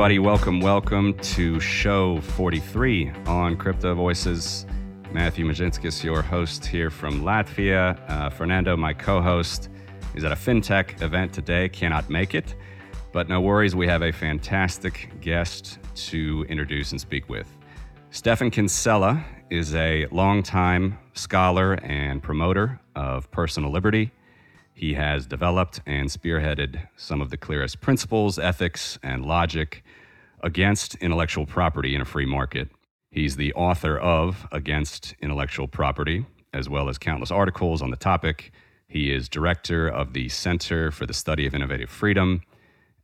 everybody. 0.00 0.18
Welcome, 0.18 0.60
welcome 0.62 1.12
to 1.18 1.60
show 1.60 2.22
43 2.22 3.12
on 3.26 3.54
Crypto 3.54 3.94
Voices. 3.94 4.64
Matthew 5.12 5.44
Mezinskis, 5.44 6.02
your 6.02 6.22
host 6.22 6.64
here 6.64 6.88
from 6.88 7.20
Latvia. 7.20 8.00
Uh, 8.08 8.30
Fernando, 8.30 8.78
my 8.78 8.94
co 8.94 9.20
host, 9.20 9.68
is 10.14 10.24
at 10.24 10.32
a 10.32 10.36
fintech 10.36 11.02
event 11.02 11.34
today, 11.34 11.68
cannot 11.68 12.08
make 12.08 12.34
it. 12.34 12.54
But 13.12 13.28
no 13.28 13.42
worries, 13.42 13.76
we 13.76 13.86
have 13.88 14.00
a 14.00 14.10
fantastic 14.10 15.10
guest 15.20 15.78
to 16.06 16.46
introduce 16.48 16.92
and 16.92 16.98
speak 16.98 17.28
with. 17.28 17.54
Stephan 18.10 18.50
Kinsella 18.50 19.22
is 19.50 19.74
a 19.74 20.06
longtime 20.06 20.98
scholar 21.12 21.74
and 21.82 22.22
promoter 22.22 22.80
of 22.96 23.30
personal 23.32 23.70
liberty 23.70 24.10
he 24.80 24.94
has 24.94 25.26
developed 25.26 25.82
and 25.84 26.08
spearheaded 26.08 26.88
some 26.96 27.20
of 27.20 27.28
the 27.28 27.36
clearest 27.36 27.82
principles, 27.82 28.38
ethics, 28.38 28.98
and 29.02 29.26
logic 29.26 29.84
against 30.42 30.94
intellectual 30.96 31.46
property 31.46 31.94
in 31.94 32.00
a 32.00 32.04
free 32.04 32.26
market. 32.26 32.68
He's 33.10 33.36
the 33.36 33.52
author 33.54 33.98
of 33.98 34.46
Against 34.52 35.14
Intellectual 35.20 35.66
Property, 35.66 36.26
as 36.52 36.68
well 36.68 36.88
as 36.88 36.98
countless 36.98 37.30
articles 37.30 37.82
on 37.82 37.90
the 37.90 37.96
topic. 37.96 38.52
He 38.86 39.12
is 39.12 39.28
director 39.28 39.88
of 39.88 40.12
the 40.12 40.28
Center 40.28 40.90
for 40.90 41.06
the 41.06 41.14
Study 41.14 41.46
of 41.46 41.54
Innovative 41.54 41.90
Freedom 41.90 42.42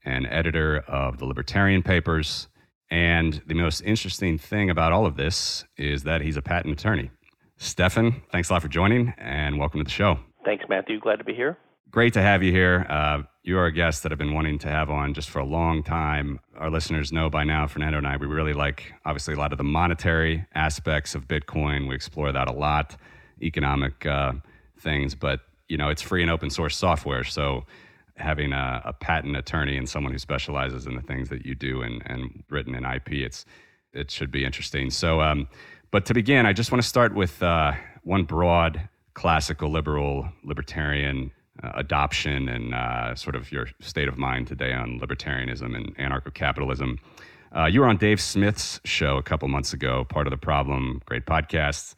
and 0.04 0.27
editor 0.28 0.78
of 0.86 1.18
the 1.18 1.24
Libertarian 1.24 1.82
Papers. 1.82 2.48
And 2.91 3.42
the 3.46 3.55
most 3.55 3.80
interesting 3.80 4.38
thing 4.38 4.70
about 4.70 4.92
all 4.92 5.06
of 5.06 5.16
this 5.16 5.64
is 5.77 6.05
that 6.05 6.20
he's 6.20 6.36
a 6.36 6.42
patent 6.42 6.78
attorney. 6.78 7.11
Stephan, 7.56 8.22
thanks 8.30 8.50
a 8.50 8.52
lot 8.52 8.62
for 8.62 8.68
joining 8.68 9.12
and 9.18 9.58
welcome 9.58 9.80
to 9.80 9.84
the 9.84 9.91
show. 9.91 10.20
Thanks, 10.44 10.64
Matthew. 10.68 11.00
Glad 11.00 11.16
to 11.16 11.24
be 11.24 11.34
here 11.34 11.58
great 11.97 12.12
to 12.12 12.20
have 12.20 12.42
you 12.42 12.52
here. 12.52 12.84
Uh, 12.91 13.22
you 13.42 13.56
are 13.56 13.64
a 13.64 13.72
guest 13.72 14.02
that 14.02 14.12
I've 14.12 14.19
been 14.19 14.34
wanting 14.34 14.58
to 14.58 14.69
have 14.69 14.91
on 14.91 15.14
just 15.14 15.30
for 15.30 15.39
a 15.39 15.47
long 15.47 15.83
time. 15.83 16.39
Our 16.58 16.69
listeners 16.69 17.11
know 17.11 17.30
by 17.30 17.42
now, 17.42 17.66
Fernando 17.66 17.97
and 17.97 18.06
I, 18.06 18.19
we 18.19 18.27
really 18.27 18.52
like 18.52 18.92
obviously 19.06 19.33
a 19.33 19.39
lot 19.39 19.50
of 19.52 19.56
the 19.56 19.64
monetary 19.64 20.44
aspects 20.55 21.14
of 21.14 21.27
Bitcoin. 21.27 21.89
We 21.89 21.94
explore 21.94 22.33
that 22.33 22.48
a 22.48 22.52
lot, 22.52 22.98
economic 23.41 24.05
uh, 24.05 24.34
things, 24.78 25.14
but 25.14 25.41
you 25.69 25.78
know, 25.78 25.89
it's 25.89 26.02
free 26.02 26.20
and 26.20 26.30
open 26.30 26.50
source 26.50 26.77
software. 26.77 27.24
So 27.24 27.64
having 28.19 28.52
a, 28.52 28.83
a, 28.84 28.92
patent 28.92 29.34
attorney 29.34 29.78
and 29.78 29.89
someone 29.89 30.12
who 30.12 30.19
specializes 30.19 30.86
in 30.86 30.97
the 30.97 31.02
things 31.02 31.30
that 31.30 31.47
you 31.47 31.55
do 31.55 31.80
and, 31.80 32.02
and 32.05 32.44
written 32.50 32.74
in 32.74 32.84
IP, 32.84 33.12
it's 33.12 33.47
it 33.94 34.11
should 34.11 34.30
be 34.30 34.44
interesting. 34.44 34.91
So, 34.91 35.22
um, 35.22 35.48
but 35.91 36.05
to 36.05 36.12
begin, 36.12 36.44
I 36.44 36.52
just 36.52 36.70
want 36.70 36.83
to 36.83 36.89
start 36.89 37.14
with 37.14 37.42
uh, 37.42 37.72
one 38.02 38.24
broad 38.24 38.86
classical 39.14 39.70
liberal 39.70 40.28
libertarian 40.44 41.30
uh, 41.62 41.72
adoption 41.74 42.48
and 42.48 42.74
uh, 42.74 43.14
sort 43.14 43.34
of 43.34 43.50
your 43.50 43.68
state 43.80 44.08
of 44.08 44.18
mind 44.18 44.46
today 44.46 44.72
on 44.72 45.00
libertarianism 45.00 45.74
and 45.74 45.96
anarcho 45.96 46.32
capitalism. 46.32 46.98
Uh, 47.56 47.64
you 47.64 47.80
were 47.80 47.86
on 47.86 47.96
Dave 47.96 48.20
Smith's 48.20 48.80
show 48.84 49.16
a 49.16 49.22
couple 49.22 49.48
months 49.48 49.72
ago, 49.72 50.04
part 50.04 50.27
of 50.27 50.30
the 50.30 50.36
problem, 50.36 51.00
great 51.06 51.24
podcast. 51.24 51.94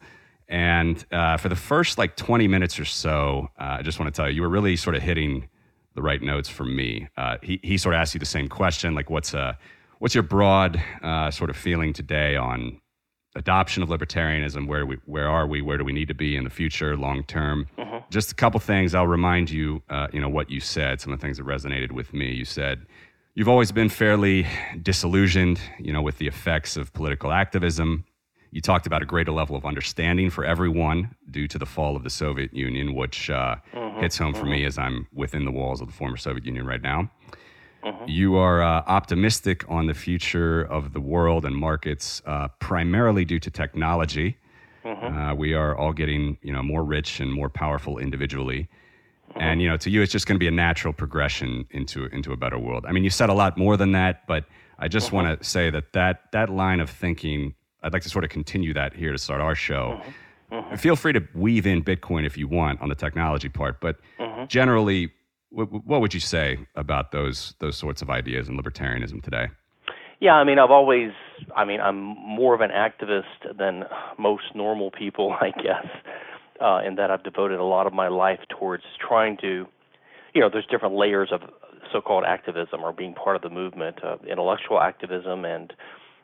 And 0.47 1.03
uh, 1.11 1.37
for 1.37 1.49
the 1.49 1.55
first 1.55 1.97
like 1.97 2.15
20 2.15 2.47
minutes 2.47 2.79
or 2.79 2.85
so, 2.85 3.49
uh, 3.59 3.77
I 3.79 3.81
just 3.81 3.99
want 3.99 4.13
to 4.13 4.17
tell 4.17 4.29
you, 4.29 4.35
you 4.35 4.41
were 4.41 4.49
really 4.49 4.75
sort 4.75 4.95
of 4.95 5.01
hitting 5.01 5.47
the 5.95 6.01
right 6.01 6.21
notes 6.21 6.49
for 6.49 6.63
me. 6.63 7.07
Uh, 7.17 7.37
he, 7.43 7.59
he 7.61 7.77
sort 7.77 7.95
of 7.95 7.99
asked 7.99 8.13
you 8.13 8.19
the 8.19 8.25
same 8.25 8.47
question, 8.47 8.95
like, 8.95 9.09
what's, 9.09 9.33
a, 9.33 9.57
what's 9.99 10.15
your 10.15 10.23
broad 10.23 10.81
sort 11.31 11.49
of 11.49 11.57
feeling 11.57 11.93
today 11.93 12.35
on 12.35 12.79
adoption 13.35 13.83
of 13.83 13.89
libertarianism? 13.89 14.67
Where, 14.67 14.85
we, 14.85 14.97
where 15.05 15.29
are 15.29 15.47
we? 15.47 15.61
Where 15.61 15.77
do 15.77 15.83
we 15.83 15.93
need 15.93 16.07
to 16.07 16.13
be 16.13 16.35
in 16.35 16.43
the 16.43 16.49
future, 16.49 16.95
long 16.97 17.23
term? 17.23 17.67
Mm-hmm 17.77 17.89
just 18.09 18.31
a 18.31 18.35
couple 18.35 18.59
things. 18.59 18.95
I'll 18.95 19.07
remind 19.07 19.49
you, 19.49 19.81
uh, 19.89 20.07
you 20.11 20.19
know, 20.19 20.29
what 20.29 20.49
you 20.49 20.59
said. 20.59 21.01
Some 21.01 21.13
of 21.13 21.19
the 21.19 21.25
things 21.25 21.37
that 21.37 21.45
resonated 21.45 21.91
with 21.91 22.13
me. 22.13 22.31
You 22.31 22.45
said 22.45 22.85
you've 23.35 23.49
always 23.49 23.71
been 23.71 23.89
fairly 23.89 24.47
disillusioned, 24.81 25.59
you 25.79 25.93
know, 25.93 26.01
with 26.01 26.17
the 26.17 26.27
effects 26.27 26.77
of 26.77 26.91
political 26.93 27.31
activism. 27.31 28.05
You 28.51 28.61
talked 28.61 28.87
about 28.87 29.03
a 29.03 29.05
greater 29.05 29.31
level 29.31 29.55
of 29.55 29.63
understanding 29.63 30.31
for 30.31 30.43
everyone 30.43 31.15
due 31.29 31.47
to 31.47 31.59
the 31.59 31.67
fall 31.67 31.95
of 31.95 32.03
the 32.03 32.09
Soviet 32.09 32.51
Union, 32.51 32.95
which 32.95 33.29
uh, 33.29 33.57
mm-hmm, 33.73 33.99
hits 33.99 34.17
home 34.17 34.33
mm-hmm. 34.33 34.41
for 34.41 34.47
me 34.47 34.59
mm-hmm. 34.59 34.67
as 34.67 34.77
I'm 34.79 35.07
within 35.13 35.45
the 35.45 35.51
walls 35.51 35.81
of 35.81 35.87
the 35.87 35.93
former 35.93 36.17
Soviet 36.17 36.45
Union 36.45 36.65
right 36.65 36.81
now. 36.81 37.11
Mm-hmm. 37.83 38.05
You 38.07 38.35
are 38.35 38.61
uh, 38.61 38.83
optimistic 38.87 39.63
on 39.69 39.87
the 39.87 39.93
future 39.93 40.61
of 40.61 40.93
the 40.93 40.99
world 40.99 41.45
and 41.45 41.55
markets, 41.55 42.21
uh, 42.25 42.49
primarily 42.59 43.25
due 43.25 43.39
to 43.39 43.49
technology. 43.49 44.37
Mm-hmm. 44.83 45.17
Uh, 45.17 45.33
we 45.33 45.53
are 45.53 45.77
all 45.77 45.93
getting 45.93 46.37
you 46.41 46.51
know 46.51 46.63
more 46.63 46.83
rich 46.83 47.19
and 47.19 47.31
more 47.31 47.49
powerful 47.49 47.97
individually. 47.97 48.67
Mm-hmm. 49.29 49.41
And 49.41 49.61
you 49.61 49.69
know, 49.69 49.77
to 49.77 49.89
you, 49.89 50.01
it's 50.01 50.11
just 50.11 50.27
going 50.27 50.35
to 50.35 50.39
be 50.39 50.47
a 50.47 50.51
natural 50.51 50.93
progression 50.93 51.65
into 51.71 52.05
into 52.07 52.33
a 52.33 52.37
better 52.37 52.59
world. 52.59 52.85
I 52.87 52.91
mean, 52.91 53.03
you 53.03 53.09
said 53.09 53.29
a 53.29 53.33
lot 53.33 53.57
more 53.57 53.77
than 53.77 53.93
that, 53.93 54.27
but 54.27 54.45
I 54.77 54.87
just 54.87 55.07
mm-hmm. 55.07 55.15
want 55.15 55.39
to 55.39 55.45
say 55.45 55.69
that 55.69 55.93
that 55.93 56.31
that 56.33 56.49
line 56.49 56.81
of 56.81 56.89
thinking, 56.89 57.55
I'd 57.81 57.93
like 57.93 58.03
to 58.03 58.09
sort 58.09 58.25
of 58.25 58.29
continue 58.29 58.73
that 58.73 58.93
here 58.93 59.11
to 59.11 59.17
start 59.17 59.41
our 59.41 59.55
show. 59.55 59.99
Mm-hmm. 60.01 60.55
Mm-hmm. 60.55 60.75
Feel 60.75 60.95
free 60.95 61.13
to 61.13 61.23
weave 61.35 61.67
in 61.67 61.83
Bitcoin 61.83 62.25
if 62.25 62.35
you 62.35 62.47
want 62.47 62.81
on 62.81 62.89
the 62.89 62.95
technology 62.95 63.49
part, 63.49 63.79
but 63.79 63.97
generally, 64.47 65.11
what 65.51 66.01
would 66.01 66.13
you 66.13 66.19
say 66.19 66.67
about 66.75 67.11
those 67.11 67.55
those 67.59 67.77
sorts 67.77 68.01
of 68.01 68.09
ideas 68.09 68.49
in 68.49 68.57
libertarianism 68.57 69.21
today? 69.23 69.47
Yeah, 70.19 70.33
I 70.33 70.43
mean, 70.43 70.59
I've 70.59 70.71
always, 70.71 71.11
I 71.55 71.63
mean, 71.63 71.79
I'm 71.79 71.95
more 71.95 72.53
of 72.53 72.59
an 72.59 72.71
activist 72.71 73.57
than 73.57 73.85
most 74.17 74.53
normal 74.53 74.91
people, 74.91 75.33
I 75.41 75.51
guess, 75.51 75.87
uh, 76.61 76.81
in 76.85 76.95
that 76.95 77.09
I've 77.09 77.23
devoted 77.23 77.59
a 77.59 77.63
lot 77.63 77.87
of 77.87 77.93
my 77.93 78.09
life 78.09 78.39
towards 78.49 78.83
trying 78.99 79.37
to, 79.37 79.65
you 80.33 80.41
know, 80.41 80.49
there's 80.51 80.65
different 80.69 80.95
layers 80.95 81.29
of 81.31 81.41
so-called 81.93 82.25
activism 82.27 82.81
or 82.81 82.91
being 82.91 83.13
part 83.13 83.37
of 83.37 83.41
the 83.41 83.49
movement, 83.49 84.03
uh, 84.03 84.17
intellectual 84.29 84.79
activism, 84.79 85.45
and 85.45 85.73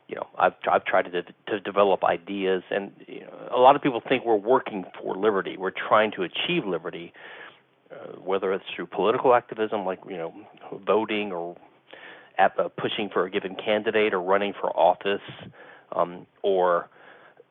you 0.08 0.14
know, 0.14 0.26
I've 0.38 0.52
I've 0.70 0.84
tried 0.84 1.10
to 1.10 1.22
to 1.22 1.60
develop 1.60 2.04
ideas, 2.04 2.62
and 2.70 2.92
you 3.08 3.22
know, 3.22 3.48
a 3.52 3.58
lot 3.58 3.74
of 3.74 3.82
people 3.82 4.00
think 4.06 4.24
we're 4.24 4.36
working 4.36 4.84
for 5.02 5.16
liberty, 5.16 5.56
we're 5.56 5.72
trying 5.72 6.12
to 6.12 6.22
achieve 6.22 6.64
liberty, 6.64 7.12
uh, 7.90 8.18
whether 8.18 8.52
it's 8.52 8.64
through 8.74 8.86
political 8.86 9.34
activism, 9.34 9.84
like 9.84 10.00
you 10.08 10.16
know, 10.16 10.34
voting 10.86 11.32
or 11.32 11.56
at, 12.38 12.58
uh, 12.58 12.68
pushing 12.76 13.08
for 13.08 13.24
a 13.24 13.30
given 13.30 13.54
candidate 13.54 14.12
or 14.12 14.20
running 14.20 14.52
for 14.60 14.76
office 14.76 15.20
um, 15.92 16.26
or 16.42 16.88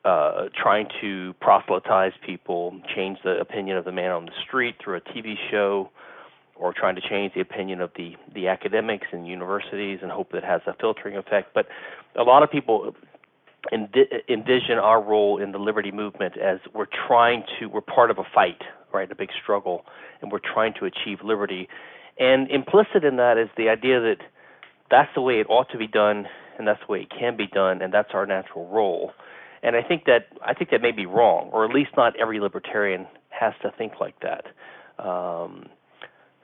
uh, 0.04 0.48
trying 0.54 0.86
to 1.00 1.34
proselytize 1.40 2.12
people, 2.24 2.78
change 2.94 3.18
the 3.24 3.38
opinion 3.40 3.76
of 3.76 3.84
the 3.84 3.92
man 3.92 4.12
on 4.12 4.26
the 4.26 4.32
street 4.46 4.76
through 4.82 4.96
a 4.96 5.00
TV 5.00 5.34
show, 5.50 5.90
or 6.54 6.72
trying 6.72 6.94
to 6.94 7.02
change 7.02 7.34
the 7.34 7.40
opinion 7.40 7.80
of 7.80 7.90
the 7.96 8.14
the 8.34 8.48
academics 8.48 9.08
and 9.12 9.26
universities 9.26 9.98
and 10.02 10.10
hope 10.10 10.32
that 10.32 10.44
has 10.44 10.60
a 10.66 10.74
filtering 10.74 11.16
effect. 11.16 11.52
But 11.54 11.66
a 12.14 12.22
lot 12.22 12.42
of 12.42 12.50
people 12.50 12.94
envision 13.72 14.78
our 14.78 15.02
role 15.02 15.40
in 15.42 15.52
the 15.52 15.58
liberty 15.58 15.90
movement 15.92 16.36
as 16.38 16.58
we're 16.74 16.86
trying 17.06 17.44
to 17.58 17.66
we're 17.66 17.80
part 17.80 18.10
of 18.10 18.18
a 18.18 18.24
fight, 18.34 18.62
right, 18.92 19.10
a 19.10 19.14
big 19.14 19.30
struggle, 19.42 19.84
and 20.20 20.30
we're 20.32 20.38
trying 20.38 20.74
to 20.80 20.84
achieve 20.84 21.18
liberty. 21.24 21.68
And 22.18 22.50
implicit 22.50 23.04
in 23.04 23.16
that 23.16 23.38
is 23.38 23.48
the 23.56 23.68
idea 23.68 24.00
that 24.00 24.18
that's 24.90 25.10
the 25.14 25.20
way 25.20 25.40
it 25.40 25.46
ought 25.48 25.70
to 25.70 25.78
be 25.78 25.86
done, 25.86 26.26
and 26.58 26.66
that's 26.66 26.80
the 26.86 26.92
way 26.92 27.00
it 27.00 27.10
can 27.10 27.36
be 27.36 27.46
done, 27.46 27.82
and 27.82 27.92
that's 27.92 28.10
our 28.14 28.26
natural 28.26 28.68
role. 28.68 29.12
And 29.62 29.74
I 29.76 29.82
think 29.82 30.04
that 30.04 30.26
I 30.44 30.54
think 30.54 30.70
that 30.70 30.82
may 30.82 30.92
be 30.92 31.06
wrong, 31.06 31.50
or 31.52 31.64
at 31.64 31.74
least 31.74 31.90
not 31.96 32.14
every 32.16 32.40
libertarian 32.40 33.06
has 33.30 33.54
to 33.62 33.72
think 33.76 33.94
like 34.00 34.14
that. 34.20 34.44
Um, 35.04 35.66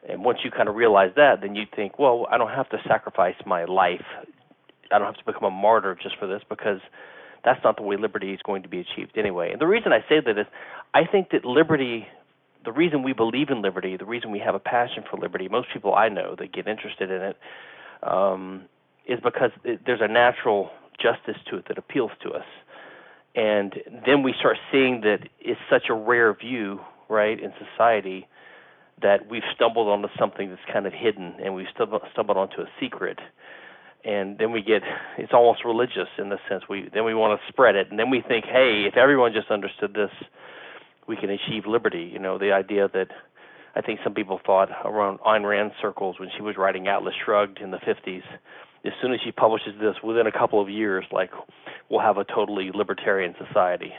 and 0.09 0.25
once 0.25 0.41
you 0.45 0.51
kind 0.51 0.69
of 0.69 0.75
realize 0.75 1.13
that, 1.17 1.41
then 1.41 1.55
you 1.55 1.65
think, 1.75 1.99
well, 1.99 2.27
I 2.31 2.37
don't 2.37 2.51
have 2.51 2.69
to 2.71 2.79
sacrifice 2.89 3.37
my 3.47 3.65
life. 3.65 4.05
I 4.91 4.99
don't 4.99 5.07
have 5.07 5.25
to 5.25 5.25
become 5.25 5.45
a 5.45 5.51
martyr 5.51 5.97
just 6.01 6.19
for 6.19 6.27
this 6.27 6.43
because 6.49 6.81
that's 7.45 7.63
not 7.65 7.77
the 7.77 7.83
way 7.83 7.97
liberty 7.97 8.33
is 8.33 8.41
going 8.45 8.63
to 8.63 8.69
be 8.69 8.81
achieved 8.81 9.17
anyway. 9.17 9.51
And 9.53 9.61
the 9.61 9.67
reason 9.67 9.93
I 9.93 10.01
say 10.09 10.21
that 10.25 10.39
is 10.39 10.47
I 10.95 11.05
think 11.05 11.31
that 11.31 11.45
liberty, 11.45 12.07
the 12.65 12.73
reason 12.73 13.03
we 13.03 13.13
believe 13.13 13.51
in 13.51 13.63
liberty, 13.63 13.97
the 13.97 14.05
reason 14.05 14.31
we 14.31 14.39
have 14.39 14.55
a 14.55 14.61
passion 14.61 15.05
for 15.09 15.19
liberty, 15.19 15.49
most 15.49 15.69
people 15.73 15.95
I 15.95 16.09
know 16.09 16.37
that 16.39 16.53
get 16.53 16.69
interested 16.69 17.11
in 17.11 17.23
it 17.23 17.37
um, 18.03 18.63
is 19.07 19.19
because 19.23 19.51
it, 19.65 19.81
there's 19.85 20.01
a 20.01 20.09
natural 20.09 20.71
justice 21.01 21.41
to 21.51 21.57
it 21.57 21.67
that 21.69 21.79
appeals 21.79 22.13
to 22.23 22.31
us. 22.31 22.45
And 23.35 23.75
then 24.07 24.23
we 24.23 24.35
start 24.39 24.59
seeing 24.71 25.01
that 25.03 25.29
it's 25.41 25.61
such 25.71 25.85
a 25.89 25.95
rare 25.95 26.35
view, 26.35 26.81
right, 27.09 27.41
in 27.41 27.53
society 27.59 28.29
that 29.01 29.29
we've 29.29 29.43
stumbled 29.55 29.89
onto 29.89 30.09
something 30.19 30.51
that's 30.51 30.63
kind 30.73 30.87
of 30.87 30.93
hidden 30.93 31.35
and 31.43 31.55
we've 31.55 31.67
stumbled, 31.75 32.03
stumbled 32.13 32.37
onto 32.37 32.61
a 32.61 32.67
secret. 32.79 33.19
And 34.05 34.37
then 34.39 34.51
we 34.51 34.63
get 34.63 34.83
it's 35.17 35.33
almost 35.33 35.65
religious 35.65 36.09
in 36.19 36.29
the 36.29 36.39
sense 36.49 36.65
we 36.69 36.89
then 36.93 37.05
we 37.05 37.15
want 37.15 37.39
to 37.41 37.53
spread 37.53 37.77
it 37.77 37.91
and 37.91 37.99
then 37.99 38.11
we 38.11 38.21
think, 38.27 38.45
hey, 38.45 38.85
if 38.87 38.97
everyone 38.97 39.33
just 39.33 39.51
understood 39.51 39.95
this, 39.95 40.11
we 41.07 41.17
can 41.17 41.31
achieve 41.31 41.67
liberty. 41.67 42.11
You 42.13 42.19
know, 42.19 42.39
the 42.39 42.53
idea 42.53 42.89
that 42.93 43.09
I 43.75 43.81
think 43.81 44.01
some 44.05 44.15
people 44.15 44.41
thought 44.45 44.69
around 44.85 45.21
Ayn 45.21 45.49
Rand 45.49 45.73
circles 45.81 46.19
when 46.19 46.29
she 46.37 46.43
was 46.43 46.57
writing 46.57 46.89
Atlas 46.89 47.15
Shrugged 47.25 47.59
in 47.59 47.71
the 47.71 47.79
50s. 47.79 48.23
As 48.85 48.93
soon 49.01 49.15
as 49.15 49.21
she 49.25 49.31
publishes 49.31 49.75
this, 49.81 49.95
within 50.03 50.27
a 50.27 50.33
couple 50.33 50.61
of 50.61 50.69
years, 50.69 51.05
like 51.13 51.31
we'll 51.89 52.01
have 52.01 52.19
a 52.19 52.25
totally 52.25 52.71
libertarian 52.75 53.35
society. 53.47 53.93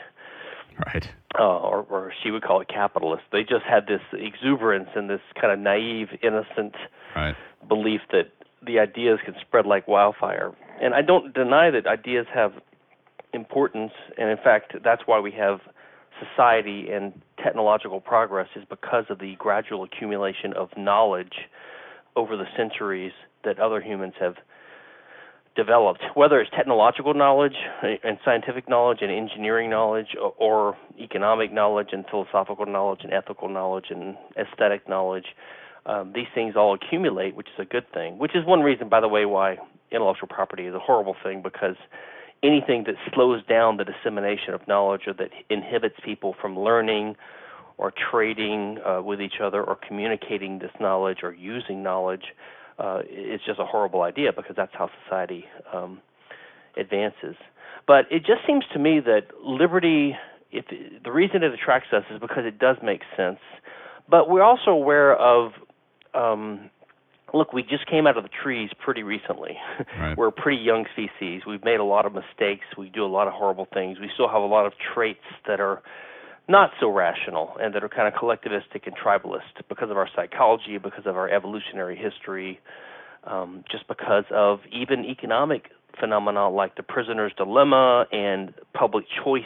Right. 0.86 1.08
Uh, 1.38 1.58
or, 1.58 1.86
or 1.88 2.12
she 2.22 2.30
would 2.30 2.42
call 2.42 2.60
it 2.60 2.68
capitalist. 2.68 3.22
They 3.32 3.42
just 3.42 3.64
had 3.68 3.86
this 3.86 4.00
exuberance 4.12 4.88
and 4.94 5.08
this 5.08 5.20
kind 5.40 5.52
of 5.52 5.58
naive, 5.58 6.08
innocent 6.22 6.74
right. 7.14 7.34
belief 7.68 8.00
that 8.12 8.30
the 8.66 8.78
ideas 8.78 9.18
can 9.24 9.34
spread 9.40 9.66
like 9.66 9.86
wildfire. 9.88 10.52
And 10.80 10.94
I 10.94 11.02
don't 11.02 11.32
deny 11.34 11.70
that 11.70 11.86
ideas 11.86 12.26
have 12.34 12.52
importance, 13.32 13.92
and 14.16 14.30
in 14.30 14.36
fact, 14.36 14.74
that's 14.82 15.02
why 15.06 15.20
we 15.20 15.32
have 15.32 15.60
society 16.20 16.88
and 16.90 17.12
technological 17.42 18.00
progress 18.00 18.48
is 18.54 18.64
because 18.68 19.04
of 19.10 19.18
the 19.18 19.34
gradual 19.38 19.82
accumulation 19.82 20.52
of 20.54 20.68
knowledge 20.76 21.48
over 22.16 22.36
the 22.36 22.46
centuries 22.56 23.12
that 23.44 23.58
other 23.58 23.80
humans 23.80 24.14
have 24.20 24.34
developed, 25.56 26.02
whether 26.14 26.40
it's 26.40 26.50
technological 26.56 27.14
knowledge 27.14 27.54
uh, 27.82 27.88
and 28.02 28.18
scientific 28.24 28.68
knowledge 28.68 28.98
and 29.02 29.10
engineering 29.10 29.70
knowledge 29.70 30.08
or 30.38 30.76
economic 30.98 31.52
knowledge 31.52 31.88
and 31.92 32.04
philosophical 32.10 32.66
knowledge 32.66 33.00
and 33.04 33.12
ethical 33.12 33.48
knowledge 33.48 33.86
and 33.90 34.16
aesthetic 34.36 34.88
knowledge. 34.88 35.26
Um, 35.86 36.12
these 36.14 36.26
things 36.34 36.54
all 36.56 36.74
accumulate, 36.74 37.36
which 37.36 37.48
is 37.48 37.60
a 37.60 37.64
good 37.64 37.90
thing. 37.92 38.18
Which 38.18 38.34
is 38.34 38.44
one 38.46 38.60
reason, 38.60 38.88
by 38.88 39.00
the 39.00 39.08
way, 39.08 39.26
why 39.26 39.58
intellectual 39.90 40.28
property 40.28 40.66
is 40.66 40.74
a 40.74 40.78
horrible 40.78 41.14
thing 41.22 41.42
because 41.42 41.76
anything 42.42 42.84
that 42.86 42.94
slows 43.12 43.44
down 43.46 43.76
the 43.76 43.84
dissemination 43.84 44.54
of 44.54 44.66
knowledge 44.68 45.02
or 45.06 45.14
that 45.14 45.30
inhibits 45.50 45.96
people 46.04 46.34
from 46.40 46.58
learning 46.58 47.16
or 47.78 47.92
trading 48.10 48.78
uh, 48.86 49.02
with 49.02 49.20
each 49.20 49.40
other 49.42 49.62
or 49.62 49.76
communicating 49.76 50.58
this 50.58 50.70
knowledge 50.80 51.18
or 51.22 51.32
using 51.32 51.82
knowledge 51.82 52.24
uh, 52.78 53.00
is 53.10 53.40
just 53.46 53.58
a 53.58 53.64
horrible 53.64 54.02
idea 54.02 54.32
because 54.34 54.54
that's 54.56 54.72
how 54.74 54.88
society 55.04 55.44
um, 55.72 56.00
advances. 56.76 57.36
But 57.86 58.06
it 58.10 58.20
just 58.20 58.46
seems 58.46 58.64
to 58.72 58.78
me 58.78 59.00
that 59.00 59.28
liberty, 59.42 60.16
if 60.50 60.64
the 61.02 61.10
reason 61.10 61.42
it 61.42 61.52
attracts 61.52 61.88
us 61.92 62.04
is 62.12 62.20
because 62.20 62.44
it 62.46 62.58
does 62.58 62.76
make 62.82 63.02
sense, 63.16 63.38
but 64.08 64.28
we're 64.28 64.42
also 64.42 64.70
aware 64.70 65.16
of 65.16 65.52
um, 66.14 66.70
look, 67.32 67.52
we 67.52 67.62
just 67.62 67.86
came 67.86 68.06
out 68.06 68.16
of 68.16 68.22
the 68.22 68.30
trees 68.42 68.70
pretty 68.82 69.02
recently. 69.02 69.56
Right. 69.98 70.16
We're 70.16 70.28
a 70.28 70.32
pretty 70.32 70.60
young 70.62 70.86
species. 70.92 71.42
We've 71.46 71.64
made 71.64 71.78
a 71.78 71.84
lot 71.84 72.04
of 72.04 72.12
mistakes. 72.12 72.66
We 72.76 72.90
do 72.90 73.04
a 73.04 73.06
lot 73.06 73.28
of 73.28 73.32
horrible 73.32 73.68
things. 73.72 73.98
We 74.00 74.10
still 74.12 74.28
have 74.28 74.42
a 74.42 74.46
lot 74.46 74.66
of 74.66 74.72
traits 74.94 75.24
that 75.46 75.60
are 75.60 75.82
not 76.48 76.70
so 76.80 76.90
rational 76.90 77.54
and 77.60 77.74
that 77.74 77.84
are 77.84 77.88
kind 77.88 78.12
of 78.12 78.14
collectivistic 78.14 78.86
and 78.86 78.94
tribalist 78.96 79.62
because 79.68 79.90
of 79.90 79.96
our 79.96 80.08
psychology, 80.14 80.78
because 80.78 81.06
of 81.06 81.16
our 81.16 81.28
evolutionary 81.28 81.96
history, 81.96 82.60
um, 83.24 83.64
just 83.70 83.86
because 83.88 84.24
of 84.30 84.60
even 84.72 85.04
economic 85.04 85.70
phenomena 85.98 86.50
like 86.50 86.74
the 86.76 86.82
prisoner's 86.82 87.32
dilemma 87.36 88.04
and 88.12 88.52
public 88.74 89.04
choice 89.24 89.42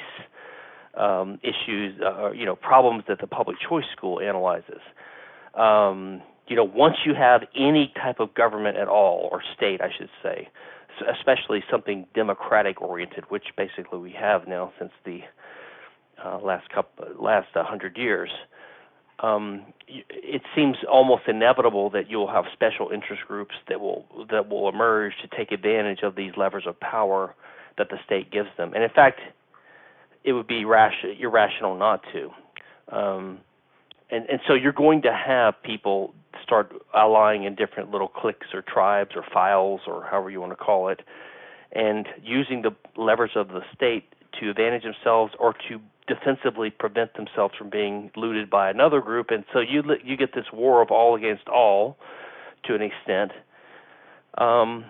um, 0.96 1.38
issues, 1.42 2.00
uh, 2.00 2.32
you 2.32 2.44
know, 2.44 2.56
problems 2.56 3.04
that 3.08 3.20
the 3.20 3.26
public 3.26 3.56
choice 3.68 3.84
school 3.96 4.20
analyzes. 4.20 4.80
Um, 5.54 6.22
you 6.48 6.56
know, 6.56 6.64
once 6.64 6.96
you 7.04 7.14
have 7.14 7.42
any 7.54 7.92
type 7.96 8.20
of 8.20 8.34
government 8.34 8.76
at 8.76 8.88
all, 8.88 9.28
or 9.30 9.42
state, 9.56 9.80
I 9.80 9.90
should 9.96 10.10
say, 10.22 10.48
especially 11.18 11.62
something 11.70 12.06
democratic 12.14 12.80
oriented, 12.80 13.24
which 13.28 13.44
basically 13.56 13.98
we 13.98 14.12
have 14.12 14.48
now 14.48 14.72
since 14.78 14.92
the 15.04 15.20
uh, 16.24 16.38
last 16.38 16.68
couple, 16.70 17.06
last 17.20 17.48
hundred 17.54 17.96
years, 17.96 18.30
um, 19.20 19.64
it 19.88 20.42
seems 20.54 20.76
almost 20.90 21.22
inevitable 21.26 21.90
that 21.90 22.08
you'll 22.08 22.30
have 22.30 22.44
special 22.52 22.90
interest 22.90 23.22
groups 23.26 23.54
that 23.68 23.80
will 23.80 24.04
that 24.30 24.48
will 24.48 24.68
emerge 24.68 25.12
to 25.22 25.36
take 25.36 25.50
advantage 25.52 26.00
of 26.02 26.14
these 26.14 26.32
levers 26.36 26.64
of 26.66 26.78
power 26.80 27.34
that 27.78 27.88
the 27.90 27.96
state 28.04 28.30
gives 28.30 28.48
them. 28.56 28.72
And 28.74 28.82
in 28.82 28.90
fact, 28.90 29.20
it 30.24 30.32
would 30.32 30.46
be 30.46 30.64
rash- 30.64 31.04
irrational 31.18 31.76
not 31.76 32.02
to. 32.12 32.30
Um, 32.96 33.38
and 34.10 34.28
and 34.28 34.40
so 34.46 34.54
you're 34.54 34.72
going 34.72 35.02
to 35.02 35.12
have 35.12 35.54
people 35.62 36.14
start 36.42 36.72
allying 36.94 37.44
in 37.44 37.54
different 37.54 37.90
little 37.90 38.08
cliques 38.08 38.48
or 38.54 38.62
tribes 38.62 39.10
or 39.16 39.24
files 39.32 39.80
or 39.86 40.04
however 40.04 40.30
you 40.30 40.40
want 40.40 40.52
to 40.52 40.56
call 40.56 40.88
it, 40.88 41.00
and 41.72 42.08
using 42.22 42.62
the 42.62 42.74
levers 42.96 43.32
of 43.34 43.48
the 43.48 43.60
state 43.74 44.04
to 44.40 44.50
advantage 44.50 44.82
themselves 44.82 45.32
or 45.38 45.54
to 45.68 45.80
defensively 46.06 46.70
prevent 46.70 47.14
themselves 47.14 47.54
from 47.56 47.68
being 47.68 48.10
looted 48.16 48.48
by 48.48 48.70
another 48.70 49.00
group. 49.00 49.30
And 49.30 49.44
so 49.52 49.60
you 49.60 49.82
you 50.02 50.16
get 50.16 50.34
this 50.34 50.46
war 50.52 50.82
of 50.82 50.90
all 50.90 51.14
against 51.14 51.48
all 51.48 51.96
to 52.64 52.74
an 52.74 52.82
extent. 52.82 53.32
Um, 54.38 54.84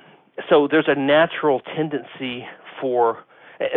so 0.49 0.69
there's 0.71 0.89
a 0.89 0.95
natural 0.95 1.61
tendency 1.61 2.47
for 2.81 3.25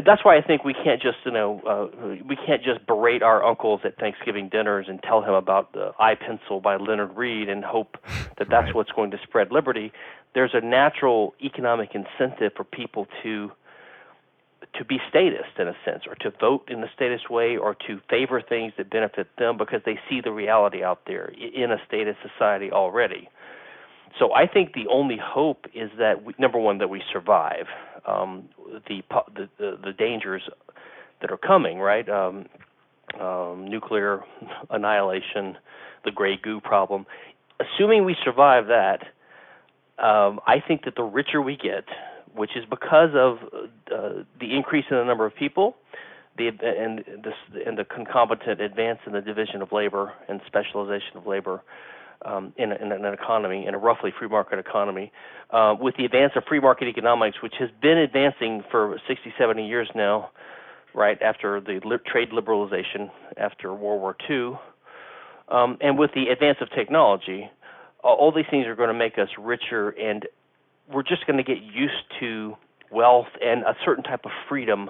that's 0.05 0.23
why 0.23 0.37
I 0.37 0.41
think 0.41 0.63
we 0.63 0.73
can't 0.73 1.01
just 1.01 1.17
you 1.25 1.31
know 1.31 1.61
uh, 1.67 2.15
we 2.27 2.35
can't 2.35 2.63
just 2.63 2.85
berate 2.85 3.23
our 3.23 3.43
uncles 3.43 3.81
at 3.83 3.97
Thanksgiving 3.97 4.49
dinners 4.49 4.85
and 4.87 5.01
tell 5.01 5.21
him 5.23 5.33
about 5.33 5.73
the 5.73 5.91
I 5.99 6.15
Pencil 6.15 6.59
by 6.61 6.75
Leonard 6.75 7.15
Read 7.15 7.49
and 7.49 7.63
hope 7.63 7.97
that 8.37 8.47
that's 8.49 8.67
right. 8.67 8.75
what's 8.75 8.91
going 8.91 9.11
to 9.11 9.17
spread 9.23 9.51
liberty. 9.51 9.91
There's 10.33 10.51
a 10.53 10.61
natural 10.61 11.33
economic 11.43 11.95
incentive 11.95 12.53
for 12.55 12.63
people 12.63 13.07
to 13.23 13.51
to 14.77 14.85
be 14.85 14.99
statist 15.09 15.57
in 15.59 15.67
a 15.67 15.75
sense, 15.83 16.03
or 16.07 16.15
to 16.15 16.31
vote 16.39 16.69
in 16.69 16.81
a 16.83 16.89
statist 16.95 17.29
way, 17.29 17.57
or 17.57 17.75
to 17.87 17.99
favor 18.09 18.41
things 18.41 18.73
that 18.77 18.89
benefit 18.89 19.27
them 19.37 19.57
because 19.57 19.81
they 19.85 19.99
see 20.09 20.21
the 20.21 20.31
reality 20.31 20.83
out 20.83 21.01
there 21.07 21.25
in 21.25 21.71
a 21.71 21.77
statist 21.87 22.19
society 22.21 22.71
already. 22.71 23.27
So 24.19 24.33
I 24.33 24.45
think 24.47 24.73
the 24.73 24.87
only 24.91 25.17
hope 25.21 25.65
is 25.73 25.89
that 25.97 26.23
we, 26.23 26.33
number 26.37 26.59
one 26.59 26.77
that 26.77 26.89
we 26.89 27.01
survive 27.11 27.65
um, 28.07 28.49
the, 28.87 29.01
the, 29.35 29.77
the 29.83 29.93
dangers 29.97 30.43
that 31.21 31.31
are 31.31 31.37
coming, 31.37 31.79
right? 31.79 32.07
Um, 32.09 32.45
um, 33.19 33.67
nuclear 33.67 34.21
annihilation, 34.69 35.57
the 36.05 36.11
gray 36.11 36.37
goo 36.41 36.61
problem. 36.61 37.05
Assuming 37.59 38.05
we 38.05 38.15
survive 38.23 38.67
that, 38.67 39.01
um, 40.03 40.39
I 40.47 40.63
think 40.65 40.85
that 40.85 40.95
the 40.95 41.03
richer 41.03 41.41
we 41.41 41.55
get, 41.55 41.85
which 42.33 42.51
is 42.55 42.63
because 42.69 43.09
of 43.13 43.37
uh, 43.93 44.23
the 44.39 44.55
increase 44.55 44.85
in 44.89 44.97
the 44.97 45.03
number 45.03 45.25
of 45.25 45.35
people, 45.35 45.75
the 46.37 46.47
and 46.47 46.99
this 47.23 47.33
and 47.65 47.77
the 47.77 47.83
concomitant 47.83 48.61
advance 48.61 48.99
in 49.05 49.13
the 49.13 49.21
division 49.21 49.61
of 49.61 49.71
labor 49.71 50.13
and 50.29 50.39
specialization 50.47 51.17
of 51.17 51.27
labor, 51.27 51.61
um, 52.25 52.53
in, 52.57 52.71
a, 52.71 52.75
in, 52.75 52.91
an 52.91 53.13
economy, 53.13 53.65
in 53.67 53.73
a 53.73 53.77
roughly 53.77 54.11
free 54.17 54.27
market 54.27 54.59
economy, 54.59 55.11
uh, 55.51 55.75
with 55.79 55.95
the 55.97 56.05
advance 56.05 56.33
of 56.35 56.43
free 56.47 56.59
market 56.59 56.87
economics, 56.87 57.37
which 57.41 57.55
has 57.59 57.69
been 57.81 57.97
advancing 57.97 58.63
for 58.69 58.99
60, 59.07 59.33
70 59.37 59.67
years 59.67 59.89
now, 59.95 60.29
right 60.93 61.21
after 61.21 61.61
the 61.61 61.79
li- 61.85 61.97
trade 62.05 62.29
liberalization 62.31 63.09
after 63.37 63.73
World 63.73 64.01
War 64.01 64.15
II, 64.29 64.59
um, 65.49 65.77
and 65.81 65.97
with 65.97 66.11
the 66.13 66.27
advance 66.31 66.57
of 66.61 66.69
technology, 66.71 67.49
all, 68.03 68.31
these 68.35 68.45
things 68.49 68.65
are 68.65 68.75
going 68.75 68.87
to 68.87 68.97
make 68.97 69.19
us 69.19 69.29
richer, 69.37 69.89
and 69.89 70.25
we're 70.91 71.03
just 71.03 71.27
going 71.27 71.37
to 71.37 71.43
get 71.43 71.61
used 71.61 71.93
to 72.19 72.55
wealth 72.89 73.27
and 73.41 73.63
a 73.63 73.75
certain 73.85 74.03
type 74.03 74.21
of 74.25 74.31
freedom 74.49 74.89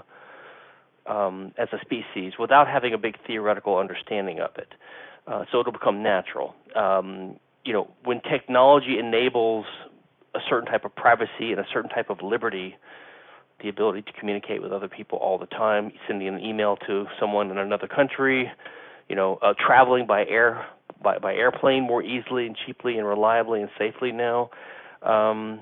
um, 1.08 1.52
as 1.58 1.68
a 1.74 1.80
species 1.82 2.34
without 2.40 2.68
having 2.68 2.94
a 2.94 2.98
big 2.98 3.16
theoretical 3.28 3.78
understanding 3.78 4.40
of 4.40 4.52
it. 4.58 4.70
Uh, 5.28 5.46
so 5.52 5.60
it'll 5.60 5.72
become 5.72 6.02
natural. 6.02 6.56
Um, 6.76 7.40
you 7.64 7.74
know, 7.74 7.90
when 8.04 8.22
technology 8.22 8.98
enables 8.98 9.66
a 10.34 10.40
certain 10.50 10.66
type 10.66 10.86
of 10.86 10.96
privacy 10.96 11.52
and 11.52 11.60
a 11.60 11.66
certain 11.72 11.90
type 11.90 12.10
of 12.10 12.22
liberty, 12.22 12.76
the 13.62 13.70
ability 13.70 14.02
to 14.02 14.12
communicate 14.14 14.62
with 14.62 14.72
other 14.72 14.88
people 14.88 15.20
all 15.20 15.38
the 15.38 15.46
time, 15.46 15.92
sending 16.08 16.28
an 16.28 16.40
email 16.40 16.76
to 16.88 17.06
someone 17.20 17.52
in 17.52 17.58
another 17.58 17.88
country, 17.88 18.52
you 19.08 19.16
know, 19.16 19.38
uh, 19.42 19.54
traveling 19.60 20.08
by 20.08 20.26
air 20.26 20.66
by, 21.04 21.18
by 21.18 21.34
airplane 21.34 21.84
more 21.84 22.02
easily 22.04 22.46
and 22.46 22.56
cheaply 22.66 22.98
and 22.98 23.08
reliably 23.08 23.62
and 23.62 23.70
safely 23.78 24.12
now. 24.12 24.50
Um, 25.02 25.62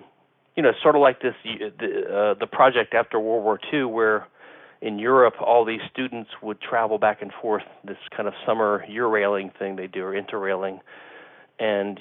you 0.55 0.63
know, 0.63 0.71
sort 0.81 0.95
of 0.95 1.01
like 1.01 1.21
this 1.21 1.33
the 1.43 2.33
uh, 2.35 2.39
the 2.39 2.47
project 2.47 2.93
after 2.93 3.19
World 3.19 3.43
War 3.43 3.59
II, 3.73 3.85
where 3.85 4.27
in 4.81 4.97
Europe, 4.97 5.35
all 5.41 5.65
these 5.65 5.81
students 5.91 6.29
would 6.41 6.61
travel 6.61 6.97
back 6.97 7.21
and 7.21 7.31
forth 7.41 7.63
this 7.83 7.97
kind 8.15 8.27
of 8.27 8.33
summer 8.45 8.85
Eurailing 8.89 9.57
thing 9.57 9.75
they 9.75 9.87
do 9.87 10.03
or 10.03 10.13
interrailing. 10.13 10.79
And 11.59 11.99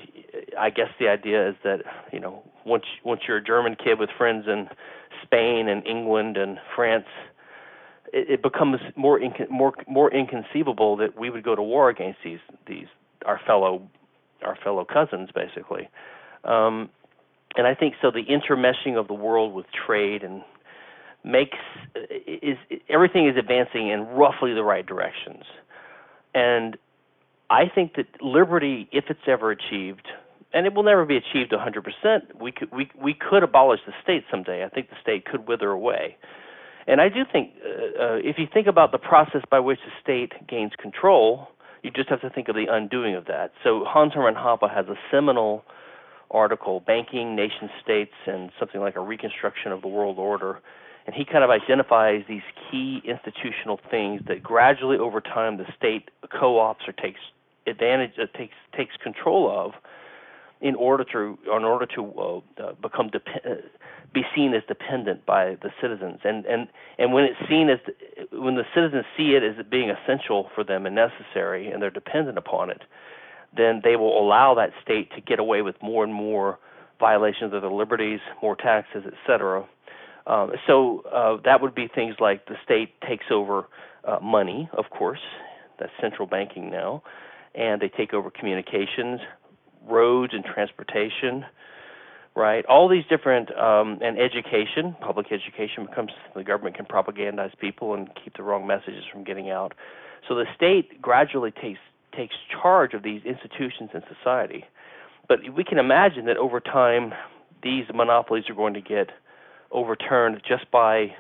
I 0.59 0.71
guess 0.71 0.89
the 1.01 1.09
idea 1.09 1.49
is 1.49 1.57
that 1.65 1.83
you 2.13 2.21
know 2.21 2.45
once 2.65 2.85
once 3.05 3.23
you're 3.27 3.39
a 3.39 3.45
German 3.45 3.75
kid 3.75 3.99
with 3.99 4.11
friends 4.17 4.47
in 4.47 4.69
Spain 5.25 5.69
and 5.69 5.85
England 5.85 6.37
and 6.37 6.59
France, 6.77 7.07
it, 8.13 8.31
it 8.31 8.43
becomes 8.43 8.79
more 8.95 9.19
inc- 9.19 9.51
more 9.51 9.73
more 9.89 10.13
inconceivable 10.13 10.97
that 10.99 11.19
we 11.19 11.31
would 11.31 11.43
go 11.43 11.57
to 11.57 11.63
war 11.63 11.89
against 11.89 12.21
these 12.23 12.39
these 12.69 12.87
our 13.27 13.41
fellow 13.45 13.83
our 14.45 14.57
fellow 14.63 14.85
cousins 14.85 15.31
basically. 15.35 15.89
Um, 16.45 16.91
and 17.57 17.67
I 17.67 17.75
think 17.75 17.95
so. 18.01 18.13
The 18.13 18.25
intermeshing 18.25 18.97
of 18.97 19.09
the 19.09 19.15
world 19.15 19.53
with 19.53 19.67
trade 19.87 20.23
and 20.23 20.43
makes 21.29 21.59
is 22.27 22.57
everything 22.89 23.29
is 23.29 23.37
advancing 23.37 23.89
in 23.89 24.07
roughly 24.09 24.55
the 24.55 24.65
right 24.65 24.87
directions, 24.87 25.45
and 26.35 26.77
I 27.51 27.69
think 27.73 27.95
that 27.97 28.07
liberty, 28.21 28.89
if 28.93 29.05
it's 29.09 29.21
ever 29.27 29.51
achieved, 29.51 30.09
and 30.53 30.67
it 30.67 30.75
will 30.75 30.83
never 30.83 31.05
be 31.05 31.17
achieved 31.17 31.53
100%, 31.53 32.41
we 32.41 32.51
could 32.51 32.73
we 32.73 32.91
we 33.01 33.15
could 33.15 33.43
abolish 33.43 33.81
the 33.87 33.93
state 34.03 34.25
someday. 34.31 34.65
I 34.65 34.69
think 34.69 34.89
the 34.91 34.97
state 35.01 35.27
could 35.27 35.47
wither 35.47 35.71
away, 35.71 36.17
and 36.87 37.01
I 37.01 37.09
do 37.09 37.23
think 37.31 37.53
uh, 37.65 38.03
uh, 38.03 38.17
if 38.17 38.39
you 38.39 38.47
think 38.53 38.67
about 38.67 38.93
the 38.93 38.99
process 38.99 39.43
by 39.51 39.61
which 39.61 39.79
the 39.85 39.93
state 40.03 40.33
gains 40.49 40.73
control, 40.81 41.49
you 41.83 41.91
just 41.91 42.09
have 42.09 42.23
to 42.23 42.31
think 42.31 42.49
of 42.49 42.55
the 42.55 42.67
undoing 42.71 43.15
of 43.15 43.27
that. 43.27 43.53
So 43.63 43.85
Hans 43.87 44.15
Hermann 44.15 44.35
Hoppe 44.35 44.73
has 44.75 44.87
a 44.89 44.97
seminal 45.11 45.65
article, 46.31 46.81
Banking, 46.81 47.37
Nation 47.37 47.71
States, 47.83 48.13
and 48.27 48.51
something 48.59 48.81
like 48.81 48.97
a 48.97 49.01
reconstruction 49.01 49.73
of 49.73 49.83
the 49.83 49.89
world 49.89 50.19
order. 50.19 50.61
And 51.09 51.15
he 51.17 51.25
kind 51.25 51.43
of 51.43 51.49
identifies 51.49 52.25
these 52.29 52.43
key 52.71 53.01
institutional 53.03 53.81
things 53.91 54.21
that 54.29 54.43
gradually 54.43 54.99
over 54.99 55.23
time 55.23 55.57
the 55.57 55.65
state 55.75 56.11
co-ops 56.39 56.87
or 56.87 56.93
takes 56.93 57.21
advantage, 57.67 58.11
uh, 58.21 58.27
takes 58.37 58.53
takes 58.77 58.95
control 59.03 59.51
of, 59.51 59.73
in 60.61 60.75
order 60.75 61.05
to 61.05 61.39
in 61.47 61.65
order 61.65 61.87
to 61.95 62.43
uh, 62.61 62.73
become 62.83 63.11
uh, 63.15 63.55
be 64.13 64.21
seen 64.37 64.53
as 64.53 64.63
dependent 64.69 65.25
by 65.25 65.57
the 65.63 65.71
citizens. 65.81 66.19
And 66.25 66.45
and 66.45 66.69
and 66.99 67.15
when 67.15 67.25
it's 67.25 67.41
seen 67.49 67.71
as 67.71 67.79
when 68.31 68.57
the 68.57 68.67
citizens 68.75 69.07
see 69.17 69.31
it 69.31 69.43
as 69.43 69.65
being 69.65 69.89
essential 69.89 70.51
for 70.55 70.63
them 70.63 70.85
and 70.85 70.95
necessary, 70.95 71.71
and 71.71 71.81
they're 71.81 71.89
dependent 71.89 72.37
upon 72.37 72.69
it, 72.69 72.83
then 73.57 73.81
they 73.83 73.97
will 73.97 74.23
allow 74.23 74.55
that 74.57 74.73
state 74.83 75.11
to 75.15 75.23
get 75.23 75.39
away 75.39 75.63
with 75.63 75.77
more 75.81 76.05
and 76.05 76.13
more 76.13 76.59
violations 77.01 77.55
of 77.55 77.63
their 77.63 77.71
liberties, 77.71 78.21
more 78.43 78.57
taxes, 78.57 79.05
etc. 79.07 79.67
Um, 80.29 80.53
so 80.67 81.03
uh, 81.13 81.39
that 81.45 81.63
would 81.63 81.75
be 81.75 81.89
things 81.93 82.17
like 82.21 82.47
the 82.47 82.57
state 82.63 83.01
takes 83.01 83.27
over 83.31 83.67
uh, 84.07 84.19
money, 84.23 84.69
of 84.77 84.91
course, 84.91 85.21
that's 85.81 85.93
central 86.01 86.29
banking 86.29 86.71
now, 86.71 87.03
and 87.55 87.81
they 87.81 87.89
take 87.89 88.13
over 88.13 88.31
communications, 88.31 89.21
roads 89.89 90.35
and 90.35 90.45
transportation, 90.45 91.47
right? 92.37 92.65
All 92.67 92.89
these 92.89 93.05
different 93.09 93.57
um, 93.57 93.99
and 94.03 94.19
education, 94.19 94.95
public 95.01 95.33
education 95.33 95.87
becomes 95.87 96.11
the 96.37 96.45
government 96.45 96.77
can 96.77 96.85
propagandize 96.85 97.59
people 97.59 97.95
and 97.95 98.09
keep 98.23 98.37
the 98.37 98.43
wrong 98.43 98.67
messages 98.67 99.05
from 99.11 99.25
getting 99.25 99.51
out. 99.51 99.73
So 100.29 100.35
the 100.35 100.45
state 100.55 101.01
gradually 101.01 101.51
takes 101.51 101.81
takes 102.15 102.35
charge 102.51 102.95
of 102.95 103.03
these 103.03 103.23
institutions 103.25 103.91
in 103.95 104.03
society. 104.15 104.65
But 105.29 105.41
we 105.55 105.63
can 105.63 105.79
imagine 105.79 106.25
that 106.27 106.37
over 106.37 106.59
time, 106.59 107.13
these 107.63 107.85
monopolies 107.95 108.45
are 108.49 108.55
going 108.55 108.75
to 108.75 108.81
get 108.81 109.11
overturned 109.71 110.41
just 110.47 110.71
by 110.71 111.15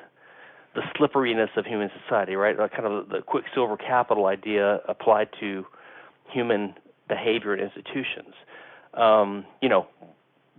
the 0.74 0.82
slipperiness 0.96 1.50
of 1.56 1.66
human 1.66 1.90
society, 2.02 2.36
right? 2.36 2.58
Like 2.58 2.72
kind 2.72 2.86
of 2.86 3.08
the 3.08 3.20
quicksilver 3.20 3.76
capital 3.76 4.26
idea 4.26 4.80
applied 4.88 5.28
to 5.40 5.64
human 6.30 6.74
behavior 7.08 7.54
and 7.54 7.62
institutions. 7.62 8.34
Um, 8.94 9.44
you 9.60 9.68
know, 9.68 9.86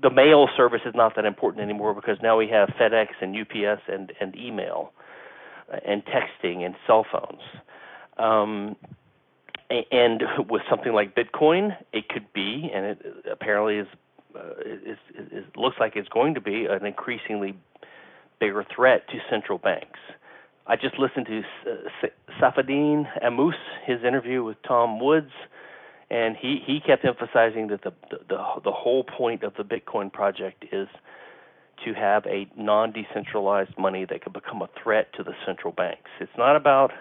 the 0.01 0.09
mail 0.09 0.47
service 0.55 0.81
is 0.85 0.93
not 0.95 1.15
that 1.15 1.25
important 1.25 1.63
anymore 1.63 1.93
because 1.93 2.17
now 2.21 2.37
we 2.37 2.47
have 2.49 2.69
FedEx 2.69 3.07
and 3.21 3.35
UPS 3.35 3.81
and, 3.87 4.13
and 4.19 4.35
email 4.35 4.91
uh, 5.71 5.77
and 5.85 6.03
texting 6.05 6.65
and 6.65 6.75
cell 6.87 7.05
phones. 7.11 7.41
Um, 8.17 8.75
and 9.69 10.23
with 10.49 10.63
something 10.69 10.93
like 10.93 11.15
Bitcoin, 11.15 11.77
it 11.93 12.09
could 12.09 12.31
be, 12.33 12.71
and 12.73 12.85
it 12.85 13.05
apparently 13.31 13.77
is, 13.77 13.87
uh, 14.35 14.59
is, 14.65 14.97
is, 15.31 15.43
looks 15.55 15.77
like 15.79 15.95
it's 15.95 16.09
going 16.09 16.33
to 16.33 16.41
be 16.41 16.65
an 16.65 16.85
increasingly 16.85 17.55
bigger 18.39 18.65
threat 18.75 19.07
to 19.09 19.17
central 19.29 19.57
banks. 19.57 19.99
I 20.67 20.75
just 20.75 20.99
listened 20.99 21.25
to 21.25 21.41
uh, 21.69 22.07
Saifedean 22.39 23.05
Ammous, 23.23 23.55
his 23.85 24.03
interview 24.03 24.43
with 24.43 24.57
Tom 24.67 24.99
Woods, 24.99 25.31
and 26.11 26.35
he, 26.37 26.59
he 26.65 26.79
kept 26.79 27.05
emphasizing 27.05 27.67
that 27.67 27.83
the, 27.83 27.91
the 28.29 28.37
the 28.63 28.71
whole 28.71 29.03
point 29.03 29.43
of 29.43 29.53
the 29.57 29.63
Bitcoin 29.63 30.11
project 30.13 30.65
is 30.71 30.87
to 31.85 31.93
have 31.93 32.25
a 32.25 32.47
non-decentralized 32.57 33.77
money 33.77 34.05
that 34.09 34.23
could 34.23 34.33
become 34.33 34.61
a 34.61 34.69
threat 34.81 35.07
to 35.13 35.23
the 35.23 35.33
central 35.45 35.73
banks. 35.73 36.09
It's 36.19 36.31
not 36.37 36.55
about 36.55 36.91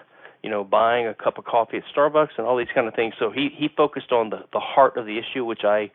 you 0.43 0.51
know 0.51 0.65
buying 0.65 1.07
a 1.07 1.15
cup 1.15 1.37
of 1.37 1.45
coffee 1.45 1.79
at 1.79 1.83
Starbucks 1.95 2.39
and 2.39 2.47
all 2.47 2.57
these 2.57 2.69
kind 2.75 2.87
of 2.87 2.95
things. 2.95 3.15
So 3.19 3.31
he 3.31 3.51
he 3.55 3.69
focused 3.77 4.13
on 4.13 4.31
the 4.31 4.45
the 4.53 4.61
heart 4.61 4.97
of 4.97 5.05
the 5.05 5.19
issue, 5.19 5.45
which 5.45 5.65
I 5.65 5.91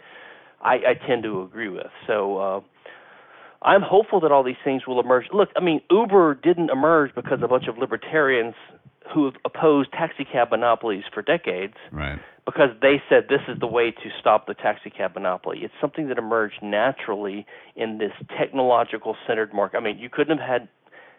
I, 0.62 0.75
I 0.75 1.07
tend 1.07 1.23
to 1.23 1.41
agree 1.41 1.69
with. 1.69 1.91
So. 2.05 2.38
Uh, 2.38 2.62
I'm 3.63 3.82
hopeful 3.82 4.20
that 4.22 4.32
all 4.32 4.43
these 4.43 4.55
things 4.63 4.86
will 4.88 5.00
emerge. 5.00 5.25
Look, 5.34 5.50
I 5.55 5.62
mean, 5.62 5.82
Uber 5.89 6.36
didn't 6.36 6.70
emerge 6.70 7.15
because 7.15 7.39
a 7.41 7.48
bunch 7.48 7.67
of 7.67 7.77
libertarians 7.77 8.55
who 9.13 9.25
have 9.25 9.36
opposed 9.46 9.91
taxicab 9.91 10.51
monopolies 10.51 11.03
for 11.13 11.22
decades, 11.22 11.74
right. 11.91 12.20
because 12.46 12.70
they 12.82 13.01
said 13.10 13.25
this 13.29 13.41
is 13.48 13.60
the 13.60 13.67
way 13.67 13.91
to 13.91 14.10
stop 14.20 14.48
the 14.48 14.53
taxicab 14.53 15.13
monopoly. 15.15 15.60
It's 15.62 15.74
something 15.79 16.08
that 16.10 16.17
emerged 16.17 16.62
naturally 16.62 17.46
in 17.75 17.98
this 17.98 18.12
technological 18.38 19.15
centered 19.27 19.53
market. 19.53 19.77
I 19.77 19.82
mean, 19.82 19.98
you 19.98 20.10
couldn't 20.10 20.38
have 20.38 20.48
had 20.48 20.70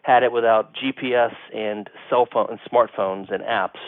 had 0.03 0.23
it 0.23 0.33
without 0.33 0.75
GPS 0.75 1.35
and 1.55 1.89
cell 2.11 2.29
phone 2.31 2.49
and 2.51 2.59
smartphones 2.71 3.33
and 3.33 3.43
apps, 3.43 3.81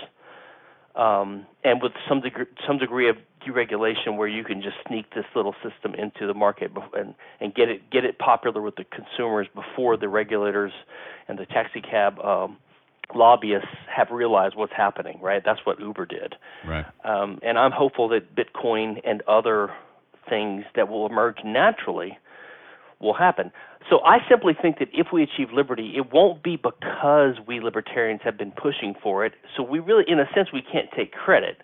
um, 0.98 1.46
and 1.62 1.82
with 1.82 1.92
some 2.08 2.20
degree 2.20 2.46
some 2.66 2.78
degree 2.78 3.08
of 3.08 3.16
deregulation 3.46 4.16
where 4.16 4.28
you 4.28 4.44
can 4.44 4.62
just 4.62 4.76
sneak 4.86 5.06
this 5.14 5.24
little 5.34 5.54
system 5.62 5.94
into 5.94 6.26
the 6.26 6.34
market 6.34 6.70
and 6.94 7.14
and 7.40 7.54
get 7.54 7.68
it 7.68 7.88
get 7.90 8.04
it 8.04 8.18
popular 8.18 8.60
with 8.60 8.76
the 8.76 8.84
consumers 8.84 9.46
before 9.54 9.96
the 9.96 10.08
regulators 10.08 10.72
and 11.28 11.38
the 11.38 11.46
taxi 11.46 11.80
cab 11.80 12.18
um, 12.20 12.56
lobbyists 13.14 13.68
have 13.94 14.08
realized 14.10 14.56
what's 14.56 14.72
happening. 14.76 15.18
Right, 15.20 15.42
that's 15.44 15.60
what 15.64 15.80
Uber 15.80 16.06
did. 16.06 16.34
Right. 16.66 16.86
Um, 17.04 17.38
and 17.42 17.58
I'm 17.58 17.72
hopeful 17.72 18.08
that 18.10 18.34
Bitcoin 18.34 19.00
and 19.04 19.22
other 19.22 19.70
things 20.28 20.64
that 20.74 20.88
will 20.88 21.06
emerge 21.06 21.38
naturally 21.44 22.18
will 23.00 23.14
happen. 23.14 23.52
So 23.90 24.00
I 24.04 24.18
simply 24.28 24.54
think 24.60 24.78
that 24.78 24.88
if 24.92 25.08
we 25.12 25.22
achieve 25.22 25.52
liberty, 25.52 25.92
it 25.96 26.12
won't 26.12 26.42
be 26.42 26.56
because 26.56 27.36
we 27.46 27.60
libertarians 27.60 28.20
have 28.24 28.36
been 28.36 28.50
pushing 28.50 28.94
for 29.00 29.24
it. 29.24 29.34
So 29.56 29.62
we 29.62 29.78
really, 29.78 30.04
in 30.08 30.18
a 30.18 30.24
sense, 30.34 30.48
we 30.52 30.62
can't 30.62 30.88
take 30.96 31.12
credit 31.12 31.58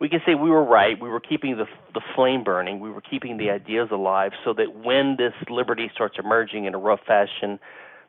we 0.00 0.08
can 0.08 0.20
say 0.26 0.34
we 0.34 0.50
were 0.50 0.64
right. 0.64 1.00
We 1.00 1.08
were 1.08 1.20
keeping 1.20 1.56
the 1.56 1.66
the 1.94 2.02
flame 2.14 2.44
burning. 2.44 2.80
We 2.80 2.90
were 2.90 3.00
keeping 3.00 3.38
the 3.38 3.50
ideas 3.50 3.88
alive, 3.90 4.32
so 4.44 4.52
that 4.54 4.84
when 4.84 5.16
this 5.16 5.32
liberty 5.48 5.90
starts 5.94 6.16
emerging 6.18 6.66
in 6.66 6.74
a 6.74 6.78
rough 6.78 7.00
fashion, 7.06 7.58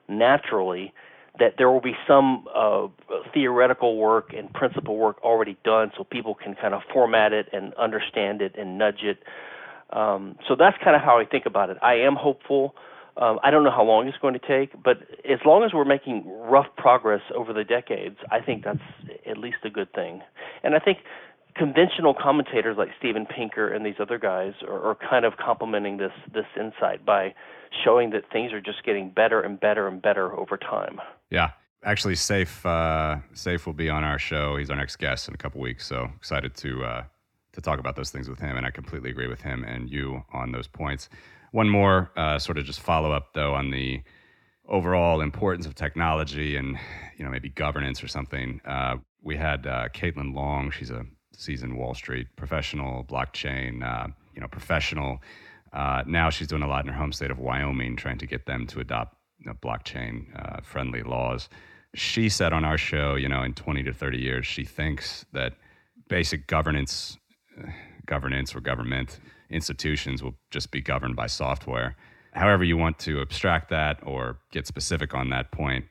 naturally, 0.08 0.94
that 1.40 1.56
there 1.58 1.70
will 1.70 1.82
be 1.82 1.96
some 2.08 2.48
uh, 2.54 2.88
theoretical 3.34 3.98
work 3.98 4.34
and 4.36 4.52
principle 4.54 4.98
work 4.98 5.18
already 5.24 5.58
done, 5.64 5.92
so 5.98 6.04
people 6.04 6.36
can 6.36 6.56
kind 6.56 6.74
of 6.74 6.82
format 6.94 7.34
it 7.34 7.48
and 7.54 7.74
understand 7.76 8.42
it 8.42 8.56
and 8.58 8.78
nudge 8.78 9.04
it. 9.04 9.20
Um, 9.92 10.38
so 10.48 10.56
that's 10.56 10.78
kind 10.84 10.96
of 10.96 11.02
how 11.02 11.18
I 11.18 11.26
think 11.26 11.46
about 11.46 11.70
it. 11.70 11.78
I 11.82 11.96
am 11.96 12.16
hopeful. 12.16 12.76
Um, 13.16 13.40
I 13.42 13.50
don't 13.50 13.64
know 13.64 13.72
how 13.72 13.84
long 13.84 14.08
it's 14.08 14.18
going 14.18 14.36
to 14.36 14.48
take, 14.48 14.72
but 14.84 14.98
as 15.28 15.40
long 15.44 15.64
as 15.64 15.74
we're 15.74 15.86
making 15.86 16.24
rough 16.28 16.68
progress 16.78 17.22
over 17.34 17.52
the 17.52 17.64
decades, 17.64 18.18
I 18.30 18.42
think 18.42 18.64
that's 18.64 18.78
at 19.26 19.38
least 19.38 19.58
a 19.64 19.72
good 19.72 19.92
thing. 19.94 20.22
And 20.64 20.76
I 20.76 20.80
think 20.80 21.00
conventional 21.58 22.14
commentators 22.14 22.78
like 22.78 22.90
Steven 22.98 23.26
Pinker 23.26 23.68
and 23.68 23.86
these 23.86 23.96
other 24.00 24.18
guys 24.18 24.54
are, 24.68 24.92
are 24.92 24.96
kind 24.96 25.26
of 25.26 25.38
complementing 25.38 25.98
this 25.98 26.12
this 26.34 26.46
insight 26.56 27.06
by 27.06 27.34
showing 27.84 28.12
that 28.12 28.24
things 28.32 28.54
are 28.54 28.62
just 28.62 28.84
getting 28.86 29.10
better 29.10 29.42
and 29.42 29.60
better 29.60 29.88
and 29.88 30.02
better 30.02 30.34
over 30.34 30.58
time. 30.58 31.00
Yeah. 31.30 31.52
Actually, 31.84 32.16
Safe 32.16 32.66
uh, 32.66 33.18
Saif 33.34 33.66
will 33.66 33.74
be 33.74 33.90
on 33.90 34.04
our 34.04 34.18
show. 34.18 34.58
He's 34.58 34.70
our 34.70 34.76
next 34.76 34.96
guest 34.98 35.28
in 35.28 35.34
a 35.34 35.38
couple 35.38 35.62
weeks, 35.62 35.86
so 35.86 36.10
excited 36.16 36.56
to 36.56 36.84
uh, 36.84 37.04
to 37.54 37.62
talk 37.62 37.80
about 37.80 37.96
those 37.96 38.10
things 38.10 38.30
with 38.30 38.40
him. 38.40 38.58
And 38.58 38.66
I 38.66 38.72
completely 38.72 39.10
agree 39.10 39.28
with 39.28 39.42
him 39.42 39.64
and 39.64 39.90
you 39.90 40.24
on 40.34 40.52
those 40.52 40.68
points. 40.68 41.10
One 41.52 41.70
more 41.70 42.12
uh, 42.18 42.40
sort 42.40 42.58
of 42.58 42.66
just 42.66 42.80
follow 42.80 43.12
up 43.12 43.34
though 43.34 43.54
on 43.54 43.72
the 43.72 44.02
overall 44.68 45.22
importance 45.22 45.66
of 45.66 45.76
technology 45.76 46.58
and 46.58 46.78
you 47.18 47.24
know 47.24 47.32
maybe 47.32 47.50
governance 47.50 48.04
or 48.04 48.08
something. 48.08 48.60
Uh, 48.66 48.98
we 49.22 49.36
had 49.36 49.68
uh, 49.68 49.88
Caitlin 49.94 50.34
Long. 50.34 50.72
She's 50.72 50.90
a 50.90 51.06
seasoned 51.38 51.78
Wall 51.78 51.94
Street 51.94 52.28
professional, 52.36 53.06
blockchain, 53.06 53.84
uh, 53.84 54.08
you 54.34 54.42
know, 54.42 54.48
professional. 54.48 55.22
Uh, 55.72 56.04
now 56.06 56.30
she's 56.30 56.48
doing 56.48 56.64
a 56.64 56.68
lot 56.68 56.84
in 56.84 56.92
her 56.92 56.98
home 56.98 57.14
state 57.14 57.32
of 57.32 57.40
Wyoming, 57.40 57.96
trying 57.96 58.18
to 58.18 58.26
get 58.26 58.46
them 58.46 58.68
to 58.68 58.80
adopt 58.80 59.16
you 59.40 59.46
know, 59.46 59.54
blockchain 59.62 60.26
uh, 60.36 60.62
friendly 60.62 61.04
laws. 61.04 61.48
She 61.94 62.28
said 62.28 62.52
on 62.52 62.66
our 62.66 62.78
show, 62.78 63.16
you 63.16 63.30
know, 63.30 63.44
in 63.44 63.54
20 63.54 63.84
to 63.84 63.94
30 63.94 64.18
years, 64.18 64.46
she 64.46 64.66
thinks 64.66 65.26
that 65.32 65.54
basic 66.10 66.48
governance, 66.48 67.18
governance 68.06 68.56
or 68.56 68.60
government 68.60 69.20
institutions 69.50 70.24
will 70.24 70.36
just 70.52 70.72
be 70.72 70.82
governed 70.82 71.16
by 71.16 71.28
software. 71.28 71.96
However, 72.34 72.64
you 72.64 72.78
want 72.78 73.00
to 73.00 73.22
abstract 73.22 73.70
that 73.70 74.00
or 74.04 74.40
get 74.52 74.68
specific 74.68 75.14
on 75.14 75.30
that 75.30 75.52
point, 75.52 75.86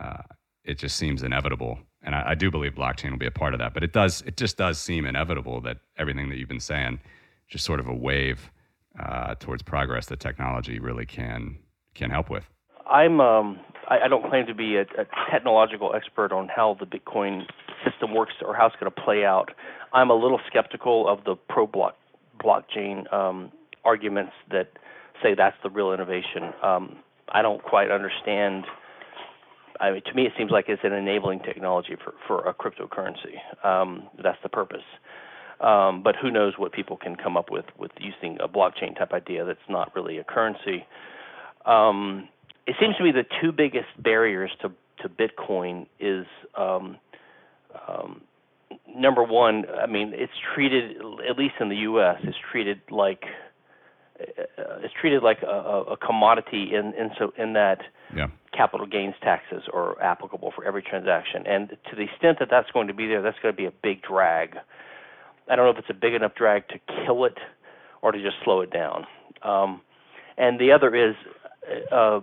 uh, 0.00 0.22
it 0.64 0.78
just 0.78 0.96
seems 0.96 1.22
inevitable 1.22 1.78
and 2.04 2.14
I, 2.14 2.30
I, 2.30 2.34
do 2.34 2.50
believe 2.50 2.74
blockchain 2.74 3.10
will 3.10 3.18
be 3.18 3.26
a 3.26 3.30
part 3.30 3.54
of 3.54 3.58
that. 3.60 3.74
But 3.74 3.82
it 3.82 3.92
does, 3.92 4.22
it 4.22 4.36
just 4.36 4.56
does 4.56 4.78
seem 4.78 5.06
inevitable 5.06 5.60
that 5.62 5.78
everything 5.96 6.28
that 6.28 6.36
you've 6.36 6.48
been 6.48 6.60
saying, 6.60 7.00
just 7.48 7.64
sort 7.64 7.80
of 7.80 7.88
a 7.88 7.94
wave 7.94 8.50
uh, 8.98 9.34
towards 9.36 9.62
progress 9.62 10.06
that 10.06 10.20
technology 10.20 10.78
really 10.78 11.06
can 11.06 11.58
can 11.94 12.10
help 12.10 12.28
with. 12.28 12.48
I'm, 12.90 13.20
um, 13.20 13.60
I, 13.88 14.00
I, 14.00 14.08
don't 14.08 14.28
claim 14.28 14.46
to 14.46 14.54
be 14.54 14.76
a, 14.76 14.82
a, 14.82 15.06
technological 15.30 15.94
expert 15.94 16.32
on 16.32 16.48
how 16.48 16.76
the 16.78 16.86
Bitcoin 16.86 17.42
system 17.88 18.14
works 18.14 18.32
or 18.44 18.54
how 18.54 18.66
it's 18.66 18.76
going 18.80 18.92
to 18.92 19.00
play 19.00 19.24
out. 19.24 19.50
I'm 19.92 20.10
a 20.10 20.14
little 20.14 20.40
skeptical 20.48 21.08
of 21.08 21.24
the 21.24 21.36
pro 21.48 21.66
block 21.66 21.96
blockchain 22.42 23.10
um, 23.12 23.52
arguments 23.84 24.32
that 24.50 24.72
say 25.22 25.34
that's 25.34 25.56
the 25.62 25.70
real 25.70 25.92
innovation. 25.92 26.52
Um, 26.62 26.96
I 27.28 27.42
don't 27.42 27.62
quite 27.62 27.90
understand 27.90 28.64
I 29.80 29.90
mean, 29.90 30.02
to 30.06 30.14
me, 30.14 30.22
it 30.24 30.32
seems 30.38 30.50
like 30.50 30.66
it's 30.68 30.82
an 30.84 30.92
enabling 30.92 31.40
technology 31.40 31.96
for, 32.02 32.14
for 32.26 32.48
a 32.48 32.54
cryptocurrency. 32.54 33.38
Um, 33.66 34.08
that's 34.22 34.38
the 34.42 34.48
purpose. 34.48 34.84
Um, 35.60 36.02
but 36.02 36.14
who 36.20 36.30
knows 36.30 36.54
what 36.58 36.72
people 36.72 36.96
can 36.96 37.16
come 37.16 37.36
up 37.36 37.50
with 37.50 37.64
with 37.78 37.92
using 37.98 38.38
a 38.42 38.48
blockchain 38.48 38.98
type 38.98 39.12
idea 39.12 39.44
that's 39.44 39.58
not 39.68 39.94
really 39.94 40.18
a 40.18 40.24
currency. 40.24 40.86
Um, 41.64 42.28
it 42.66 42.76
seems 42.80 42.96
to 42.96 43.04
me 43.04 43.12
the 43.12 43.24
two 43.40 43.52
biggest 43.52 43.88
barriers 44.02 44.50
to 44.62 44.72
to 45.02 45.08
Bitcoin 45.08 45.86
is 45.98 46.26
um, 46.56 46.98
um, 47.88 48.22
number 48.94 49.22
one. 49.22 49.64
I 49.68 49.86
mean, 49.86 50.12
it's 50.14 50.32
treated 50.54 50.96
at 51.28 51.38
least 51.38 51.54
in 51.60 51.68
the 51.68 51.76
U.S. 51.76 52.16
It's 52.22 52.36
treated 52.50 52.80
like 52.90 53.24
uh, 54.20 54.78
it's 54.82 54.94
treated 55.00 55.22
like 55.22 55.42
a, 55.42 55.92
a 55.92 55.96
commodity 55.96 56.70
in 56.74 56.94
in 56.94 57.10
so 57.18 57.32
in 57.38 57.54
that 57.54 57.78
yeah. 58.14 58.26
Capital 58.56 58.86
gains 58.86 59.14
taxes 59.22 59.62
are 59.72 60.00
applicable 60.00 60.52
for 60.54 60.64
every 60.64 60.82
transaction, 60.82 61.46
and 61.46 61.70
to 61.90 61.96
the 61.96 62.02
extent 62.02 62.38
that 62.38 62.48
that's 62.50 62.70
going 62.70 62.86
to 62.86 62.94
be 62.94 63.06
there, 63.06 63.22
that's 63.22 63.38
going 63.42 63.52
to 63.52 63.56
be 63.56 63.66
a 63.66 63.72
big 63.82 64.02
drag. 64.02 64.56
I 65.48 65.56
don't 65.56 65.66
know 65.66 65.72
if 65.72 65.78
it's 65.78 65.90
a 65.90 65.94
big 65.94 66.14
enough 66.14 66.34
drag 66.34 66.68
to 66.68 66.78
kill 67.04 67.24
it 67.24 67.38
or 68.02 68.12
to 68.12 68.22
just 68.22 68.36
slow 68.44 68.60
it 68.60 68.70
down. 68.70 69.06
Um, 69.42 69.80
and 70.38 70.58
the 70.58 70.72
other 70.72 70.94
is 70.94 71.14
uh, 71.92 72.20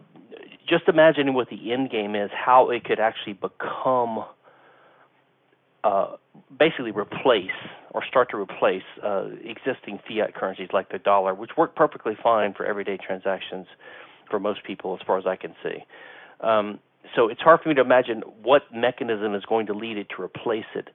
just 0.67 0.83
imagining 0.87 1.33
what 1.33 1.49
the 1.49 1.71
end 1.71 1.91
game 1.91 2.15
is, 2.15 2.29
how 2.33 2.69
it 2.69 2.83
could 2.83 2.99
actually 2.99 3.33
become 3.33 4.25
uh, 5.83 6.15
basically 6.57 6.91
replace 6.91 7.49
or 7.91 8.03
start 8.05 8.29
to 8.31 8.37
replace 8.37 8.83
uh, 9.03 9.25
existing 9.43 9.99
fiat 10.07 10.33
currencies 10.33 10.69
like 10.71 10.89
the 10.89 10.99
dollar, 10.99 11.33
which 11.33 11.51
work 11.57 11.75
perfectly 11.75 12.13
fine 12.21 12.53
for 12.53 12.65
everyday 12.65 12.97
transactions 12.97 13.67
for 14.29 14.39
most 14.39 14.63
people, 14.63 14.97
as 14.99 15.05
far 15.05 15.17
as 15.17 15.25
I 15.25 15.35
can 15.35 15.53
see. 15.63 15.83
Um, 16.41 16.79
so 17.15 17.27
it's 17.27 17.41
hard 17.41 17.61
for 17.61 17.69
me 17.69 17.75
to 17.75 17.81
imagine 17.81 18.21
what 18.41 18.63
mechanism 18.73 19.35
is 19.35 19.43
going 19.45 19.65
to 19.67 19.73
lead 19.73 19.97
it 19.97 20.07
to 20.15 20.21
replace 20.21 20.65
it, 20.75 20.89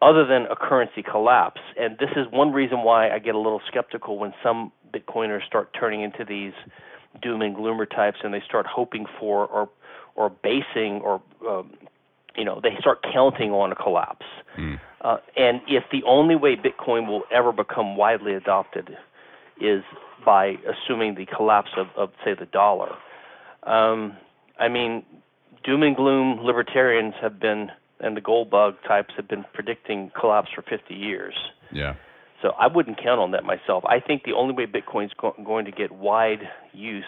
other 0.00 0.26
than 0.26 0.46
a 0.50 0.56
currency 0.56 1.02
collapse. 1.02 1.60
And 1.78 1.96
this 1.98 2.10
is 2.16 2.26
one 2.30 2.52
reason 2.52 2.82
why 2.82 3.10
I 3.10 3.18
get 3.18 3.34
a 3.34 3.38
little 3.38 3.62
skeptical 3.68 4.18
when 4.18 4.34
some 4.42 4.72
Bitcoiners 4.92 5.46
start 5.46 5.74
turning 5.78 6.02
into 6.02 6.24
these 6.24 6.52
doom 7.22 7.42
and 7.42 7.54
gloomer 7.54 7.86
types, 7.86 8.18
and 8.22 8.32
they 8.34 8.42
start 8.46 8.66
hoping 8.66 9.06
for 9.18 9.46
or 9.46 9.68
or 10.14 10.30
basing 10.30 11.00
or 11.02 11.22
um, 11.48 11.70
you 12.36 12.44
know 12.44 12.60
they 12.62 12.76
start 12.78 13.04
counting 13.12 13.52
on 13.52 13.72
a 13.72 13.74
collapse. 13.74 14.26
Mm. 14.58 14.80
Uh, 15.00 15.16
and 15.36 15.60
if 15.66 15.84
the 15.90 16.02
only 16.04 16.36
way 16.36 16.56
Bitcoin 16.56 17.08
will 17.08 17.22
ever 17.32 17.52
become 17.52 17.96
widely 17.96 18.34
adopted 18.34 18.96
is 19.60 19.82
by 20.24 20.56
assuming 20.68 21.14
the 21.16 21.26
collapse 21.26 21.70
of, 21.76 21.88
of 21.96 22.10
say 22.24 22.34
the 22.34 22.46
dollar, 22.46 22.92
um, 23.64 24.16
I 24.58 24.68
mean, 24.68 25.04
doom 25.64 25.82
and 25.82 25.96
gloom 25.96 26.40
libertarians 26.42 27.14
have 27.20 27.40
been 27.40 27.70
and 28.02 28.16
the 28.16 28.20
gold 28.20 28.50
bug 28.50 28.74
types 28.86 29.14
have 29.16 29.28
been 29.28 29.44
predicting 29.54 30.10
collapse 30.18 30.48
for 30.54 30.62
50 30.62 30.92
years. 30.92 31.34
Yeah. 31.70 31.94
So 32.42 32.50
I 32.58 32.66
wouldn't 32.66 33.00
count 33.00 33.20
on 33.20 33.30
that 33.30 33.44
myself. 33.44 33.84
I 33.86 34.00
think 34.00 34.24
the 34.24 34.32
only 34.32 34.52
way 34.52 34.66
Bitcoin's 34.66 35.12
go- 35.16 35.36
going 35.44 35.64
to 35.66 35.70
get 35.70 35.92
wide 35.92 36.40
use, 36.72 37.04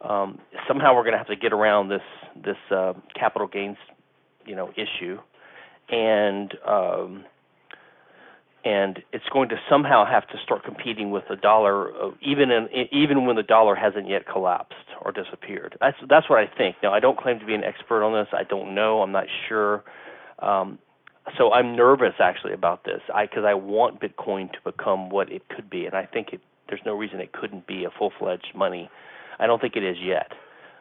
um, 0.00 0.40
somehow 0.66 0.94
we're 0.94 1.04
going 1.04 1.12
to 1.12 1.18
have 1.18 1.28
to 1.28 1.36
get 1.36 1.52
around 1.52 1.88
this 1.88 2.02
this 2.34 2.56
uh, 2.70 2.92
capital 3.18 3.46
gains 3.46 3.76
you 4.44 4.56
know 4.56 4.72
issue, 4.76 5.18
and 5.88 6.52
um, 6.66 7.24
and 8.66 8.98
it's 9.12 9.28
going 9.32 9.48
to 9.48 9.56
somehow 9.70 10.04
have 10.04 10.26
to 10.26 10.34
start 10.42 10.64
competing 10.64 11.12
with 11.12 11.22
the 11.30 11.36
dollar, 11.36 11.90
uh, 11.94 12.10
even 12.20 12.50
in 12.50 12.68
even 12.90 13.24
when 13.24 13.36
the 13.36 13.42
dollar 13.44 13.76
hasn't 13.76 14.08
yet 14.08 14.26
collapsed 14.26 14.74
or 15.02 15.12
disappeared. 15.12 15.76
That's 15.80 15.96
that's 16.08 16.28
what 16.28 16.40
I 16.40 16.50
think. 16.58 16.74
Now 16.82 16.92
I 16.92 16.98
don't 16.98 17.16
claim 17.16 17.38
to 17.38 17.46
be 17.46 17.54
an 17.54 17.62
expert 17.62 18.02
on 18.02 18.12
this. 18.12 18.26
I 18.32 18.42
don't 18.42 18.74
know. 18.74 19.02
I'm 19.02 19.12
not 19.12 19.26
sure. 19.48 19.84
Um, 20.40 20.80
so 21.38 21.52
I'm 21.52 21.76
nervous 21.76 22.14
actually 22.18 22.54
about 22.54 22.84
this, 22.84 23.00
I 23.14 23.26
because 23.26 23.44
I 23.46 23.54
want 23.54 24.00
Bitcoin 24.00 24.52
to 24.52 24.58
become 24.64 25.10
what 25.10 25.30
it 25.30 25.48
could 25.48 25.70
be, 25.70 25.86
and 25.86 25.94
I 25.94 26.04
think 26.04 26.32
it, 26.32 26.40
there's 26.68 26.82
no 26.84 26.94
reason 26.94 27.20
it 27.20 27.32
couldn't 27.32 27.66
be 27.66 27.84
a 27.84 27.90
full-fledged 27.96 28.52
money. 28.54 28.90
I 29.38 29.46
don't 29.46 29.60
think 29.60 29.76
it 29.76 29.84
is 29.84 29.96
yet. 30.00 30.32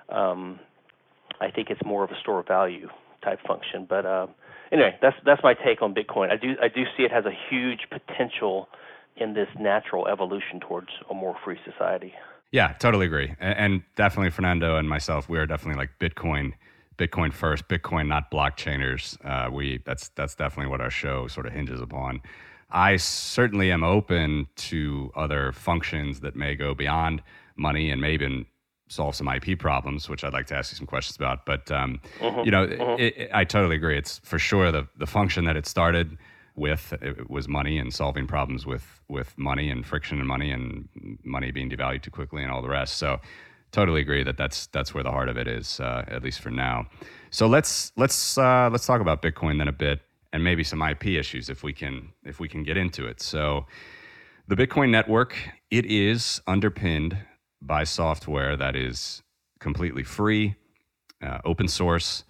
Um, 0.10 0.60
I 1.42 1.52
think 1.52 1.70
it's 1.70 1.82
more 1.84 2.04
of 2.04 2.12
a 2.12 2.20
store 2.20 2.40
of 2.40 2.48
value 2.48 2.90
type 3.24 3.40
function. 3.48 3.86
But 3.90 4.06
uh, 4.06 4.28
anyway, 4.72 4.98
that's 5.02 5.16
that's 5.26 5.44
my 5.44 5.54
take 5.54 5.82
on 5.82 5.94
Bitcoin. 5.94 6.32
I 6.32 6.38
do 6.38 6.56
I 6.62 6.68
do 6.68 6.84
see 6.98 7.04
it 7.04 7.12
has 7.12 7.26
a 7.26 7.34
huge 7.50 7.88
potential 7.90 8.70
in 9.16 9.34
this 9.34 9.48
natural 9.60 10.08
evolution 10.08 10.60
towards 10.60 10.90
a 11.10 11.14
more 11.14 11.36
free 11.44 11.58
society. 11.70 12.14
Yeah, 12.52 12.74
totally 12.74 13.06
agree, 13.06 13.34
and, 13.40 13.84
definitely 13.96 14.30
Fernando 14.30 14.78
and 14.78 14.88
myself, 14.88 15.28
we 15.28 15.38
are 15.40 15.46
definitely 15.46 15.80
like 15.80 15.90
Bitcoin. 16.00 16.54
Bitcoin 16.98 17.34
first, 17.34 17.68
Bitcoin 17.68 18.08
not 18.08 18.32
blockchainers. 18.32 19.18
Uh, 19.26 19.52
we 19.52 19.82
that's 19.86 20.10
that's 20.10 20.36
definitely 20.36 20.70
what 20.70 20.80
our 20.80 20.90
show 20.90 21.28
sort 21.28 21.46
of 21.48 21.54
hinges 21.54 21.82
upon. 21.82 22.22
I 22.70 22.96
certainly 22.98 23.72
am 23.72 23.84
open 23.84 24.48
to 24.56 25.12
other 25.16 25.52
functions 25.52 26.22
that 26.22 26.36
may 26.36 26.56
go 26.56 26.74
beyond 26.74 27.22
money 27.58 27.92
and 27.92 28.02
maybe 28.02 28.46
solve 28.88 29.16
some 29.16 29.28
IP 29.28 29.58
problems, 29.58 30.10
which 30.10 30.24
I'd 30.24 30.34
like 30.34 30.48
to 30.48 30.56
ask 30.56 30.72
you 30.72 30.78
some 30.78 30.88
questions 30.88 31.16
about. 31.16 31.46
But 31.46 31.72
um, 31.72 32.00
mm-hmm. 32.20 32.42
you 32.46 32.52
know, 32.52 32.68
mm-hmm. 32.68 33.02
it, 33.02 33.18
it, 33.18 33.30
I 33.34 33.44
totally 33.44 33.76
agree. 33.76 33.98
It's 33.98 34.20
for 34.24 34.40
sure 34.40 34.72
the 34.72 34.88
the 34.98 35.08
function 35.08 35.46
that 35.46 35.56
it 35.56 35.66
started 35.66 36.18
with 36.56 36.94
it 37.02 37.30
was 37.30 37.48
money 37.48 37.78
and 37.78 37.94
solving 37.94 38.28
problems 38.28 38.66
with 38.66 39.02
with 39.10 39.38
money 39.38 39.70
and 39.70 39.86
friction 39.86 40.20
and 40.20 40.28
money 40.28 40.52
and 40.52 40.88
money 41.24 41.52
being 41.52 41.70
devalued 41.70 42.02
too 42.02 42.12
quickly 42.12 42.44
and 42.44 42.52
all 42.52 42.62
the 42.62 42.70
rest. 42.70 42.98
So 42.98 43.20
totally 43.72 44.02
agree 44.02 44.24
that 44.24 44.38
that's 44.38 44.68
that's 44.68 44.94
where 44.94 45.04
the 45.04 45.12
heart 45.12 45.30
of 45.30 45.38
it 45.38 45.48
is, 45.48 45.80
uh, 45.80 46.06
at 46.08 46.24
least 46.24 46.40
for 46.40 46.50
now. 46.50 46.88
So 47.30 47.48
let's 47.48 47.92
let's 47.98 48.38
uh, 48.38 48.70
let's 48.72 48.86
talk 48.86 49.02
about 49.02 49.22
Bitcoin 49.22 49.58
then 49.58 49.68
a 49.68 49.74
bit 49.74 50.02
and 50.32 50.44
maybe 50.44 50.64
some 50.64 50.82
IP 50.82 51.08
issues 51.08 51.50
if 51.50 51.64
we 51.64 51.74
can 51.74 52.10
if 52.24 52.40
we 52.40 52.48
can 52.48 52.64
get 52.64 52.78
into 52.78 53.06
it. 53.06 53.22
So 53.22 53.66
the 54.48 54.56
Bitcoin 54.56 54.90
network 54.90 55.36
it 55.72 55.86
is 55.86 56.42
underpinned 56.48 57.18
by 57.66 57.84
software 57.84 58.56
that 58.56 58.76
is 58.76 59.24
completely 59.60 60.04
free, 60.04 60.56
uh, 61.22 61.40
open 61.44 61.68
source, 61.68 62.24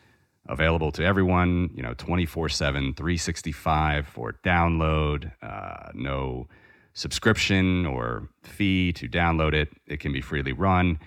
available 0.47 0.91
to 0.91 1.03
everyone, 1.03 1.69
you 1.73 1.81
know, 1.81 1.93
24 1.95 2.49
7, 2.49 2.93
365 2.93 4.07
for 4.07 4.33
download, 4.43 5.31
uh, 5.41 5.91
no 5.93 6.47
subscription 6.93 7.85
or 7.85 8.29
fee 8.43 8.93
to 8.93 9.07
download 9.07 9.53
it. 9.53 9.69
It 9.87 9.99
can 9.99 10.13
be 10.13 10.21
freely 10.21 10.53
run, 10.53 10.99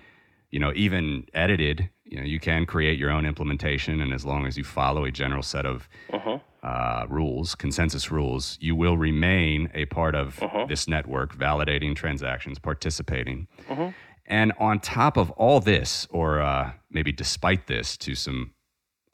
you 0.50 0.58
know, 0.58 0.72
even 0.74 1.26
edited. 1.34 1.88
You 2.04 2.18
know, 2.18 2.24
you 2.24 2.40
can 2.40 2.64
create 2.66 2.98
your 2.98 3.10
own 3.10 3.26
implementation, 3.26 4.00
and 4.00 4.14
as 4.14 4.24
long 4.24 4.46
as 4.46 4.56
you 4.56 4.64
follow 4.64 5.04
a 5.04 5.10
general 5.10 5.42
set 5.42 5.66
of 5.66 5.88
uh-huh. 6.10 6.38
uh, 6.62 7.06
rules, 7.08 7.54
consensus 7.54 8.10
rules, 8.10 8.56
you 8.60 8.74
will 8.74 8.96
remain 8.96 9.70
a 9.74 9.84
part 9.86 10.14
of 10.14 10.42
uh-huh. 10.42 10.64
this 10.66 10.88
network, 10.88 11.36
validating 11.36 11.94
transactions, 11.94 12.58
participating. 12.58 13.46
Uh-huh. 13.68 13.90
And 14.28 14.52
on 14.58 14.78
top 14.78 15.16
of 15.16 15.30
all 15.32 15.58
this, 15.58 16.06
or 16.10 16.40
uh, 16.40 16.72
maybe 16.90 17.12
despite 17.12 17.66
this 17.66 17.96
to 17.98 18.14
some 18.14 18.52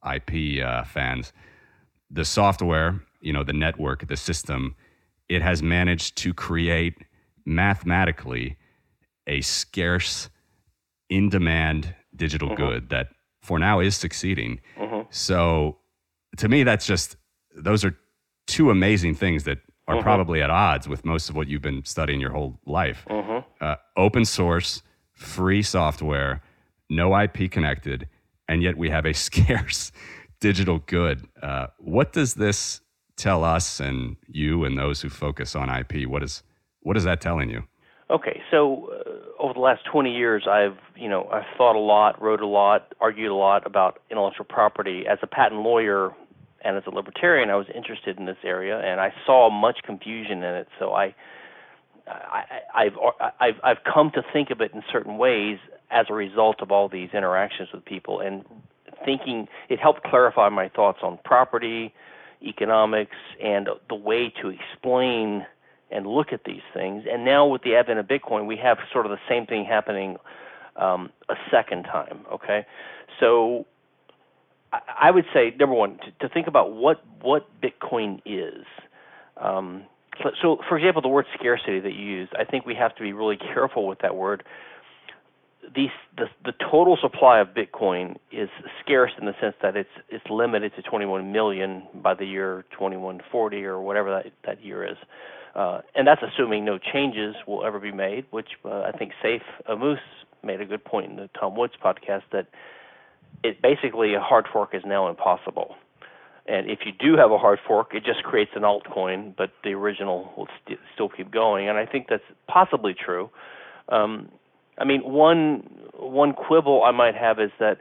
IP 0.04 0.62
uh, 0.62 0.84
fans, 0.84 1.32
the 2.10 2.24
software, 2.24 3.00
you 3.20 3.32
know, 3.32 3.44
the 3.44 3.52
network, 3.52 4.06
the 4.06 4.16
system, 4.16 4.74
it 5.28 5.40
has 5.40 5.62
managed 5.62 6.16
to 6.18 6.34
create 6.34 6.98
mathematically 7.46 8.56
a 9.26 9.40
scarce, 9.40 10.28
in 11.08 11.28
demand 11.28 11.94
digital 12.16 12.48
mm-hmm. 12.48 12.62
good 12.62 12.88
that 12.90 13.08
for 13.42 13.58
now 13.58 13.80
is 13.80 13.96
succeeding. 13.96 14.60
Mm-hmm. 14.76 15.02
So 15.10 15.78
to 16.38 16.48
me, 16.48 16.62
that's 16.62 16.86
just, 16.86 17.16
those 17.54 17.84
are 17.84 17.96
two 18.46 18.70
amazing 18.70 19.14
things 19.14 19.44
that 19.44 19.58
are 19.86 19.96
mm-hmm. 19.96 20.02
probably 20.02 20.42
at 20.42 20.50
odds 20.50 20.88
with 20.88 21.04
most 21.04 21.28
of 21.28 21.36
what 21.36 21.46
you've 21.48 21.62
been 21.62 21.84
studying 21.84 22.20
your 22.20 22.32
whole 22.32 22.58
life. 22.66 23.04
Uh, 23.60 23.76
open 23.96 24.24
source 24.24 24.82
free 25.24 25.62
software, 25.62 26.42
no 26.90 27.18
IP 27.18 27.50
connected, 27.50 28.08
and 28.48 28.62
yet 28.62 28.76
we 28.76 28.90
have 28.90 29.06
a 29.06 29.14
scarce 29.26 29.92
digital 30.40 30.80
good. 30.86 31.26
Uh, 31.42 31.68
what 31.78 32.12
does 32.12 32.34
this 32.34 32.80
tell 33.16 33.44
us 33.44 33.80
and 33.80 34.16
you 34.26 34.64
and 34.64 34.78
those 34.78 35.00
who 35.00 35.08
focus 35.08 35.56
on 35.56 35.68
IP? 35.68 36.08
What 36.08 36.22
is 36.22 36.42
what 36.80 36.96
is 36.96 37.04
that 37.04 37.20
telling 37.20 37.48
you? 37.48 37.64
Okay, 38.10 38.42
so 38.50 38.90
uh, 38.92 39.42
over 39.42 39.54
the 39.54 39.60
last 39.60 39.80
20 39.90 40.14
years, 40.14 40.46
I've 40.46 40.76
you 40.96 41.08
know 41.08 41.28
I've 41.32 41.56
thought 41.56 41.76
a 41.76 41.80
lot, 41.80 42.20
wrote 42.20 42.40
a 42.40 42.46
lot, 42.46 42.94
argued 43.00 43.30
a 43.30 43.34
lot 43.34 43.66
about 43.66 44.00
intellectual 44.10 44.44
property. 44.44 45.04
As 45.10 45.18
a 45.22 45.26
patent 45.26 45.62
lawyer 45.62 46.10
and 46.62 46.76
as 46.76 46.82
a 46.86 46.90
libertarian, 46.90 47.50
I 47.50 47.56
was 47.56 47.66
interested 47.74 48.18
in 48.18 48.26
this 48.26 48.36
area, 48.44 48.78
and 48.80 49.00
I 49.00 49.12
saw 49.24 49.50
much 49.50 49.78
confusion 49.84 50.42
in 50.42 50.54
it. 50.54 50.68
So 50.78 50.92
I 50.92 51.14
I, 52.06 52.84
have 52.84 52.94
I've 53.40 53.54
I've 53.62 53.84
come 53.92 54.10
to 54.14 54.22
think 54.32 54.50
of 54.50 54.60
it 54.60 54.72
in 54.74 54.82
certain 54.92 55.16
ways 55.18 55.58
as 55.90 56.06
a 56.10 56.14
result 56.14 56.60
of 56.60 56.70
all 56.70 56.88
these 56.88 57.10
interactions 57.12 57.68
with 57.72 57.84
people 57.84 58.20
and 58.20 58.44
thinking 59.04 59.48
it 59.68 59.78
helped 59.78 60.02
clarify 60.04 60.48
my 60.48 60.68
thoughts 60.68 60.98
on 61.02 61.18
property, 61.24 61.92
economics, 62.42 63.16
and 63.42 63.68
the 63.88 63.94
way 63.94 64.32
to 64.42 64.48
explain 64.48 65.46
and 65.90 66.06
look 66.06 66.32
at 66.32 66.44
these 66.44 66.62
things. 66.72 67.04
And 67.10 67.24
now 67.24 67.46
with 67.46 67.62
the 67.62 67.76
advent 67.76 67.98
of 67.98 68.06
Bitcoin, 68.06 68.46
we 68.46 68.56
have 68.56 68.78
sort 68.92 69.06
of 69.06 69.12
the 69.12 69.18
same 69.28 69.46
thing 69.46 69.64
happening 69.64 70.16
um, 70.76 71.10
a 71.28 71.34
second 71.50 71.84
time. 71.84 72.20
Okay, 72.32 72.66
so 73.20 73.66
I, 74.72 75.10
would 75.10 75.26
say 75.32 75.54
number 75.58 75.74
one 75.74 75.98
to, 75.98 76.28
to 76.28 76.34
think 76.34 76.46
about 76.46 76.72
what 76.72 77.02
what 77.22 77.48
Bitcoin 77.62 78.20
is. 78.26 78.64
Um, 79.40 79.84
so, 80.40 80.58
for 80.68 80.78
example, 80.78 81.02
the 81.02 81.08
word 81.08 81.26
scarcity 81.38 81.80
that 81.80 81.92
you 81.92 82.04
used, 82.04 82.32
I 82.38 82.44
think 82.44 82.66
we 82.66 82.74
have 82.74 82.94
to 82.96 83.02
be 83.02 83.12
really 83.12 83.36
careful 83.54 83.86
with 83.86 84.00
that 84.00 84.16
word. 84.16 84.44
These, 85.74 85.90
the, 86.16 86.26
the 86.44 86.52
total 86.70 86.98
supply 87.00 87.40
of 87.40 87.48
Bitcoin 87.48 88.16
is 88.30 88.48
scarce 88.84 89.12
in 89.18 89.26
the 89.26 89.34
sense 89.40 89.54
that 89.62 89.76
it's 89.76 89.88
it's 90.10 90.24
limited 90.28 90.72
to 90.76 90.82
21 90.82 91.32
million 91.32 91.84
by 91.94 92.14
the 92.14 92.26
year 92.26 92.64
2140 92.72 93.64
or 93.64 93.80
whatever 93.80 94.10
that 94.10 94.32
that 94.44 94.62
year 94.62 94.86
is, 94.86 94.98
uh, 95.54 95.80
and 95.94 96.06
that's 96.06 96.20
assuming 96.22 96.66
no 96.66 96.78
changes 96.78 97.34
will 97.46 97.64
ever 97.64 97.80
be 97.80 97.92
made. 97.92 98.26
Which 98.30 98.50
uh, 98.64 98.82
I 98.82 98.92
think 98.92 99.12
Saif 99.24 99.40
Ammous 99.66 100.00
made 100.42 100.60
a 100.60 100.66
good 100.66 100.84
point 100.84 101.10
in 101.10 101.16
the 101.16 101.30
Tom 101.40 101.56
Woods 101.56 101.72
podcast 101.82 102.22
that 102.30 102.46
it 103.42 103.62
basically 103.62 104.14
a 104.14 104.20
hard 104.20 104.46
fork 104.52 104.74
is 104.74 104.82
now 104.84 105.08
impossible. 105.08 105.76
And 106.46 106.70
if 106.70 106.80
you 106.84 106.92
do 106.92 107.16
have 107.16 107.30
a 107.30 107.38
hard 107.38 107.58
fork, 107.66 107.94
it 107.94 108.04
just 108.04 108.22
creates 108.22 108.50
an 108.54 108.62
altcoin, 108.62 109.34
but 109.36 109.50
the 109.62 109.70
original 109.70 110.32
will 110.36 110.48
st- 110.64 110.78
still 110.92 111.08
keep 111.08 111.30
going. 111.30 111.68
And 111.68 111.78
I 111.78 111.86
think 111.86 112.06
that's 112.08 112.24
possibly 112.48 112.94
true. 112.94 113.30
Um, 113.88 114.28
I 114.78 114.84
mean, 114.84 115.00
one 115.02 115.68
one 115.94 116.32
quibble 116.34 116.82
I 116.84 116.90
might 116.90 117.14
have 117.14 117.38
is 117.40 117.50
that 117.60 117.80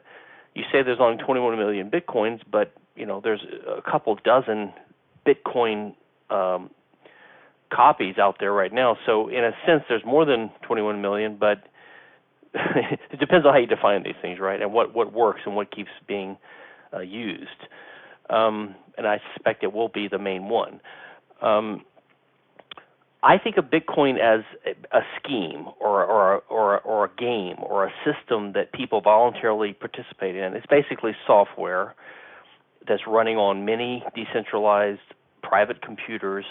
you 0.56 0.64
say 0.72 0.84
there's 0.84 1.00
only 1.02 1.22
21 1.22 1.58
million 1.58 1.90
bitcoins, 1.90 2.40
but 2.50 2.74
you 2.96 3.06
know 3.06 3.20
there's 3.22 3.46
a 3.68 3.82
couple 3.82 4.18
dozen 4.24 4.72
Bitcoin 5.26 5.96
um, 6.30 6.70
copies 7.74 8.18
out 8.18 8.38
there 8.40 8.54
right 8.54 8.72
now. 8.72 8.98
So 9.06 9.30
in 9.30 9.44
a 9.44 9.52
sense, 9.66 9.84
there's 9.90 10.06
more 10.06 10.26
than 10.26 10.52
21 10.62 11.02
million, 11.02 11.38
but 11.40 11.64
it 12.54 13.20
depends 13.20 13.46
on 13.46 13.54
how 13.54 13.60
you 13.60 13.68
define 13.68 14.04
these 14.04 14.16
things, 14.22 14.40
right? 14.40 14.62
And 14.62 14.72
what 14.72 14.94
what 14.94 15.12
works 15.12 15.42
and 15.46 15.56
what 15.56 15.72
keeps 15.72 15.92
being 16.08 16.38
uh, 16.94 17.00
used 17.00 17.50
um, 18.30 18.76
and 18.98 19.08
I 19.08 19.22
suspect 19.34 19.64
it 19.64 19.74
will 19.74 19.90
be 19.90 20.08
the 20.08 20.20
main 20.20 20.50
one. 20.50 20.80
Um, 21.42 21.84
I 23.24 23.38
think 23.38 23.56
of 23.56 23.66
Bitcoin 23.66 24.20
as 24.20 24.44
a 24.92 25.00
scheme 25.18 25.68
or, 25.80 26.04
or, 26.04 26.44
or, 26.50 26.82
or 26.82 27.06
a 27.06 27.10
game 27.18 27.56
or 27.60 27.86
a 27.86 27.92
system 28.04 28.52
that 28.52 28.74
people 28.74 29.00
voluntarily 29.00 29.72
participate 29.72 30.36
in. 30.36 30.54
It's 30.54 30.66
basically 30.66 31.14
software 31.26 31.96
that's 32.86 33.04
running 33.08 33.38
on 33.38 33.64
many 33.64 34.04
decentralized 34.14 35.00
private 35.42 35.82
computers 35.82 36.44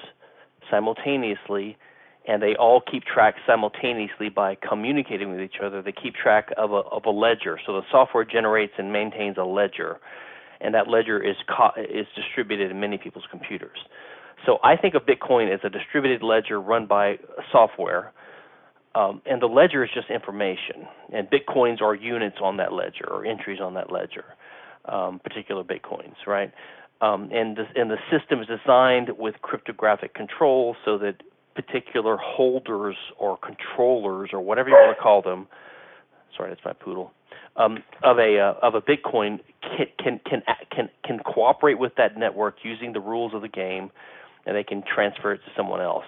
simultaneously, 0.70 1.76
and 2.26 2.42
they 2.42 2.54
all 2.56 2.80
keep 2.80 3.04
track 3.04 3.34
simultaneously 3.46 4.30
by 4.30 4.54
communicating 4.54 5.30
with 5.30 5.40
each 5.40 5.56
other. 5.62 5.82
They 5.82 5.92
keep 5.92 6.14
track 6.14 6.48
of 6.56 6.72
a, 6.72 6.76
of 6.76 7.04
a 7.04 7.10
ledger. 7.10 7.58
So 7.66 7.74
the 7.74 7.82
software 7.90 8.24
generates 8.24 8.72
and 8.78 8.90
maintains 8.90 9.36
a 9.36 9.44
ledger 9.44 9.98
and 10.62 10.74
that 10.74 10.88
ledger 10.88 11.22
is 11.22 11.36
co- 11.48 11.72
is 11.76 12.06
distributed 12.14 12.70
in 12.70 12.80
many 12.80 12.98
people's 12.98 13.26
computers. 13.30 13.78
So 14.46 14.58
I 14.64 14.76
think 14.76 14.94
of 14.94 15.02
Bitcoin 15.02 15.52
as 15.52 15.60
a 15.64 15.70
distributed 15.70 16.22
ledger 16.22 16.60
run 16.60 16.86
by 16.86 17.18
software, 17.50 18.12
um, 18.94 19.22
and 19.26 19.40
the 19.40 19.46
ledger 19.46 19.84
is 19.84 19.90
just 19.94 20.10
information, 20.10 20.86
and 21.12 21.28
Bitcoins 21.30 21.80
are 21.80 21.94
units 21.94 22.36
on 22.42 22.56
that 22.56 22.72
ledger 22.72 23.08
or 23.08 23.24
entries 23.24 23.60
on 23.60 23.74
that 23.74 23.90
ledger, 23.92 24.24
um, 24.86 25.20
particular 25.20 25.62
Bitcoins, 25.62 26.16
right? 26.26 26.52
Um, 27.00 27.30
and 27.32 27.58
and 27.74 27.90
the 27.90 27.98
system 28.10 28.40
is 28.40 28.46
designed 28.46 29.10
with 29.18 29.34
cryptographic 29.42 30.14
control 30.14 30.76
so 30.84 30.98
that 30.98 31.16
particular 31.54 32.16
holders 32.16 32.96
or 33.18 33.36
controllers 33.38 34.30
or 34.32 34.40
whatever 34.40 34.68
you 34.68 34.74
want 34.74 34.96
to 34.96 35.02
call 35.02 35.20
them. 35.20 35.46
Sorry, 36.36 36.50
that's 36.50 36.64
my 36.64 36.72
poodle 36.72 37.12
um, 37.56 37.82
of 38.02 38.18
a 38.18 38.38
uh, 38.38 38.54
of 38.62 38.74
a 38.74 38.80
Bitcoin 38.80 39.40
can, 39.62 39.86
can 39.98 40.20
can 40.24 40.42
can 40.70 40.88
can 41.04 41.18
cooperate 41.20 41.78
with 41.78 41.92
that 41.96 42.16
network 42.16 42.56
using 42.62 42.92
the 42.92 43.00
rules 43.00 43.34
of 43.34 43.42
the 43.42 43.48
game, 43.48 43.90
and 44.46 44.56
they 44.56 44.64
can 44.64 44.82
transfer 44.82 45.32
it 45.32 45.38
to 45.38 45.50
someone 45.56 45.80
else. 45.80 46.04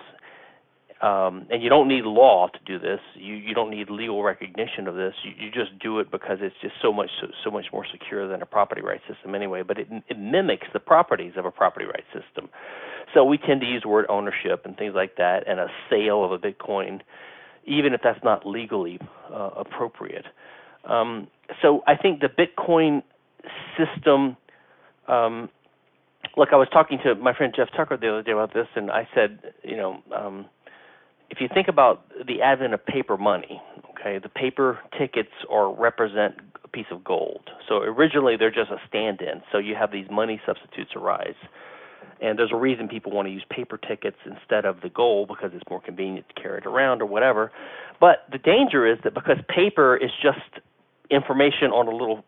Um, 1.02 1.46
and 1.50 1.62
you 1.62 1.68
don't 1.68 1.88
need 1.88 2.04
law 2.04 2.48
to 2.48 2.59
do 2.64 2.78
this. 2.78 3.00
You 3.14 3.35
you 3.35 3.52
don't 3.52 3.70
need 3.70 3.90
legal 3.90 4.22
recognition 4.22 4.88
of 4.88 4.94
this. 4.94 5.12
You, 5.22 5.33
you 5.38 5.50
just 5.50 5.78
do 5.78 5.98
it 5.98 6.11
because 6.11 6.38
it's 6.40 6.54
just 6.62 6.74
so 6.80 6.92
much 6.92 7.11
so, 7.20 7.26
so 7.44 7.50
much 7.50 7.66
more 7.72 7.85
secure 7.90 8.26
than 8.26 8.40
a 8.40 8.46
property 8.46 8.80
rights 8.80 9.02
system 9.07 9.35
anyway. 9.35 9.62
But 9.62 9.78
it 9.78 9.88
it 10.09 10.18
mimics 10.18 10.66
the 10.72 10.80
properties 10.80 11.33
of 11.37 11.44
a 11.44 11.50
property 11.50 11.85
rights 11.85 12.07
system. 12.07 12.48
So 13.12 13.22
we 13.24 13.37
tend 13.37 13.61
to 13.61 13.66
use 13.66 13.83
the 13.83 13.88
word 13.88 14.07
ownership 14.09 14.62
and 14.64 14.76
things 14.76 14.94
like 14.94 15.16
that, 15.16 15.46
and 15.46 15.61
a 15.61 15.66
sale 15.90 16.24
of 16.24 16.33
a 16.33 16.38
Bitcoin, 16.38 17.00
even 17.66 17.92
if 17.92 18.00
that's 18.02 18.22
not 18.24 18.46
legally 18.46 18.98
uh, 19.33 19.50
appropriate. 19.57 20.24
Um, 20.88 21.29
so 21.62 21.83
I 21.87 21.97
think 21.97 22.20
the 22.20 22.29
Bitcoin 22.29 23.03
system. 23.77 24.37
Um, 25.09 25.51
look, 26.37 26.51
I 26.53 26.57
was 26.57 26.68
talking 26.73 26.99
to 27.05 27.14
my 27.14 27.35
friend 27.35 27.53
Jeff 27.55 27.68
Tucker 27.77 27.97
the 27.97 28.09
other 28.09 28.23
day 28.23 28.33
about 28.33 28.55
this, 28.55 28.66
and 28.75 28.90
I 28.90 29.07
said, 29.14 29.53
you 29.62 29.77
know, 29.77 30.03
um, 30.16 30.47
if 31.31 31.40
you 31.40 31.49
think 31.53 31.68
about 31.68 32.05
the 32.27 32.42
advent 32.42 32.75
of 32.75 32.85
paper 32.85 33.16
money, 33.16 33.61
okay, 33.90 34.18
the 34.18 34.29
paper 34.29 34.79
tickets 34.99 35.33
or 35.49 35.75
represent 35.75 36.35
a 36.62 36.68
piece 36.68 36.87
of 36.90 37.03
gold. 37.05 37.51
So 37.68 37.77
originally 37.79 38.37
they're 38.38 38.51
just 38.51 38.70
a 38.70 38.79
stand-in. 38.88 39.42
So 39.51 39.59
you 39.59 39.75
have 39.75 39.90
these 39.90 40.07
money 40.11 40.40
substitutes 40.47 40.92
arise. 40.94 41.35
And 42.20 42.38
there's 42.38 42.53
a 42.53 42.57
reason 42.57 42.88
people 42.88 43.12
want 43.12 43.27
to 43.27 43.33
use 43.33 43.44
paper 43.51 43.77
tickets 43.77 44.16
instead 44.25 44.64
of 44.64 44.81
the 44.83 44.88
gold 44.88 45.29
because 45.29 45.51
it's 45.53 45.68
more 45.68 45.81
convenient 45.81 46.27
to 46.35 46.40
carry 46.40 46.59
it 46.59 46.66
around 46.66 47.03
or 47.03 47.07
whatever. 47.07 47.51
But 48.01 48.27
the 48.31 48.38
danger 48.38 48.87
is 48.90 48.99
that 49.05 49.14
because 49.14 49.38
paper 49.49 49.97
is 49.97 50.11
just 50.23 50.64
information 51.11 51.71
on 51.71 51.88
a 51.88 51.90
little 51.90 52.25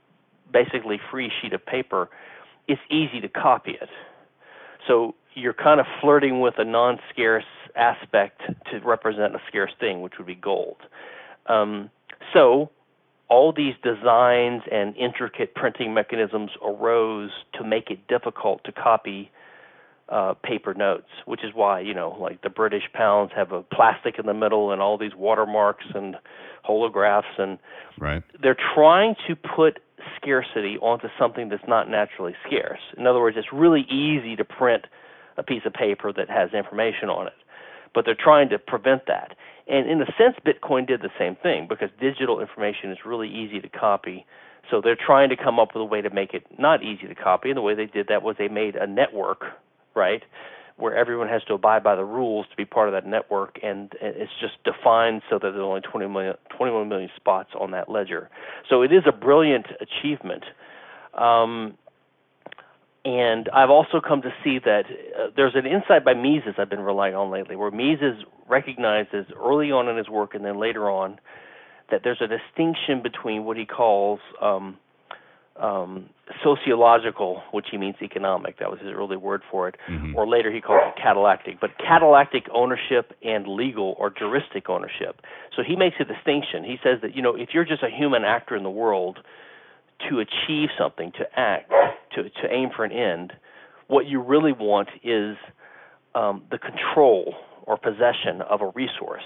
basically 0.52 1.00
free 1.10 1.30
sheet 1.40 1.52
of 1.52 1.64
paper, 1.64 2.08
it's 2.68 2.80
easy 2.90 3.20
to 3.20 3.28
copy 3.28 3.72
it. 3.72 3.88
So 4.86 5.14
you're 5.34 5.54
kind 5.54 5.80
of 5.80 5.86
flirting 6.00 6.40
with 6.40 6.54
a 6.58 6.64
non 6.64 6.98
scarce 7.10 7.44
aspect 7.74 8.40
to 8.70 8.80
represent 8.80 9.34
a 9.34 9.40
scarce 9.48 9.72
thing, 9.78 10.00
which 10.00 10.14
would 10.18 10.26
be 10.26 10.34
gold. 10.34 10.78
Um, 11.46 11.90
so 12.32 12.70
all 13.28 13.52
these 13.52 13.74
designs 13.82 14.62
and 14.70 14.96
intricate 14.96 15.54
printing 15.54 15.92
mechanisms 15.92 16.50
arose 16.64 17.30
to 17.54 17.64
make 17.64 17.90
it 17.90 18.06
difficult 18.08 18.62
to 18.64 18.72
copy 18.72 19.30
uh, 20.08 20.34
paper 20.44 20.74
notes, 20.74 21.08
which 21.24 21.42
is 21.44 21.50
why 21.54 21.80
you 21.80 21.94
know, 21.94 22.16
like 22.20 22.42
the 22.42 22.50
British 22.50 22.84
pounds 22.92 23.32
have 23.34 23.52
a 23.52 23.62
plastic 23.62 24.18
in 24.18 24.26
the 24.26 24.34
middle 24.34 24.72
and 24.72 24.80
all 24.80 24.96
these 24.98 25.14
watermarks 25.16 25.84
and 25.94 26.16
holographs, 26.68 27.38
and 27.38 27.58
right. 27.98 28.22
they're 28.42 28.56
trying 28.74 29.14
to 29.28 29.34
put 29.36 29.80
scarcity 30.16 30.78
onto 30.78 31.08
something 31.18 31.48
that's 31.48 31.66
not 31.66 31.90
naturally 31.90 32.34
scarce. 32.46 32.80
In 32.96 33.06
other 33.06 33.20
words, 33.20 33.36
it's 33.36 33.52
really 33.52 33.82
easy 33.82 34.36
to 34.36 34.44
print 34.44 34.84
a 35.36 35.42
piece 35.42 35.62
of 35.66 35.72
paper 35.72 36.12
that 36.12 36.30
has 36.30 36.52
information 36.52 37.08
on 37.08 37.26
it, 37.26 37.34
but 37.94 38.04
they're 38.04 38.16
trying 38.18 38.48
to 38.50 38.58
prevent 38.58 39.06
that. 39.06 39.36
And 39.68 39.90
in 39.90 40.00
a 40.00 40.06
sense, 40.16 40.36
Bitcoin 40.46 40.86
did 40.86 41.02
the 41.02 41.10
same 41.18 41.36
thing 41.36 41.66
because 41.68 41.90
digital 42.00 42.40
information 42.40 42.92
is 42.92 42.98
really 43.04 43.28
easy 43.28 43.60
to 43.60 43.68
copy. 43.68 44.24
So 44.70 44.80
they're 44.80 44.96
trying 44.96 45.28
to 45.30 45.36
come 45.36 45.58
up 45.58 45.74
with 45.74 45.82
a 45.82 45.84
way 45.84 46.00
to 46.00 46.10
make 46.10 46.34
it 46.34 46.46
not 46.58 46.82
easy 46.82 47.06
to 47.08 47.14
copy. 47.14 47.50
And 47.50 47.56
the 47.56 47.62
way 47.62 47.74
they 47.74 47.86
did 47.86 48.06
that 48.08 48.22
was 48.22 48.36
they 48.38 48.48
made 48.48 48.76
a 48.76 48.86
network 48.86 49.44
right? 49.96 50.22
Where 50.76 50.94
everyone 50.94 51.28
has 51.28 51.42
to 51.44 51.54
abide 51.54 51.82
by 51.82 51.96
the 51.96 52.04
rules 52.04 52.46
to 52.50 52.56
be 52.56 52.66
part 52.66 52.88
of 52.88 52.92
that 52.92 53.08
network, 53.08 53.58
and 53.62 53.92
it's 54.00 54.32
just 54.40 54.62
defined 54.64 55.22
so 55.30 55.36
that 55.36 55.50
there's 55.50 55.56
only 55.56 55.80
20 55.80 56.06
million, 56.06 56.34
21 56.56 56.88
million 56.88 57.10
spots 57.16 57.50
on 57.58 57.70
that 57.70 57.88
ledger. 57.88 58.28
So 58.68 58.82
it 58.82 58.92
is 58.92 59.02
a 59.06 59.12
brilliant 59.12 59.66
achievement. 59.80 60.44
Um, 61.14 61.78
and 63.06 63.48
I've 63.50 63.70
also 63.70 64.00
come 64.00 64.20
to 64.22 64.34
see 64.42 64.58
that 64.64 64.84
uh, 65.16 65.28
there's 65.36 65.54
an 65.54 65.64
insight 65.64 66.04
by 66.04 66.12
Mises 66.12 66.54
I've 66.58 66.68
been 66.68 66.80
relying 66.80 67.14
on 67.14 67.30
lately, 67.30 67.54
where 67.54 67.70
Mises 67.70 68.24
recognizes 68.48 69.26
early 69.40 69.70
on 69.70 69.88
in 69.88 69.96
his 69.96 70.08
work 70.08 70.34
and 70.34 70.44
then 70.44 70.58
later 70.58 70.90
on 70.90 71.18
that 71.90 72.00
there's 72.02 72.20
a 72.20 72.26
distinction 72.26 73.02
between 73.02 73.44
what 73.44 73.56
he 73.56 73.64
calls 73.64 74.18
um, 74.42 74.76
um, 75.60 76.08
sociological, 76.42 77.42
which 77.52 77.66
he 77.70 77.78
means 77.78 77.96
economic. 78.02 78.58
That 78.58 78.70
was 78.70 78.80
his 78.80 78.90
early 78.92 79.16
word 79.16 79.42
for 79.50 79.68
it. 79.68 79.76
Mm-hmm. 79.88 80.16
Or 80.16 80.26
later 80.26 80.52
he 80.52 80.60
calls 80.60 80.80
it 80.84 81.00
catallactic. 81.00 81.60
But 81.60 81.70
catallactic 81.78 82.48
ownership 82.52 83.12
and 83.22 83.46
legal 83.46 83.94
or 83.98 84.10
juristic 84.10 84.68
ownership. 84.68 85.20
So 85.54 85.62
he 85.66 85.76
makes 85.76 85.96
a 86.00 86.04
distinction. 86.04 86.64
He 86.64 86.76
says 86.82 86.98
that 87.02 87.14
you 87.14 87.22
know 87.22 87.34
if 87.34 87.50
you're 87.52 87.64
just 87.64 87.82
a 87.82 87.90
human 87.90 88.24
actor 88.24 88.56
in 88.56 88.62
the 88.62 88.70
world, 88.70 89.18
to 90.10 90.20
achieve 90.20 90.68
something, 90.78 91.12
to 91.12 91.24
act, 91.38 91.70
to 92.14 92.24
to 92.24 92.52
aim 92.52 92.70
for 92.74 92.84
an 92.84 92.92
end, 92.92 93.32
what 93.88 94.06
you 94.06 94.20
really 94.20 94.52
want 94.52 94.88
is 95.02 95.36
um, 96.14 96.42
the 96.50 96.58
control 96.58 97.34
or 97.62 97.76
possession 97.76 98.42
of 98.48 98.60
a 98.60 98.70
resource. 98.74 99.22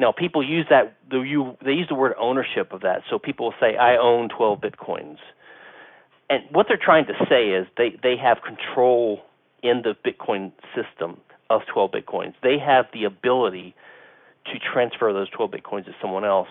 Now, 0.00 0.12
people 0.12 0.46
use 0.46 0.66
that. 0.70 0.96
They 1.10 1.18
use 1.18 1.88
the 1.88 1.94
word 1.94 2.14
ownership 2.18 2.72
of 2.72 2.80
that. 2.82 3.02
So 3.10 3.18
people 3.18 3.46
will 3.46 3.54
say, 3.60 3.76
"I 3.76 3.96
own 3.96 4.28
12 4.28 4.60
bitcoins." 4.60 5.18
And 6.30 6.42
what 6.50 6.66
they're 6.68 6.76
trying 6.82 7.06
to 7.06 7.14
say 7.28 7.50
is 7.50 7.66
they 7.76 7.98
they 8.02 8.16
have 8.16 8.38
control 8.42 9.22
in 9.62 9.82
the 9.82 9.94
Bitcoin 10.04 10.52
system 10.74 11.20
of 11.50 11.62
12 11.72 11.90
bitcoins. 11.92 12.34
They 12.42 12.58
have 12.58 12.86
the 12.92 13.04
ability 13.04 13.74
to 14.46 14.58
transfer 14.58 15.12
those 15.12 15.28
12 15.30 15.50
bitcoins 15.50 15.84
to 15.86 15.94
someone 16.00 16.24
else 16.24 16.48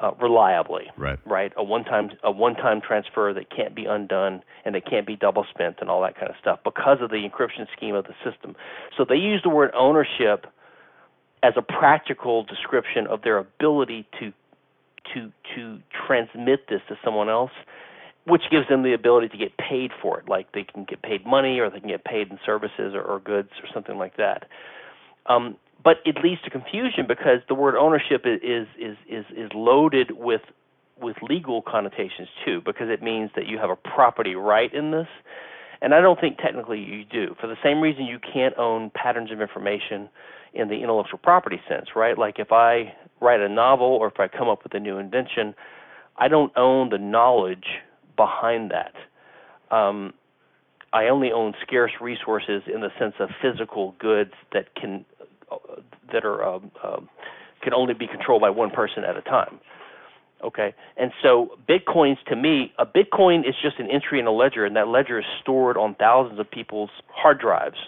uh, 0.00 0.12
reliably. 0.20 0.84
Right. 0.96 1.18
Right. 1.26 1.52
A 1.56 1.62
one-time 1.62 2.10
a 2.22 2.30
one-time 2.30 2.80
transfer 2.80 3.34
that 3.34 3.54
can't 3.54 3.74
be 3.74 3.84
undone 3.84 4.42
and 4.64 4.74
that 4.74 4.86
can't 4.86 5.06
be 5.06 5.16
double 5.16 5.44
spent 5.50 5.76
and 5.80 5.90
all 5.90 6.00
that 6.02 6.14
kind 6.14 6.28
of 6.28 6.36
stuff 6.40 6.60
because 6.64 6.98
of 7.00 7.10
the 7.10 7.28
encryption 7.28 7.66
scheme 7.76 7.94
of 7.94 8.06
the 8.06 8.14
system. 8.24 8.56
So 8.96 9.04
they 9.06 9.16
use 9.16 9.42
the 9.42 9.50
word 9.50 9.70
ownership 9.74 10.46
as 11.42 11.54
a 11.56 11.62
practical 11.62 12.44
description 12.44 13.06
of 13.06 13.22
their 13.22 13.38
ability 13.38 14.06
to 14.20 14.32
to 15.14 15.32
to 15.54 15.80
transmit 16.06 16.68
this 16.68 16.80
to 16.88 16.96
someone 17.04 17.28
else, 17.28 17.52
which 18.26 18.42
gives 18.50 18.68
them 18.68 18.82
the 18.82 18.92
ability 18.92 19.28
to 19.28 19.36
get 19.36 19.56
paid 19.56 19.90
for 20.00 20.20
it. 20.20 20.28
Like 20.28 20.52
they 20.52 20.64
can 20.64 20.84
get 20.84 21.02
paid 21.02 21.26
money 21.26 21.58
or 21.58 21.70
they 21.70 21.80
can 21.80 21.88
get 21.88 22.04
paid 22.04 22.30
in 22.30 22.38
services 22.44 22.94
or, 22.94 23.02
or 23.02 23.20
goods 23.20 23.50
or 23.62 23.68
something 23.72 23.96
like 23.96 24.16
that. 24.16 24.46
Um, 25.26 25.56
but 25.82 25.98
it 26.04 26.16
leads 26.22 26.42
to 26.42 26.50
confusion 26.50 27.06
because 27.08 27.40
the 27.48 27.54
word 27.54 27.74
ownership 27.76 28.22
is 28.24 28.66
is 28.78 28.96
is 29.08 29.24
is 29.36 29.50
loaded 29.54 30.12
with 30.12 30.42
with 31.00 31.16
legal 31.22 31.62
connotations 31.62 32.28
too, 32.44 32.60
because 32.64 32.88
it 32.90 33.02
means 33.02 33.30
that 33.34 33.46
you 33.46 33.58
have 33.58 33.70
a 33.70 33.76
property 33.76 34.34
right 34.34 34.72
in 34.74 34.90
this. 34.90 35.08
And 35.82 35.94
I 35.94 36.02
don't 36.02 36.20
think 36.20 36.36
technically 36.36 36.78
you 36.78 37.04
do. 37.04 37.34
For 37.40 37.46
the 37.46 37.56
same 37.62 37.80
reason 37.80 38.04
you 38.04 38.18
can't 38.18 38.54
own 38.58 38.90
patterns 38.90 39.32
of 39.32 39.40
information 39.40 40.10
in 40.52 40.68
the 40.68 40.74
intellectual 40.74 41.18
property 41.18 41.58
sense, 41.66 41.86
right? 41.96 42.18
Like 42.18 42.38
if 42.38 42.52
I 42.52 42.94
write 43.22 43.40
a 43.40 43.48
novel 43.48 43.86
or 43.86 44.08
if 44.08 44.20
I 44.20 44.28
come 44.28 44.48
up 44.48 44.62
with 44.62 44.74
a 44.74 44.80
new 44.80 44.98
invention, 44.98 45.54
I 46.18 46.28
don't 46.28 46.52
own 46.56 46.90
the 46.90 46.98
knowledge 46.98 47.64
behind 48.20 48.70
that. 48.70 48.94
Um, 49.74 50.12
I 50.92 51.06
only 51.08 51.32
own 51.32 51.54
scarce 51.62 51.92
resources 52.02 52.62
in 52.66 52.82
the 52.82 52.90
sense 52.98 53.14
of 53.18 53.30
physical 53.40 53.94
goods 53.98 54.34
that 54.52 54.74
can 54.74 55.06
that 56.12 56.24
are 56.26 56.44
um, 56.44 56.70
um, 56.84 57.08
can 57.62 57.72
only 57.72 57.94
be 57.94 58.06
controlled 58.06 58.42
by 58.42 58.50
one 58.50 58.70
person 58.70 59.04
at 59.04 59.16
a 59.16 59.22
time. 59.22 59.58
Okay, 60.44 60.74
and 60.98 61.12
so 61.22 61.56
bitcoins 61.66 62.18
to 62.28 62.36
me, 62.36 62.72
a 62.78 62.84
bitcoin 62.84 63.48
is 63.48 63.54
just 63.62 63.78
an 63.78 63.90
entry 63.90 64.20
in 64.20 64.26
a 64.26 64.32
ledger, 64.32 64.66
and 64.66 64.76
that 64.76 64.88
ledger 64.88 65.18
is 65.18 65.24
stored 65.40 65.78
on 65.78 65.94
thousands 65.94 66.38
of 66.38 66.50
people's 66.50 66.90
hard 67.08 67.38
drives 67.38 67.78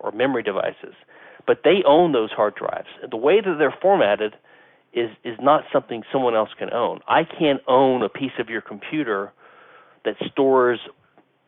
or 0.00 0.10
memory 0.10 0.42
devices. 0.42 0.94
But 1.46 1.62
they 1.62 1.82
own 1.86 2.12
those 2.12 2.32
hard 2.32 2.54
drives. 2.56 2.88
The 3.08 3.16
way 3.16 3.40
that 3.40 3.56
they're 3.58 3.78
formatted 3.80 4.34
is 4.92 5.10
is 5.22 5.36
not 5.40 5.64
something 5.72 6.02
someone 6.12 6.34
else 6.34 6.50
can 6.58 6.72
own. 6.72 6.98
I 7.06 7.22
can't 7.22 7.60
own 7.68 8.02
a 8.02 8.08
piece 8.08 8.36
of 8.40 8.48
your 8.48 8.60
computer 8.60 9.32
that 10.04 10.14
stores 10.32 10.80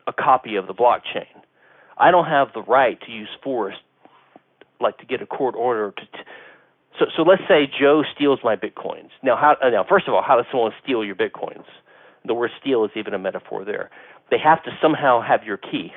a 0.07 0.13
copy 0.13 0.55
of 0.55 0.67
the 0.67 0.73
blockchain. 0.73 1.27
I 1.97 2.11
don't 2.11 2.25
have 2.25 2.49
the 2.53 2.63
right 2.63 2.99
to 3.05 3.11
use 3.11 3.29
force 3.43 3.75
like 4.79 4.97
to 4.97 5.05
get 5.05 5.21
a 5.21 5.25
court 5.25 5.55
order 5.55 5.91
to. 5.91 6.01
T- 6.01 6.23
so 6.99 7.05
so 7.15 7.21
let's 7.21 7.43
say 7.47 7.69
Joe 7.79 8.03
steals 8.15 8.39
my 8.43 8.55
bitcoins. 8.55 9.09
Now 9.23 9.35
how 9.35 9.55
now 9.69 9.85
first 9.87 10.07
of 10.07 10.13
all, 10.13 10.23
how 10.25 10.35
does 10.35 10.45
someone 10.51 10.71
steal 10.83 11.05
your 11.05 11.15
bitcoins? 11.15 11.65
The 12.25 12.33
word 12.33 12.51
steal 12.59 12.83
is 12.85 12.91
even 12.95 13.13
a 13.13 13.19
metaphor 13.19 13.63
there. 13.65 13.89
They 14.29 14.37
have 14.43 14.63
to 14.63 14.71
somehow 14.81 15.21
have 15.21 15.43
your 15.43 15.57
key. 15.57 15.91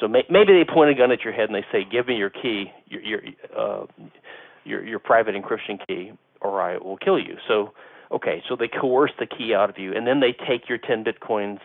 So 0.00 0.08
may, 0.08 0.22
maybe 0.30 0.52
they 0.52 0.64
point 0.64 0.90
a 0.90 0.94
gun 0.94 1.12
at 1.12 1.22
your 1.22 1.32
head 1.32 1.50
and 1.50 1.54
they 1.54 1.64
say, 1.72 1.84
"Give 1.90 2.06
me 2.08 2.16
your 2.16 2.30
key, 2.30 2.72
your 2.86 3.02
your 3.02 3.20
uh, 3.56 3.86
your, 4.64 4.84
your 4.84 4.98
private 4.98 5.34
encryption 5.34 5.78
key, 5.86 6.12
or 6.40 6.60
I 6.60 6.78
will 6.78 6.96
kill 6.96 7.18
you." 7.18 7.36
So 7.46 7.72
okay, 8.12 8.42
so 8.48 8.56
they 8.56 8.68
coerce 8.68 9.12
the 9.18 9.26
key 9.26 9.54
out 9.54 9.70
of 9.70 9.78
you, 9.78 9.94
and 9.94 10.06
then 10.06 10.20
they 10.20 10.32
take 10.32 10.68
your 10.68 10.78
10 10.78 11.04
bitcoins 11.04 11.60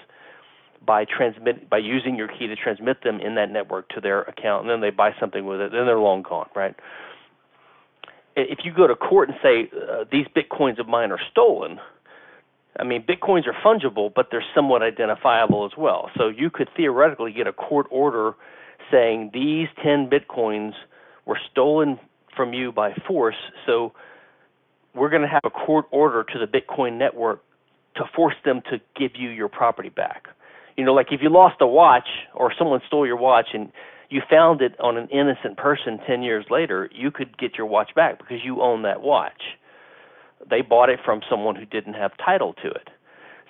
by 0.86 1.06
transmit 1.06 1.70
by 1.70 1.78
using 1.78 2.16
your 2.16 2.28
key 2.28 2.48
to 2.48 2.56
transmit 2.56 3.04
them 3.04 3.20
in 3.20 3.36
that 3.36 3.52
network 3.52 3.90
to 3.90 4.02
their 4.02 4.22
account, 4.24 4.64
and 4.64 4.70
then 4.70 4.82
they 4.82 4.90
buy 4.90 5.12
something 5.20 5.46
with 5.46 5.60
it, 5.60 5.72
then 5.72 5.86
they're 5.86 6.00
long 6.00 6.22
gone, 6.22 6.50
right? 6.56 6.76
If 8.36 8.60
you 8.64 8.74
go 8.74 8.88
to 8.88 8.96
court 8.96 9.30
and 9.30 9.38
say 9.42 9.70
uh, 9.76 10.04
these 10.12 10.26
bitcoins 10.36 10.80
of 10.80 10.88
mine 10.88 11.12
are 11.12 11.20
stolen, 11.32 11.80
I 12.78 12.84
mean 12.84 13.04
bitcoins 13.04 13.44
are 13.48 13.56
fungible, 13.66 14.12
but 14.14 14.28
they're 14.32 14.46
somewhat 14.54 14.82
identifiable 14.82 15.66
as 15.66 15.78
well. 15.78 16.10
So 16.18 16.28
you 16.28 16.50
could 16.50 16.70
theoretically 16.76 17.32
get 17.32 17.48
a 17.48 17.54
court 17.54 17.88
order 17.90 18.34
saying 18.92 19.32
these 19.34 19.68
10 19.84 20.10
bitcoins 20.10 20.74
were 21.26 21.40
stolen 21.52 22.00
from 22.36 22.54
you 22.54 22.72
by 22.72 22.94
force, 23.08 23.36
so 23.66 23.94
we're 24.96 25.10
going 25.10 25.22
to 25.22 25.28
have 25.28 25.42
a 25.44 25.50
court 25.50 25.86
order 25.92 26.24
to 26.24 26.40
the 26.40 26.46
Bitcoin 26.46 26.98
network 26.98 27.44
to 27.98 28.04
force 28.16 28.36
them 28.44 28.62
to 28.72 28.80
give 28.98 29.12
you 29.16 29.30
your 29.30 29.50
property 29.50 29.90
back. 29.90 30.28
You 30.76 30.84
know, 30.84 30.94
like 30.94 31.08
if 31.12 31.22
you 31.22 31.30
lost 31.30 31.56
a 31.62 31.68
watch 31.68 32.08
or 32.34 32.54
someone 32.58 32.82
stole 32.88 33.08
your 33.08 33.18
watch 33.18 33.48
and 33.54 33.72
you 34.10 34.22
found 34.30 34.62
it 34.62 34.80
on 34.80 34.98
an 34.98 35.08
innocent 35.10 35.58
person 35.58 36.00
10 36.06 36.22
years 36.22 36.46
later, 36.50 36.90
you 36.94 37.12
could 37.12 37.38
get 37.38 37.56
your 37.58 37.68
watch 37.68 37.96
back 37.96 38.18
because 38.18 38.40
you 38.44 38.62
own 38.62 38.84
that 38.84 39.02
watch. 39.02 39.42
They 40.50 40.62
bought 40.62 40.90
it 40.90 41.00
from 41.04 41.22
someone 41.30 41.56
who 41.56 41.66
didn't 41.66 41.94
have 41.94 42.12
title 42.24 42.54
to 42.62 42.70
it. 42.70 42.90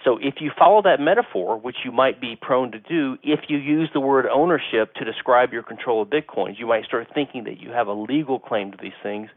So 0.03 0.19
if 0.21 0.35
you 0.39 0.51
follow 0.57 0.83
that 0.83 0.99
metaphor, 0.99 1.57
which 1.59 1.77
you 1.83 1.91
might 1.91 2.21
be 2.21 2.37
prone 2.39 2.71
to 2.71 2.79
do, 2.79 3.17
if 3.23 3.41
you 3.47 3.57
use 3.57 3.89
the 3.91 3.99
word 3.99 4.27
ownership 4.27 4.93
to 4.95 5.03
describe 5.03 5.51
your 5.51 5.63
control 5.63 6.03
of 6.03 6.09
bitcoins, 6.09 6.59
you 6.59 6.67
might 6.67 6.85
start 6.85 7.07
thinking 7.13 7.43
that 7.45 7.59
you 7.59 7.71
have 7.71 7.87
a 7.87 7.93
legal 7.93 8.39
claim 8.39 8.71
to 8.71 8.77
these 8.79 8.93
things. 9.01 9.29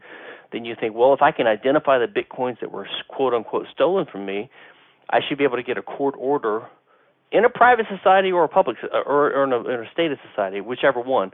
Then 0.51 0.65
you 0.65 0.75
think, 0.79 0.93
well, 0.95 1.13
if 1.13 1.23
I 1.23 1.31
can 1.31 1.47
identify 1.47 1.97
the 1.97 2.05
bitcoins 2.05 2.59
that 2.59 2.71
were 2.71 2.87
quote 3.07 3.33
unquote 3.33 3.65
stolen 3.73 4.05
from 4.11 4.27
me, 4.27 4.49
I 5.09 5.19
should 5.27 5.39
be 5.39 5.43
able 5.43 5.57
to 5.57 5.63
get 5.63 5.79
a 5.79 5.81
court 5.81 6.13
order 6.19 6.67
in 7.31 7.45
a 7.45 7.49
private 7.49 7.85
society 7.95 8.31
or 8.31 8.43
a 8.43 8.47
public 8.47 8.77
uh, 8.83 8.99
or, 9.05 9.31
or 9.31 9.43
in, 9.43 9.53
a, 9.53 9.59
in 9.69 9.85
a 9.85 9.91
state 9.91 10.11
of 10.11 10.17
society, 10.29 10.61
whichever 10.61 10.99
one, 10.99 11.31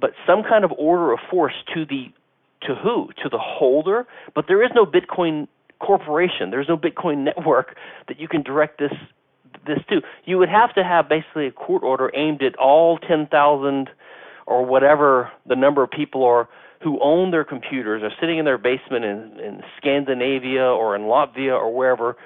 but 0.00 0.10
some 0.26 0.42
kind 0.42 0.64
of 0.64 0.72
order 0.78 1.12
of 1.12 1.18
force 1.30 1.54
to 1.74 1.84
the 1.84 2.12
to 2.62 2.74
who 2.74 3.08
to 3.22 3.28
the 3.28 3.38
holder. 3.38 4.06
But 4.34 4.46
there 4.48 4.62
is 4.62 4.70
no 4.74 4.86
Bitcoin 4.86 5.48
corporation. 5.80 6.50
There's 6.50 6.68
no 6.68 6.76
Bitcoin 6.76 7.24
network 7.24 7.76
that 8.08 8.18
you 8.18 8.28
can 8.28 8.42
direct 8.42 8.78
this 8.78 8.92
this 9.66 9.78
to. 9.90 10.00
You 10.24 10.38
would 10.38 10.48
have 10.48 10.74
to 10.74 10.84
have 10.84 11.08
basically 11.08 11.46
a 11.46 11.52
court 11.52 11.82
order 11.82 12.10
aimed 12.14 12.42
at 12.42 12.56
all 12.56 12.98
ten 12.98 13.26
thousand 13.26 13.90
or 14.46 14.64
whatever 14.64 15.30
the 15.46 15.56
number 15.56 15.82
of 15.82 15.90
people 15.90 16.24
are 16.24 16.48
who 16.82 16.98
own 17.02 17.32
their 17.32 17.44
computers 17.44 18.02
are 18.02 18.12
sitting 18.20 18.38
in 18.38 18.44
their 18.44 18.56
basement 18.56 19.04
in, 19.04 19.38
in 19.40 19.62
Scandinavia 19.76 20.62
or 20.62 20.94
in 20.94 21.02
Latvia 21.02 21.52
or 21.52 21.74
wherever 21.74 22.16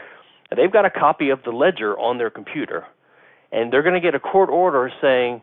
they've 0.54 0.72
got 0.72 0.84
a 0.84 0.90
copy 0.90 1.30
of 1.30 1.42
the 1.44 1.50
ledger 1.50 1.98
on 1.98 2.18
their 2.18 2.30
computer, 2.30 2.86
and 3.50 3.72
they're 3.72 3.82
going 3.82 3.94
to 3.94 4.00
get 4.00 4.14
a 4.14 4.20
court 4.20 4.50
order 4.50 4.90
saying, 5.00 5.42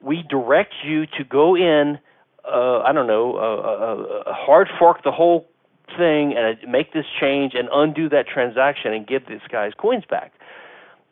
"We 0.00 0.22
direct 0.22 0.74
you 0.84 1.06
to 1.06 1.24
go 1.24 1.56
in, 1.56 1.98
uh, 2.44 2.80
I 2.80 2.92
don't 2.92 3.06
know, 3.06 3.36
uh, 3.36 4.28
uh, 4.28 4.32
hard 4.32 4.68
fork 4.78 5.02
the 5.02 5.12
whole 5.12 5.48
thing 5.96 6.36
and 6.36 6.56
make 6.70 6.92
this 6.92 7.06
change 7.20 7.54
and 7.54 7.68
undo 7.72 8.08
that 8.10 8.26
transaction 8.28 8.92
and 8.92 9.06
give 9.06 9.26
this 9.26 9.42
guy's 9.48 9.74
coins 9.74 10.04
back." 10.08 10.32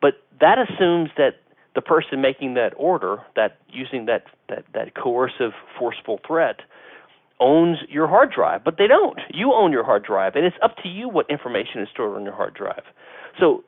But 0.01 0.23
that 0.41 0.59
assumes 0.59 1.11
that 1.17 1.37
the 1.75 1.83
person 1.83 2.21
making 2.21 2.55
that 2.55 2.73
order, 2.77 3.23
that 3.37 3.59
using 3.69 4.07
that 4.07 4.25
that 4.49 4.65
that 4.75 4.95
coercive, 4.95 5.53
forceful 5.79 6.21
threat, 6.27 6.61
owns 7.41 7.79
your 7.89 8.09
hard 8.09 8.33
drive, 8.33 8.65
but 8.65 8.79
they 8.79 8.87
don't. 8.87 9.19
You 9.33 9.53
own 9.53 9.73
your 9.73 9.85
hard 9.85 10.05
drive, 10.05 10.35
and 10.35 10.45
it's 10.45 10.57
up 10.63 10.77
to 10.83 10.89
you 10.89 11.09
what 11.09 11.29
information 11.31 11.81
is 11.83 11.89
stored 11.93 12.17
on 12.17 12.25
your 12.25 12.35
hard 12.35 12.55
drive. 12.55 12.83
So 13.39 13.65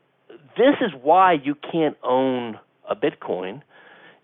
this 0.56 0.74
is 0.80 0.90
why 1.00 1.34
you 1.34 1.54
can't 1.54 1.96
own 2.02 2.58
a 2.88 2.96
Bitcoin 2.96 3.62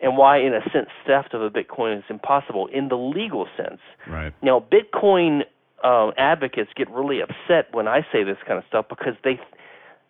and 0.01 0.17
why, 0.17 0.39
in 0.39 0.53
a 0.53 0.61
sense, 0.73 0.89
theft 1.07 1.33
of 1.33 1.43
a 1.43 1.51
Bitcoin 1.51 1.99
is 1.99 2.05
impossible 2.11 2.67
in 2.67 2.89
the 2.89 2.97
legal 2.97 3.47
sense. 3.57 3.81
Right. 4.09 4.33
Now, 4.43 4.61
Bitcoin 4.61 5.43
uh, 5.83 6.11
advocates 6.19 6.71
get 6.77 6.91
really 6.91 7.21
upset 7.21 7.73
when 7.73 7.89
I 7.89 8.01
say 8.13 8.25
this 8.25 8.37
kind 8.47 8.59
of 8.59 8.65
stuff 8.69 8.87
because 8.89 9.15
they, 9.25 9.41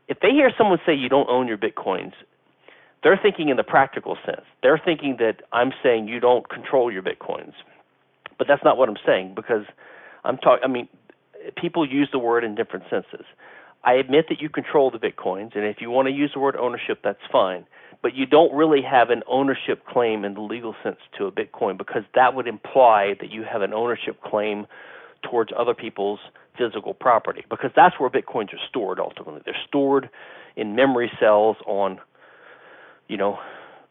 if 0.08 0.18
they 0.20 0.30
hear 0.30 0.50
someone 0.56 0.78
say 0.84 0.94
you 0.94 1.08
don't 1.08 1.28
own 1.28 1.46
your 1.46 1.58
Bitcoins, 1.58 2.12
they're 3.02 3.18
thinking 3.20 3.50
in 3.50 3.56
the 3.56 3.62
practical 3.62 4.16
sense. 4.24 4.46
They're 4.62 4.80
thinking 4.82 5.16
that 5.20 5.42
I'm 5.52 5.72
saying 5.82 6.08
you 6.08 6.18
don't 6.18 6.48
control 6.48 6.90
your 6.90 7.02
Bitcoins, 7.02 7.52
but 8.38 8.46
that's 8.46 8.64
not 8.64 8.76
what 8.76 8.88
I'm 8.88 8.96
saying 9.06 9.34
because 9.34 9.64
I'm 10.24 10.38
talking. 10.38 10.64
I 10.64 10.68
mean, 10.68 10.88
people 11.56 11.88
use 11.88 12.08
the 12.12 12.18
word 12.18 12.44
in 12.44 12.54
different 12.54 12.86
senses. 12.90 13.26
I 13.84 13.94
admit 13.94 14.26
that 14.30 14.40
you 14.40 14.48
control 14.48 14.90
the 14.90 14.98
bitcoins, 14.98 15.54
and 15.54 15.64
if 15.64 15.76
you 15.80 15.90
want 15.90 16.08
to 16.08 16.12
use 16.12 16.32
the 16.34 16.40
word 16.40 16.56
ownership, 16.56 17.00
that's 17.04 17.20
fine. 17.30 17.66
But 18.02 18.14
you 18.14 18.26
don't 18.26 18.54
really 18.54 18.82
have 18.82 19.10
an 19.10 19.22
ownership 19.28 19.84
claim 19.86 20.24
in 20.24 20.34
the 20.34 20.40
legal 20.40 20.74
sense 20.82 20.98
to 21.18 21.26
a 21.26 21.32
bitcoin 21.32 21.78
because 21.78 22.02
that 22.14 22.34
would 22.34 22.46
imply 22.46 23.14
that 23.20 23.30
you 23.30 23.44
have 23.50 23.62
an 23.62 23.72
ownership 23.72 24.20
claim 24.22 24.66
towards 25.22 25.50
other 25.56 25.74
people's 25.74 26.20
physical 26.58 26.94
property 26.94 27.44
because 27.48 27.70
that's 27.76 27.98
where 27.98 28.10
bitcoins 28.10 28.52
are 28.52 28.60
stored 28.68 28.98
ultimately. 28.98 29.40
They're 29.44 29.56
stored 29.66 30.10
in 30.56 30.74
memory 30.74 31.10
cells 31.20 31.56
on, 31.66 31.98
you 33.08 33.16
know, 33.16 33.38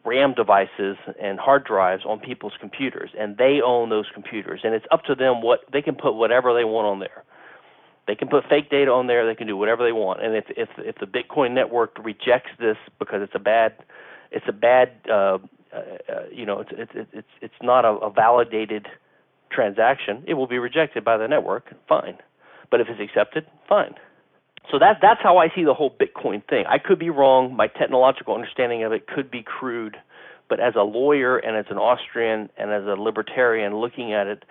RAM 0.06 0.34
devices 0.34 0.96
and 1.20 1.38
hard 1.38 1.64
drives 1.64 2.04
on 2.06 2.20
people's 2.20 2.54
computers, 2.60 3.10
and 3.18 3.36
they 3.36 3.60
own 3.64 3.90
those 3.90 4.06
computers, 4.14 4.60
and 4.64 4.74
it's 4.74 4.86
up 4.90 5.04
to 5.04 5.14
them 5.14 5.42
what 5.42 5.60
they 5.72 5.82
can 5.82 5.94
put 5.94 6.14
whatever 6.14 6.54
they 6.54 6.64
want 6.64 6.86
on 6.86 7.00
there. 7.00 7.24
They 8.06 8.14
can 8.14 8.28
put 8.28 8.44
fake 8.48 8.70
data 8.70 8.90
on 8.92 9.08
there. 9.08 9.26
They 9.26 9.34
can 9.34 9.48
do 9.48 9.56
whatever 9.56 9.84
they 9.84 9.92
want. 9.92 10.22
And 10.22 10.36
if 10.36 10.44
if 10.50 10.68
if 10.78 10.96
the 11.00 11.06
Bitcoin 11.06 11.52
network 11.52 11.98
rejects 12.02 12.50
this 12.60 12.76
because 12.98 13.20
it's 13.20 13.34
a 13.34 13.40
bad 13.40 13.74
it's 14.30 14.46
a 14.48 14.52
bad 14.52 14.92
uh, 15.10 15.38
uh, 15.74 15.80
you 16.32 16.46
know 16.46 16.60
it's 16.60 16.70
it's 16.72 17.08
it's 17.12 17.28
it's 17.42 17.62
not 17.62 17.84
a, 17.84 17.88
a 17.88 18.10
validated 18.10 18.86
transaction, 19.50 20.22
it 20.26 20.34
will 20.34 20.46
be 20.46 20.58
rejected 20.58 21.04
by 21.04 21.16
the 21.16 21.26
network. 21.26 21.74
Fine. 21.88 22.18
But 22.70 22.80
if 22.80 22.88
it's 22.88 23.00
accepted, 23.00 23.46
fine. 23.68 23.94
So 24.70 24.78
that 24.78 24.98
that's 25.00 25.20
how 25.22 25.38
I 25.38 25.48
see 25.54 25.64
the 25.64 25.74
whole 25.74 25.90
Bitcoin 25.90 26.46
thing. 26.48 26.64
I 26.68 26.78
could 26.78 26.98
be 26.98 27.10
wrong. 27.10 27.54
My 27.54 27.68
technological 27.68 28.34
understanding 28.34 28.84
of 28.84 28.92
it 28.92 29.06
could 29.06 29.30
be 29.30 29.42
crude, 29.42 29.96
but 30.48 30.60
as 30.60 30.74
a 30.76 30.82
lawyer 30.82 31.38
and 31.38 31.56
as 31.56 31.66
an 31.70 31.78
Austrian 31.78 32.48
and 32.56 32.70
as 32.70 32.84
a 32.84 33.00
libertarian 33.00 33.76
looking 33.76 34.12
at 34.12 34.26
it, 34.26 34.44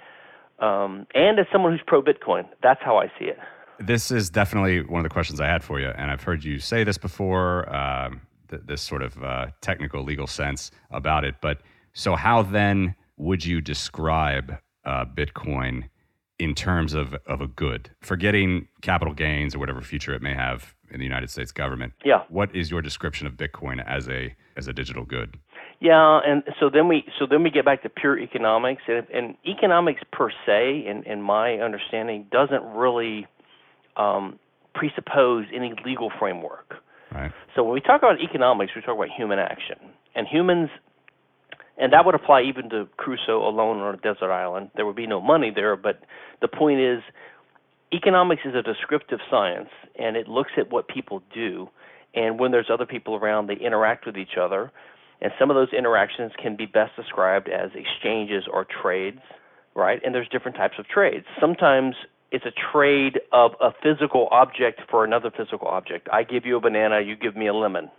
um, 0.59 1.05
and 1.13 1.39
as 1.39 1.45
someone 1.51 1.71
who's 1.71 1.81
pro 1.85 2.01
Bitcoin, 2.01 2.47
that's 2.63 2.81
how 2.83 2.97
I 2.97 3.07
see 3.19 3.25
it. 3.25 3.37
This 3.79 4.09
is 4.09 4.29
definitely 4.29 4.81
one 4.83 4.99
of 4.99 5.03
the 5.03 5.13
questions 5.13 5.41
I 5.41 5.47
had 5.47 5.63
for 5.63 5.79
you, 5.79 5.89
and 5.89 6.09
I've 6.09 6.23
heard 6.23 6.43
you 6.43 6.59
say 6.59 6.85
this 6.85 6.97
before. 6.97 7.73
Um, 7.75 8.21
th- 8.49 8.61
this 8.65 8.81
sort 8.81 9.01
of 9.01 9.21
uh, 9.21 9.47
technical 9.59 10.03
legal 10.03 10.27
sense 10.27 10.71
about 10.91 11.25
it, 11.25 11.35
but 11.41 11.61
so 11.93 12.15
how 12.15 12.41
then 12.41 12.95
would 13.17 13.43
you 13.43 13.59
describe 13.59 14.57
uh, 14.85 15.05
Bitcoin 15.05 15.89
in 16.37 16.53
terms 16.53 16.93
of, 16.93 17.15
of 17.25 17.41
a 17.41 17.47
good, 17.47 17.91
forgetting 18.01 18.67
capital 18.81 19.13
gains 19.13 19.55
or 19.55 19.59
whatever 19.59 19.81
future 19.81 20.13
it 20.13 20.21
may 20.21 20.33
have 20.33 20.73
in 20.91 20.99
the 20.99 21.05
United 21.05 21.29
States 21.29 21.51
government? 21.51 21.93
Yeah. 22.03 22.23
What 22.29 22.55
is 22.55 22.69
your 22.69 22.81
description 22.81 23.27
of 23.27 23.33
Bitcoin 23.33 23.83
as 23.85 24.07
a 24.09 24.35
as 24.57 24.67
a 24.67 24.73
digital 24.73 25.05
good? 25.05 25.37
Yeah, 25.81 26.19
and 26.25 26.43
so 26.59 26.69
then 26.69 26.87
we 26.87 27.05
so 27.19 27.25
then 27.29 27.43
we 27.43 27.49
get 27.49 27.65
back 27.65 27.83
to 27.83 27.89
pure 27.89 28.17
economics, 28.17 28.83
and, 28.87 29.05
and 29.13 29.35
economics 29.45 30.01
per 30.11 30.29
se, 30.45 30.85
in, 30.87 31.03
in 31.03 31.21
my 31.21 31.55
understanding, 31.55 32.27
doesn't 32.31 32.63
really 32.63 33.27
um, 33.97 34.39
presuppose 34.73 35.45
any 35.53 35.73
legal 35.85 36.11
framework. 36.17 36.75
Right. 37.13 37.31
So 37.55 37.63
when 37.63 37.73
we 37.73 37.81
talk 37.81 38.01
about 38.01 38.21
economics, 38.21 38.71
we 38.75 38.81
talk 38.81 38.95
about 38.95 39.09
human 39.15 39.37
action, 39.37 39.77
and 40.15 40.27
humans, 40.27 40.69
and 41.77 41.93
that 41.93 42.05
would 42.05 42.15
apply 42.15 42.41
even 42.43 42.69
to 42.69 42.87
Crusoe 42.97 43.47
alone 43.47 43.79
on 43.79 43.95
a 43.95 43.97
desert 43.97 44.31
island. 44.31 44.71
There 44.75 44.85
would 44.85 44.95
be 44.95 45.07
no 45.07 45.21
money 45.21 45.51
there, 45.53 45.75
but 45.75 46.01
the 46.41 46.47
point 46.47 46.79
is, 46.79 47.01
economics 47.93 48.43
is 48.45 48.55
a 48.55 48.61
descriptive 48.61 49.19
science, 49.29 49.69
and 49.97 50.15
it 50.15 50.27
looks 50.27 50.51
at 50.57 50.71
what 50.71 50.87
people 50.87 51.21
do, 51.33 51.69
and 52.13 52.39
when 52.39 52.51
there's 52.51 52.69
other 52.71 52.85
people 52.85 53.15
around, 53.15 53.47
they 53.47 53.55
interact 53.55 54.05
with 54.05 54.17
each 54.17 54.37
other 54.39 54.71
and 55.21 55.31
some 55.39 55.49
of 55.49 55.55
those 55.55 55.73
interactions 55.73 56.31
can 56.41 56.55
be 56.55 56.65
best 56.65 56.95
described 56.95 57.49
as 57.49 57.71
exchanges 57.73 58.43
or 58.51 58.65
trades, 58.65 59.21
right? 59.73 60.01
And 60.03 60.13
there's 60.13 60.27
different 60.27 60.57
types 60.57 60.75
of 60.77 60.87
trades. 60.87 61.25
Sometimes 61.39 61.95
it's 62.31 62.45
a 62.45 62.53
trade 62.71 63.19
of 63.31 63.51
a 63.61 63.71
physical 63.81 64.27
object 64.31 64.81
for 64.89 65.05
another 65.05 65.31
physical 65.35 65.67
object. 65.67 66.09
I 66.11 66.23
give 66.23 66.45
you 66.45 66.57
a 66.57 66.61
banana, 66.61 67.01
you 67.01 67.15
give 67.15 67.35
me 67.35 67.47
a 67.47 67.53
lemon. 67.53 67.89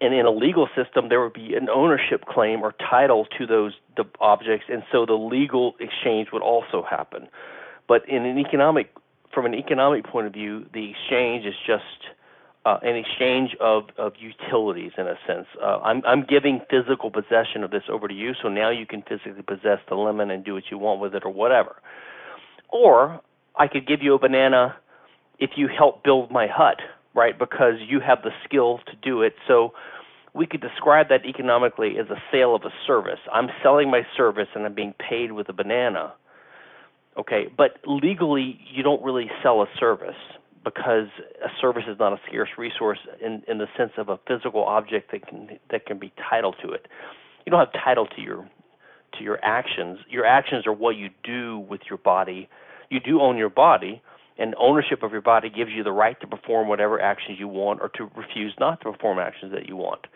And 0.00 0.14
in 0.14 0.24
a 0.24 0.30
legal 0.30 0.68
system, 0.74 1.10
there 1.10 1.20
would 1.20 1.34
be 1.34 1.54
an 1.54 1.68
ownership 1.68 2.24
claim 2.24 2.62
or 2.62 2.72
title 2.72 3.26
to 3.38 3.46
those 3.46 3.72
the 3.96 4.04
objects, 4.20 4.66
and 4.70 4.82
so 4.90 5.04
the 5.04 5.14
legal 5.14 5.74
exchange 5.78 6.28
would 6.32 6.42
also 6.42 6.82
happen. 6.88 7.28
But 7.86 8.08
in 8.08 8.24
an 8.24 8.38
economic, 8.38 8.94
from 9.34 9.44
an 9.46 9.54
economic 9.54 10.06
point 10.06 10.26
of 10.26 10.32
view, 10.32 10.64
the 10.72 10.90
exchange 10.90 11.44
is 11.44 11.54
just 11.66 11.84
uh, 12.64 12.78
an 12.82 12.96
exchange 12.96 13.56
of, 13.60 13.84
of 13.96 14.12
utilities 14.18 14.92
in 14.96 15.06
a 15.06 15.16
sense. 15.26 15.46
Uh, 15.62 15.78
I'm, 15.78 16.02
I'm 16.06 16.24
giving 16.24 16.60
physical 16.70 17.10
possession 17.10 17.64
of 17.64 17.70
this 17.70 17.82
over 17.88 18.06
to 18.08 18.14
you, 18.14 18.32
so 18.40 18.48
now 18.48 18.70
you 18.70 18.86
can 18.86 19.02
physically 19.02 19.42
possess 19.42 19.78
the 19.88 19.94
lemon 19.94 20.30
and 20.30 20.44
do 20.44 20.54
what 20.54 20.64
you 20.70 20.78
want 20.78 21.00
with 21.00 21.14
it 21.14 21.24
or 21.24 21.32
whatever. 21.32 21.76
Or 22.68 23.20
I 23.56 23.66
could 23.66 23.86
give 23.86 24.02
you 24.02 24.14
a 24.14 24.18
banana 24.18 24.76
if 25.38 25.50
you 25.56 25.68
help 25.68 26.04
build 26.04 26.30
my 26.30 26.46
hut, 26.46 26.76
right? 27.14 27.38
Because 27.38 27.74
you 27.86 28.00
have 28.00 28.22
the 28.22 28.30
skills 28.44 28.80
to 28.86 28.92
do 29.02 29.22
it. 29.22 29.34
So 29.48 29.72
we 30.34 30.46
could 30.46 30.60
describe 30.60 31.08
that 31.08 31.24
economically 31.24 31.96
as 31.98 32.08
a 32.10 32.20
sale 32.30 32.54
of 32.54 32.62
a 32.62 32.70
service. 32.86 33.18
I'm 33.32 33.48
selling 33.62 33.90
my 33.90 34.02
service 34.16 34.48
and 34.54 34.64
I'm 34.64 34.74
being 34.74 34.94
paid 34.98 35.32
with 35.32 35.48
a 35.48 35.52
banana. 35.52 36.14
Okay, 37.18 37.46
but 37.56 37.78
legally, 37.86 38.58
you 38.72 38.82
don't 38.82 39.02
really 39.02 39.28
sell 39.42 39.62
a 39.62 39.66
service 39.78 40.14
because 40.64 41.08
a 41.44 41.48
service 41.60 41.84
is 41.88 41.98
not 41.98 42.12
a 42.12 42.20
scarce 42.28 42.50
resource 42.56 42.98
in, 43.24 43.42
in 43.48 43.58
the 43.58 43.66
sense 43.76 43.92
of 43.98 44.08
a 44.08 44.18
physical 44.28 44.62
object 44.64 45.10
that 45.10 45.26
can 45.26 45.58
that 45.70 45.86
can 45.86 45.98
be 45.98 46.12
title 46.30 46.54
to 46.62 46.70
it. 46.70 46.86
You 47.44 47.50
don't 47.50 47.58
have 47.58 47.72
title 47.84 48.06
to 48.06 48.22
your 48.22 48.48
to 49.18 49.24
your 49.24 49.38
actions. 49.42 49.98
Your 50.08 50.24
actions 50.24 50.66
are 50.66 50.72
what 50.72 50.96
you 50.96 51.08
do 51.24 51.58
with 51.68 51.80
your 51.88 51.98
body. 51.98 52.48
You 52.90 53.00
do 53.00 53.20
own 53.20 53.36
your 53.36 53.50
body, 53.50 54.02
and 54.40 54.54
ownership 54.58 55.02
of 55.02 55.12
your 55.12 55.20
body 55.20 55.50
gives 55.50 55.70
you 55.70 55.84
the 55.84 55.92
right 55.92 56.18
to 56.20 56.26
perform 56.26 56.66
whatever 56.66 57.00
actions 57.00 57.38
you 57.38 57.46
want 57.46 57.80
or 57.80 57.90
to 57.90 58.10
refuse 58.16 58.54
not 58.58 58.80
to 58.80 58.90
perform 58.90 59.18
actions 59.18 59.52
that 59.52 59.68
you 59.68 59.76
want. 59.76 60.06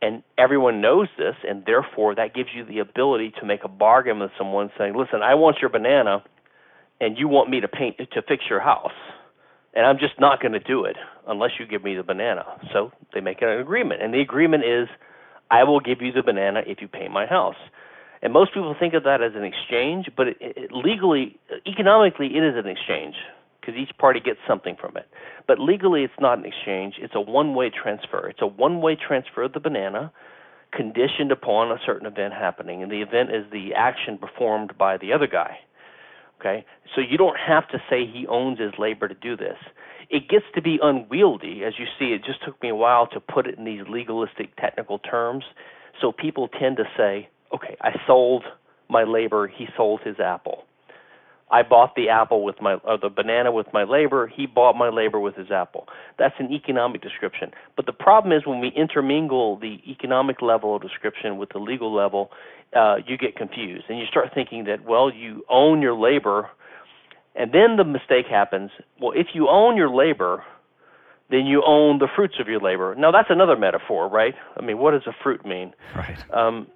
And 0.00 0.22
everyone 0.38 0.80
knows 0.80 1.08
this, 1.18 1.34
and 1.46 1.64
therefore 1.66 2.14
that 2.14 2.34
gives 2.34 2.50
you 2.54 2.64
the 2.64 2.78
ability 2.78 3.32
to 3.40 3.46
make 3.46 3.64
a 3.64 3.68
bargain 3.68 4.20
with 4.20 4.30
someone 4.38 4.70
saying, 4.78 4.94
"Listen, 4.94 5.22
I 5.22 5.34
want 5.34 5.56
your 5.60 5.70
banana, 5.70 6.22
and 7.00 7.18
you 7.18 7.28
want 7.28 7.50
me 7.50 7.60
to 7.60 7.68
paint 7.68 7.98
to 7.98 8.22
fix 8.22 8.44
your 8.48 8.60
house." 8.60 8.92
and 9.74 9.84
I'm 9.84 9.98
just 9.98 10.18
not 10.18 10.40
going 10.40 10.52
to 10.52 10.58
do 10.58 10.86
it 10.86 10.96
unless 11.28 11.50
you 11.60 11.66
give 11.66 11.84
me 11.84 11.94
the 11.94 12.02
banana. 12.02 12.44
So 12.72 12.92
they 13.12 13.20
make 13.20 13.42
an 13.42 13.50
agreement, 13.50 14.02
and 14.02 14.12
the 14.12 14.22
agreement 14.22 14.64
is, 14.64 14.88
I 15.50 15.64
will 15.64 15.80
give 15.80 16.00
you 16.00 16.12
the 16.12 16.22
banana 16.22 16.62
if 16.66 16.80
you 16.80 16.88
pay 16.88 17.08
my 17.08 17.26
house. 17.26 17.60
And 18.22 18.32
most 18.32 18.54
people 18.54 18.74
think 18.80 18.94
of 18.94 19.04
that 19.04 19.20
as 19.20 19.32
an 19.36 19.44
exchange, 19.44 20.08
but 20.16 20.28
it, 20.28 20.36
it, 20.40 20.72
legally, 20.72 21.38
economically, 21.66 22.28
it 22.28 22.42
is 22.42 22.54
an 22.56 22.66
exchange 22.66 23.16
because 23.66 23.80
each 23.80 23.96
party 23.98 24.20
gets 24.20 24.38
something 24.46 24.76
from 24.80 24.96
it. 24.96 25.08
But 25.48 25.58
legally, 25.58 26.04
it's 26.04 26.20
not 26.20 26.38
an 26.38 26.44
exchange; 26.44 26.94
it's 26.98 27.14
a 27.16 27.20
one-way 27.20 27.70
transfer. 27.70 28.28
It's 28.28 28.42
a 28.42 28.46
one-way 28.46 28.96
transfer 28.96 29.42
of 29.42 29.52
the 29.52 29.60
banana, 29.60 30.12
conditioned 30.72 31.32
upon 31.32 31.72
a 31.72 31.78
certain 31.84 32.06
event 32.06 32.34
happening, 32.34 32.82
and 32.82 32.92
the 32.92 33.02
event 33.02 33.30
is 33.34 33.44
the 33.50 33.74
action 33.74 34.18
performed 34.18 34.78
by 34.78 34.96
the 34.96 35.12
other 35.12 35.26
guy. 35.26 35.58
Okay? 36.40 36.64
So 36.94 37.00
you 37.00 37.16
don't 37.16 37.38
have 37.38 37.68
to 37.68 37.78
say 37.90 38.06
he 38.06 38.26
owns 38.28 38.60
his 38.60 38.72
labor 38.78 39.08
to 39.08 39.14
do 39.14 39.36
this. 39.36 39.56
It 40.10 40.28
gets 40.28 40.44
to 40.54 40.62
be 40.62 40.78
unwieldy, 40.80 41.64
as 41.64 41.74
you 41.78 41.86
see. 41.98 42.12
It 42.12 42.22
just 42.24 42.44
took 42.44 42.62
me 42.62 42.68
a 42.68 42.74
while 42.74 43.08
to 43.08 43.20
put 43.20 43.46
it 43.46 43.58
in 43.58 43.64
these 43.64 43.82
legalistic 43.88 44.54
technical 44.56 44.98
terms. 44.98 45.44
So 46.00 46.12
people 46.12 46.48
tend 46.48 46.76
to 46.76 46.84
say, 46.96 47.28
okay, 47.52 47.76
I 47.80 47.92
sold 48.06 48.44
my 48.88 49.02
labor, 49.02 49.48
he 49.48 49.66
sold 49.76 50.02
his 50.04 50.20
apple. 50.20 50.64
I 51.50 51.62
bought 51.62 51.94
the 51.94 52.08
apple 52.08 52.42
with 52.42 52.60
my 52.60 52.74
or 52.84 52.98
the 52.98 53.08
banana 53.08 53.52
with 53.52 53.66
my 53.72 53.84
labor. 53.84 54.26
He 54.26 54.46
bought 54.46 54.74
my 54.74 54.88
labor 54.88 55.20
with 55.20 55.36
his 55.36 55.50
apple. 55.50 55.86
That's 56.18 56.34
an 56.38 56.52
economic 56.52 57.02
description. 57.02 57.52
But 57.76 57.86
the 57.86 57.92
problem 57.92 58.36
is 58.36 58.46
when 58.46 58.58
we 58.60 58.68
intermingle 58.68 59.56
the 59.56 59.78
economic 59.86 60.42
level 60.42 60.74
of 60.74 60.82
description 60.82 61.38
with 61.38 61.50
the 61.50 61.58
legal 61.58 61.94
level, 61.94 62.30
uh, 62.74 62.96
you 63.06 63.16
get 63.16 63.36
confused 63.36 63.84
and 63.88 63.98
you 63.98 64.06
start 64.06 64.30
thinking 64.34 64.64
that 64.64 64.84
well 64.84 65.12
you 65.12 65.44
own 65.48 65.82
your 65.82 65.94
labor, 65.94 66.50
and 67.36 67.52
then 67.52 67.76
the 67.76 67.84
mistake 67.84 68.26
happens. 68.28 68.70
Well, 69.00 69.12
if 69.14 69.28
you 69.34 69.48
own 69.48 69.76
your 69.76 69.90
labor, 69.90 70.42
then 71.30 71.46
you 71.46 71.62
own 71.64 71.98
the 71.98 72.08
fruits 72.14 72.34
of 72.40 72.48
your 72.48 72.60
labor. 72.60 72.96
Now 72.96 73.12
that's 73.12 73.30
another 73.30 73.56
metaphor, 73.56 74.08
right? 74.08 74.34
I 74.56 74.62
mean, 74.62 74.78
what 74.78 74.92
does 74.92 75.06
a 75.06 75.14
fruit 75.22 75.46
mean? 75.46 75.74
Right. 75.94 76.18
Um, 76.32 76.66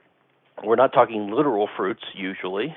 we're 0.62 0.76
not 0.76 0.92
talking 0.92 1.32
literal 1.32 1.68
fruits 1.76 2.02
usually. 2.14 2.76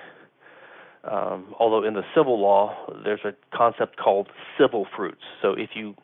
Um, 1.03 1.53
although 1.59 1.85
in 1.85 1.93
the 1.95 2.03
civil 2.15 2.39
law, 2.39 2.75
there's 3.03 3.19
a 3.25 3.33
concept 3.55 3.97
called 3.97 4.29
civil 4.57 4.87
fruits. 4.95 5.21
So 5.41 5.53
if 5.53 5.71
you 5.75 5.95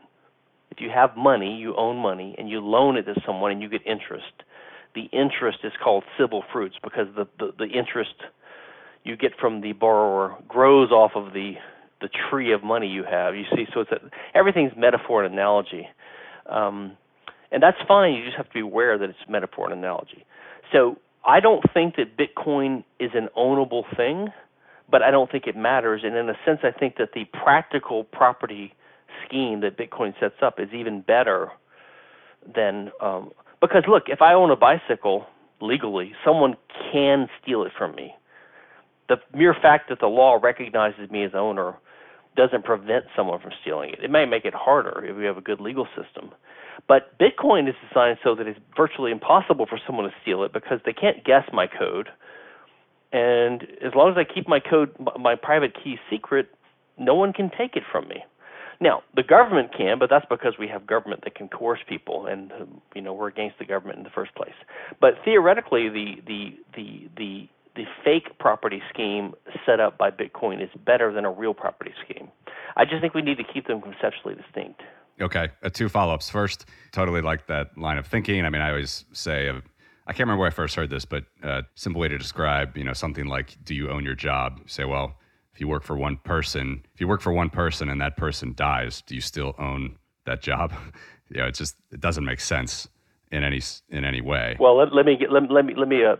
if 0.71 0.79
you 0.79 0.89
have 0.93 1.17
money, 1.17 1.55
you 1.55 1.75
own 1.75 1.97
money, 1.97 2.35
and 2.37 2.49
you 2.49 2.59
loan 2.59 2.97
it 2.97 3.03
to 3.03 3.15
someone 3.25 3.51
and 3.51 3.61
you 3.61 3.69
get 3.69 3.81
interest, 3.85 4.43
the 4.93 5.05
interest 5.11 5.59
is 5.63 5.71
called 5.83 6.03
civil 6.17 6.43
fruits 6.53 6.75
because 6.83 7.07
the, 7.15 7.27
the, 7.39 7.51
the 7.57 7.65
interest 7.65 8.13
you 9.03 9.17
get 9.17 9.31
from 9.39 9.61
the 9.61 9.73
borrower 9.73 10.35
grows 10.47 10.91
off 10.91 11.11
of 11.15 11.33
the 11.33 11.53
the 12.01 12.09
tree 12.29 12.53
of 12.53 12.63
money 12.63 12.87
you 12.87 13.03
have. 13.03 13.35
You 13.35 13.43
see, 13.53 13.65
so 13.73 13.81
it's 13.81 13.91
a, 13.91 13.99
everything's 14.33 14.71
metaphor 14.77 15.23
and 15.23 15.33
analogy, 15.33 15.87
um, 16.49 16.97
and 17.51 17.63
that's 17.63 17.77
fine. 17.87 18.13
You 18.13 18.25
just 18.25 18.37
have 18.37 18.47
to 18.47 18.53
be 18.53 18.61
aware 18.61 18.97
that 18.97 19.09
it's 19.09 19.19
metaphor 19.29 19.69
and 19.69 19.79
analogy. 19.79 20.25
So 20.71 20.97
I 21.25 21.39
don't 21.39 21.63
think 21.73 21.95
that 21.95 22.17
Bitcoin 22.17 22.83
is 22.99 23.11
an 23.15 23.29
ownable 23.37 23.83
thing 23.95 24.29
but 24.89 25.01
I 25.01 25.11
don't 25.11 25.31
think 25.31 25.47
it 25.47 25.55
matters. 25.55 26.01
And 26.03 26.15
in 26.15 26.29
a 26.29 26.37
sense, 26.45 26.59
I 26.63 26.71
think 26.71 26.97
that 26.97 27.09
the 27.13 27.25
practical 27.25 28.03
property 28.03 28.73
scheme 29.25 29.61
that 29.61 29.77
Bitcoin 29.77 30.19
sets 30.19 30.35
up 30.41 30.59
is 30.59 30.69
even 30.73 31.01
better 31.01 31.49
than 32.55 32.91
um, 33.01 33.31
because 33.61 33.83
look, 33.87 34.03
if 34.07 34.21
I 34.21 34.33
own 34.33 34.51
a 34.51 34.55
bicycle 34.55 35.25
legally, 35.61 36.13
someone 36.25 36.55
can 36.91 37.27
steal 37.41 37.63
it 37.63 37.71
from 37.77 37.95
me. 37.95 38.15
The 39.09 39.17
mere 39.33 39.53
fact 39.53 39.89
that 39.89 39.99
the 39.99 40.07
law 40.07 40.39
recognizes 40.41 41.09
me 41.09 41.23
as 41.23 41.31
owner 41.33 41.75
doesn't 42.35 42.63
prevent 42.63 43.05
someone 43.15 43.39
from 43.41 43.51
stealing 43.61 43.89
it. 43.89 43.99
It 44.03 44.11
may 44.11 44.25
make 44.25 44.45
it 44.45 44.53
harder 44.53 45.03
if 45.03 45.17
we 45.17 45.25
have 45.25 45.37
a 45.37 45.41
good 45.41 45.59
legal 45.59 45.87
system. 45.87 46.31
But 46.87 47.17
Bitcoin 47.19 47.67
is 47.67 47.75
designed 47.87 48.19
so 48.23 48.35
that 48.35 48.47
it's 48.47 48.59
virtually 48.77 49.11
impossible 49.11 49.65
for 49.65 49.79
someone 49.85 50.05
to 50.05 50.15
steal 50.21 50.43
it 50.43 50.53
because 50.53 50.79
they 50.85 50.93
can't 50.93 51.25
guess 51.25 51.43
my 51.51 51.67
code 51.67 52.09
and 53.11 53.63
as 53.83 53.93
long 53.95 54.11
as 54.11 54.17
I 54.17 54.23
keep 54.23 54.47
my 54.47 54.59
code, 54.59 54.95
my 55.19 55.35
private 55.35 55.73
key 55.81 55.97
secret, 56.09 56.49
no 56.97 57.15
one 57.15 57.33
can 57.33 57.49
take 57.49 57.75
it 57.75 57.83
from 57.91 58.07
me. 58.07 58.23
Now, 58.81 59.03
the 59.15 59.23
government 59.23 59.71
can, 59.75 59.99
but 59.99 60.09
that's 60.09 60.25
because 60.29 60.53
we 60.57 60.67
have 60.69 60.87
government 60.87 61.23
that 61.25 61.35
can 61.35 61.49
coerce 61.49 61.79
people, 61.87 62.27
and 62.27 62.51
you 62.95 63.01
know 63.01 63.13
we're 63.13 63.27
against 63.27 63.59
the 63.59 63.65
government 63.65 63.97
in 63.97 64.03
the 64.03 64.09
first 64.09 64.33
place. 64.35 64.53
But 65.01 65.15
theoretically, 65.25 65.89
the 65.89 66.15
the 66.25 66.57
the 66.75 67.09
the 67.17 67.49
the 67.75 67.83
fake 68.03 68.37
property 68.39 68.81
scheme 68.91 69.33
set 69.65 69.79
up 69.79 69.97
by 69.97 70.11
Bitcoin 70.11 70.63
is 70.63 70.69
better 70.85 71.11
than 71.11 71.25
a 71.25 71.31
real 71.31 71.53
property 71.53 71.93
scheme. 72.03 72.29
I 72.77 72.85
just 72.85 73.01
think 73.01 73.13
we 73.13 73.21
need 73.21 73.37
to 73.37 73.43
keep 73.43 73.67
them 73.67 73.81
conceptually 73.81 74.35
distinct. 74.35 74.81
Okay, 75.21 75.49
uh, 75.63 75.69
two 75.69 75.89
follow 75.89 76.13
ups. 76.13 76.29
First, 76.29 76.65
totally 76.91 77.21
like 77.21 77.47
that 77.47 77.77
line 77.77 77.97
of 77.97 78.07
thinking. 78.07 78.45
I 78.45 78.49
mean, 78.49 78.61
I 78.61 78.69
always 78.69 79.03
say, 79.11 79.49
uh, 79.49 79.59
I 80.09 80.11
can't 80.11 80.21
remember 80.21 80.39
where 80.39 80.47
I 80.47 80.51
first 80.51 80.75
heard 80.75 80.89
this, 80.89 81.05
but 81.05 81.25
uh, 81.43 81.61
simple 81.75 82.01
way 82.01 82.07
to 82.07 82.17
describe, 82.17 82.75
you 82.75 82.83
know, 82.83 82.93
something 82.93 83.27
like, 83.27 83.63
do 83.63 83.75
you 83.75 83.91
own 83.91 84.03
your 84.03 84.15
job? 84.15 84.59
Say, 84.65 84.83
well, 84.83 85.15
if 85.53 85.61
you 85.61 85.67
work 85.67 85.83
for 85.83 85.95
one 85.95 86.17
person, 86.17 86.83
if 86.95 86.99
you 86.99 87.07
work 87.07 87.21
for 87.21 87.31
one 87.31 87.51
person 87.51 87.89
and 87.89 88.01
that 88.01 88.17
person 88.17 88.55
dies, 88.55 89.03
do 89.03 89.13
you 89.13 89.21
still 89.21 89.53
own 89.59 89.97
that 90.25 90.41
job? 90.41 90.73
you 91.29 91.39
know, 91.39 91.45
it 91.45 91.53
just 91.53 91.75
it 91.91 92.01
doesn't 92.01 92.25
make 92.25 92.39
sense 92.39 92.87
in 93.31 93.43
any 93.43 93.61
in 93.89 94.03
any 94.03 94.19
way. 94.19 94.57
Well, 94.59 94.77
let, 94.77 94.95
let 94.95 95.05
me 95.05 95.15
get, 95.15 95.31
let, 95.31 95.51
let 95.51 95.63
me 95.63 95.75
let 95.77 95.87
me 95.87 96.03
uh, 96.03 96.15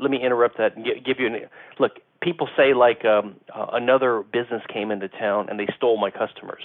let 0.00 0.12
me 0.12 0.24
interrupt 0.24 0.56
that 0.58 0.76
and 0.76 0.84
give, 0.84 1.04
give 1.04 1.16
you 1.18 1.26
an 1.26 1.36
look. 1.80 1.98
People 2.22 2.48
say 2.56 2.74
like 2.74 3.04
um, 3.04 3.34
uh, 3.52 3.66
another 3.72 4.22
business 4.22 4.62
came 4.72 4.92
into 4.92 5.08
town 5.08 5.48
and 5.48 5.58
they 5.58 5.66
stole 5.76 6.00
my 6.00 6.12
customers, 6.12 6.62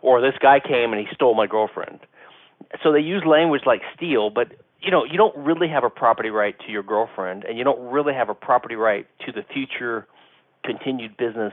or 0.00 0.22
this 0.22 0.38
guy 0.40 0.58
came 0.58 0.94
and 0.94 1.06
he 1.06 1.14
stole 1.14 1.34
my 1.34 1.46
girlfriend. 1.46 2.00
So 2.82 2.92
they 2.92 3.00
use 3.00 3.24
language 3.26 3.62
like 3.66 3.82
steal, 3.94 4.30
but 4.30 4.52
you 4.80 4.90
know 4.90 5.04
you 5.04 5.16
don't 5.16 5.36
really 5.36 5.68
have 5.68 5.84
a 5.84 5.90
property 5.90 6.30
right 6.30 6.56
to 6.66 6.72
your 6.72 6.82
girlfriend, 6.82 7.44
and 7.44 7.58
you 7.58 7.64
don't 7.64 7.80
really 7.90 8.14
have 8.14 8.28
a 8.28 8.34
property 8.34 8.74
right 8.74 9.06
to 9.26 9.32
the 9.32 9.42
future 9.52 10.06
continued 10.64 11.16
business 11.16 11.52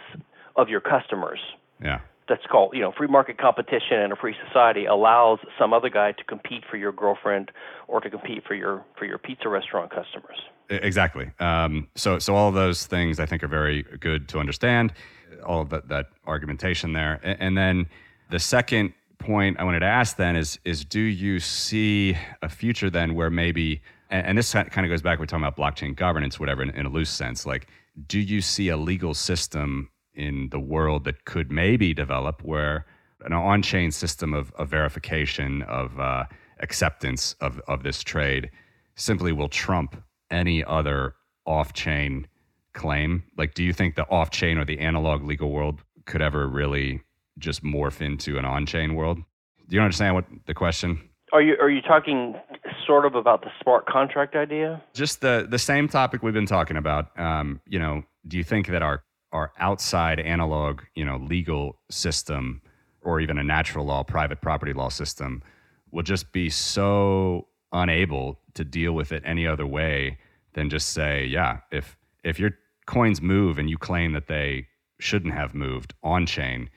of 0.55 0.69
your 0.69 0.81
customers. 0.81 1.39
Yeah. 1.81 1.99
That's 2.27 2.45
called 2.51 2.73
you 2.73 2.81
know 2.81 2.91
free 2.97 3.07
market 3.07 3.37
competition 3.37 3.99
and 3.99 4.11
a 4.11 4.15
free 4.15 4.35
society 4.47 4.85
allows 4.85 5.39
some 5.59 5.73
other 5.73 5.89
guy 5.89 6.11
to 6.13 6.23
compete 6.23 6.63
for 6.69 6.77
your 6.77 6.91
girlfriend 6.91 7.51
or 7.87 8.01
to 8.01 8.09
compete 8.09 8.43
for 8.47 8.55
your 8.55 8.83
for 8.97 9.05
your 9.05 9.17
pizza 9.19 9.47
restaurant 9.49 9.91
customers. 9.91 10.37
Exactly. 10.69 11.31
Um, 11.39 11.87
so 11.95 12.17
so 12.17 12.35
all 12.35 12.51
those 12.51 12.87
things 12.87 13.19
i 13.19 13.25
think 13.27 13.43
are 13.43 13.47
very 13.47 13.83
good 13.99 14.27
to 14.29 14.39
understand 14.39 14.91
all 15.45 15.61
of 15.61 15.69
that, 15.69 15.87
that 15.89 16.07
argumentation 16.25 16.93
there. 16.93 17.19
And, 17.23 17.37
and 17.39 17.57
then 17.57 17.87
the 18.29 18.39
second 18.39 18.93
point 19.19 19.59
i 19.59 19.63
wanted 19.63 19.79
to 19.79 19.85
ask 19.85 20.17
then 20.17 20.35
is 20.35 20.59
is 20.65 20.83
do 20.85 20.99
you 20.99 21.39
see 21.39 22.17
a 22.41 22.49
future 22.49 22.89
then 22.89 23.15
where 23.15 23.29
maybe 23.29 23.81
and, 24.09 24.27
and 24.27 24.37
this 24.37 24.53
kind 24.53 24.67
of 24.67 24.89
goes 24.89 25.01
back 25.01 25.19
we're 25.19 25.25
talking 25.25 25.45
about 25.45 25.57
blockchain 25.57 25.95
governance 25.95 26.39
whatever 26.39 26.61
in, 26.61 26.69
in 26.71 26.85
a 26.85 26.89
loose 26.89 27.09
sense 27.09 27.45
like 27.45 27.67
do 28.07 28.19
you 28.19 28.41
see 28.41 28.69
a 28.69 28.77
legal 28.77 29.13
system 29.13 29.89
in 30.13 30.49
the 30.49 30.59
world 30.59 31.03
that 31.05 31.25
could 31.25 31.51
maybe 31.51 31.93
develop 31.93 32.43
where 32.43 32.85
an 33.21 33.33
on-chain 33.33 33.91
system 33.91 34.33
of, 34.33 34.51
of 34.53 34.69
verification 34.69 35.61
of 35.63 35.99
uh, 35.99 36.23
acceptance 36.59 37.35
of, 37.41 37.59
of 37.67 37.83
this 37.83 38.03
trade 38.03 38.49
simply 38.95 39.31
will 39.31 39.49
trump 39.49 40.01
any 40.31 40.63
other 40.63 41.15
off-chain 41.45 42.27
claim? 42.73 43.23
Like 43.37 43.53
do 43.53 43.63
you 43.63 43.73
think 43.73 43.95
the 43.95 44.07
off-chain 44.09 44.57
or 44.57 44.65
the 44.65 44.79
analog 44.79 45.23
legal 45.23 45.51
world 45.51 45.81
could 46.05 46.21
ever 46.21 46.47
really 46.47 47.01
just 47.37 47.63
morph 47.63 48.01
into 48.01 48.37
an 48.37 48.45
on-chain 48.45 48.95
world? 48.95 49.19
Do 49.67 49.75
you 49.75 49.81
understand 49.81 50.15
what 50.15 50.25
the 50.45 50.53
question? 50.53 51.09
Are 51.33 51.41
you 51.41 51.55
are 51.59 51.69
you 51.69 51.81
talking 51.81 52.35
sort 52.85 53.05
of 53.05 53.15
about 53.15 53.41
the 53.41 53.49
smart 53.61 53.87
contract 53.87 54.35
idea? 54.35 54.81
Just 54.93 55.21
the 55.21 55.47
the 55.49 55.59
same 55.59 55.87
topic 55.87 56.21
we've 56.23 56.33
been 56.33 56.45
talking 56.45 56.77
about. 56.77 57.17
Um, 57.19 57.59
you 57.67 57.79
know 57.79 58.03
do 58.27 58.37
you 58.37 58.43
think 58.43 58.67
that 58.67 58.81
our 58.81 59.03
our 59.31 59.51
outside 59.59 60.19
analog, 60.19 60.81
you 60.95 61.03
know, 61.03 61.17
legal 61.17 61.77
system 61.91 62.61
or 63.01 63.19
even 63.19 63.37
a 63.37 63.43
natural 63.43 63.85
law, 63.85 64.01
private 64.03 64.41
property 64.41 64.71
law 64.71 64.89
system 64.89 65.43
will 65.91 66.03
just 66.03 66.31
be 66.31 66.49
so 66.49 67.47
unable 67.73 68.39
to 68.53 68.63
deal 68.63 68.93
with 68.93 69.11
it 69.11 69.21
any 69.25 69.45
other 69.45 69.65
way 69.65 70.17
than 70.53 70.69
just 70.69 70.89
say, 70.89 71.25
yeah, 71.25 71.59
if 71.71 71.97
if 72.23 72.39
your 72.39 72.51
coins 72.85 73.21
move 73.21 73.59
and 73.59 73.69
you 73.69 73.77
claim 73.77 74.13
that 74.13 74.27
they 74.27 74.67
shouldn't 74.99 75.33
have 75.33 75.53
moved 75.53 75.93
on 76.01 76.25
chain, 76.25 76.69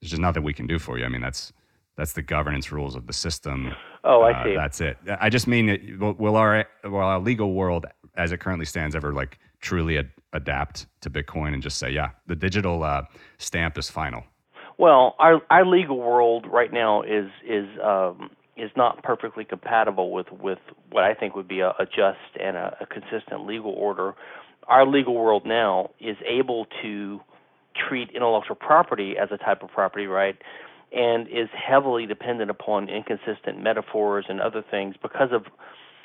there's 0.00 0.10
just 0.10 0.22
nothing 0.22 0.42
we 0.42 0.52
can 0.52 0.66
do 0.66 0.78
for 0.78 0.98
you. 0.98 1.04
I 1.04 1.08
mean, 1.08 1.20
that's 1.20 1.52
that's 1.96 2.12
the 2.12 2.22
governance 2.22 2.70
rules 2.70 2.94
of 2.94 3.06
the 3.06 3.12
system. 3.12 3.72
Oh, 4.04 4.22
I 4.22 4.32
uh, 4.32 4.44
see. 4.44 4.54
That's 4.54 4.80
it. 4.80 4.98
I 5.20 5.30
just 5.30 5.46
mean, 5.46 5.98
will, 5.98 6.12
will 6.14 6.36
our 6.36 6.66
will 6.84 6.96
our 6.96 7.18
legal 7.18 7.54
world, 7.54 7.86
as 8.16 8.32
it 8.32 8.38
currently 8.38 8.66
stands, 8.66 8.94
ever 8.94 9.12
like 9.12 9.38
truly 9.60 9.98
ad- 9.98 10.12
adapt 10.32 10.86
to 11.00 11.10
Bitcoin 11.10 11.54
and 11.54 11.62
just 11.62 11.78
say, 11.78 11.90
yeah, 11.90 12.10
the 12.26 12.36
digital 12.36 12.82
uh, 12.84 13.02
stamp 13.38 13.78
is 13.78 13.88
final? 13.88 14.24
Well, 14.78 15.16
our 15.18 15.40
our 15.50 15.64
legal 15.64 15.98
world 15.98 16.46
right 16.50 16.72
now 16.72 17.02
is 17.02 17.30
is 17.46 17.66
um, 17.82 18.30
is 18.56 18.70
not 18.76 19.02
perfectly 19.02 19.44
compatible 19.44 20.12
with 20.12 20.30
with 20.30 20.58
what 20.90 21.04
I 21.04 21.14
think 21.14 21.34
would 21.34 21.48
be 21.48 21.60
a, 21.60 21.70
a 21.78 21.86
just 21.86 22.18
and 22.38 22.56
a, 22.56 22.76
a 22.80 22.86
consistent 22.86 23.46
legal 23.46 23.72
order. 23.72 24.14
Our 24.68 24.86
legal 24.86 25.14
world 25.14 25.46
now 25.46 25.90
is 26.00 26.16
able 26.26 26.66
to 26.82 27.20
treat 27.88 28.10
intellectual 28.10 28.56
property 28.56 29.16
as 29.20 29.28
a 29.32 29.36
type 29.36 29.62
of 29.62 29.70
property 29.70 30.06
right 30.06 30.36
and 30.92 31.26
is 31.28 31.48
heavily 31.52 32.06
dependent 32.06 32.50
upon 32.50 32.88
inconsistent 32.88 33.60
metaphors 33.62 34.24
and 34.28 34.40
other 34.40 34.64
things 34.70 34.94
because 35.02 35.30
of 35.32 35.44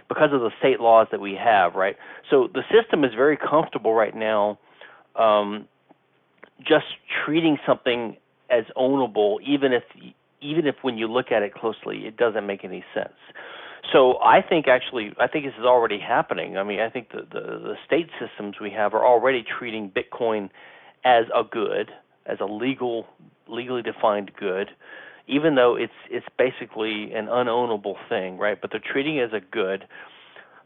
because 0.07 0.33
of 0.33 0.41
the 0.41 0.51
state 0.59 0.81
laws 0.81 1.07
that 1.11 1.21
we 1.21 1.35
have, 1.41 1.75
right? 1.75 1.95
So 2.29 2.49
the 2.53 2.63
system 2.69 3.05
is 3.05 3.11
very 3.15 3.37
comfortable 3.37 3.93
right 3.93 4.13
now, 4.13 4.59
um, 5.15 5.69
just 6.59 6.85
treating 7.23 7.57
something 7.65 8.17
as 8.49 8.65
ownable, 8.75 9.37
even 9.41 9.71
if 9.71 9.83
even 10.41 10.67
if 10.67 10.75
when 10.81 10.97
you 10.97 11.07
look 11.07 11.31
at 11.31 11.43
it 11.43 11.53
closely, 11.53 12.07
it 12.07 12.17
doesn't 12.17 12.45
make 12.45 12.65
any 12.65 12.83
sense. 12.93 13.13
So 13.93 14.19
I 14.21 14.41
think 14.41 14.67
actually, 14.67 15.13
I 15.19 15.27
think 15.27 15.45
this 15.45 15.53
is 15.57 15.65
already 15.65 15.99
happening. 15.99 16.57
I 16.57 16.63
mean, 16.63 16.79
I 16.79 16.89
think 16.89 17.09
the, 17.11 17.21
the, 17.21 17.41
the 17.41 17.75
state 17.85 18.09
systems 18.19 18.55
we 18.61 18.71
have 18.71 18.93
are 18.93 19.05
already 19.05 19.43
treating 19.43 19.91
Bitcoin 19.91 20.49
as 21.03 21.25
a 21.35 21.43
good, 21.43 21.91
as 22.25 22.37
a 22.39 22.45
legal, 22.45 23.05
legally 23.47 23.81
defined 23.81 24.31
good, 24.39 24.69
even 25.27 25.55
though 25.55 25.75
it's 25.75 25.93
it's 26.09 26.25
basically 26.37 27.13
an 27.13 27.27
unownable 27.27 27.95
thing, 28.09 28.37
right? 28.37 28.59
But 28.59 28.71
they're 28.71 28.81
treating 28.83 29.17
it 29.17 29.23
as 29.23 29.33
a 29.33 29.39
good 29.39 29.85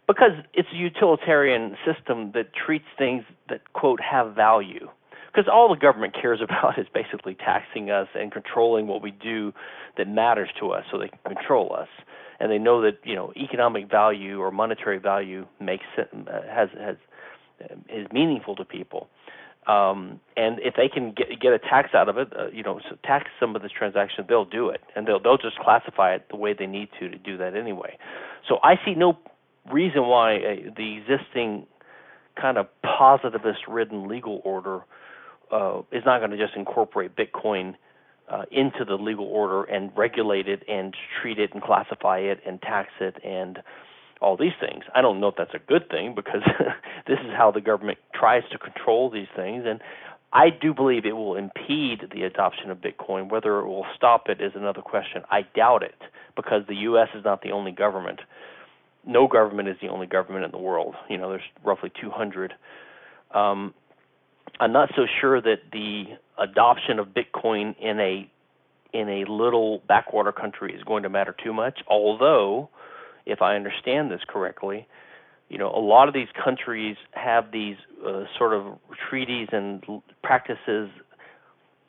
because 0.07 0.31
it's 0.53 0.69
a 0.73 0.77
utilitarian 0.77 1.75
system 1.85 2.31
that 2.33 2.47
treats 2.53 2.85
things 2.97 3.23
that 3.49 3.73
quote 3.73 3.99
have 4.01 4.35
value. 4.35 4.87
Because 5.31 5.49
all 5.51 5.67
the 5.67 5.79
government 5.79 6.15
cares 6.19 6.39
about 6.43 6.79
is 6.79 6.87
basically 6.93 7.35
taxing 7.35 7.89
us 7.89 8.07
and 8.15 8.31
controlling 8.31 8.87
what 8.87 9.01
we 9.01 9.11
do 9.11 9.53
that 9.97 10.07
matters 10.07 10.49
to 10.59 10.71
us, 10.71 10.83
so 10.91 10.97
they 10.97 11.09
can 11.09 11.35
control 11.35 11.75
us. 11.77 11.89
And 12.39 12.51
they 12.51 12.57
know 12.57 12.81
that 12.81 12.99
you 13.03 13.15
know 13.15 13.31
economic 13.37 13.89
value 13.89 14.39
or 14.39 14.51
monetary 14.51 14.99
value 14.99 15.45
makes 15.59 15.85
uh, 15.97 16.03
has 16.49 16.69
has 16.77 16.97
is 17.89 18.07
meaningful 18.11 18.55
to 18.57 18.65
people. 18.65 19.07
Um, 19.67 20.19
and 20.37 20.59
if 20.59 20.75
they 20.75 20.87
can 20.87 21.11
get 21.11 21.39
get 21.41 21.53
a 21.53 21.59
tax 21.59 21.95
out 21.95 22.07
of 22.07 22.17
it, 22.17 22.31
uh, 22.37 22.49
you 22.53 22.61
know, 22.61 22.79
so 22.87 22.97
tax 23.03 23.29
some 23.39 23.55
of 23.55 23.63
this 23.63 23.71
transaction, 23.71 24.25
they'll 24.29 24.45
do 24.45 24.69
it, 24.69 24.81
and 24.95 25.07
they'll 25.07 25.19
they'll 25.19 25.37
just 25.37 25.57
classify 25.57 26.13
it 26.13 26.27
the 26.29 26.35
way 26.35 26.53
they 26.53 26.67
need 26.67 26.89
to 26.99 27.09
to 27.09 27.17
do 27.17 27.37
that 27.37 27.55
anyway. 27.55 27.97
So 28.47 28.59
I 28.63 28.75
see 28.85 28.93
no 28.93 29.17
reason 29.71 30.03
why 30.03 30.37
uh, 30.37 30.55
the 30.77 30.97
existing 30.97 31.65
kind 32.39 32.57
of 32.57 32.67
positivist-ridden 32.83 34.07
legal 34.07 34.41
order 34.43 34.81
uh, 35.51 35.81
is 35.91 36.03
not 36.05 36.19
going 36.19 36.31
to 36.31 36.37
just 36.37 36.55
incorporate 36.55 37.15
Bitcoin 37.15 37.75
uh, 38.29 38.43
into 38.51 38.83
the 38.85 38.95
legal 38.95 39.25
order 39.25 39.63
and 39.63 39.91
regulate 39.95 40.47
it 40.47 40.63
and 40.67 40.95
treat 41.21 41.39
it 41.39 41.53
and 41.53 41.61
classify 41.61 42.19
it 42.19 42.39
and 42.45 42.61
tax 42.61 42.89
it 42.99 43.15
and 43.23 43.59
all 44.25 44.35
these 44.35 44.57
things. 44.59 44.83
I 44.95 45.03
don't 45.03 45.19
know 45.19 45.27
if 45.27 45.35
that's 45.37 45.53
a 45.53 45.59
good 45.59 45.87
thing 45.87 46.15
because 46.15 46.41
this 47.07 47.19
is 47.19 47.31
how 47.37 47.51
the 47.51 47.61
government 47.61 47.99
tries 48.11 48.41
to 48.51 48.57
control 48.57 49.11
these 49.11 49.27
things. 49.35 49.65
And 49.67 49.79
I 50.33 50.49
do 50.49 50.73
believe 50.73 51.05
it 51.05 51.11
will 51.11 51.35
impede 51.35 52.09
the 52.11 52.23
adoption 52.23 52.71
of 52.71 52.79
Bitcoin. 52.79 53.29
Whether 53.29 53.59
it 53.59 53.67
will 53.67 53.85
stop 53.95 54.23
it 54.27 54.41
is 54.41 54.53
another 54.55 54.81
question. 54.81 55.21
I 55.29 55.41
doubt 55.55 55.83
it 55.83 56.01
because 56.35 56.63
the 56.67 56.75
U.S. 56.89 57.09
is 57.15 57.23
not 57.23 57.43
the 57.43 57.51
only 57.51 57.71
government. 57.71 58.19
No 59.05 59.27
government 59.27 59.69
is 59.69 59.75
the 59.79 59.89
only 59.89 60.07
government 60.07 60.43
in 60.43 60.49
the 60.49 60.57
world. 60.57 60.95
You 61.07 61.19
know, 61.19 61.29
there's 61.29 61.43
roughly 61.63 61.91
200. 62.01 62.55
Um, 63.31 63.75
I'm 64.59 64.73
not 64.73 64.89
so 64.95 65.03
sure 65.21 65.39
that 65.39 65.59
the 65.71 66.05
adoption 66.39 66.97
of 66.97 67.09
Bitcoin 67.09 67.75
in 67.79 67.99
a 67.99 68.31
in 68.91 69.09
a 69.09 69.29
little 69.29 69.83
backwater 69.87 70.31
country 70.31 70.73
is 70.73 70.81
going 70.83 71.03
to 71.03 71.09
matter 71.09 71.35
too 71.43 71.53
much. 71.53 71.79
Although 71.87 72.69
if 73.25 73.41
I 73.41 73.55
understand 73.55 74.11
this 74.11 74.21
correctly, 74.27 74.87
you 75.49 75.57
know, 75.57 75.69
a 75.69 75.79
lot 75.79 76.07
of 76.07 76.13
these 76.13 76.27
countries 76.43 76.97
have 77.11 77.51
these 77.51 77.75
uh, 78.05 78.23
sort 78.37 78.53
of 78.53 78.77
treaties 79.09 79.49
and 79.51 79.83
practices 80.23 80.89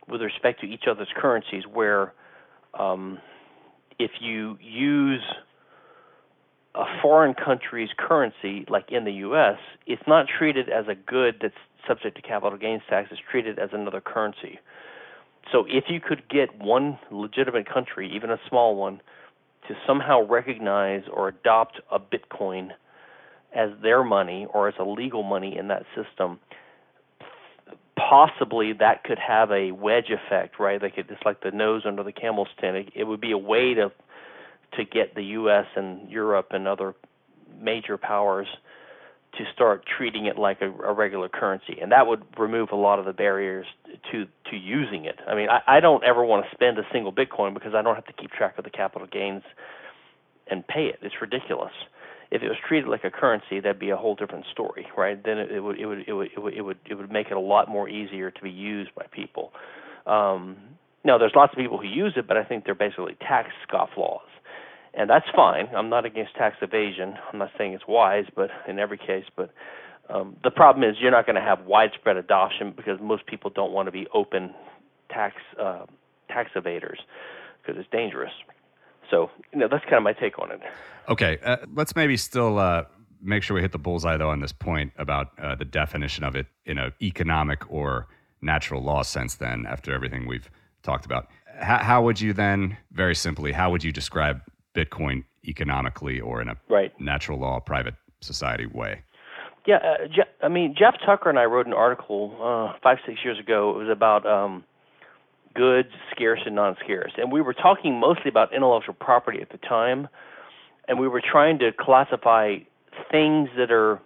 with 0.09 0.20
respect 0.20 0.61
to 0.61 0.66
each 0.66 0.84
other's 0.89 1.09
currencies, 1.16 1.64
where 1.72 2.12
um, 2.78 3.18
if 3.99 4.11
you 4.20 4.59
use 4.61 5.22
a 6.74 6.84
foreign 7.01 7.34
country's 7.34 7.89
currency, 7.97 8.66
like 8.68 8.93
in 8.93 9.05
the 9.05 9.12
U.S., 9.12 9.57
it's 9.87 10.03
not 10.07 10.26
treated 10.39 10.68
as 10.68 10.84
a 10.89 10.95
good 10.95 11.37
that's 11.41 11.55
subject 11.89 12.16
to 12.16 12.22
capital 12.22 12.59
gains 12.59 12.82
tax. 12.89 13.09
It's 13.11 13.20
treated 13.30 13.59
as 13.59 13.70
another 13.72 14.01
currency. 14.01 14.59
So 15.51 15.64
if 15.68 15.84
you 15.89 16.01
could 16.01 16.28
get 16.28 16.59
one 16.59 16.99
legitimate 17.11 17.72
country, 17.72 18.12
even 18.14 18.30
a 18.30 18.39
small 18.49 18.76
one, 18.76 19.01
to 19.68 19.74
somehow 19.86 20.26
recognize 20.26 21.02
or 21.12 21.28
adopt 21.28 21.80
a 21.90 21.98
Bitcoin 21.98 22.70
as 23.54 23.70
their 23.82 24.04
money 24.04 24.46
or 24.52 24.68
as 24.68 24.74
a 24.78 24.84
legal 24.84 25.22
money 25.22 25.56
in 25.56 25.68
that 25.68 25.84
system, 25.94 26.38
possibly 27.96 28.72
that 28.74 29.04
could 29.04 29.18
have 29.18 29.50
a 29.50 29.72
wedge 29.72 30.10
effect, 30.10 30.60
right? 30.60 30.80
Like 30.80 30.98
it, 30.98 31.06
it's 31.08 31.22
like 31.24 31.42
the 31.42 31.50
nose 31.50 31.82
under 31.86 32.02
the 32.02 32.12
camel's 32.12 32.48
tent. 32.60 32.76
It, 32.76 32.88
it 32.94 33.04
would 33.04 33.20
be 33.20 33.32
a 33.32 33.38
way 33.38 33.74
to 33.74 33.90
to 34.76 34.84
get 34.84 35.14
the 35.14 35.22
U.S. 35.22 35.64
and 35.76 36.10
Europe 36.10 36.48
and 36.50 36.68
other 36.68 36.94
major 37.58 37.96
powers 37.96 38.48
to 39.39 39.45
start 39.53 39.84
treating 39.87 40.26
it 40.26 40.39
like 40.39 40.61
a, 40.62 40.70
a 40.70 40.93
regular 40.93 41.28
currency, 41.28 41.78
and 41.80 41.93
that 41.93 42.07
would 42.07 42.22
remove 42.39 42.70
a 42.72 42.76
lot 42.76 42.99
of 42.99 43.05
the 43.05 43.12
barriers 43.12 43.66
to 44.12 44.26
to 44.51 44.57
using 44.57 45.05
it. 45.05 45.16
I 45.26 45.34
mean, 45.34 45.49
I, 45.49 45.61
I 45.66 45.80
don't 45.80 46.05
ever 46.05 46.24
want 46.24 46.45
to 46.45 46.51
spend 46.55 46.78
a 46.78 46.82
single 46.93 47.12
Bitcoin 47.12 47.55
because 47.55 47.74
I 47.74 47.82
don't 47.82 47.95
have 47.95 48.07
to 48.07 48.12
keep 48.12 48.30
track 48.30 48.59
of 48.59 48.64
the 48.64 48.70
capital 48.70 49.07
gains 49.07 49.43
and 50.49 50.66
pay 50.66 50.87
it. 50.87 50.99
It's 51.03 51.16
ridiculous. 51.20 51.72
If 52.30 52.43
it 52.43 52.49
was 52.49 52.57
treated 52.66 52.89
like 52.89 53.05
a 53.05 53.11
currency, 53.11 53.61
that'd 53.61 53.78
be 53.78 53.91
a 53.91 53.97
whole 53.97 54.14
different 54.14 54.47
story, 54.53 54.87
right? 54.97 55.22
Then 55.22 55.39
it, 55.39 55.51
it 55.53 55.61
would 55.61 55.78
it 55.78 55.87
would 55.87 56.05
it 56.07 56.12
would 56.12 56.28
it 56.34 56.41
would 56.41 56.55
it 56.55 56.62
would 56.62 56.78
it 56.91 56.95
would 56.95 57.12
make 57.12 57.28
it 57.28 57.37
a 57.37 57.41
lot 57.41 57.68
more 57.68 57.89
easier 57.89 58.30
to 58.30 58.43
be 58.43 58.51
used 58.51 58.95
by 58.95 59.07
people. 59.12 59.53
Um, 60.07 60.57
now, 61.05 61.18
there's 61.18 61.32
lots 61.37 61.53
of 61.53 61.59
people 61.59 61.78
who 61.78 61.87
use 61.87 62.14
it, 62.16 62.26
but 62.26 62.37
I 62.37 62.43
think 62.43 62.64
they're 62.64 62.74
basically 62.74 63.16
tax 63.20 63.51
scofflaws 63.68 64.26
and 64.97 65.11
that's 65.11 65.26
fine. 65.34 65.68
I'm 65.76 65.90
not 65.90 66.07
against 66.07 66.34
tax 66.34 66.57
evasion. 66.62 67.14
I'm 67.32 67.38
not 67.38 67.51
saying 67.59 67.74
it's 67.74 67.86
wise, 67.86 68.24
but 68.34 68.51
in 68.66 68.78
every 68.78 68.99
case, 68.99 69.24
but 69.36 69.51
um, 70.09 70.36
the 70.42 70.51
problem 70.51 70.88
is 70.88 70.97
you're 71.01 71.11
not 71.11 71.26
going 71.26 71.36
to 71.36 71.42
have 71.42 71.66
widespread 71.66 72.16
adoption 72.16 72.72
because 72.74 72.99
most 73.01 73.26
people 73.26 73.51
don't 73.51 73.72
want 73.72 73.86
to 73.86 73.92
be 73.92 74.07
open 74.14 74.55
tax 75.11 75.36
uh, 75.61 75.84
tax 76.28 76.51
evaders 76.57 76.99
because 77.62 77.78
it's 77.78 77.90
dangerous. 77.92 78.32
So 79.11 79.30
you 79.53 79.59
know 79.59 79.68
that's 79.70 79.84
kind 79.84 79.97
of 79.97 80.03
my 80.03 80.14
take 80.14 80.38
on 80.38 80.51
it. 80.51 80.61
Okay, 81.09 81.38
uh, 81.44 81.59
let's 81.74 81.94
maybe 81.94 82.16
still 82.16 82.59
uh, 82.59 82.84
make 83.20 83.42
sure 83.42 83.55
we 83.55 83.61
hit 83.61 83.72
the 83.72 83.78
bullseye 83.78 84.16
though 84.16 84.30
on 84.30 84.40
this 84.40 84.53
point 84.53 84.92
about 84.97 85.38
uh, 85.38 85.55
the 85.55 85.64
definition 85.64 86.24
of 86.24 86.34
it 86.34 86.47
in 86.64 86.78
an 86.78 86.92
economic 87.03 87.70
or 87.70 88.09
natural 88.40 88.82
law 88.82 89.03
sense. 89.03 89.34
Then 89.34 89.66
after 89.66 89.92
everything 89.92 90.26
we've 90.26 90.51
talked 90.82 91.05
about, 91.05 91.28
how, 91.61 91.78
how 91.78 92.03
would 92.03 92.20
you 92.20 92.32
then, 92.32 92.76
very 92.92 93.14
simply, 93.14 93.53
how 93.53 93.70
would 93.70 93.82
you 93.82 93.92
describe 93.92 94.40
Bitcoin 94.76 95.24
economically 95.46 96.20
or 96.20 96.42
in 96.42 96.48
a 96.48 96.56
right. 96.68 96.92
natural 97.00 97.38
law 97.38 97.58
private 97.60 97.94
society 98.20 98.66
way. 98.66 99.02
Yeah, 99.66 99.76
uh, 99.76 100.06
Je- 100.06 100.30
I 100.42 100.48
mean 100.48 100.74
Jeff 100.78 100.94
Tucker 101.04 101.28
and 101.28 101.38
I 101.38 101.44
wrote 101.44 101.66
an 101.66 101.72
article 101.72 102.36
uh, 102.40 102.78
five 102.82 102.98
six 103.06 103.20
years 103.24 103.38
ago. 103.38 103.70
It 103.70 103.78
was 103.78 103.88
about 103.90 104.26
um, 104.26 104.64
goods 105.54 105.88
scarce 106.12 106.40
and 106.46 106.54
non-scarce, 106.54 107.12
and 107.16 107.32
we 107.32 107.40
were 107.40 107.54
talking 107.54 107.98
mostly 107.98 108.28
about 108.28 108.54
intellectual 108.54 108.94
property 108.94 109.40
at 109.40 109.50
the 109.50 109.58
time, 109.58 110.08
and 110.86 111.00
we 111.00 111.08
were 111.08 111.22
trying 111.22 111.58
to 111.58 111.72
classify 111.72 112.58
things 113.10 113.48
that 113.56 113.72
are 113.72 114.00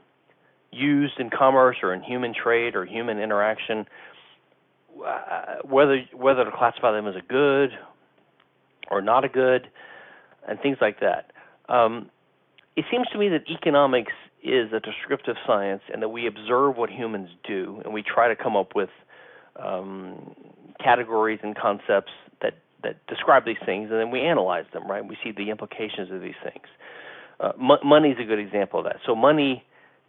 used 0.72 1.18
in 1.18 1.30
commerce 1.30 1.78
or 1.82 1.92
in 1.92 2.02
human 2.02 2.32
trade 2.32 2.74
or 2.74 2.86
human 2.86 3.18
interaction, 3.18 3.86
uh, 5.04 5.56
whether 5.64 6.02
whether 6.14 6.44
to 6.44 6.50
classify 6.50 6.92
them 6.92 7.06
as 7.06 7.16
a 7.16 7.26
good 7.28 7.70
or 8.90 9.02
not 9.02 9.24
a 9.24 9.28
good 9.28 9.68
and 10.48 10.60
things 10.60 10.78
like 10.80 11.00
that. 11.00 11.32
Um, 11.68 12.10
it 12.76 12.84
seems 12.90 13.06
to 13.12 13.18
me 13.18 13.28
that 13.28 13.48
economics 13.50 14.12
is 14.42 14.72
a 14.72 14.80
descriptive 14.80 15.36
science 15.46 15.82
and 15.92 16.02
that 16.02 16.08
we 16.08 16.26
observe 16.26 16.76
what 16.76 16.90
humans 16.90 17.28
do 17.46 17.80
and 17.84 17.92
we 17.92 18.02
try 18.02 18.28
to 18.28 18.36
come 18.36 18.56
up 18.56 18.74
with 18.74 18.90
um, 19.62 20.34
categories 20.82 21.40
and 21.42 21.56
concepts 21.56 22.12
that, 22.40 22.54
that 22.82 23.06
describe 23.06 23.44
these 23.44 23.58
things 23.66 23.90
and 23.90 24.00
then 24.00 24.10
we 24.10 24.20
analyze 24.20 24.64
them, 24.72 24.86
right? 24.90 25.06
We 25.06 25.16
see 25.22 25.32
the 25.32 25.50
implications 25.50 26.10
of 26.10 26.22
these 26.22 26.38
things. 26.42 26.66
Uh, 27.38 27.52
money 27.58 28.10
is 28.10 28.18
a 28.20 28.24
good 28.24 28.38
example 28.38 28.80
of 28.80 28.84
that. 28.84 28.96
So, 29.06 29.14
money 29.14 29.64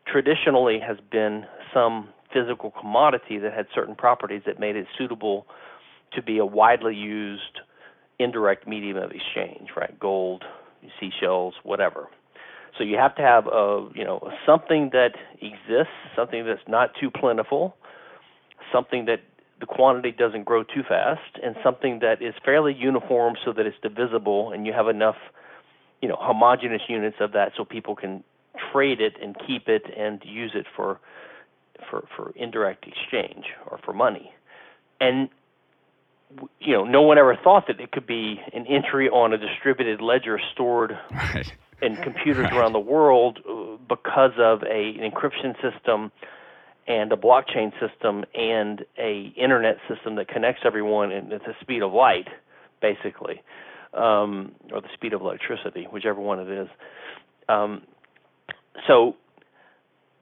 traditionally 0.05 0.79
has 0.85 0.97
been 1.11 1.45
some 1.73 2.09
physical 2.33 2.71
commodity 2.71 3.37
that 3.37 3.53
had 3.53 3.67
certain 3.73 3.95
properties 3.95 4.41
that 4.45 4.59
made 4.59 4.75
it 4.75 4.85
suitable 4.97 5.45
to 6.13 6.21
be 6.21 6.37
a 6.37 6.45
widely 6.45 6.95
used 6.95 7.61
indirect 8.21 8.67
medium 8.67 8.97
of 8.97 9.11
exchange, 9.11 9.69
right? 9.75 9.97
Gold, 9.99 10.43
seashells, 10.99 11.55
whatever. 11.63 12.07
So 12.77 12.83
you 12.83 12.97
have 12.97 13.15
to 13.15 13.21
have 13.21 13.47
a 13.47 13.89
you 13.93 14.03
know 14.03 14.31
something 14.45 14.91
that 14.93 15.11
exists, 15.41 15.93
something 16.15 16.45
that's 16.45 16.67
not 16.67 16.91
too 16.99 17.11
plentiful, 17.11 17.75
something 18.71 19.05
that 19.05 19.21
the 19.59 19.65
quantity 19.65 20.11
doesn't 20.11 20.45
grow 20.45 20.63
too 20.63 20.83
fast, 20.87 21.37
and 21.43 21.55
something 21.63 21.99
that 21.99 22.21
is 22.21 22.33
fairly 22.43 22.73
uniform 22.73 23.35
so 23.43 23.53
that 23.53 23.65
it's 23.65 23.77
divisible, 23.83 24.51
and 24.51 24.65
you 24.65 24.73
have 24.73 24.87
enough 24.87 25.17
you 26.01 26.07
know 26.07 26.17
homogeneous 26.19 26.83
units 26.87 27.17
of 27.19 27.33
that 27.33 27.51
so 27.55 27.65
people 27.65 27.95
can 27.95 28.23
trade 28.71 28.99
it 28.99 29.13
and 29.21 29.35
keep 29.45 29.67
it 29.67 29.83
and 29.97 30.21
use 30.25 30.51
it 30.55 30.65
for 30.75 30.99
for 31.89 32.07
for 32.15 32.31
indirect 32.35 32.85
exchange 32.87 33.45
or 33.69 33.79
for 33.83 33.93
money. 33.93 34.31
And 34.99 35.29
you 36.59 36.73
know, 36.73 36.83
no 36.83 37.01
one 37.01 37.17
ever 37.17 37.37
thought 37.43 37.67
that 37.67 37.79
it 37.79 37.91
could 37.91 38.07
be 38.07 38.39
an 38.53 38.65
entry 38.67 39.09
on 39.09 39.33
a 39.33 39.37
distributed 39.37 40.01
ledger 40.01 40.39
stored 40.53 40.97
right. 41.11 41.51
in 41.81 41.95
computers 41.97 42.45
right. 42.45 42.53
around 42.53 42.73
the 42.73 42.79
world 42.79 43.39
uh, 43.47 43.77
because 43.87 44.31
of 44.37 44.63
a, 44.63 44.95
an 44.99 45.09
encryption 45.09 45.53
system 45.61 46.11
and 46.87 47.11
a 47.11 47.15
blockchain 47.15 47.71
system 47.79 48.25
and 48.33 48.85
a 48.97 49.33
internet 49.37 49.77
system 49.87 50.15
that 50.15 50.27
connects 50.27 50.61
everyone 50.65 51.11
at 51.11 51.29
the 51.29 51.53
speed 51.61 51.83
of 51.83 51.93
light, 51.93 52.27
basically, 52.81 53.41
um, 53.93 54.51
or 54.71 54.81
the 54.81 54.89
speed 54.93 55.13
of 55.13 55.21
electricity, 55.21 55.87
whichever 55.91 56.19
one 56.19 56.39
it 56.39 56.49
is. 56.49 56.67
Um, 57.47 57.83
so 58.87 59.15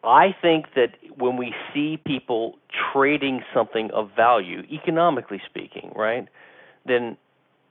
I 0.03 0.35
think 0.41 0.67
that 0.75 0.95
when 1.17 1.37
we 1.37 1.53
see 1.73 1.97
people 2.05 2.55
trading 2.93 3.41
something 3.53 3.89
of 3.93 4.09
value, 4.15 4.63
economically 4.71 5.41
speaking, 5.45 5.91
right, 5.95 6.27
then 6.85 7.17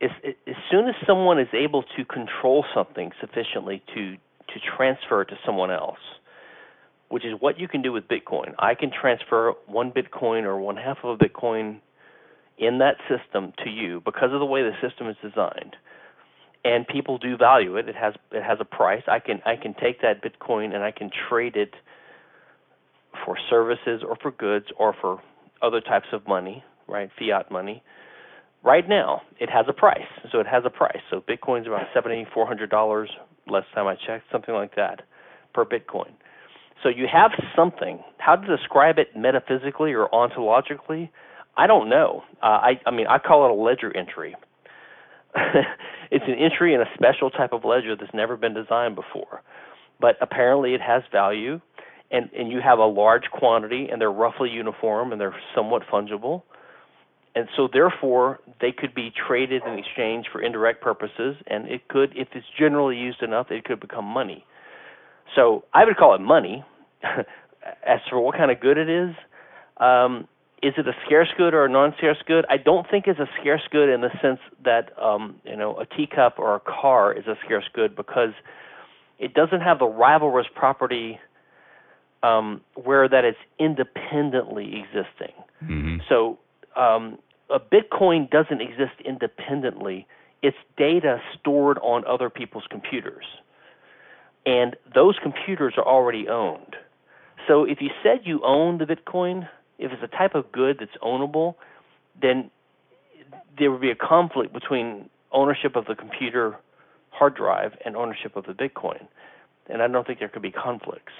as, 0.00 0.10
as 0.46 0.54
soon 0.70 0.88
as 0.88 0.94
someone 1.06 1.40
is 1.40 1.48
able 1.52 1.82
to 1.96 2.04
control 2.04 2.64
something 2.74 3.12
sufficiently 3.20 3.82
to 3.94 4.16
to 4.48 4.60
transfer 4.76 5.22
it 5.22 5.26
to 5.26 5.36
someone 5.44 5.70
else, 5.70 5.98
which 7.10 7.24
is 7.24 7.34
what 7.38 7.58
you 7.58 7.68
can 7.68 7.82
do 7.82 7.92
with 7.92 8.04
Bitcoin. 8.08 8.54
I 8.58 8.74
can 8.74 8.90
transfer 8.90 9.52
one 9.66 9.92
Bitcoin 9.92 10.44
or 10.44 10.58
one 10.58 10.76
half 10.76 10.98
of 11.04 11.20
a 11.20 11.22
Bitcoin 11.22 11.80
in 12.56 12.78
that 12.78 12.96
system 13.08 13.52
to 13.64 13.70
you 13.70 14.00
because 14.04 14.32
of 14.32 14.40
the 14.40 14.46
way 14.46 14.62
the 14.62 14.72
system 14.86 15.08
is 15.08 15.16
designed. 15.22 15.76
And 16.64 16.86
people 16.86 17.18
do 17.18 17.36
value 17.36 17.76
it. 17.76 17.88
It 17.88 17.94
has 17.94 18.14
it 18.32 18.42
has 18.42 18.58
a 18.60 18.64
price. 18.64 19.02
I 19.06 19.20
can 19.20 19.40
I 19.46 19.56
can 19.56 19.74
take 19.74 20.02
that 20.02 20.22
Bitcoin 20.22 20.74
and 20.74 20.82
I 20.82 20.90
can 20.90 21.10
trade 21.28 21.56
it 21.56 21.74
for 23.24 23.36
services 23.50 24.02
or 24.06 24.16
for 24.16 24.30
goods 24.30 24.66
or 24.78 24.94
for 25.00 25.20
other 25.62 25.80
types 25.80 26.08
of 26.12 26.26
money, 26.26 26.64
right? 26.86 27.10
Fiat 27.18 27.50
money. 27.50 27.82
Right 28.64 28.88
now, 28.88 29.22
it 29.38 29.50
has 29.50 29.66
a 29.68 29.72
price. 29.72 30.08
So 30.32 30.40
it 30.40 30.46
has 30.46 30.64
a 30.66 30.70
price. 30.70 31.00
So 31.10 31.20
Bitcoin's 31.20 31.66
about 31.66 31.86
seventy 31.94 32.26
four 32.34 32.46
hundred 32.46 32.70
dollars 32.70 33.10
last 33.46 33.66
time 33.74 33.86
I 33.86 33.94
checked, 33.94 34.24
something 34.32 34.54
like 34.54 34.74
that, 34.76 35.02
per 35.54 35.64
Bitcoin. 35.64 36.12
So 36.82 36.88
you 36.88 37.06
have 37.12 37.32
something. 37.56 38.00
How 38.18 38.36
to 38.36 38.56
describe 38.56 38.98
it 38.98 39.16
metaphysically 39.16 39.92
or 39.92 40.08
ontologically, 40.12 41.10
I 41.56 41.66
don't 41.66 41.88
know. 41.88 42.22
Uh, 42.42 42.46
I, 42.46 42.80
I 42.86 42.90
mean, 42.92 43.06
I 43.08 43.18
call 43.18 43.44
it 43.46 43.50
a 43.50 43.54
ledger 43.54 43.94
entry. 43.96 44.36
it's 46.10 46.24
an 46.26 46.34
entry 46.34 46.74
in 46.74 46.80
a 46.80 46.86
special 46.94 47.30
type 47.30 47.52
of 47.52 47.64
ledger 47.64 47.96
that's 47.96 48.14
never 48.14 48.36
been 48.36 48.54
designed 48.54 48.94
before. 48.94 49.42
But 50.00 50.16
apparently 50.20 50.74
it 50.74 50.80
has 50.80 51.02
value 51.10 51.60
and 52.10 52.30
and 52.36 52.50
you 52.50 52.60
have 52.60 52.78
a 52.78 52.86
large 52.86 53.24
quantity 53.32 53.88
and 53.90 54.00
they're 54.00 54.12
roughly 54.12 54.50
uniform 54.50 55.12
and 55.12 55.20
they're 55.20 55.36
somewhat 55.54 55.82
fungible. 55.92 56.42
And 57.34 57.48
so 57.56 57.68
therefore 57.72 58.40
they 58.60 58.72
could 58.72 58.94
be 58.94 59.12
traded 59.26 59.62
in 59.66 59.78
exchange 59.78 60.26
for 60.32 60.42
indirect 60.42 60.80
purposes 60.80 61.36
and 61.46 61.68
it 61.68 61.88
could 61.88 62.12
if 62.16 62.28
it's 62.32 62.46
generally 62.58 62.96
used 62.96 63.22
enough 63.22 63.50
it 63.50 63.64
could 63.64 63.80
become 63.80 64.04
money. 64.04 64.44
So 65.36 65.64
i 65.74 65.84
would 65.84 65.96
call 65.96 66.14
it 66.14 66.20
money. 66.20 66.64
As 67.86 68.00
for 68.08 68.20
what 68.20 68.34
kind 68.36 68.50
of 68.50 68.60
good 68.60 68.78
it 68.78 68.88
is 68.88 69.14
um, 69.78 70.26
is 70.62 70.74
it 70.76 70.88
a 70.88 70.92
scarce 71.06 71.28
good 71.36 71.54
or 71.54 71.64
a 71.64 71.68
non-scarce 71.68 72.18
good? 72.26 72.44
I 72.50 72.56
don't 72.56 72.88
think 72.90 73.06
it's 73.06 73.20
a 73.20 73.28
scarce 73.40 73.62
good 73.70 73.88
in 73.88 74.00
the 74.00 74.10
sense 74.20 74.40
that 74.64 74.90
um, 75.00 75.36
you 75.44 75.56
know 75.56 75.78
a 75.78 75.86
teacup 75.86 76.38
or 76.38 76.56
a 76.56 76.60
car 76.60 77.12
is 77.12 77.26
a 77.26 77.34
scarce 77.44 77.64
good 77.72 77.94
because 77.94 78.32
it 79.18 79.34
doesn't 79.34 79.60
have 79.60 79.78
the 79.78 79.86
rivalrous 79.86 80.46
property 80.54 81.20
um, 82.22 82.60
where 82.74 83.08
that 83.08 83.24
it's 83.24 83.38
independently 83.58 84.82
existing. 84.82 85.34
Mm-hmm. 85.62 85.98
So 86.08 86.38
um, 86.76 87.18
a 87.50 87.60
Bitcoin 87.60 88.30
doesn't 88.30 88.60
exist 88.60 89.00
independently. 89.04 90.06
It's 90.42 90.56
data 90.76 91.20
stored 91.38 91.78
on 91.78 92.04
other 92.06 92.30
people's 92.30 92.64
computers. 92.70 93.24
And 94.46 94.76
those 94.94 95.16
computers 95.22 95.74
are 95.76 95.86
already 95.86 96.28
owned. 96.28 96.76
So 97.46 97.64
if 97.64 97.80
you 97.80 97.90
said 98.02 98.20
you 98.24 98.40
own 98.44 98.78
the 98.78 98.84
Bitcoin, 98.84 99.48
if 99.78 99.92
it's 99.92 100.02
a 100.02 100.16
type 100.16 100.34
of 100.34 100.50
good 100.52 100.78
that's 100.80 100.96
ownable, 101.02 101.54
then 102.20 102.50
there 103.58 103.70
would 103.70 103.80
be 103.80 103.90
a 103.90 103.96
conflict 103.96 104.52
between 104.52 105.08
ownership 105.32 105.76
of 105.76 105.86
the 105.86 105.94
computer 105.94 106.56
hard 107.10 107.34
drive 107.34 107.72
and 107.84 107.96
ownership 107.96 108.36
of 108.36 108.46
the 108.46 108.52
Bitcoin. 108.52 109.06
And 109.68 109.82
I 109.82 109.88
don't 109.88 110.06
think 110.06 110.18
there 110.18 110.28
could 110.28 110.42
be 110.42 110.50
conflicts. 110.50 111.12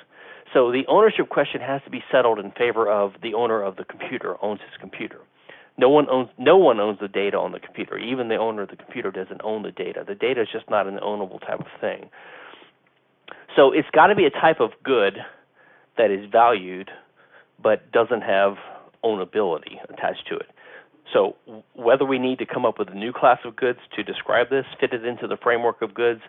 So 0.54 0.72
the 0.72 0.84
ownership 0.88 1.28
question 1.28 1.60
has 1.60 1.82
to 1.84 1.90
be 1.90 2.02
settled 2.10 2.38
in 2.38 2.52
favor 2.52 2.90
of 2.90 3.12
the 3.22 3.34
owner 3.34 3.62
of 3.62 3.76
the 3.76 3.84
computer 3.84 4.36
owns 4.42 4.60
his 4.60 4.80
computer. 4.80 5.18
No 5.76 5.88
one 5.88 6.08
owns 6.10 6.28
no 6.38 6.56
one 6.56 6.80
owns 6.80 6.98
the 7.00 7.08
data 7.08 7.36
on 7.36 7.52
the 7.52 7.60
computer. 7.60 7.98
Even 7.98 8.28
the 8.28 8.36
owner 8.36 8.62
of 8.62 8.70
the 8.70 8.76
computer 8.76 9.10
doesn't 9.10 9.40
own 9.44 9.62
the 9.62 9.70
data. 9.70 10.04
The 10.06 10.14
data 10.14 10.42
is 10.42 10.48
just 10.52 10.68
not 10.68 10.86
an 10.86 10.98
ownable 11.02 11.40
type 11.40 11.60
of 11.60 11.66
thing. 11.80 12.10
So 13.54 13.72
it's 13.72 13.88
got 13.92 14.08
to 14.08 14.14
be 14.14 14.24
a 14.24 14.30
type 14.30 14.60
of 14.60 14.70
good 14.82 15.18
that 15.96 16.10
is 16.10 16.28
valued 16.30 16.90
but 17.62 17.90
doesn't 17.92 18.22
have 18.22 18.54
ownability 19.04 19.82
attached 19.88 20.26
to 20.28 20.36
it. 20.36 20.46
So 21.12 21.36
whether 21.74 22.04
we 22.04 22.18
need 22.18 22.38
to 22.38 22.46
come 22.46 22.66
up 22.66 22.78
with 22.78 22.88
a 22.88 22.94
new 22.94 23.12
class 23.12 23.38
of 23.44 23.56
goods 23.56 23.78
to 23.96 24.02
describe 24.02 24.50
this, 24.50 24.64
fit 24.78 24.92
it 24.92 25.04
into 25.04 25.26
the 25.26 25.36
framework 25.36 25.82
of 25.82 25.94
goods, 25.94 26.20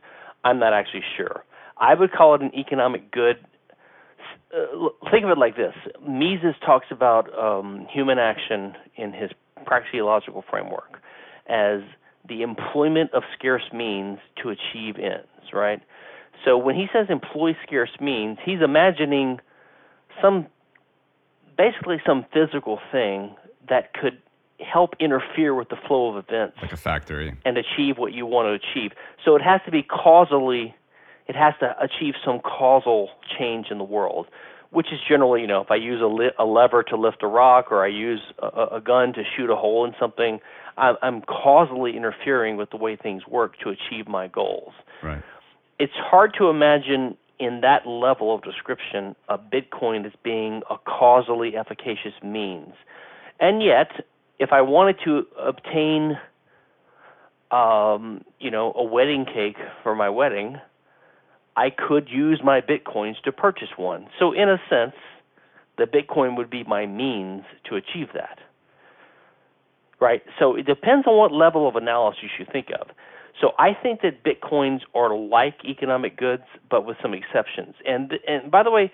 I'm 0.44 0.60
not 0.60 0.74
actually 0.74 1.04
sure. 1.18 1.44
I 1.78 1.94
would 1.96 2.12
call 2.12 2.36
it 2.36 2.42
an 2.42 2.52
economic 2.56 3.12
good. 3.12 3.38
Uh, 4.56 4.90
think 5.12 5.24
of 5.24 5.30
it 5.30 5.38
like 5.38 5.56
this: 5.56 5.74
Mises 6.08 6.56
talks 6.66 6.88
about 6.92 7.28
um, 7.38 7.88
human 7.92 8.18
action 8.18 8.76
in 8.96 9.14
his 9.14 9.32
praxeological 9.66 10.44
framework 10.50 11.00
as 11.48 11.82
the 12.28 12.42
employment 12.42 13.12
of 13.14 13.24
scarce 13.38 13.64
means 13.74 14.20
to 14.42 14.50
achieve 14.50 14.96
ends. 14.98 15.28
Right. 15.54 15.82
So 16.46 16.58
when 16.58 16.76
he 16.76 16.88
says 16.94 17.08
employ 17.10 17.56
scarce 17.66 17.92
means, 18.00 18.38
he's 18.44 18.62
imagining 18.62 19.40
some, 20.22 20.48
basically 21.58 21.98
some 22.06 22.26
physical 22.34 22.80
thing 22.92 23.36
that 23.68 23.94
could 23.94 24.22
help 24.60 24.94
interfere 25.00 25.56
with 25.56 25.70
the 25.70 25.78
flow 25.88 26.10
of 26.10 26.26
events 26.28 26.58
like 26.62 26.74
a 26.74 26.78
factory 26.78 27.34
and 27.46 27.58
achieve 27.58 27.98
what 27.98 28.12
you 28.12 28.26
want 28.26 28.46
to 28.46 28.70
achieve 28.70 28.92
so 29.24 29.38
it 29.38 29.42
has 29.42 29.62
to 29.64 29.72
be 29.72 29.82
causally 29.82 30.76
it 31.30 31.36
has 31.36 31.54
to 31.62 31.74
achieve 31.80 32.16
some 32.26 32.40
causal 32.40 33.10
change 33.38 33.68
in 33.72 33.78
the 33.78 33.84
world 33.86 34.28
which 34.72 34.88
is 34.92 35.00
generally 35.08 35.42
you 35.42 35.48
know 35.48 35.62
if 35.62 35.72
i 35.72 35.76
use 35.76 36.02
a, 36.02 36.08
li- 36.08 36.36
a 36.38 36.46
lever 36.46 36.84
to 36.84 36.98
lift 36.98 37.24
a 37.24 37.28
rock 37.28 37.72
or 37.72 37.84
i 37.84 37.88
use 37.88 38.22
a, 38.40 38.78
a 38.78 38.82
gun 38.82 39.14
to 39.14 39.24
shoot 39.36 39.50
a 39.50 39.56
hole 39.56 39.86
in 39.86 39.94
something 40.00 40.40
I'm, 40.80 40.96
I'm 41.02 41.22
causally 41.22 41.96
interfering 41.96 42.58
with 42.58 42.72
the 42.72 42.78
way 42.78 42.96
things 42.96 43.28
work 43.28 43.60
to 43.60 43.70
achieve 43.70 44.08
my 44.08 44.28
goals. 44.28 44.74
Right. 45.04 45.22
It's 45.78 45.94
hard 45.96 46.34
to 46.40 46.50
imagine 46.50 47.18
in 47.38 47.62
that 47.62 47.88
level 47.88 48.34
of 48.34 48.44
description 48.44 49.16
a 49.28 49.38
bitcoin 49.38 50.06
as 50.06 50.14
being 50.24 50.62
a 50.70 50.78
causally 50.78 51.56
efficacious 51.56 52.14
means. 52.24 52.74
And 53.40 53.62
yet 53.62 53.92
if 54.40 54.52
I 54.52 54.62
wanted 54.62 54.98
to 55.06 55.26
obtain, 55.38 56.18
um, 57.52 58.24
you 58.40 58.52
know, 58.52 58.74
a 58.76 58.84
wedding 58.84 59.26
cake 59.26 59.58
for 59.84 59.96
my 59.96 60.10
wedding, 60.10 60.58
I 61.60 61.72
could 61.72 62.08
use 62.10 62.40
my 62.42 62.62
bitcoins 62.62 63.22
to 63.26 63.34
purchase 63.34 63.68
one. 63.76 64.08
So 64.18 64.32
in 64.32 64.48
a 64.48 64.58
sense, 64.70 64.96
the 65.78 65.84
bitcoin 65.84 66.38
would 66.38 66.50
be 66.50 66.64
my 66.64 66.86
means 66.86 67.44
to 67.70 67.76
achieve 67.76 68.08
that. 68.14 68.40
Right? 70.00 70.22
So 70.40 70.56
it 70.56 70.66
depends 70.66 71.06
on 71.06 71.18
what 71.18 71.34
level 71.34 71.68
of 71.68 71.76
analysis 71.76 72.30
you 72.40 72.46
think 72.50 72.68
of. 72.80 72.88
So 73.42 73.52
I 73.60 73.74
think 73.74 74.00
that 74.04 74.24
bitcoins 74.24 74.80
are 74.96 75.14
like 75.18 75.56
economic 75.66 76.16
goods, 76.16 76.44
but 76.72 76.86
with 76.86 76.96
some 77.02 77.14
exceptions. 77.14 77.76
And 77.86 78.14
and 78.26 78.50
by 78.50 78.64
the 78.64 78.72
way, 78.72 78.90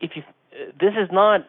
if 0.00 0.10
you 0.16 0.22
this 0.80 0.94
is 1.00 1.08
not 1.12 1.46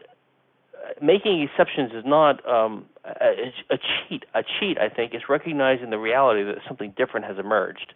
making 1.01 1.41
exceptions 1.41 1.91
is 1.93 2.04
not 2.06 2.47
um, 2.47 2.86
a, 3.06 3.51
a 3.72 3.78
cheat. 3.78 4.26
A 4.36 4.43
cheat, 4.43 4.78
I 4.78 4.89
think, 4.89 5.16
is 5.16 5.22
recognizing 5.28 5.89
the 5.89 5.97
reality 5.97 6.43
that 6.43 6.58
something 6.68 6.93
different 6.95 7.26
has 7.26 7.38
emerged. 7.39 7.93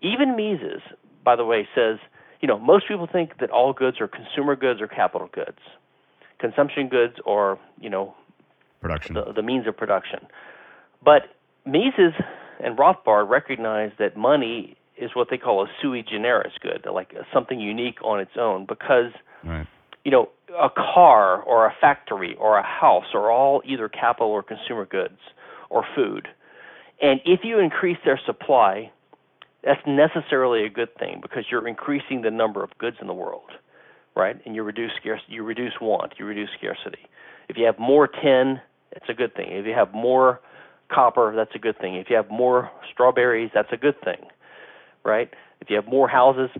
Even 0.00 0.36
Mises, 0.36 0.82
by 1.24 1.36
the 1.36 1.44
way, 1.44 1.68
says, 1.74 1.98
you 2.40 2.48
know, 2.48 2.58
most 2.58 2.88
people 2.88 3.08
think 3.10 3.38
that 3.40 3.50
all 3.50 3.72
goods 3.72 4.00
are 4.00 4.08
consumer 4.08 4.56
goods 4.56 4.80
or 4.80 4.88
capital 4.88 5.28
goods, 5.32 5.58
consumption 6.38 6.88
goods 6.88 7.14
or, 7.24 7.58
you 7.80 7.90
know, 7.90 8.14
production, 8.80 9.14
the, 9.14 9.32
the 9.34 9.42
means 9.42 9.66
of 9.66 9.76
production. 9.76 10.20
But 11.04 11.22
Mises 11.66 12.14
and 12.62 12.78
Rothbard 12.78 13.28
recognize 13.28 13.92
that 13.98 14.16
money 14.16 14.76
is 14.96 15.10
what 15.14 15.28
they 15.30 15.38
call 15.38 15.62
a 15.62 15.66
sui 15.80 16.02
generis 16.02 16.52
good, 16.60 16.86
like 16.90 17.14
something 17.32 17.60
unique 17.60 18.02
on 18.02 18.20
its 18.20 18.32
own, 18.38 18.66
because 18.66 19.12
right 19.44 19.66
you 20.04 20.10
know, 20.10 20.28
a 20.58 20.70
car 20.70 21.42
or 21.42 21.66
a 21.66 21.74
factory 21.80 22.34
or 22.38 22.58
a 22.58 22.62
house 22.62 23.06
are 23.14 23.30
all 23.30 23.62
either 23.64 23.88
capital 23.88 24.28
or 24.28 24.42
consumer 24.42 24.86
goods 24.86 25.18
or 25.68 25.84
food. 25.94 26.28
And 27.02 27.20
if 27.24 27.40
you 27.44 27.58
increase 27.58 27.98
their 28.04 28.20
supply, 28.24 28.90
that's 29.64 29.80
necessarily 29.86 30.64
a 30.64 30.70
good 30.70 30.94
thing 30.98 31.20
because 31.20 31.44
you're 31.50 31.66
increasing 31.68 32.22
the 32.22 32.30
number 32.30 32.62
of 32.62 32.70
goods 32.78 32.96
in 33.00 33.06
the 33.06 33.14
world, 33.14 33.50
right? 34.16 34.36
And 34.44 34.54
you 34.54 34.62
reduce 34.62 34.92
scarce, 35.00 35.20
you 35.28 35.42
reduce 35.42 35.74
want, 35.80 36.14
you 36.18 36.24
reduce 36.24 36.50
scarcity. 36.56 37.08
If 37.48 37.56
you 37.56 37.66
have 37.66 37.78
more 37.78 38.06
tin, 38.06 38.60
it's 38.92 39.06
a 39.08 39.14
good 39.14 39.34
thing. 39.34 39.48
If 39.50 39.66
you 39.66 39.74
have 39.74 39.92
more 39.92 40.40
copper, 40.90 41.34
that's 41.34 41.54
a 41.54 41.58
good 41.58 41.78
thing. 41.78 41.96
If 41.96 42.08
you 42.10 42.16
have 42.16 42.30
more 42.30 42.70
strawberries, 42.92 43.50
that's 43.54 43.72
a 43.72 43.76
good 43.76 44.00
thing, 44.02 44.26
right? 45.04 45.30
If 45.60 45.68
you 45.68 45.76
have 45.76 45.86
more 45.86 46.08
houses, 46.08 46.50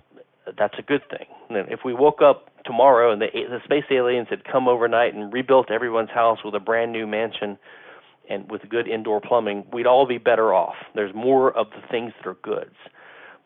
that's 0.59 0.75
a 0.79 0.83
good 0.83 1.03
thing. 1.11 1.27
And 1.49 1.71
if 1.71 1.81
we 1.85 1.95
woke 1.95 2.23
up 2.23 2.51
tomorrow 2.65 3.13
and 3.13 3.21
the, 3.21 3.27
the 3.33 3.61
space 3.65 3.85
aliens 3.91 4.29
had 4.31 4.45
come 4.45 4.69
overnight 4.69 5.15
and 5.15 5.33
rebuilt 5.33 5.71
everyone's 5.71 6.11
house 6.11 6.39
with 6.45 6.55
a 6.55 6.61
brand 6.61 6.93
new 6.93 7.07
mansion 7.07 7.59
and 8.31 8.51
with 8.51 8.63
good 8.69 8.89
indoor 8.89 9.21
plumbing, 9.21 9.65
we'd 9.73 9.87
all 9.87 10.07
be 10.07 10.19
better 10.19 10.55
off. 10.55 10.77
There's 10.95 11.15
more 11.15 11.51
of 11.57 11.67
the 11.71 11.87
things 11.91 12.13
that 12.19 12.29
are 12.29 12.37
goods. 12.43 12.77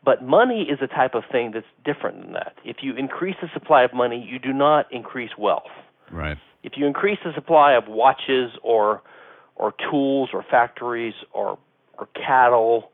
But 0.05 0.23
money 0.23 0.69
is 0.71 0.79
a 0.83 0.87
type 0.87 1.15
of 1.15 1.25
thing 1.33 1.53
that's 1.53 1.67
different 1.85 2.23
than 2.23 2.33
that. 2.35 2.55
If 2.65 2.79
you 2.83 2.95
increase 2.95 3.37
the 3.41 3.49
supply 3.55 3.85
of 3.85 3.95
money, 3.95 4.25
you 4.31 4.39
do 4.39 4.53
not 4.53 4.87
increase 4.93 5.31
wealth. 5.39 5.73
Right. 6.13 6.37
If 6.63 6.75
you 6.77 6.87
increase 6.87 7.19
the 7.25 7.33
supply 7.35 7.73
of 7.73 7.89
watches 7.89 8.53
or 8.63 9.03
or 9.57 9.73
tools 9.91 10.31
or 10.33 10.45
factories 10.51 11.15
or 11.33 11.59
or 11.99 12.09
cattle 12.15 12.91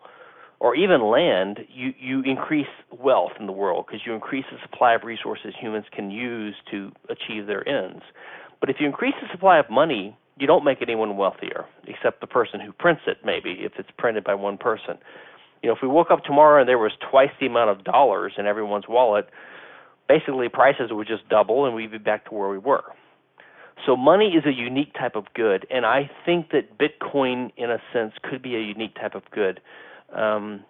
or 0.61 0.77
even 0.77 1.11
land, 1.11 1.61
you, 1.73 1.95
you 1.99 2.23
increase 2.23 2.67
wealth 2.93 3.33
in 3.41 3.47
the 3.47 3.53
world 3.53 3.87
because 3.87 4.03
you 4.05 4.13
increase 4.13 4.45
the 4.53 4.59
supply 4.63 4.95
of 4.95 5.05
resources 5.05 5.55
humans 5.59 5.87
can 5.91 6.11
use 6.11 6.55
to 6.71 6.93
achieve 7.09 7.47
their 7.47 7.67
ends. 7.67 8.03
But 8.61 8.69
if 8.69 8.77
you 8.79 8.87
increase 8.87 9.15
the 9.23 9.29
supply 9.33 9.59
of 9.59 9.71
money, 9.71 10.19
you 10.41 10.47
don't 10.47 10.65
make 10.65 10.83
anyone 10.83 11.17
wealthier, 11.17 11.67
except 11.87 12.21
the 12.21 12.27
person 12.27 12.61
who 12.61 12.73
prints 12.73 13.03
it, 13.07 13.19
maybe, 13.25 13.59
if 13.61 13.73
it's 13.79 13.91
printed 13.99 14.25
by 14.25 14.35
one 14.35 14.59
person. 14.59 14.99
You 15.63 15.69
know, 15.69 15.77
if 15.77 15.83
we 15.83 15.89
woke 15.89 16.11
up 16.11 16.25
tomorrow 16.25 16.61
and 16.61 16.69
there 16.69 16.79
was 16.79 16.93
twice 17.11 17.31
the 17.39 17.47
amount 17.47 17.71
of 17.71 17.85
dollars 17.85 18.33
in 18.39 18.47
everyone's 18.47 18.89
wallet, 18.89 19.29
basically 20.09 20.49
prices 20.49 20.91
would 20.91 21.07
just 21.07 21.29
double 21.29 21.67
and 21.67 21.75
we'd 21.75 21.93
be 21.93 21.99
back 21.99 22.25
to 22.29 22.35
where 22.35 22.49
we 22.49 22.59
were. 22.59 22.85
So 23.87 23.97
money 23.97 24.35
is 24.35 24.45
a 24.45 24.53
unique 24.53 24.93
type 24.95 25.17
of 25.17 25.25
good, 25.35 25.67
and 25.71 25.87
I 25.87 26.11
think 26.27 26.51
that 26.51 26.79
Bitcoin, 26.79 27.51
in 27.57 27.71
a 27.71 27.79
sense, 27.93 28.13
could 28.23 28.43
be 28.43 28.55
a 28.55 28.61
unique 28.61 28.95
type 28.95 29.15
of 29.15 29.23
good 29.31 29.61
um, 30.15 30.65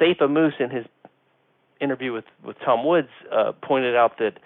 Saif 0.00 0.20
Ammous, 0.20 0.52
in 0.60 0.70
his 0.70 0.86
interview 1.80 2.12
with, 2.12 2.24
with 2.44 2.56
Tom 2.64 2.86
Woods, 2.86 3.08
uh, 3.32 3.52
pointed 3.62 3.96
out 3.96 4.18
that 4.18 4.38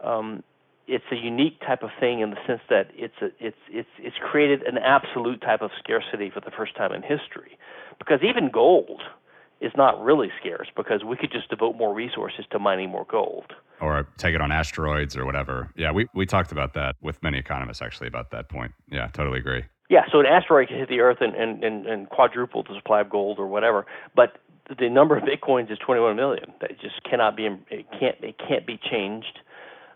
um, 0.00 0.42
it's 0.86 1.04
a 1.10 1.16
unique 1.16 1.60
type 1.60 1.82
of 1.82 1.90
thing 1.98 2.20
in 2.20 2.30
the 2.30 2.36
sense 2.46 2.60
that 2.70 2.90
it's 2.94 3.14
a, 3.20 3.26
it's 3.40 3.56
it's 3.68 3.88
it's 3.98 4.16
created 4.20 4.62
an 4.62 4.78
absolute 4.78 5.40
type 5.40 5.62
of 5.62 5.70
scarcity 5.78 6.30
for 6.30 6.40
the 6.40 6.50
first 6.50 6.76
time 6.76 6.92
in 6.92 7.02
history, 7.02 7.58
because 7.98 8.20
even 8.22 8.50
gold 8.50 9.02
is 9.60 9.72
not 9.76 10.02
really 10.02 10.30
scarce 10.38 10.68
because 10.76 11.02
we 11.02 11.16
could 11.16 11.32
just 11.32 11.48
devote 11.48 11.76
more 11.76 11.94
resources 11.94 12.44
to 12.50 12.58
mining 12.58 12.90
more 12.90 13.06
gold 13.08 13.52
or 13.80 14.06
take 14.18 14.34
it 14.34 14.40
on 14.40 14.52
asteroids 14.52 15.16
or 15.16 15.24
whatever. 15.24 15.70
Yeah, 15.76 15.92
we 15.92 16.06
we 16.14 16.26
talked 16.26 16.52
about 16.52 16.74
that 16.74 16.96
with 17.00 17.22
many 17.22 17.38
economists 17.38 17.82
actually 17.82 18.08
about 18.08 18.30
that 18.30 18.48
point. 18.48 18.72
Yeah, 18.90 19.08
totally 19.08 19.38
agree. 19.38 19.64
Yeah, 19.88 20.02
so 20.10 20.20
an 20.20 20.26
asteroid 20.26 20.68
could 20.68 20.78
hit 20.78 20.88
the 20.88 20.98
Earth 20.98 21.18
and, 21.20 21.34
and, 21.36 21.62
and, 21.62 21.86
and 21.86 22.08
quadruple 22.08 22.64
the 22.64 22.74
supply 22.74 23.02
of 23.02 23.08
gold 23.08 23.38
or 23.38 23.46
whatever, 23.46 23.86
but 24.16 24.38
the 24.80 24.88
number 24.88 25.16
of 25.16 25.22
bitcoins 25.24 25.70
is 25.70 25.78
21 25.78 26.16
million. 26.16 26.52
That 26.60 26.78
just 26.80 27.02
cannot 27.08 27.36
be 27.36 27.46
it 27.70 27.86
can't 27.98 28.16
it 28.22 28.36
can't 28.38 28.66
be 28.66 28.78
changed 28.78 29.40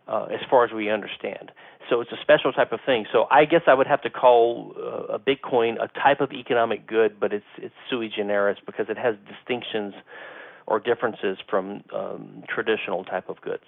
uh, 0.08 0.26
as 0.30 0.40
far 0.48 0.64
as 0.64 0.72
we 0.72 0.90
understand. 0.90 1.52
So 1.88 2.00
it's 2.00 2.12
a 2.12 2.20
special 2.20 2.52
type 2.52 2.72
of 2.72 2.80
thing. 2.86 3.06
So 3.12 3.26
I 3.30 3.44
guess 3.44 3.62
I 3.66 3.74
would 3.74 3.86
have 3.86 4.02
to 4.02 4.10
call 4.10 4.74
uh, 4.76 5.14
a 5.14 5.18
bitcoin 5.18 5.76
a 5.82 5.88
type 5.98 6.20
of 6.20 6.32
economic 6.32 6.86
good, 6.86 7.18
but 7.18 7.32
it's 7.32 7.44
it's 7.58 7.74
sui 7.88 8.08
generis 8.14 8.58
because 8.64 8.86
it 8.88 8.96
has 8.96 9.16
distinctions 9.28 9.94
or 10.66 10.78
differences 10.78 11.38
from 11.48 11.82
um, 11.92 12.44
traditional 12.48 13.04
type 13.04 13.28
of 13.28 13.40
goods. 13.40 13.64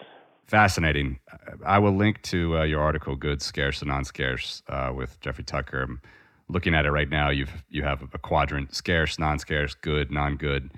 Fascinating. 0.46 1.18
I 1.64 1.78
will 1.78 1.96
link 1.96 2.22
to 2.22 2.58
uh, 2.58 2.62
your 2.62 2.80
article, 2.80 3.16
"Good, 3.16 3.42
Scarce, 3.42 3.80
and 3.80 3.88
Non-Scarce," 3.88 4.62
uh, 4.68 4.92
with 4.94 5.20
Jeffrey 5.20 5.44
Tucker. 5.44 5.82
I'm 5.82 6.00
looking 6.48 6.74
at 6.74 6.84
it 6.84 6.90
right 6.90 7.08
now. 7.08 7.30
You've 7.30 7.64
you 7.70 7.82
have 7.82 8.02
a 8.12 8.18
quadrant: 8.18 8.74
scarce, 8.74 9.18
non-scarce, 9.18 9.74
good, 9.74 10.10
non-good. 10.10 10.70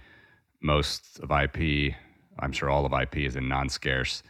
Most 0.61 1.21
of 1.21 1.31
IP, 1.31 1.95
I'm 2.39 2.53
sure 2.53 2.71
all 2.71 2.87
of 2.87 2.93
IP 2.93 3.19
is 3.19 3.37
in 3.37 3.49
non-scarce. 3.49 4.23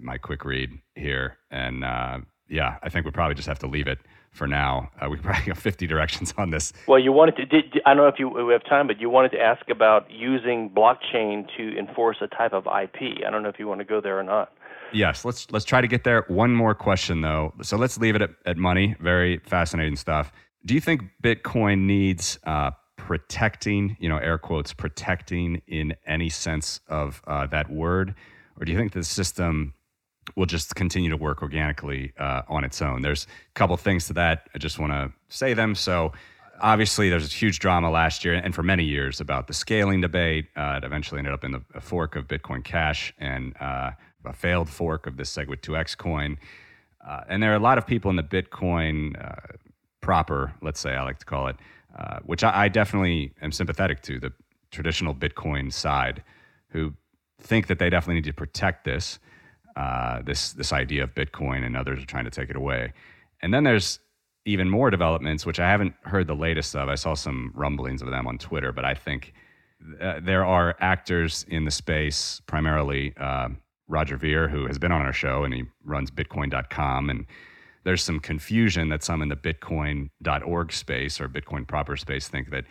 My 0.00 0.18
quick 0.18 0.44
read 0.44 0.70
here, 0.94 1.38
and 1.50 1.84
uh, 1.84 2.18
yeah, 2.48 2.76
I 2.82 2.88
think 2.88 3.04
we 3.04 3.10
probably 3.10 3.34
just 3.34 3.48
have 3.48 3.58
to 3.60 3.66
leave 3.66 3.86
it 3.86 3.98
for 4.32 4.46
now. 4.46 4.90
Uh, 5.00 5.08
we 5.08 5.16
probably 5.22 5.44
have 5.44 5.58
50 5.58 5.86
directions 5.86 6.34
on 6.36 6.50
this. 6.50 6.72
Well, 6.86 6.98
you 6.98 7.12
wanted 7.12 7.36
to. 7.36 7.46
Did, 7.46 7.80
I 7.86 7.94
don't 7.94 8.04
know 8.04 8.08
if 8.08 8.18
you 8.18 8.28
we 8.28 8.52
have 8.52 8.64
time, 8.64 8.86
but 8.86 9.00
you 9.00 9.10
wanted 9.10 9.30
to 9.32 9.40
ask 9.40 9.68
about 9.68 10.10
using 10.10 10.70
blockchain 10.70 11.46
to 11.56 11.78
enforce 11.78 12.18
a 12.20 12.26
type 12.28 12.52
of 12.52 12.66
IP. 12.66 13.24
I 13.26 13.30
don't 13.30 13.42
know 13.42 13.48
if 13.48 13.58
you 13.58 13.66
want 13.66 13.80
to 13.80 13.84
go 13.84 14.00
there 14.00 14.18
or 14.18 14.22
not. 14.22 14.52
Yes, 14.92 15.24
let's 15.24 15.50
let's 15.50 15.64
try 15.64 15.80
to 15.80 15.88
get 15.88 16.04
there. 16.04 16.24
One 16.28 16.54
more 16.54 16.74
question 16.74 17.22
though. 17.22 17.54
So 17.62 17.76
let's 17.76 17.98
leave 17.98 18.14
it 18.14 18.22
at, 18.22 18.30
at 18.46 18.56
money. 18.56 18.94
Very 19.00 19.38
fascinating 19.38 19.96
stuff. 19.96 20.32
Do 20.64 20.74
you 20.74 20.80
think 20.80 21.02
Bitcoin 21.22 21.80
needs 21.80 22.38
uh, 22.44 22.72
protecting? 22.96 23.96
You 24.00 24.08
know, 24.08 24.18
air 24.18 24.38
quotes, 24.38 24.72
protecting 24.72 25.62
in 25.66 25.94
any 26.06 26.28
sense 26.28 26.80
of 26.88 27.22
uh, 27.26 27.46
that 27.48 27.70
word, 27.70 28.14
or 28.58 28.64
do 28.64 28.72
you 28.72 28.78
think 28.78 28.92
the 28.92 29.04
system 29.04 29.74
will 30.36 30.46
just 30.46 30.74
continue 30.74 31.10
to 31.10 31.16
work 31.16 31.42
organically 31.42 32.12
uh, 32.18 32.42
on 32.48 32.64
its 32.64 32.80
own? 32.80 33.02
There's 33.02 33.24
a 33.24 33.54
couple 33.54 33.76
things 33.76 34.06
to 34.06 34.12
that. 34.14 34.48
I 34.54 34.58
just 34.58 34.78
want 34.78 34.92
to 34.92 35.12
say 35.28 35.54
them. 35.54 35.74
So 35.74 36.12
obviously 36.60 37.10
there's 37.10 37.26
a 37.26 37.34
huge 37.34 37.58
drama 37.58 37.90
last 37.90 38.24
year 38.24 38.34
and 38.34 38.54
for 38.54 38.62
many 38.62 38.84
years 38.84 39.20
about 39.20 39.48
the 39.48 39.54
scaling 39.54 40.00
debate. 40.00 40.46
Uh, 40.56 40.78
it 40.82 40.84
eventually 40.84 41.18
ended 41.18 41.34
up 41.34 41.44
in 41.44 41.52
the 41.52 41.80
fork 41.80 42.16
of 42.16 42.28
Bitcoin 42.28 42.62
Cash 42.64 43.12
and 43.18 43.54
uh, 43.60 43.90
a 44.24 44.32
failed 44.32 44.68
fork 44.68 45.06
of 45.06 45.16
the 45.16 45.24
SegWit2x 45.24 45.96
coin. 45.96 46.38
Uh, 47.06 47.22
and 47.28 47.42
there 47.42 47.52
are 47.52 47.56
a 47.56 47.60
lot 47.60 47.78
of 47.78 47.86
people 47.86 48.10
in 48.10 48.16
the 48.16 48.22
Bitcoin 48.22 49.20
uh, 49.22 49.56
proper, 50.00 50.52
let's 50.62 50.78
say 50.80 50.94
I 50.94 51.02
like 51.02 51.18
to 51.18 51.26
call 51.26 51.48
it, 51.48 51.56
uh, 51.98 52.20
which 52.24 52.44
I, 52.44 52.64
I, 52.64 52.68
definitely 52.68 53.32
am 53.42 53.52
sympathetic 53.52 54.00
to, 54.02 54.20
the 54.20 54.32
traditional 54.70 55.14
Bitcoin 55.14 55.72
side, 55.72 56.22
who 56.68 56.94
think 57.42 57.66
that 57.66 57.78
they 57.78 57.90
definitely 57.90 58.16
need 58.16 58.24
to 58.24 58.32
protect 58.32 58.84
this, 58.84 59.18
uh, 59.76 60.22
this, 60.22 60.52
this 60.52 60.72
idea 60.72 61.02
of 61.04 61.14
Bitcoin, 61.14 61.64
and 61.64 61.76
others 61.76 62.02
are 62.02 62.06
trying 62.06 62.24
to 62.24 62.30
take 62.30 62.50
it 62.50 62.56
away. 62.56 62.92
And 63.40 63.52
then 63.52 63.64
there's 63.64 63.98
even 64.44 64.68
more 64.68 64.90
developments, 64.90 65.46
which 65.46 65.60
I 65.60 65.68
haven't 65.68 65.94
heard 66.02 66.26
the 66.26 66.34
latest 66.34 66.74
of. 66.74 66.88
I 66.88 66.94
saw 66.94 67.14
some 67.14 67.52
rumblings 67.54 68.02
of 68.02 68.10
them 68.10 68.26
on 68.26 68.38
Twitter, 68.38 68.72
but 68.72 68.84
I 68.84 68.94
think 68.94 69.32
uh, 70.00 70.20
there 70.22 70.44
are 70.44 70.76
actors 70.80 71.44
in 71.48 71.64
the 71.64 71.70
space, 71.70 72.40
primarily 72.46 73.14
uh, 73.16 73.48
Roger 73.88 74.16
Ver, 74.16 74.48
who 74.48 74.66
has 74.66 74.78
been 74.78 74.92
on 74.92 75.02
our 75.02 75.12
show 75.12 75.44
and 75.44 75.54
he 75.54 75.64
runs 75.84 76.10
Bitcoin.com. 76.10 77.10
And 77.10 77.26
there's 77.84 78.02
some 78.02 78.20
confusion 78.20 78.88
that 78.88 79.02
some 79.02 79.22
in 79.22 79.28
the 79.28 79.36
Bitcoin.org 79.36 80.72
space 80.72 81.20
or 81.20 81.28
Bitcoin 81.28 81.66
proper 81.66 81.96
space 81.96 82.28
think 82.28 82.50
that 82.50 82.64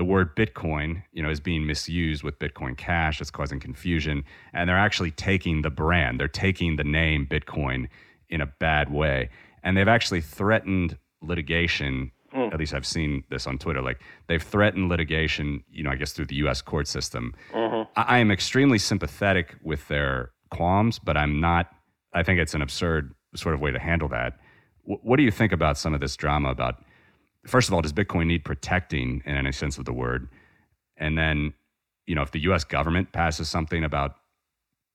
the 0.00 0.04
word 0.04 0.34
Bitcoin, 0.34 1.02
you 1.12 1.22
know, 1.22 1.28
is 1.28 1.40
being 1.40 1.66
misused 1.66 2.22
with 2.22 2.38
Bitcoin 2.38 2.74
Cash. 2.74 3.20
It's 3.20 3.30
causing 3.30 3.60
confusion, 3.60 4.24
and 4.54 4.66
they're 4.66 4.78
actually 4.78 5.10
taking 5.10 5.60
the 5.60 5.68
brand, 5.68 6.18
they're 6.18 6.26
taking 6.26 6.76
the 6.76 6.84
name 6.84 7.26
Bitcoin 7.30 7.86
in 8.30 8.40
a 8.40 8.46
bad 8.46 8.90
way, 8.90 9.28
and 9.62 9.76
they've 9.76 9.86
actually 9.86 10.22
threatened 10.22 10.96
litigation. 11.20 12.12
Mm. 12.34 12.50
At 12.50 12.58
least 12.58 12.72
I've 12.72 12.86
seen 12.86 13.24
this 13.28 13.46
on 13.46 13.58
Twitter. 13.58 13.82
Like 13.82 14.00
they've 14.26 14.42
threatened 14.42 14.88
litigation, 14.88 15.64
you 15.70 15.82
know, 15.82 15.90
I 15.90 15.96
guess 15.96 16.12
through 16.12 16.26
the 16.26 16.36
U.S. 16.36 16.62
court 16.62 16.88
system. 16.88 17.34
Mm-hmm. 17.52 17.90
I, 17.94 18.16
I 18.16 18.18
am 18.20 18.30
extremely 18.30 18.78
sympathetic 18.78 19.54
with 19.62 19.86
their 19.88 20.30
qualms, 20.50 20.98
but 20.98 21.18
I'm 21.18 21.40
not. 21.42 21.68
I 22.14 22.22
think 22.22 22.40
it's 22.40 22.54
an 22.54 22.62
absurd 22.62 23.14
sort 23.36 23.54
of 23.54 23.60
way 23.60 23.70
to 23.70 23.78
handle 23.78 24.08
that. 24.08 24.38
W- 24.84 25.00
what 25.02 25.18
do 25.18 25.24
you 25.24 25.30
think 25.30 25.52
about 25.52 25.76
some 25.76 25.92
of 25.92 26.00
this 26.00 26.16
drama? 26.16 26.48
About 26.48 26.76
first 27.46 27.68
of 27.68 27.74
all, 27.74 27.82
does 27.82 27.92
Bitcoin 27.92 28.26
need 28.26 28.44
protecting 28.44 29.22
in 29.24 29.36
any 29.36 29.52
sense 29.52 29.78
of 29.78 29.84
the 29.84 29.92
word? 29.92 30.28
And 30.96 31.16
then, 31.16 31.54
you 32.06 32.14
know, 32.14 32.22
if 32.22 32.30
the 32.30 32.40
U.S. 32.40 32.64
government 32.64 33.12
passes 33.12 33.48
something 33.48 33.84
about 33.84 34.16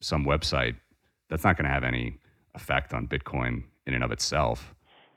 some 0.01 0.25
website, 0.25 0.75
that's 1.29 1.43
not 1.43 1.57
going 1.57 1.65
to 1.65 1.71
have 1.71 1.83
any 1.83 2.19
effect 2.53 2.93
on 2.93 3.07
Bitcoin 3.07 3.63
in 3.85 3.93
and 3.93 4.03
of 4.03 4.11
itself. 4.11 4.73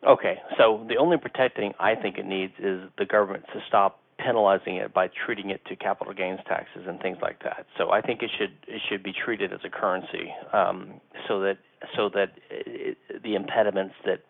Okay, 0.06 0.38
so 0.56 0.84
the 0.88 0.96
only 0.96 1.16
protecting 1.16 1.72
I 1.80 1.94
think 1.94 2.18
it 2.18 2.26
needs 2.26 2.52
is 2.58 2.88
the 2.98 3.04
government 3.04 3.44
to 3.52 3.60
stop 3.66 4.00
penalizing 4.18 4.76
it 4.76 4.92
by 4.92 5.08
treating 5.08 5.50
it 5.50 5.64
to 5.66 5.76
capital 5.76 6.12
gains 6.12 6.40
taxes 6.46 6.84
and 6.86 7.00
things 7.00 7.18
like 7.22 7.42
that. 7.42 7.66
So 7.76 7.90
I 7.90 8.00
think 8.00 8.22
it 8.22 8.30
should 8.36 8.52
it 8.66 8.80
should 8.88 9.02
be 9.02 9.12
treated 9.12 9.52
as 9.52 9.60
a 9.64 9.70
currency, 9.70 10.32
um, 10.52 11.00
so 11.26 11.40
that 11.40 11.58
so 11.96 12.08
that 12.10 12.32
it, 12.50 12.96
the 13.22 13.34
impediments 13.34 13.94
that 14.04 14.22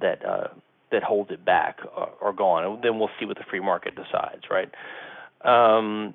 that 0.00 0.24
uh, 0.24 0.48
that 0.94 1.02
hold 1.02 1.30
it 1.30 1.44
back 1.44 1.80
are, 1.94 2.10
are 2.22 2.32
gone. 2.32 2.64
And 2.64 2.82
then 2.82 2.98
we'll 2.98 3.10
see 3.20 3.26
what 3.26 3.36
the 3.36 3.44
free 3.50 3.60
market 3.60 3.94
decides, 3.94 4.44
right? 4.50 4.70
Um, 5.44 6.14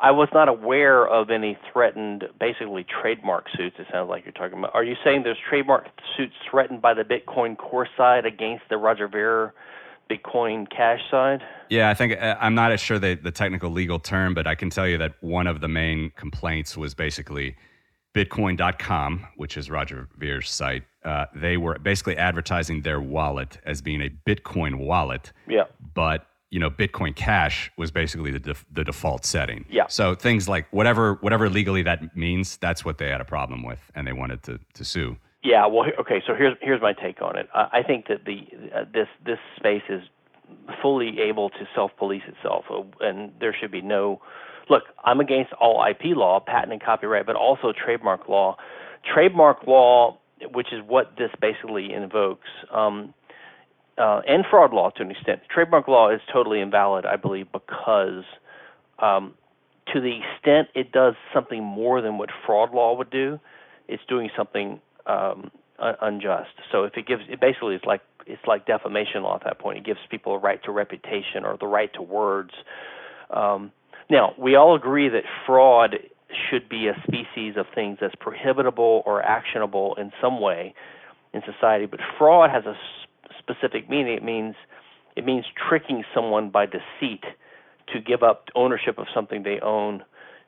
I 0.00 0.10
was 0.12 0.28
not 0.32 0.48
aware 0.48 1.08
of 1.08 1.30
any 1.30 1.58
threatened, 1.72 2.24
basically 2.38 2.84
trademark 2.84 3.46
suits. 3.56 3.76
It 3.78 3.86
sounds 3.90 4.08
like 4.08 4.24
you're 4.24 4.32
talking 4.32 4.58
about. 4.58 4.74
Are 4.74 4.84
you 4.84 4.94
saying 5.02 5.22
there's 5.24 5.38
trademark 5.48 5.86
suits 6.16 6.34
threatened 6.48 6.82
by 6.82 6.94
the 6.94 7.02
Bitcoin 7.02 7.56
Core 7.56 7.88
side 7.96 8.24
against 8.24 8.64
the 8.70 8.76
Roger 8.76 9.08
Ver 9.08 9.52
Bitcoin 10.08 10.70
Cash 10.70 11.00
side? 11.10 11.42
Yeah, 11.68 11.90
I 11.90 11.94
think 11.94 12.20
uh, 12.20 12.36
I'm 12.40 12.54
not 12.54 12.70
as 12.70 12.80
sure 12.80 12.98
the, 12.98 13.14
the 13.14 13.32
technical 13.32 13.70
legal 13.70 13.98
term, 13.98 14.34
but 14.34 14.46
I 14.46 14.54
can 14.54 14.70
tell 14.70 14.86
you 14.86 14.98
that 14.98 15.14
one 15.20 15.46
of 15.46 15.60
the 15.60 15.68
main 15.68 16.12
complaints 16.16 16.76
was 16.76 16.94
basically 16.94 17.56
Bitcoin.com, 18.14 19.26
which 19.36 19.56
is 19.56 19.68
Roger 19.68 20.08
Ver's 20.16 20.50
site. 20.50 20.84
Uh, 21.04 21.26
they 21.34 21.56
were 21.56 21.78
basically 21.78 22.16
advertising 22.16 22.82
their 22.82 23.00
wallet 23.00 23.58
as 23.64 23.80
being 23.80 24.02
a 24.02 24.10
Bitcoin 24.26 24.78
wallet. 24.78 25.32
Yeah. 25.46 25.64
But 25.94 26.26
you 26.50 26.58
know 26.58 26.70
bitcoin 26.70 27.14
cash 27.14 27.70
was 27.76 27.90
basically 27.90 28.30
the, 28.30 28.38
def- 28.38 28.64
the 28.72 28.84
default 28.84 29.24
setting. 29.24 29.64
Yeah. 29.68 29.86
So 29.88 30.14
things 30.14 30.48
like 30.48 30.66
whatever 30.72 31.14
whatever 31.20 31.48
legally 31.48 31.82
that 31.82 32.16
means 32.16 32.56
that's 32.56 32.84
what 32.84 32.98
they 32.98 33.08
had 33.08 33.20
a 33.20 33.24
problem 33.24 33.62
with 33.62 33.80
and 33.94 34.06
they 34.06 34.12
wanted 34.12 34.42
to, 34.44 34.58
to 34.74 34.84
sue. 34.84 35.16
Yeah 35.42 35.66
well 35.66 35.86
okay 36.00 36.22
so 36.26 36.34
here's 36.34 36.56
here's 36.60 36.80
my 36.80 36.92
take 36.92 37.20
on 37.20 37.36
it. 37.36 37.48
I 37.54 37.82
think 37.86 38.06
that 38.08 38.24
the 38.24 38.46
uh, 38.74 38.84
this 38.92 39.08
this 39.24 39.38
space 39.56 39.82
is 39.88 40.02
fully 40.80 41.20
able 41.20 41.50
to 41.50 41.68
self 41.74 41.90
police 41.98 42.22
itself 42.26 42.64
uh, 42.70 42.82
and 43.00 43.32
there 43.40 43.54
should 43.58 43.70
be 43.70 43.82
no 43.82 44.18
look 44.70 44.84
i'm 45.04 45.20
against 45.20 45.52
all 45.60 45.84
ip 45.90 46.00
law 46.16 46.40
patent 46.40 46.72
and 46.72 46.82
copyright 46.82 47.26
but 47.26 47.36
also 47.36 47.72
trademark 47.72 48.28
law. 48.28 48.56
Trademark 49.14 49.66
law 49.66 50.18
which 50.52 50.72
is 50.72 50.80
what 50.86 51.12
this 51.18 51.30
basically 51.40 51.92
invokes 51.92 52.48
um, 52.72 53.14
uh, 53.98 54.20
and 54.26 54.44
fraud 54.48 54.72
law 54.72 54.90
to 54.90 55.02
an 55.02 55.10
extent. 55.10 55.40
Trademark 55.52 55.88
law 55.88 56.10
is 56.10 56.20
totally 56.32 56.60
invalid, 56.60 57.04
I 57.04 57.16
believe, 57.16 57.46
because 57.52 58.24
um, 59.00 59.34
to 59.92 60.00
the 60.00 60.18
extent 60.18 60.68
it 60.74 60.92
does 60.92 61.14
something 61.34 61.62
more 61.62 62.00
than 62.00 62.18
what 62.18 62.30
fraud 62.46 62.72
law 62.72 62.96
would 62.96 63.10
do, 63.10 63.40
it's 63.88 64.02
doing 64.08 64.30
something 64.36 64.80
um, 65.06 65.50
un- 65.78 65.96
unjust. 66.00 66.50
So 66.70 66.84
if 66.84 66.96
it 66.96 67.06
gives, 67.06 67.22
it 67.28 67.40
basically 67.40 67.74
is 67.74 67.82
like 67.84 68.02
it's 68.26 68.42
like 68.46 68.66
defamation 68.66 69.22
law 69.22 69.36
at 69.36 69.44
that 69.44 69.58
point. 69.58 69.78
It 69.78 69.84
gives 69.84 70.00
people 70.10 70.34
a 70.34 70.38
right 70.38 70.62
to 70.64 70.70
reputation 70.70 71.44
or 71.44 71.56
the 71.58 71.66
right 71.66 71.92
to 71.94 72.02
words. 72.02 72.50
Um, 73.30 73.72
now 74.10 74.34
we 74.38 74.54
all 74.54 74.74
agree 74.74 75.08
that 75.08 75.24
fraud 75.46 75.96
should 76.50 76.68
be 76.68 76.88
a 76.88 76.94
species 77.06 77.54
of 77.56 77.66
things 77.74 77.98
that's 78.00 78.14
prohibitable 78.14 79.02
or 79.06 79.22
actionable 79.22 79.94
in 79.96 80.12
some 80.20 80.40
way 80.40 80.74
in 81.32 81.42
society, 81.42 81.86
but 81.86 82.00
fraud 82.18 82.50
has 82.50 82.64
a 82.64 82.74
specific 83.38 83.88
meaning. 83.88 84.14
It 84.14 84.24
means 84.24 84.54
it 85.16 85.24
means 85.24 85.46
tricking 85.68 86.04
someone 86.14 86.50
by 86.50 86.66
deceit 86.66 87.24
to 87.92 88.00
give 88.00 88.22
up 88.22 88.48
ownership 88.54 88.98
of 88.98 89.06
something 89.12 89.42
they 89.42 89.58
own 89.60 90.04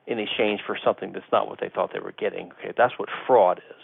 in 0.07 0.19
exchange 0.19 0.61
for 0.67 0.79
something 0.83 1.13
that's 1.13 1.31
not 1.33 1.49
what 1.49 1.61
they 1.61 1.69
thought 1.69 1.93
they 1.93 2.01
were 2.01 2.13
getting. 2.13 2.53
Okay, 2.53 2.73
that's 2.77 2.99
what 2.99 3.09
fraud 3.27 3.59
is. 3.59 3.83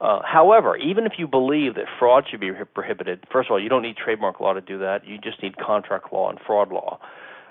Uh, 0.00 0.20
however, 0.24 0.76
even 0.76 1.06
if 1.06 1.12
you 1.18 1.26
believe 1.26 1.74
that 1.74 1.86
fraud 1.98 2.24
should 2.30 2.40
be 2.40 2.50
prohibited, 2.74 3.24
first 3.32 3.48
of 3.48 3.52
all, 3.52 3.62
you 3.62 3.68
don't 3.68 3.82
need 3.82 3.96
trademark 3.96 4.40
law 4.40 4.52
to 4.52 4.60
do 4.60 4.78
that. 4.78 5.06
You 5.06 5.18
just 5.18 5.42
need 5.42 5.56
contract 5.56 6.12
law 6.12 6.28
and 6.28 6.38
fraud 6.46 6.70
law. 6.70 6.98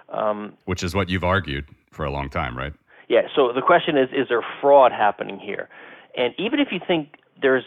Um, 0.09 0.53
Which 0.65 0.83
is 0.83 0.93
what 0.93 1.09
you've 1.09 1.23
argued 1.23 1.67
for 1.91 2.05
a 2.05 2.11
long 2.11 2.29
time, 2.29 2.55
right? 2.55 2.73
Yeah. 3.07 3.21
So 3.35 3.51
the 3.53 3.61
question 3.61 3.97
is: 3.97 4.09
Is 4.11 4.27
there 4.29 4.41
fraud 4.61 4.91
happening 4.91 5.39
here? 5.39 5.69
And 6.17 6.33
even 6.37 6.59
if 6.59 6.69
you 6.71 6.79
think 6.85 7.15
there's 7.41 7.63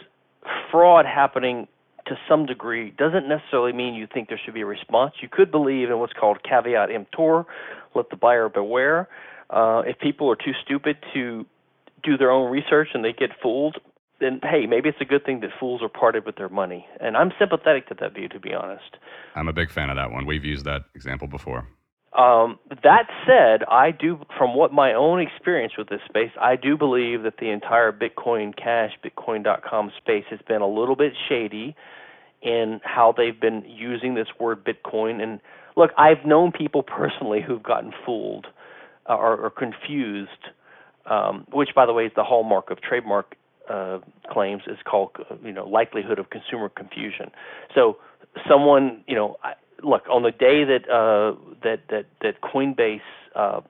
fraud 0.71 1.05
happening 1.05 1.67
to 2.07 2.15
some 2.27 2.45
degree 2.45 2.91
doesn't 2.97 3.27
necessarily 3.27 3.71
mean 3.71 3.93
you 3.93 4.07
think 4.11 4.29
there 4.29 4.39
should 4.43 4.53
be 4.53 4.61
a 4.61 4.65
response. 4.65 5.13
You 5.21 5.29
could 5.31 5.51
believe 5.51 5.89
in 5.89 5.99
what's 5.99 6.13
called 6.13 6.39
caveat 6.43 6.91
emptor, 6.91 7.45
let 7.95 8.09
the 8.09 8.15
buyer 8.15 8.49
beware. 8.49 9.07
Uh, 9.49 9.83
if 9.85 9.99
people 9.99 10.29
are 10.29 10.35
too 10.35 10.53
stupid 10.63 10.97
to 11.13 11.45
do 12.03 12.17
their 12.17 12.31
own 12.31 12.51
research 12.51 12.89
and 12.93 13.03
they 13.03 13.13
get 13.13 13.29
fooled, 13.41 13.77
then 14.19 14.39
hey, 14.43 14.65
maybe 14.65 14.89
it's 14.89 15.01
a 15.01 15.05
good 15.05 15.23
thing 15.23 15.39
that 15.41 15.51
fools 15.59 15.81
are 15.81 15.89
parted 15.89 16.25
with 16.25 16.35
their 16.35 16.49
money. 16.49 16.85
And 16.99 17.15
I'm 17.15 17.31
sympathetic 17.39 17.87
to 17.89 17.95
that 18.01 18.15
view, 18.15 18.27
to 18.29 18.39
be 18.39 18.53
honest. 18.53 18.97
I'm 19.35 19.47
a 19.47 19.53
big 19.53 19.71
fan 19.71 19.89
of 19.89 19.95
that 19.95 20.11
one. 20.11 20.25
We've 20.25 20.43
used 20.43 20.65
that 20.65 20.85
example 20.95 21.27
before. 21.27 21.67
Um, 22.19 22.59
that 22.83 23.07
said, 23.25 23.65
I 23.69 23.91
do, 23.91 24.19
from 24.37 24.53
what 24.53 24.73
my 24.73 24.93
own 24.93 25.21
experience 25.21 25.73
with 25.77 25.87
this 25.87 26.01
space, 26.09 26.31
I 26.39 26.57
do 26.57 26.75
believe 26.75 27.23
that 27.23 27.35
the 27.39 27.49
entire 27.49 27.93
Bitcoin 27.93 28.53
Cash, 28.57 28.91
Bitcoin.com 29.03 29.91
space 29.97 30.25
has 30.29 30.39
been 30.45 30.61
a 30.61 30.67
little 30.67 30.97
bit 30.97 31.13
shady 31.29 31.77
in 32.41 32.81
how 32.83 33.13
they've 33.15 33.39
been 33.39 33.63
using 33.65 34.15
this 34.15 34.27
word 34.37 34.65
Bitcoin. 34.65 35.21
And 35.21 35.39
look, 35.77 35.91
I've 35.97 36.25
known 36.25 36.51
people 36.51 36.83
personally 36.83 37.39
who've 37.45 37.63
gotten 37.63 37.93
fooled 38.05 38.47
uh, 39.09 39.15
or, 39.15 39.37
or 39.37 39.49
confused, 39.49 40.29
um, 41.09 41.47
which, 41.53 41.69
by 41.73 41.85
the 41.85 41.93
way, 41.93 42.03
is 42.03 42.11
the 42.17 42.25
hallmark 42.25 42.69
of 42.69 42.81
trademark 42.81 43.35
uh, 43.69 43.99
claims. 44.29 44.63
is 44.67 44.77
called, 44.83 45.11
you 45.41 45.53
know, 45.53 45.65
likelihood 45.65 46.19
of 46.19 46.29
consumer 46.31 46.67
confusion. 46.67 47.31
So, 47.73 47.97
someone, 48.47 49.05
you 49.07 49.15
know, 49.15 49.37
look 49.83 50.03
on 50.09 50.23
the 50.23 50.31
day 50.31 50.63
that 50.63 50.89
uh, 50.89 51.35
that 51.63 51.81
that 51.89 52.05
that 52.21 52.41
Coinbase 52.41 52.99
uh, 53.35 53.61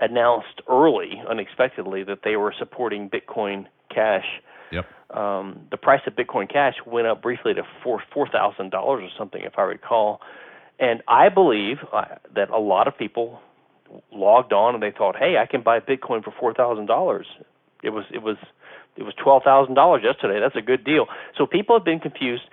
announced 0.00 0.60
early, 0.68 1.22
unexpectedly, 1.28 2.04
that 2.04 2.20
they 2.24 2.36
were 2.36 2.54
supporting 2.58 3.10
Bitcoin 3.10 3.66
Cash 3.94 4.26
Yep. 4.72 4.86
Um, 5.10 5.66
the 5.70 5.76
price 5.76 6.00
of 6.06 6.14
Bitcoin 6.14 6.50
Cash 6.50 6.74
went 6.86 7.06
up 7.06 7.22
briefly 7.22 7.54
to 7.54 7.62
four 7.84 8.02
four 8.12 8.26
thousand 8.26 8.70
dollars 8.70 9.04
or 9.04 9.10
something, 9.16 9.42
if 9.42 9.58
I 9.58 9.62
recall. 9.62 10.20
And 10.80 11.02
I 11.06 11.28
believe 11.28 11.76
uh, 11.92 12.16
that 12.34 12.50
a 12.50 12.58
lot 12.58 12.88
of 12.88 12.96
people 12.96 13.40
logged 14.10 14.52
on 14.52 14.74
and 14.74 14.82
they 14.82 14.90
thought, 14.90 15.14
"Hey, 15.16 15.36
I 15.36 15.46
can 15.46 15.62
buy 15.62 15.78
Bitcoin 15.80 16.24
for 16.24 16.32
four 16.40 16.54
thousand 16.54 16.86
dollars." 16.86 17.26
It 17.82 17.90
was 17.90 18.04
it 18.12 18.22
was 18.22 18.38
it 18.96 19.02
was 19.02 19.12
twelve 19.22 19.42
thousand 19.42 19.74
dollars 19.74 20.02
yesterday. 20.02 20.40
That's 20.40 20.56
a 20.56 20.62
good 20.62 20.84
deal. 20.84 21.06
So 21.36 21.46
people 21.46 21.76
have 21.76 21.84
been 21.84 22.00
confused. 22.00 22.44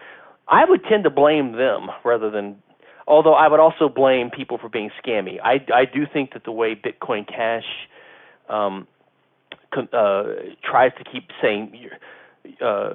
I 0.49 0.65
would 0.65 0.83
tend 0.83 1.05
to 1.05 1.09
blame 1.09 1.53
them 1.53 1.87
rather 2.03 2.29
than 2.29 2.61
although 3.09 3.33
I 3.33 3.47
would 3.49 3.59
also 3.59 3.89
blame 3.89 4.29
people 4.29 4.57
for 4.57 4.69
being 4.69 4.91
scammy. 5.03 5.39
I, 5.43 5.65
I 5.73 5.85
do 5.85 6.05
think 6.11 6.33
that 6.33 6.45
the 6.45 6.51
way 6.51 6.75
Bitcoin 6.75 7.27
Cash 7.27 7.65
um, 8.47 8.87
uh, 9.75 10.23
tries 10.63 10.91
to 10.97 11.03
keep 11.11 11.29
saying 11.41 11.89
uh, 12.63 12.93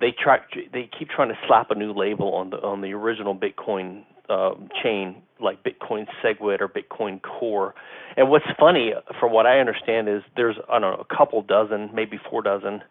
they 0.00 0.12
try 0.12 0.38
they 0.72 0.90
keep 0.98 1.08
trying 1.08 1.28
to 1.28 1.38
slap 1.46 1.70
a 1.70 1.74
new 1.74 1.92
label 1.92 2.34
on 2.34 2.50
the 2.50 2.56
on 2.58 2.82
the 2.82 2.92
original 2.92 3.34
Bitcoin 3.34 4.02
uh, 4.28 4.50
chain 4.82 5.22
like 5.40 5.64
Bitcoin 5.64 6.06
SegWit 6.22 6.60
or 6.60 6.68
Bitcoin 6.68 7.20
Core. 7.22 7.74
And 8.16 8.30
what's 8.30 8.44
funny, 8.58 8.92
from 9.18 9.32
what 9.32 9.46
I 9.46 9.58
understand, 9.58 10.08
is 10.08 10.22
there's 10.36 10.56
I 10.68 10.78
don't 10.78 10.98
know 10.98 11.04
a 11.10 11.16
couple 11.16 11.42
dozen, 11.42 11.90
maybe 11.94 12.18
four 12.30 12.42
dozen 12.42 12.82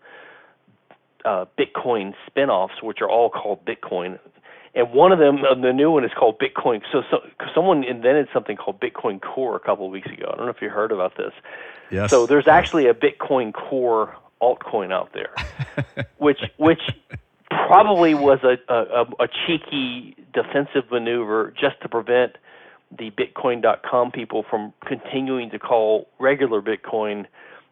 uh, 1.26 1.45
Bitcoin 1.57 2.13
spinoffs, 2.30 2.82
which 2.82 2.99
are 3.01 3.09
all 3.09 3.30
called 3.30 3.65
Bitcoin. 3.65 4.19
And 4.74 4.91
one 4.93 5.11
of 5.11 5.19
them, 5.19 5.39
the 5.61 5.74
new 5.74 5.91
one, 5.91 6.05
is 6.05 6.11
called 6.17 6.39
Bitcoin. 6.39 6.82
So, 6.91 7.01
so 7.11 7.19
someone 7.53 7.84
invented 7.84 8.30
something 8.34 8.55
called 8.55 8.80
Bitcoin 8.80 9.22
Core 9.22 9.57
a 9.57 9.59
couple 9.59 9.86
of 9.86 9.91
weeks 9.91 10.09
ago. 10.09 10.32
I 10.34 10.38
don't 10.38 10.45
know 10.45 10.51
if 10.51 10.61
you 10.61 10.69
heard 10.69 10.91
about 10.93 11.17
this. 11.17 11.34
Yes. 11.91 12.09
So 12.09 12.26
there's 12.26 12.47
actually 12.47 12.88
a 12.88 12.93
Bitcoin 12.93 13.53
Core 13.53 14.15
altcoin 14.41 14.93
out 14.93 15.11
there, 15.13 15.36
which 16.17 16.39
which 16.57 16.82
probably 17.49 18.13
was 18.13 18.39
a, 18.43 18.57
a, 18.74 19.24
a 19.24 19.28
cheeky 19.45 20.15
defensive 20.34 20.89
maneuver 20.89 21.53
just 21.59 21.82
to 21.82 21.89
prevent 21.89 22.38
the 22.97 23.11
Bitcoin.com 23.11 24.11
people 24.11 24.45
from 24.49 24.74
continuing 24.86 25.49
to 25.51 25.59
call 25.59 26.07
regular 26.19 26.61
Bitcoin 26.61 27.26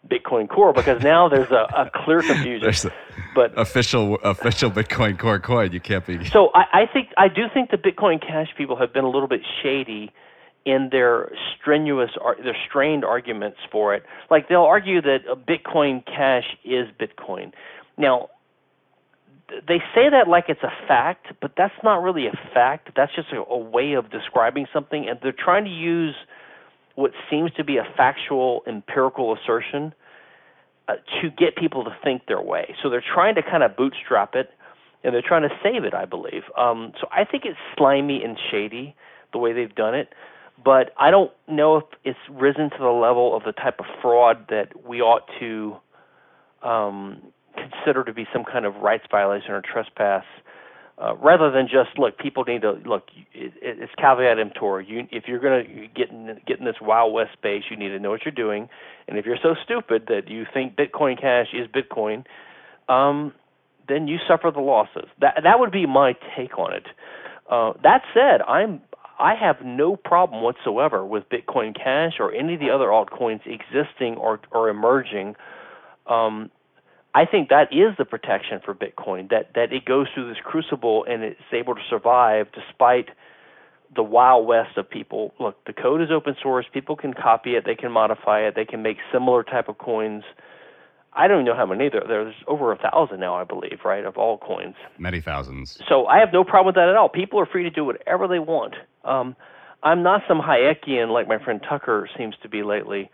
Bitcoin 0.07 0.49
Core 0.49 0.73
because 0.73 1.03
now 1.03 1.27
there's 1.27 1.51
a, 1.51 1.67
a 1.75 1.91
clear 1.93 2.21
confusion. 2.21 2.69
a 2.69 2.91
but 3.35 3.57
official 3.57 4.15
official 4.23 4.71
Bitcoin 4.71 5.17
Core 5.17 5.39
coin, 5.39 5.71
you 5.71 5.79
can't 5.79 6.05
be. 6.05 6.19
So 6.31 6.49
I, 6.53 6.81
I 6.81 6.85
think 6.91 7.09
I 7.17 7.27
do 7.27 7.43
think 7.53 7.71
the 7.71 7.77
Bitcoin 7.77 8.21
Cash 8.21 8.49
people 8.57 8.75
have 8.77 8.93
been 8.93 9.03
a 9.03 9.09
little 9.09 9.27
bit 9.27 9.41
shady 9.61 10.11
in 10.65 10.89
their 10.91 11.31
strenuous, 11.55 12.11
their 12.43 12.57
strained 12.67 13.03
arguments 13.03 13.57
for 13.71 13.93
it. 13.95 14.03
Like 14.29 14.49
they'll 14.49 14.61
argue 14.61 15.01
that 15.01 15.19
Bitcoin 15.47 16.05
Cash 16.05 16.57
is 16.63 16.87
Bitcoin. 16.99 17.53
Now, 17.97 18.29
they 19.67 19.79
say 19.95 20.09
that 20.09 20.27
like 20.27 20.45
it's 20.47 20.63
a 20.63 20.71
fact, 20.87 21.27
but 21.41 21.53
that's 21.57 21.73
not 21.83 22.03
really 22.03 22.27
a 22.27 22.39
fact. 22.53 22.89
That's 22.95 23.13
just 23.15 23.29
a, 23.31 23.43
a 23.43 23.57
way 23.57 23.93
of 23.93 24.11
describing 24.11 24.67
something, 24.71 25.07
and 25.09 25.19
they're 25.21 25.31
trying 25.31 25.65
to 25.65 25.71
use 25.71 26.15
what 26.99 27.11
seems 27.29 27.49
to 27.53 27.63
be 27.63 27.77
a 27.77 27.87
factual, 27.95 28.61
empirical 28.67 29.33
assertion 29.33 29.93
uh, 30.89 30.95
to 31.21 31.29
get 31.29 31.55
people 31.55 31.85
to 31.85 31.95
think 32.03 32.23
their 32.27 32.41
way. 32.41 32.75
So 32.83 32.89
they're 32.89 33.01
trying 33.01 33.35
to 33.35 33.41
kind 33.41 33.63
of 33.63 33.77
bootstrap 33.77 34.35
it, 34.35 34.49
and 35.01 35.15
they're 35.15 35.23
trying 35.25 35.43
to 35.43 35.55
save 35.63 35.85
it, 35.85 35.93
I 35.93 36.03
believe. 36.03 36.43
Um, 36.57 36.91
so 36.99 37.07
I 37.09 37.23
think 37.23 37.45
it's 37.45 37.57
slimy 37.77 38.21
and 38.21 38.37
shady 38.51 38.97
the 39.31 39.37
way 39.37 39.53
they've 39.53 39.73
done 39.73 39.95
it, 39.95 40.09
but 40.61 40.91
I 40.97 41.09
don't 41.09 41.31
know 41.47 41.77
if 41.77 41.85
it's 42.03 42.19
risen 42.29 42.69
to 42.71 42.77
the 42.77 42.87
level 42.87 43.33
of 43.33 43.43
the 43.43 43.53
type 43.53 43.79
of 43.79 43.85
fraud 44.01 44.47
that 44.49 44.85
we 44.85 44.99
ought 44.99 45.23
to 45.39 45.77
um, 46.63 47.21
consider 47.55 48.03
to 48.03 48.13
be 48.13 48.27
some 48.33 48.43
kind 48.43 48.65
of 48.65 48.75
rights 48.75 49.05
violation 49.09 49.51
or 49.51 49.61
trespass 49.61 50.25
uh, 51.01 51.15
rather 51.15 51.49
than 51.49 51.65
just 51.65 51.97
look, 51.97 52.17
people 52.17 52.43
need 52.45 52.61
to 52.61 52.73
look. 52.85 53.03
It, 53.33 53.53
it's 53.61 53.93
caveat 53.97 54.37
emptor. 54.37 54.81
You, 54.81 55.07
if 55.11 55.25
you're 55.27 55.39
going 55.39 55.65
to 55.65 55.87
get 55.87 56.09
in, 56.09 56.39
get 56.45 56.59
in 56.59 56.65
this 56.65 56.75
Wild 56.81 57.13
West 57.13 57.31
space, 57.33 57.63
you 57.71 57.77
need 57.77 57.89
to 57.89 57.99
know 57.99 58.09
what 58.09 58.25
you're 58.25 58.33
doing. 58.33 58.67
And 59.07 59.17
if 59.17 59.25
you're 59.25 59.37
so 59.41 59.55
stupid 59.63 60.07
that 60.07 60.27
you 60.27 60.45
think 60.53 60.75
Bitcoin 60.75 61.19
Cash 61.19 61.47
is 61.53 61.67
Bitcoin, 61.67 62.25
um, 62.89 63.33
then 63.87 64.07
you 64.07 64.17
suffer 64.27 64.51
the 64.53 64.59
losses. 64.59 65.09
That 65.21 65.35
that 65.43 65.59
would 65.59 65.71
be 65.71 65.85
my 65.85 66.15
take 66.35 66.57
on 66.57 66.73
it. 66.73 66.87
Uh, 67.49 67.73
that 67.81 68.01
said, 68.13 68.41
I'm 68.41 68.81
I 69.19 69.35
have 69.35 69.57
no 69.63 69.95
problem 69.95 70.43
whatsoever 70.43 71.05
with 71.05 71.23
Bitcoin 71.29 71.75
Cash 71.75 72.13
or 72.19 72.33
any 72.33 72.55
of 72.55 72.59
the 72.59 72.69
other 72.69 72.87
altcoins 72.87 73.41
existing 73.45 74.15
or 74.15 74.41
or 74.51 74.69
emerging. 74.69 75.35
Um, 76.07 76.51
I 77.15 77.25
think 77.25 77.49
that 77.49 77.73
is 77.73 77.97
the 77.97 78.05
protection 78.05 78.59
for 78.63 78.75
Bitcoin 78.75 79.29
that 79.29 79.53
that 79.55 79.73
it 79.73 79.85
goes 79.85 80.07
through 80.13 80.29
this 80.29 80.37
crucible 80.43 81.05
and 81.09 81.23
it's 81.23 81.39
able 81.51 81.75
to 81.75 81.81
survive 81.89 82.47
despite 82.53 83.09
the 83.95 84.03
wild 84.03 84.45
west 84.45 84.77
of 84.77 84.87
people. 84.89 85.33
Look, 85.39 85.65
the 85.65 85.73
code 85.73 86.01
is 86.01 86.09
open 86.11 86.35
source. 86.41 86.65
People 86.71 86.95
can 86.95 87.13
copy 87.13 87.55
it. 87.55 87.65
They 87.65 87.75
can 87.75 87.91
modify 87.91 88.41
it. 88.41 88.53
They 88.55 88.65
can 88.65 88.83
make 88.83 88.97
similar 89.11 89.43
type 89.43 89.67
of 89.67 89.79
coins. 89.79 90.23
I 91.13 91.27
don't 91.27 91.37
even 91.37 91.45
know 91.45 91.55
how 91.55 91.65
many 91.65 91.89
there. 91.89 92.03
There's 92.07 92.35
over 92.47 92.71
a 92.71 92.77
thousand 92.77 93.19
now, 93.19 93.33
I 93.33 93.43
believe, 93.43 93.79
right, 93.83 94.05
of 94.05 94.17
all 94.17 94.37
coins. 94.37 94.75
Many 94.99 95.21
thousands. 95.21 95.79
So 95.89 96.05
I 96.05 96.19
have 96.19 96.31
no 96.31 96.43
problem 96.43 96.67
with 96.67 96.75
that 96.75 96.87
at 96.87 96.95
all. 96.95 97.09
People 97.09 97.39
are 97.39 97.47
free 97.47 97.63
to 97.63 97.71
do 97.71 97.83
whatever 97.83 98.27
they 98.27 98.37
want. 98.37 98.75
Um, 99.03 99.35
I'm 99.81 100.03
not 100.03 100.21
some 100.27 100.39
Hayekian 100.39 101.11
like 101.11 101.27
my 101.27 101.43
friend 101.43 101.61
Tucker 101.67 102.07
seems 102.15 102.35
to 102.43 102.49
be 102.49 102.61
lately 102.61 103.09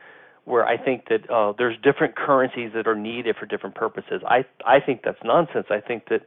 where 0.45 0.65
I 0.65 0.77
think 0.77 1.05
that 1.09 1.29
uh, 1.29 1.53
there's 1.57 1.75
different 1.83 2.15
currencies 2.15 2.71
that 2.75 2.87
are 2.87 2.95
needed 2.95 3.35
for 3.39 3.45
different 3.45 3.75
purposes. 3.75 4.21
I 4.25 4.45
I 4.65 4.79
think 4.79 5.01
that's 5.03 5.17
nonsense. 5.23 5.67
I 5.69 5.81
think 5.81 6.03
that 6.09 6.21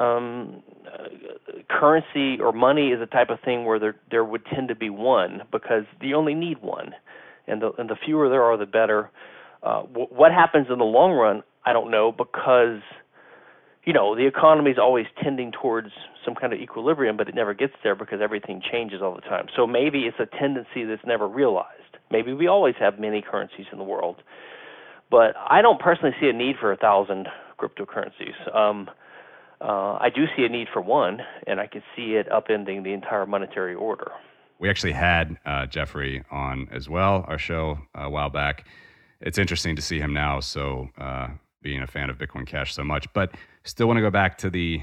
um, 0.00 0.62
uh, 0.86 1.08
currency 1.68 2.40
or 2.40 2.52
money 2.52 2.88
is 2.88 3.00
a 3.00 3.06
type 3.06 3.30
of 3.30 3.40
thing 3.44 3.64
where 3.64 3.78
there 3.78 3.96
there 4.10 4.24
would 4.24 4.46
tend 4.46 4.68
to 4.68 4.74
be 4.74 4.90
one 4.90 5.42
because 5.50 5.84
you 6.00 6.16
only 6.16 6.34
need 6.34 6.62
one, 6.62 6.94
and 7.46 7.60
the 7.60 7.72
and 7.78 7.90
the 7.90 7.96
fewer 8.04 8.28
there 8.28 8.42
are, 8.42 8.56
the 8.56 8.66
better. 8.66 9.10
Uh, 9.62 9.82
w- 9.82 10.08
what 10.10 10.32
happens 10.32 10.68
in 10.70 10.78
the 10.78 10.84
long 10.84 11.12
run, 11.12 11.42
I 11.64 11.72
don't 11.72 11.90
know 11.90 12.12
because 12.12 12.80
you 13.84 13.92
know 13.92 14.14
the 14.16 14.26
economy 14.26 14.70
is 14.70 14.78
always 14.78 15.06
tending 15.22 15.52
towards 15.52 15.88
some 16.24 16.34
kind 16.34 16.52
of 16.52 16.60
equilibrium, 16.60 17.16
but 17.16 17.28
it 17.28 17.34
never 17.34 17.54
gets 17.54 17.74
there 17.82 17.96
because 17.96 18.20
everything 18.22 18.62
changes 18.72 19.02
all 19.02 19.14
the 19.14 19.20
time. 19.22 19.46
So 19.56 19.66
maybe 19.66 20.00
it's 20.04 20.18
a 20.20 20.26
tendency 20.38 20.84
that's 20.84 21.04
never 21.04 21.28
realized. 21.28 21.91
Maybe 22.12 22.34
we 22.34 22.46
always 22.46 22.74
have 22.78 23.00
many 23.00 23.22
currencies 23.22 23.66
in 23.72 23.78
the 23.78 23.84
world, 23.84 24.22
but 25.10 25.34
I 25.48 25.62
don't 25.62 25.80
personally 25.80 26.14
see 26.20 26.28
a 26.28 26.32
need 26.32 26.56
for 26.60 26.70
a 26.70 26.76
thousand 26.76 27.26
cryptocurrencies. 27.58 28.36
Um, 28.54 28.90
uh, 29.62 29.96
I 30.00 30.10
do 30.14 30.26
see 30.36 30.44
a 30.44 30.48
need 30.48 30.68
for 30.72 30.82
one, 30.82 31.20
and 31.46 31.58
I 31.58 31.66
could 31.66 31.82
see 31.96 32.14
it 32.16 32.28
upending 32.28 32.84
the 32.84 32.92
entire 32.92 33.24
monetary 33.24 33.74
order. 33.74 34.12
We 34.58 34.68
actually 34.68 34.92
had 34.92 35.38
uh, 35.46 35.66
Jeffrey 35.66 36.22
on 36.30 36.68
as 36.70 36.88
well, 36.88 37.24
our 37.28 37.38
show 37.38 37.78
uh, 37.98 38.02
a 38.02 38.10
while 38.10 38.30
back. 38.30 38.66
It's 39.20 39.38
interesting 39.38 39.74
to 39.76 39.82
see 39.82 39.98
him 39.98 40.12
now, 40.12 40.40
so 40.40 40.88
uh, 40.98 41.28
being 41.62 41.80
a 41.80 41.86
fan 41.86 42.10
of 42.10 42.18
Bitcoin 42.18 42.46
Cash 42.46 42.74
so 42.74 42.84
much, 42.84 43.10
but 43.14 43.34
still 43.64 43.86
want 43.86 43.96
to 43.96 44.02
go 44.02 44.10
back 44.10 44.36
to 44.38 44.50
the 44.50 44.82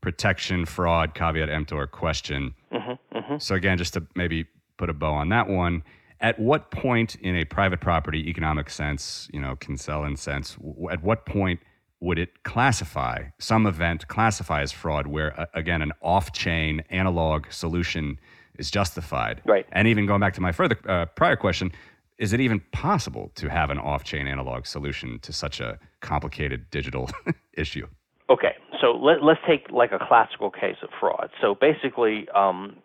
protection, 0.00 0.66
fraud, 0.66 1.14
caveat 1.14 1.48
emptor 1.48 1.86
question. 1.86 2.54
Mm-hmm, 2.72 3.16
mm-hmm. 3.16 3.36
So 3.38 3.54
again, 3.54 3.78
just 3.78 3.94
to 3.94 4.06
maybe 4.14 4.46
put 4.76 4.90
a 4.90 4.94
bow 4.94 5.12
on 5.12 5.28
that 5.30 5.48
one, 5.48 5.84
at 6.20 6.38
what 6.38 6.70
point 6.70 7.16
in 7.16 7.36
a 7.36 7.44
private 7.44 7.80
property 7.80 8.28
economic 8.28 8.70
sense, 8.70 9.28
you 9.32 9.40
know, 9.40 9.56
Kinsellan 9.56 10.18
sense, 10.18 10.56
at 10.90 11.02
what 11.02 11.26
point 11.26 11.60
would 12.00 12.18
it 12.18 12.42
classify 12.42 13.24
some 13.38 13.66
event 13.66 14.06
classify 14.08 14.60
as 14.60 14.70
fraud 14.70 15.06
where 15.06 15.38
uh, 15.40 15.46
again 15.54 15.80
an 15.80 15.92
off-chain 16.02 16.82
analog 16.90 17.50
solution 17.50 18.18
is 18.58 18.70
justified? 18.70 19.40
Right. 19.44 19.66
And 19.72 19.88
even 19.88 20.06
going 20.06 20.20
back 20.20 20.34
to 20.34 20.40
my 20.40 20.52
further 20.52 20.78
uh, 20.88 21.06
prior 21.06 21.36
question, 21.36 21.72
is 22.18 22.32
it 22.32 22.40
even 22.40 22.60
possible 22.72 23.32
to 23.36 23.48
have 23.48 23.70
an 23.70 23.78
off-chain 23.78 24.28
analog 24.28 24.66
solution 24.66 25.18
to 25.20 25.32
such 25.32 25.60
a 25.60 25.78
complicated 26.00 26.70
digital 26.70 27.10
issue? 27.54 27.86
Okay, 28.30 28.54
so 28.80 28.92
let, 28.92 29.18
us 29.18 29.38
take 29.46 29.70
like 29.70 29.92
a 29.92 29.98
classical 29.98 30.50
case 30.50 30.76
of 30.82 30.88
fraud. 30.98 31.30
So 31.40 31.54
basically, 31.54 32.28
um, 32.34 32.76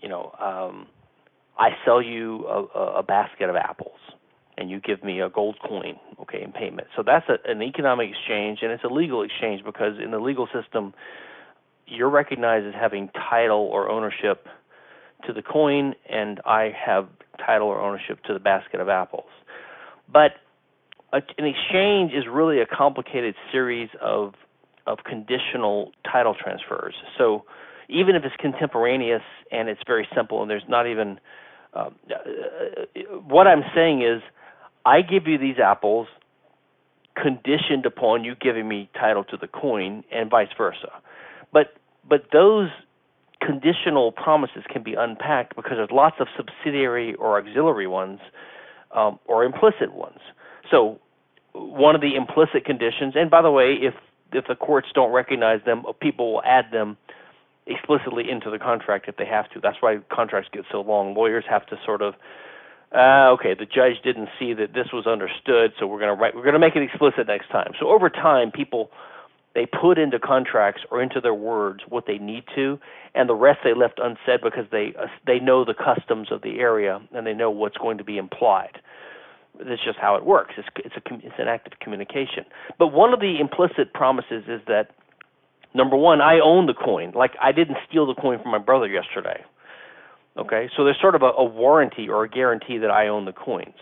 you 0.00 0.08
know, 0.08 0.32
um, 0.38 0.86
I 1.58 1.70
sell 1.84 2.02
you 2.02 2.46
a, 2.46 2.98
a 2.98 3.02
basket 3.02 3.48
of 3.48 3.56
apples 3.56 3.98
and 4.58 4.70
you 4.70 4.80
give 4.80 5.04
me 5.04 5.20
a 5.20 5.28
gold 5.28 5.56
coin, 5.66 5.96
okay, 6.20 6.42
in 6.42 6.52
payment. 6.52 6.88
So 6.96 7.02
that's 7.04 7.26
a, 7.28 7.50
an 7.50 7.62
economic 7.62 8.10
exchange, 8.10 8.60
and 8.62 8.72
it's 8.72 8.84
a 8.84 8.92
legal 8.92 9.22
exchange 9.22 9.62
because 9.64 9.94
in 10.02 10.10
the 10.10 10.18
legal 10.18 10.48
system, 10.52 10.94
you're 11.86 12.10
recognized 12.10 12.66
as 12.66 12.74
having 12.74 13.10
title 13.30 13.68
or 13.70 13.90
ownership 13.90 14.46
to 15.26 15.32
the 15.32 15.42
coin, 15.42 15.94
and 16.10 16.40
I 16.44 16.72
have 16.86 17.08
title 17.44 17.68
or 17.68 17.80
ownership 17.80 18.22
to 18.24 18.32
the 18.32 18.38
basket 18.40 18.80
of 18.80 18.88
apples. 18.88 19.28
But 20.10 20.32
a, 21.12 21.18
an 21.38 21.44
exchange 21.44 22.12
is 22.12 22.24
really 22.30 22.60
a 22.60 22.66
complicated 22.66 23.34
series 23.52 23.88
of 24.00 24.34
of 24.86 24.98
conditional 25.04 25.90
title 26.10 26.36
transfers. 26.40 26.94
So 27.18 27.44
even 27.88 28.14
if 28.14 28.22
it's 28.22 28.36
contemporaneous 28.38 29.22
and 29.50 29.68
it's 29.68 29.80
very 29.84 30.06
simple, 30.14 30.42
and 30.42 30.50
there's 30.50 30.62
not 30.68 30.86
even 30.86 31.18
uh, 31.74 31.90
what 33.26 33.46
I'm 33.46 33.62
saying 33.74 34.02
is, 34.02 34.22
I 34.84 35.02
give 35.02 35.26
you 35.26 35.38
these 35.38 35.58
apples. 35.58 36.08
conditioned 37.16 37.86
upon 37.86 38.24
you 38.24 38.34
giving 38.34 38.68
me 38.68 38.90
title 38.94 39.24
to 39.24 39.36
the 39.36 39.48
coin 39.48 40.04
and 40.12 40.30
vice 40.30 40.48
versa. 40.56 40.92
But 41.52 41.74
but 42.08 42.26
those 42.32 42.68
conditional 43.40 44.12
promises 44.12 44.64
can 44.68 44.82
be 44.82 44.94
unpacked 44.94 45.56
because 45.56 45.72
there's 45.76 45.90
lots 45.90 46.16
of 46.20 46.28
subsidiary 46.36 47.14
or 47.14 47.38
auxiliary 47.38 47.86
ones 47.86 48.20
um, 48.94 49.18
or 49.26 49.44
implicit 49.44 49.92
ones. 49.94 50.18
So 50.70 50.98
one 51.54 51.94
of 51.94 52.00
the 52.00 52.14
implicit 52.16 52.64
conditions, 52.64 53.14
and 53.16 53.30
by 53.30 53.42
the 53.42 53.50
way, 53.50 53.76
if 53.80 53.94
if 54.32 54.46
the 54.46 54.54
courts 54.54 54.88
don't 54.94 55.12
recognize 55.12 55.60
them, 55.64 55.84
people 56.00 56.34
will 56.34 56.42
add 56.44 56.66
them 56.72 56.96
explicitly 57.66 58.30
into 58.30 58.50
the 58.50 58.58
contract 58.58 59.08
if 59.08 59.16
they 59.16 59.26
have 59.26 59.50
to. 59.50 59.60
That's 59.60 59.78
why 59.80 59.98
contracts 60.10 60.50
get 60.52 60.64
so 60.70 60.80
long. 60.80 61.14
Lawyers 61.14 61.44
have 61.48 61.66
to 61.66 61.76
sort 61.84 62.02
of 62.02 62.14
uh, 62.94 63.34
okay, 63.34 63.54
the 63.54 63.66
judge 63.66 64.00
didn't 64.04 64.28
see 64.38 64.54
that 64.54 64.72
this 64.72 64.86
was 64.92 65.06
understood, 65.06 65.72
so 65.78 65.86
we're 65.86 65.98
going 65.98 66.14
to 66.14 66.20
write 66.20 66.34
we're 66.34 66.42
going 66.42 66.54
to 66.54 66.60
make 66.60 66.76
it 66.76 66.82
explicit 66.82 67.26
next 67.26 67.48
time. 67.50 67.72
So 67.80 67.88
over 67.88 68.08
time, 68.08 68.50
people 68.52 68.90
they 69.54 69.66
put 69.66 69.98
into 69.98 70.18
contracts 70.18 70.82
or 70.90 71.02
into 71.02 71.20
their 71.20 71.34
words 71.34 71.80
what 71.88 72.04
they 72.06 72.18
need 72.18 72.44
to, 72.54 72.78
and 73.14 73.28
the 73.28 73.34
rest 73.34 73.60
they 73.64 73.74
left 73.74 73.98
unsaid 73.98 74.40
because 74.42 74.66
they 74.70 74.94
uh, 74.98 75.06
they 75.26 75.40
know 75.40 75.64
the 75.64 75.74
customs 75.74 76.28
of 76.30 76.42
the 76.42 76.60
area 76.60 77.00
and 77.12 77.26
they 77.26 77.34
know 77.34 77.50
what's 77.50 77.76
going 77.76 77.98
to 77.98 78.04
be 78.04 78.18
implied. 78.18 78.80
That's 79.58 79.82
just 79.82 79.98
how 79.98 80.14
it 80.14 80.24
works. 80.24 80.54
It's 80.56 80.68
it's 80.84 80.94
a 80.94 81.14
it's 81.26 81.38
an 81.38 81.48
act 81.48 81.66
of 81.66 81.78
communication. 81.80 82.44
But 82.78 82.88
one 82.88 83.12
of 83.12 83.20
the 83.20 83.38
implicit 83.40 83.94
promises 83.94 84.44
is 84.46 84.60
that 84.68 84.90
number 85.76 85.96
one, 85.96 86.20
I 86.20 86.40
own 86.42 86.66
the 86.66 86.74
coin. 86.74 87.12
Like 87.14 87.32
I 87.40 87.52
didn't 87.52 87.76
steal 87.88 88.06
the 88.06 88.14
coin 88.20 88.40
from 88.42 88.50
my 88.50 88.58
brother 88.58 88.88
yesterday. 88.88 89.44
Okay, 90.38 90.68
so 90.76 90.84
there's 90.84 91.00
sort 91.00 91.14
of 91.14 91.22
a, 91.22 91.32
a 91.38 91.44
warranty 91.44 92.08
or 92.08 92.24
a 92.24 92.28
guarantee 92.28 92.78
that 92.78 92.90
I 92.90 93.08
own 93.08 93.24
the 93.24 93.32
coins. 93.32 93.76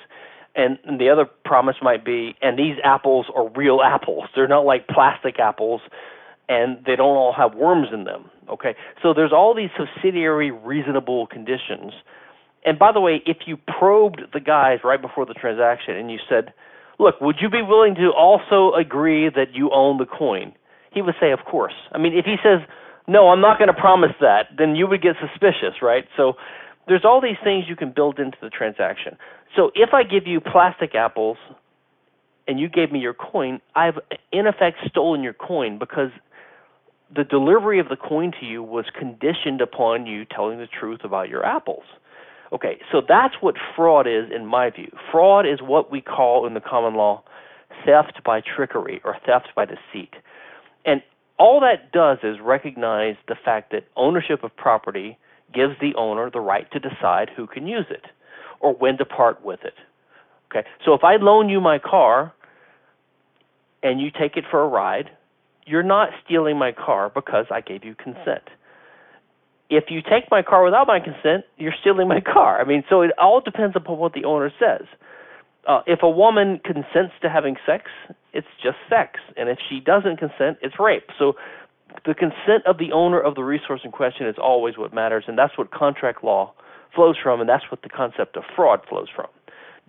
And, 0.55 0.79
and 0.85 1.01
the 1.01 1.11
other 1.11 1.25
promise 1.45 1.77
might 1.83 2.05
be, 2.05 2.37
and 2.41 2.57
these 2.57 2.77
apples 2.85 3.27
are 3.35 3.49
real 3.51 3.81
apples. 3.85 4.25
They're 4.37 4.47
not 4.47 4.65
like 4.65 4.87
plastic 4.87 5.41
apples, 5.41 5.81
and 6.49 6.79
they 6.87 6.95
don't 6.95 7.17
all 7.17 7.35
have 7.37 7.55
worms 7.55 7.89
in 7.93 8.05
them. 8.05 8.31
Okay, 8.49 8.77
so 9.03 9.13
there's 9.13 9.33
all 9.33 9.55
these 9.55 9.71
subsidiary 9.77 10.53
reasonable 10.53 11.27
conditions. 11.27 11.93
And 12.65 12.79
by 12.79 12.93
the 12.93 13.01
way, 13.01 13.21
if 13.27 13.39
you 13.47 13.57
probed 13.57 14.21
the 14.33 14.41
guys 14.41 14.79
right 14.85 15.01
before 15.01 15.27
the 15.27 15.35
transaction 15.35 15.97
and 15.97 16.11
you 16.11 16.19
said, 16.29 16.53
"Look, 16.99 17.21
would 17.21 17.37
you 17.41 17.51
be 17.51 17.63
willing 17.63 17.97
to 17.97 18.11
also 18.11 18.75
agree 18.75 19.29
that 19.29 19.55
you 19.55 19.71
own 19.71 19.99
the 19.99 20.07
coin?" 20.07 20.55
He 20.95 21.03
would 21.03 21.17
say, 21.21 21.33
"Of 21.33 21.45
course." 21.45 21.75
I 21.93 21.99
mean, 21.99 22.17
if 22.17 22.25
he 22.25 22.37
says, 22.43 22.61
"No, 23.07 23.31
I'm 23.31 23.41
not 23.41 23.59
going 23.59 23.69
to 23.69 23.81
promise 23.81 24.15
that," 24.21 24.49
then 24.57 24.77
you 24.77 24.87
would 24.87 25.03
get 25.03 25.17
suspicious, 25.21 25.83
right? 25.83 26.07
So 26.17 26.37
there's 26.87 27.05
all 27.05 27.21
these 27.21 27.39
things 27.43 27.69
you 27.69 27.77
can 27.77 27.91
build 27.91 28.19
into 28.19 28.39
the 28.41 28.51
transaction. 28.51 29.17
So 29.57 29.71
if 29.75 29.93
I 29.93 30.03
give 30.03 30.27
you 30.27 30.41
plastic 30.41 30.95
apples 30.95 31.39
and 32.47 32.61
you 32.61 32.69
gave 32.69 32.93
me 32.93 32.99
your 32.99 33.15
coin, 33.15 33.61
I've 33.75 33.99
in 34.33 34.47
effect 34.47 34.79
stolen 34.87 35.23
your 35.23 35.33
coin 35.33 35.79
because 35.79 36.11
the 37.15 37.25
delivery 37.25 37.79
of 37.79 37.89
the 37.89 37.97
coin 37.97 38.33
to 38.41 38.47
you 38.47 38.63
was 38.63 38.87
conditioned 38.99 39.61
upon 39.61 40.07
you 40.07 40.25
telling 40.25 40.59
the 40.59 40.67
truth 40.67 41.01
about 41.05 41.29
your 41.29 41.45
apples. 41.45 41.85
Okay, 42.53 42.79
so 42.93 43.01
that's 43.07 43.35
what 43.41 43.55
fraud 43.75 44.07
is 44.07 44.31
in 44.35 44.47
my 44.47 44.71
view. 44.71 44.91
Fraud 45.11 45.47
is 45.47 45.61
what 45.61 45.91
we 45.91 46.01
call 46.01 46.47
in 46.47 46.55
the 46.55 46.61
common 46.61 46.95
law 46.95 47.23
theft 47.85 48.23
by 48.25 48.41
trickery 48.41 49.01
or 49.05 49.17
theft 49.27 49.49
by 49.57 49.65
deceit. 49.65 50.15
And 50.85 51.03
all 51.39 51.61
that 51.61 51.93
does 51.93 52.19
is 52.23 52.41
recognize 52.41 53.17
the 53.29 53.37
fact 53.45 53.73
that 53.73 53.85
ownership 53.97 54.45
of 54.45 54.55
property 54.57 55.19
gives 55.53 55.75
the 55.81 55.95
owner 55.97 56.31
the 56.31 56.41
right 56.41 56.71
to 56.73 56.79
decide 56.79 57.31
who 57.37 57.47
can 57.47 57.67
use 57.67 57.87
it 57.91 58.05
or 58.61 58.75
when 58.75 58.99
to 58.99 59.05
part 59.05 59.45
with 59.45 59.61
it. 59.65 59.75
Okay? 60.51 60.67
So 60.85 60.95
if 60.95 61.05
I 61.05 61.17
loan 61.17 61.49
you 61.49 61.61
my 61.61 61.79
car 61.79 62.33
and 63.83 64.01
you 64.01 64.11
take 64.11 64.37
it 64.37 64.45
for 64.51 64.63
a 64.63 64.69
ride, 64.69 65.11
you're 65.67 65.83
not 65.83 66.11
stealing 66.25 66.59
my 66.59 66.73
car 66.73 67.11
because 67.15 67.47
I 67.51 67.61
gave 67.61 67.85
you 67.85 67.95
consent. 67.95 68.43
If 69.71 69.85
you 69.89 70.03
take 70.03 70.31
my 70.31 70.43
car 70.43 70.63
without 70.65 70.87
my 70.87 71.01
consent, 71.01 71.45
you're 71.57 71.75
stealing 71.81 72.07
my 72.07 72.21
car. 72.21 72.61
I 72.61 72.65
mean, 72.65 72.85
so 72.89 73.01
it 73.01 73.11
all 73.19 73.41
depends 73.41 73.75
upon 73.75 73.99
what 73.99 74.13
the 74.13 74.25
owner 74.25 74.53
says. 74.59 74.87
Uh, 75.67 75.81
if 75.87 76.03
a 76.03 76.11
woman 76.11 76.61
consents 76.65 77.15
to 77.23 77.31
having 77.31 77.57
sex, 77.67 77.85
it's 78.33 78.47
just 78.63 78.77
sex, 78.89 79.21
and 79.37 79.49
if 79.49 79.59
she 79.69 79.81
doesn't 79.81 80.19
consent, 80.19 80.59
it's 80.61 80.79
rape. 80.79 81.09
So 81.19 81.35
the 82.05 82.15
consent 82.15 82.67
of 82.67 82.79
the 82.79 82.93
owner 82.93 83.21
of 83.21 83.35
the 83.35 83.43
resource 83.43 83.81
in 83.85 83.91
question 83.91 84.27
is 84.27 84.37
always 84.43 84.77
what 84.77 84.93
matters, 84.93 85.25
and 85.27 85.39
that's 85.39 85.57
what 85.57 85.71
contract 85.71 86.23
law 86.23 86.53
flows 86.95 87.17
from, 87.23 87.41
and 87.41 87.49
that's 87.49 87.65
what 87.71 87.83
the 87.83 87.89
concept 87.89 88.37
of 88.37 88.45
fraud 88.55 88.81
flows 88.89 89.09
from. 89.15 89.29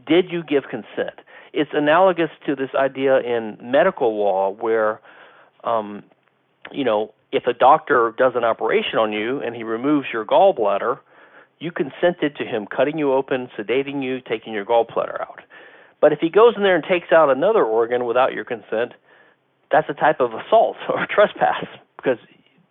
Did 0.08 0.32
you 0.32 0.44
give 0.44 0.64
consent? 0.70 1.20
It's 1.54 1.72
analogous 1.74 2.30
to 2.46 2.56
this 2.56 2.70
idea 2.76 3.20
in 3.20 3.58
medical 3.62 4.18
law 4.18 4.52
where, 4.52 5.00
um, 5.64 6.04
you 6.72 6.84
know, 6.84 7.14
if 7.32 7.48
a 7.48 7.54
doctor 7.54 8.14
does 8.18 8.34
an 8.36 8.44
operation 8.44 8.98
on 8.98 9.12
you 9.12 9.42
and 9.42 9.56
he 9.56 9.64
removes 9.64 10.08
your 10.12 10.26
gallbladder, 10.26 11.00
you 11.60 11.72
consented 11.72 12.36
to 12.38 12.46
him 12.46 12.68
cutting 12.68 12.98
you 12.98 13.14
open, 13.14 13.50
sedating 13.58 14.04
you, 14.04 14.20
taking 14.22 14.54
your 14.54 14.66
gallbladder 14.66 15.22
out. 15.22 15.42
But 16.02 16.14
if 16.14 16.20
he 16.20 16.30
goes 16.30 16.54
in 16.56 16.64
there 16.64 16.76
and 16.76 16.84
takes 16.84 17.12
out 17.12 17.30
another 17.30 17.64
organ 17.64 18.06
without 18.06 18.34
your 18.34 18.46
consent, 18.46 18.94
that's 19.72 19.90
a 19.90 19.94
type 19.94 20.20
of 20.20 20.32
assault 20.34 20.78
or 20.90 21.08
trespass 21.10 21.66
because 21.98 22.18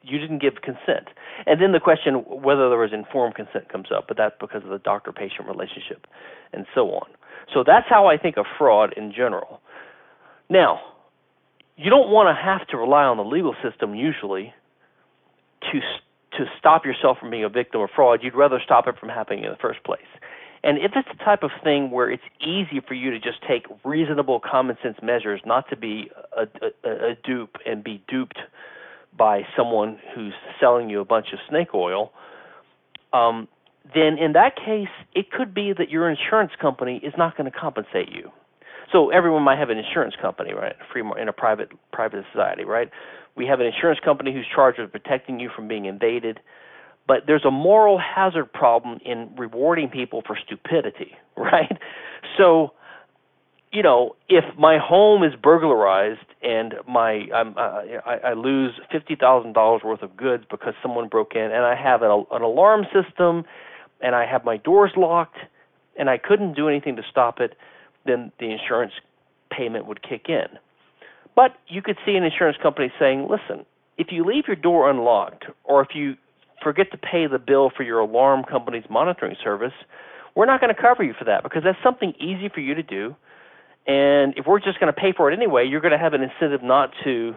you 0.02 0.18
didn't 0.18 0.40
give 0.40 0.62
consent. 0.62 1.08
And 1.46 1.60
then 1.60 1.72
the 1.72 1.80
question 1.80 2.16
whether 2.26 2.68
there 2.68 2.78
was 2.78 2.92
informed 2.92 3.34
consent 3.34 3.68
comes 3.70 3.88
up, 3.94 4.06
but 4.06 4.16
that's 4.16 4.36
because 4.40 4.62
of 4.62 4.70
the 4.70 4.78
doctor 4.78 5.12
patient 5.12 5.48
relationship 5.48 6.06
and 6.52 6.66
so 6.74 6.90
on. 6.90 7.08
So 7.52 7.64
that's 7.66 7.86
how 7.88 8.06
I 8.06 8.16
think 8.16 8.36
of 8.36 8.46
fraud 8.58 8.92
in 8.96 9.12
general. 9.12 9.60
Now, 10.48 10.80
you 11.76 11.90
don't 11.90 12.10
want 12.10 12.28
to 12.28 12.40
have 12.40 12.66
to 12.68 12.76
rely 12.76 13.04
on 13.04 13.16
the 13.16 13.24
legal 13.24 13.54
system 13.62 13.94
usually 13.94 14.52
to 15.72 15.80
to 16.38 16.46
stop 16.58 16.84
yourself 16.84 17.18
from 17.18 17.30
being 17.30 17.44
a 17.44 17.48
victim 17.48 17.80
of 17.80 17.90
fraud. 17.94 18.20
You'd 18.22 18.34
rather 18.34 18.60
stop 18.64 18.88
it 18.88 18.98
from 18.98 19.08
happening 19.08 19.44
in 19.44 19.50
the 19.50 19.56
first 19.56 19.84
place. 19.84 20.00
And 20.64 20.78
if 20.78 20.92
it's 20.96 21.08
the 21.16 21.22
type 21.22 21.42
of 21.42 21.50
thing 21.62 21.90
where 21.90 22.10
it's 22.10 22.22
easy 22.40 22.80
for 22.88 22.94
you 22.94 23.10
to 23.10 23.20
just 23.20 23.36
take 23.46 23.66
reasonable 23.84 24.40
common 24.40 24.78
sense 24.82 24.96
measures 25.02 25.42
not 25.44 25.68
to 25.68 25.76
be 25.76 26.10
a, 26.34 26.44
a, 26.88 26.90
a 27.10 27.14
dupe 27.22 27.56
and 27.66 27.84
be 27.84 28.02
duped 28.08 28.38
by 29.16 29.42
someone 29.54 29.98
who's 30.14 30.32
selling 30.58 30.88
you 30.88 31.00
a 31.00 31.04
bunch 31.04 31.26
of 31.34 31.38
snake 31.50 31.74
oil, 31.74 32.12
um, 33.12 33.46
then 33.94 34.16
in 34.18 34.32
that 34.32 34.56
case, 34.56 34.88
it 35.14 35.30
could 35.30 35.52
be 35.52 35.74
that 35.76 35.90
your 35.90 36.08
insurance 36.08 36.52
company 36.58 36.98
is 37.04 37.12
not 37.18 37.36
going 37.36 37.50
to 37.50 37.56
compensate 37.56 38.10
you. 38.10 38.30
So 38.90 39.10
everyone 39.10 39.42
might 39.42 39.58
have 39.58 39.68
an 39.68 39.76
insurance 39.76 40.14
company, 40.20 40.54
right? 40.54 40.76
Free 40.90 41.02
in 41.20 41.28
a 41.28 41.32
private 41.32 41.72
private 41.92 42.24
society, 42.32 42.64
right? 42.64 42.90
We 43.36 43.46
have 43.46 43.60
an 43.60 43.66
insurance 43.66 44.00
company 44.02 44.32
who's 44.32 44.46
charged 44.52 44.78
with 44.78 44.92
protecting 44.92 45.40
you 45.40 45.50
from 45.54 45.68
being 45.68 45.84
invaded, 45.84 46.40
but 47.06 47.22
there's 47.26 47.44
a 47.44 47.50
moral 47.50 47.98
hazard 47.98 48.52
problem 48.52 48.98
in 49.04 49.30
rewarding 49.36 49.88
people 49.88 50.22
for 50.26 50.38
stupidity, 50.42 51.12
right? 51.36 51.78
So 52.38 52.72
you 53.74 53.82
know, 53.82 54.14
if 54.28 54.44
my 54.56 54.78
home 54.78 55.24
is 55.24 55.32
burglarized 55.42 56.26
and 56.42 56.74
my 56.88 57.26
I'm, 57.34 57.58
uh, 57.58 57.82
I, 58.06 58.18
I 58.26 58.32
lose 58.34 58.72
fifty 58.90 59.16
thousand 59.16 59.52
dollars 59.52 59.82
worth 59.84 60.00
of 60.00 60.16
goods 60.16 60.44
because 60.48 60.74
someone 60.80 61.08
broke 61.08 61.34
in, 61.34 61.42
and 61.42 61.64
I 61.64 61.74
have 61.74 62.02
an, 62.02 62.24
an 62.30 62.42
alarm 62.42 62.84
system, 62.84 63.44
and 64.00 64.14
I 64.14 64.26
have 64.26 64.44
my 64.44 64.58
doors 64.58 64.92
locked, 64.96 65.38
and 65.98 66.08
I 66.08 66.18
couldn't 66.18 66.54
do 66.54 66.68
anything 66.68 66.94
to 66.96 67.02
stop 67.10 67.40
it, 67.40 67.56
then 68.06 68.30
the 68.38 68.52
insurance 68.52 68.92
payment 69.50 69.86
would 69.86 70.08
kick 70.08 70.26
in. 70.28 70.46
But 71.34 71.56
you 71.66 71.82
could 71.82 71.96
see 72.06 72.14
an 72.14 72.22
insurance 72.22 72.56
company 72.62 72.92
saying, 72.96 73.26
"Listen, 73.28 73.66
if 73.98 74.12
you 74.12 74.24
leave 74.24 74.44
your 74.46 74.56
door 74.56 74.88
unlocked, 74.88 75.46
or 75.64 75.82
if 75.82 75.88
you 75.96 76.14
forget 76.64 76.90
to 76.90 76.98
pay 76.98 77.28
the 77.28 77.38
bill 77.38 77.70
for 77.76 77.84
your 77.84 78.00
alarm 78.00 78.42
company's 78.42 78.84
monitoring 78.90 79.36
service, 79.44 79.74
we're 80.34 80.46
not 80.46 80.60
going 80.60 80.74
to 80.74 80.80
cover 80.80 81.04
you 81.04 81.14
for 81.16 81.24
that 81.26 81.44
because 81.44 81.62
that's 81.62 81.78
something 81.84 82.14
easy 82.18 82.48
for 82.52 82.60
you 82.60 82.74
to 82.74 82.82
do." 82.82 83.14
And 83.86 84.34
if 84.36 84.46
we're 84.46 84.60
just 84.60 84.80
going 84.80 84.92
to 84.92 84.98
pay 84.98 85.12
for 85.12 85.30
it 85.30 85.36
anyway, 85.36 85.66
you're 85.66 85.82
going 85.82 85.92
to 85.92 85.98
have 85.98 86.14
an 86.14 86.22
incentive 86.22 86.62
not 86.62 86.90
to 87.04 87.34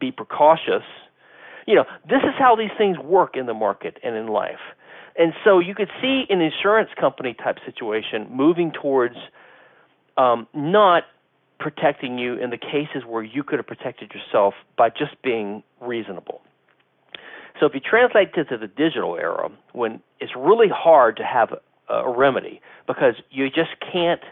be 0.00 0.10
precautious. 0.10 0.82
You 1.66 1.76
know, 1.76 1.84
this 2.08 2.22
is 2.24 2.34
how 2.38 2.56
these 2.56 2.70
things 2.78 2.98
work 2.98 3.36
in 3.36 3.46
the 3.46 3.54
market 3.54 3.98
and 4.02 4.16
in 4.16 4.26
life. 4.28 4.60
And 5.16 5.34
so 5.44 5.58
you 5.58 5.74
could 5.74 5.90
see 6.00 6.24
an 6.30 6.40
insurance 6.40 6.90
company 6.98 7.34
type 7.34 7.58
situation 7.66 8.26
moving 8.30 8.72
towards 8.72 9.16
um, 10.16 10.48
not 10.54 11.04
protecting 11.60 12.18
you 12.18 12.34
in 12.34 12.50
the 12.50 12.56
cases 12.56 13.04
where 13.06 13.22
you 13.22 13.44
could 13.44 13.58
have 13.58 13.66
protected 13.66 14.12
yourself 14.12 14.54
by 14.76 14.88
just 14.88 15.20
being 15.22 15.62
reasonable. 15.80 16.40
So 17.60 17.66
if 17.66 17.74
you 17.74 17.80
translate 17.80 18.34
this 18.34 18.48
to 18.48 18.58
the 18.58 18.66
digital 18.66 19.16
era, 19.16 19.50
when 19.72 20.00
it's 20.20 20.32
really 20.36 20.68
hard 20.68 21.16
to 21.18 21.24
have 21.24 21.52
a, 21.88 21.94
a 21.94 22.16
remedy 22.16 22.60
because 22.86 23.14
you 23.30 23.48
just 23.48 23.70
can't– 23.92 24.20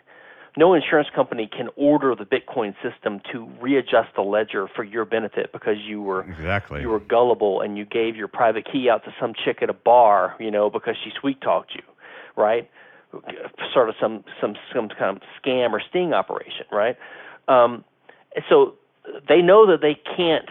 no 0.56 0.74
insurance 0.74 1.08
company 1.14 1.48
can 1.50 1.68
order 1.76 2.14
the 2.14 2.24
Bitcoin 2.24 2.74
system 2.82 3.20
to 3.32 3.48
readjust 3.60 4.08
the 4.16 4.22
ledger 4.22 4.68
for 4.74 4.82
your 4.82 5.04
benefit 5.04 5.52
because 5.52 5.76
you 5.86 6.02
were 6.02 6.22
exactly 6.22 6.80
you 6.80 6.88
were 6.88 7.00
gullible 7.00 7.60
and 7.60 7.78
you 7.78 7.84
gave 7.84 8.16
your 8.16 8.28
private 8.28 8.66
key 8.70 8.88
out 8.90 9.04
to 9.04 9.14
some 9.20 9.32
chick 9.44 9.58
at 9.62 9.70
a 9.70 9.74
bar, 9.74 10.34
you 10.40 10.50
know, 10.50 10.68
because 10.68 10.96
she 11.02 11.10
sweet 11.20 11.40
talked 11.40 11.74
you, 11.74 11.82
right? 12.36 12.68
Sort 13.72 13.88
of 13.88 13.94
some 14.00 14.24
some 14.40 14.56
some 14.74 14.88
kind 14.88 15.16
of 15.16 15.22
scam 15.42 15.70
or 15.70 15.80
sting 15.88 16.12
operation, 16.12 16.66
right? 16.72 16.96
Um, 17.48 17.84
so 18.48 18.74
they 19.28 19.42
know 19.42 19.66
that 19.66 19.80
they 19.80 19.98
can't 20.16 20.48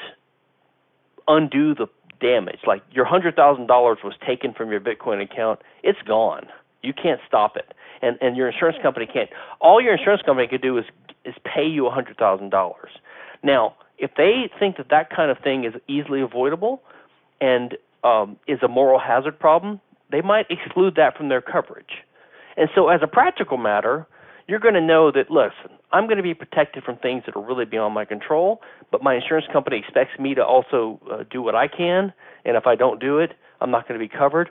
undo 1.28 1.76
the 1.76 1.88
damage. 2.20 2.59
Like 2.65 2.84
your 2.91 3.05
hundred 3.05 3.36
thousand 3.36 3.67
dollars 3.67 3.99
was 4.03 4.13
taken 4.26 4.53
from 4.53 4.72
your 4.72 4.80
Bitcoin 4.80 5.22
account, 5.22 5.59
it's 5.84 6.01
gone. 6.07 6.47
You 6.82 6.93
can't 6.93 7.20
stop 7.28 7.57
it, 7.57 7.74
and 8.01 8.17
and 8.22 8.38
your 8.38 8.49
insurance 8.49 8.78
company 8.82 9.05
can't. 9.11 9.30
All 9.59 9.82
your 9.82 9.95
insurance 9.95 10.22
company 10.26 10.47
could 10.47 10.61
do 10.61 10.78
is 10.78 10.86
is 11.26 11.36
pay 11.43 11.65
you 11.65 11.88
a 11.88 11.91
hundred 11.91 12.17
thousand 12.17 12.49
dollars. 12.49 12.91
Now, 13.43 13.76
if 13.97 14.11
they 14.15 14.49
think 14.57 14.78
that 14.78 14.88
that 14.89 15.09
kind 15.09 15.30
of 15.32 15.38
thing 15.39 15.65
is 15.65 15.74
easily 15.88 16.22
avoidable 16.22 16.82
and 17.41 17.78
um, 18.03 18.38
is 18.47 18.59
a 18.63 18.67
moral 18.67 18.99
hazard 18.99 19.39
problem, 19.39 19.80
they 20.11 20.22
might 20.22 20.45
exclude 20.49 20.95
that 20.95 21.17
from 21.17 21.30
their 21.30 21.41
coverage. 21.41 22.03
And 22.57 22.70
so, 22.74 22.89
as 22.89 23.01
a 23.03 23.07
practical 23.07 23.57
matter, 23.57 24.07
you're 24.50 24.60
going 24.60 24.74
to 24.74 24.82
know 24.82 25.12
that, 25.12 25.30
listen, 25.30 25.78
I'm 25.91 26.06
going 26.06 26.18
to 26.18 26.24
be 26.24 26.34
protected 26.34 26.84
from 26.84 26.97
things 26.97 27.24
that 27.28 27.36
are 27.36 27.45
really 27.45 27.66
beyond 27.66 27.93
my 27.93 28.04
control, 28.04 28.62
but 28.91 29.04
my 29.04 29.14
insurance 29.16 29.45
company 29.54 29.78
expects 29.78 30.20
me 30.20 30.34
to 30.34 30.43
also 30.43 31.00
uh, 31.12 31.24
do 31.30 31.43
what 31.43 31.54
I 31.54 31.68
can, 31.68 32.12
and 32.45 32.58
if 32.58 32.66
I 32.66 32.76
don't 32.76 33.00
do 33.00 33.20
it, 33.20 33.34
I'm 33.62 33.70
not 33.70 33.88
going 33.88 34.00
to 34.00 34.04
be 34.04 34.10
covered. 34.10 34.50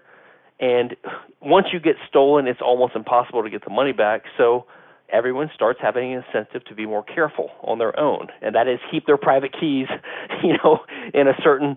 And 0.61 0.95
once 1.43 1.67
you 1.73 1.81
get 1.81 1.97
stolen, 2.09 2.47
it's 2.47 2.61
almost 2.63 2.95
impossible 2.95 3.43
to 3.43 3.51
get 3.51 3.65
the 3.65 3.71
money 3.71 3.93
back. 3.93 4.23
So 4.37 4.67
everyone 5.13 5.51
starts 5.53 5.81
having 5.83 6.15
an 6.15 6.23
incentive 6.25 6.65
to 6.67 6.75
be 6.75 6.87
more 6.87 7.03
careful 7.03 7.51
on 7.63 7.79
their 7.79 7.99
own, 7.99 8.29
and 8.41 8.55
that 8.55 8.69
is 8.69 8.79
keep 8.91 9.07
their 9.07 9.17
private 9.17 9.53
keys, 9.53 9.89
you 10.45 10.55
know, 10.63 10.79
in 11.13 11.27
a 11.27 11.35
certain 11.43 11.77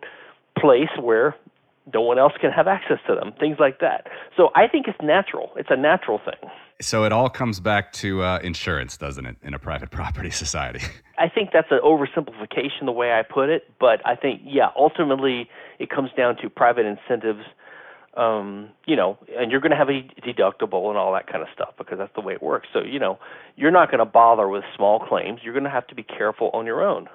place 0.60 0.90
where 1.00 1.36
no 1.92 2.02
one 2.02 2.20
else 2.20 2.34
can 2.40 2.52
have 2.52 2.68
access 2.68 3.00
to 3.08 3.16
them, 3.16 3.34
things 3.40 3.58
like 3.60 3.80
that. 3.80 4.08
So 4.38 4.50
I 4.56 4.68
think 4.68 4.88
it's 4.88 5.00
natural. 5.02 5.50
It's 5.56 5.70
a 5.72 5.78
natural 5.78 6.20
thing. 6.24 6.50
So 6.82 7.04
it 7.04 7.12
all 7.12 7.30
comes 7.30 7.60
back 7.60 7.94
to 7.94 8.22
uh, 8.24 8.40
insurance, 8.44 8.98
doesn't 8.98 9.26
it, 9.26 9.38
in 9.42 9.54
a 9.54 9.60
private 9.60 9.92
property 9.92 10.32
society? 10.32 10.82
I 11.18 11.30
think 11.30 11.50
that's 11.54 11.72
an 11.72 11.80
oversimplification 11.84 12.86
the 12.86 12.92
way 12.92 13.14
I 13.14 13.24
put 13.24 13.50
it, 13.50 13.72
but 13.80 14.06
I 14.06 14.16
think 14.16 14.42
yeah, 14.44 14.70
ultimately 14.76 15.50
it 15.80 15.90
comes 15.90 16.10
down 16.18 16.38
to 16.38 16.50
private 16.50 16.86
incentives. 16.86 17.46
Um, 18.18 18.72
you 18.86 18.98
know, 18.98 19.18
and 19.38 19.52
you're 19.52 19.62
going 19.62 19.72
to 19.72 19.78
have 19.78 19.88
a 19.88 20.02
deductible 20.22 20.90
and 20.90 20.98
all 20.98 21.14
that 21.14 21.28
kind 21.28 21.42
of 21.42 21.48
stuff 21.54 21.70
because 21.78 21.98
that's 21.98 22.14
the 22.14 22.20
way 22.20 22.34
it 22.34 22.44
works. 22.44 22.68
So, 22.74 22.82
you 22.82 23.00
know, 23.00 23.18
you're 23.56 23.72
not 23.72 23.90
going 23.90 24.00
to 24.00 24.06
bother 24.06 24.50
with 24.50 24.66
small 24.76 25.00
claims. 25.00 25.40
You're 25.44 25.54
going 25.54 25.64
to 25.64 25.70
have 25.70 25.88
to 25.88 25.96
be 25.96 26.04
careful 26.04 26.50
on 26.54 26.66
your 26.66 26.84
own 26.84 27.08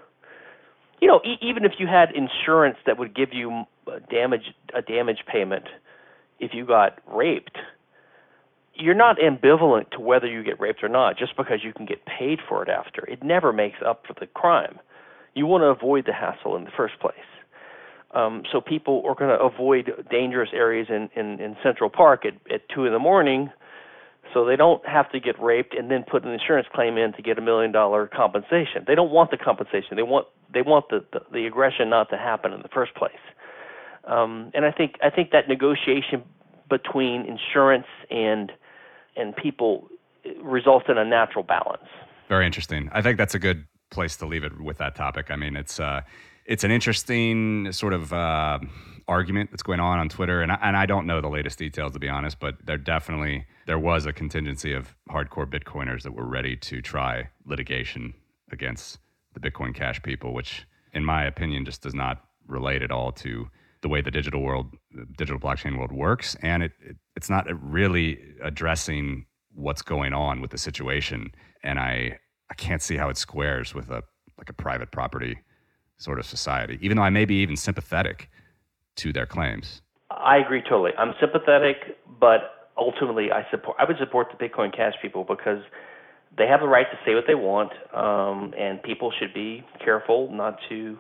you 1.01 1.09
know, 1.09 1.21
e- 1.25 1.39
even 1.43 1.65
if 1.65 1.73
you 1.79 1.87
had 1.87 2.11
insurance 2.15 2.79
that 2.87 2.99
would 2.99 3.15
give 3.15 3.33
you 3.33 3.65
damage 4.11 4.55
a 4.75 4.83
damage 4.83 5.19
payment 5.27 5.65
if 6.39 6.53
you 6.55 6.67
got 6.67 6.99
raped, 7.07 7.59
you're 8.79 8.95
not 8.95 9.19
ambivalent 9.19 9.91
to 9.91 10.01
whether 10.01 10.27
you 10.27 10.43
get 10.43 10.61
raped 10.61 10.83
or 10.83 10.89
not 10.89 11.19
just 11.19 11.37
because 11.37 11.61
you 11.63 11.73
can 11.73 11.87
get 11.87 12.05
paid 12.07 12.39
for 12.49 12.63
it 12.63 12.69
after. 12.69 13.05
It 13.07 13.23
never 13.23 13.53
makes 13.53 13.79
up 13.85 14.05
for 14.07 14.15
the 14.19 14.27
crime. 14.27 14.79
You 15.35 15.47
want 15.47 15.63
to 15.63 15.67
avoid 15.67 16.07
the 16.07 16.13
hassle 16.13 16.57
in 16.57 16.65
the 16.65 16.71
first 16.77 16.99
place. 17.01 17.15
Um, 18.15 18.45
so 18.51 18.61
people 18.61 19.03
are 19.07 19.15
going 19.15 19.37
to 19.37 19.45
avoid 19.45 20.07
dangerous 20.11 20.51
areas 20.53 20.89
in, 20.89 21.11
in, 21.17 21.41
in 21.41 21.57
Central 21.63 21.91
Park 21.91 22.25
at, 22.25 22.35
at 22.53 22.69
two 22.69 22.87
in 22.87 22.93
the 22.93 22.99
morning 22.99 23.51
so 24.33 24.45
they 24.45 24.57
don't 24.57 24.85
have 24.87 25.11
to 25.13 25.21
get 25.21 25.41
raped 25.41 25.75
and 25.75 25.91
then 25.91 26.05
put 26.09 26.25
an 26.25 26.33
insurance 26.33 26.67
claim 26.75 26.99
in 26.99 27.13
to 27.15 27.23
get 27.23 27.39
a 27.39 27.41
million 27.41 27.73
dollar 27.73 28.07
compensation. 28.07 28.85
They 28.87 28.95
don't 28.95 29.11
want 29.11 29.31
the 29.31 29.37
compensation. 29.37 29.97
They 29.97 30.03
want 30.03 30.27
they 30.53 30.63
want 30.63 30.89
the, 30.89 31.05
the, 31.13 31.21
the 31.33 31.47
aggression 31.47 31.91
not 31.91 32.11
to 32.11 32.17
happen 32.17 32.53
in 32.53 32.61
the 32.63 32.69
first 32.69 32.95
place. 32.95 33.13
Um, 34.05 34.51
and 34.55 34.65
I 34.65 34.73
think 34.73 34.97
I 35.03 35.11
think 35.11 35.31
that 35.31 35.49
negotiation 35.49 36.23
between 36.69 37.23
insurance 37.27 37.87
and 38.11 38.53
and 39.17 39.35
people 39.37 39.89
results 40.43 40.87
in 40.89 40.99
a 40.99 41.05
natural 41.05 41.45
balance. 41.45 41.87
Very 42.29 42.47
interesting. 42.47 42.89
I 42.93 43.03
think 43.03 43.19
that's 43.19 43.35
a 43.35 43.39
good 43.39 43.67
place 43.91 44.17
to 44.17 44.27
leave 44.27 44.45
it 44.45 44.61
with 44.61 44.79
that 44.79 44.95
topic. 44.95 45.31
I 45.31 45.37
mean, 45.37 45.57
it's 45.57 45.79
uh, 45.79 46.03
it's 46.45 46.65
an 46.65 46.71
interesting 46.71 47.73
sort 47.73 47.93
of 47.93 48.13
uh, 48.13 48.59
argument 49.09 49.51
that's 49.51 49.63
going 49.63 49.81
on 49.81 49.99
on 49.99 50.09
Twitter, 50.09 50.43
and 50.43 50.53
I, 50.53 50.59
and 50.63 50.77
I 50.77 50.87
don't 50.87 51.07
know 51.07 51.21
the 51.21 51.29
latest 51.29 51.59
details 51.59 51.93
to 51.93 51.99
be 51.99 52.09
honest, 52.09 52.41
but 52.41 52.55
there 52.65 52.79
definitely 52.79 53.47
there 53.67 53.79
was 53.79 54.07
a 54.07 54.13
contingency 54.13 54.73
of 54.73 54.95
hardcore 55.11 55.47
Bitcoiners 55.47 56.03
that 56.03 56.13
were 56.13 56.27
ready 56.27 56.57
to 56.57 56.81
try 56.83 57.29
litigation 57.45 58.15
against 58.51 58.99
the 59.35 59.41
Bitcoin 59.41 59.75
Cash 59.75 60.03
people, 60.03 60.33
which 60.33 60.67
in 60.93 61.05
my 61.05 61.25
opinion 61.25 61.65
just 61.65 61.83
does 61.83 61.95
not 61.95 62.25
relate 62.47 62.83
at 62.83 62.91
all 62.91 63.13
to 63.13 63.49
the 63.83 63.89
way 63.89 64.01
the 64.01 64.11
digital 64.11 64.41
world, 64.41 64.73
digital 65.17 65.41
blockchain 65.41 65.79
world 65.79 65.93
works, 65.93 66.37
and 66.43 66.63
it, 66.63 66.73
it 66.81 66.97
it's 67.15 67.31
not 67.31 67.47
really 67.63 68.19
addressing 68.43 69.27
what's 69.55 69.83
going 69.83 70.13
on 70.13 70.41
with 70.41 70.51
the 70.51 70.59
situation, 70.59 71.33
and 71.63 71.79
I 71.79 72.19
I 72.51 72.55
can't 72.55 72.83
see 72.83 72.97
how 72.97 73.09
it 73.09 73.17
squares 73.17 73.75
with 73.75 73.91
a 73.91 74.03
like 74.39 74.49
a 74.49 74.53
private 74.53 74.91
property 74.93 75.39
sort 75.99 76.19
of 76.19 76.27
society, 76.27 76.79
even 76.83 76.97
though 76.97 77.03
I 77.03 77.11
may 77.11 77.25
be 77.25 77.37
even 77.37 77.57
sympathetic 77.57 78.31
to 78.97 79.13
their 79.13 79.27
claims. 79.27 79.83
I 80.11 80.39
agree 80.39 80.63
totally. 80.63 80.93
I'm 80.99 81.15
sympathetic, 81.21 81.99
but 82.21 82.69
ultimately, 82.77 83.33
I 83.33 83.47
support. 83.51 83.77
I 83.79 83.85
would 83.85 83.99
support 83.99 84.29
the 84.31 84.49
Bitcoin 84.49 84.75
Cash 84.75 84.95
people 85.03 85.25
because 85.25 85.63
they 86.37 86.47
have 86.47 86.61
the 86.61 86.69
right 86.69 86.87
to 86.91 86.99
say 87.05 87.15
what 87.15 87.25
they 87.27 87.35
want, 87.35 87.73
um, 87.95 88.53
and 88.59 88.83
people 88.83 89.13
should 89.19 89.33
be 89.33 89.65
careful 89.85 90.31
not 90.33 90.59
to, 90.69 90.99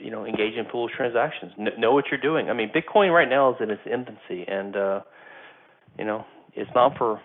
you 0.00 0.10
know, 0.10 0.24
engage 0.24 0.54
in 0.54 0.66
foolish 0.70 0.94
transactions. 0.96 1.52
N- 1.58 1.68
know 1.78 1.92
what 1.92 2.06
you're 2.10 2.20
doing. 2.20 2.50
I 2.50 2.52
mean, 2.52 2.70
Bitcoin 2.70 3.12
right 3.12 3.28
now 3.28 3.54
is 3.54 3.56
in 3.60 3.70
its 3.70 3.82
infancy, 3.86 4.44
and 4.48 4.76
uh, 4.76 5.00
you 5.98 6.04
know, 6.04 6.24
it's 6.54 6.70
not 6.74 6.96
for 6.96 7.20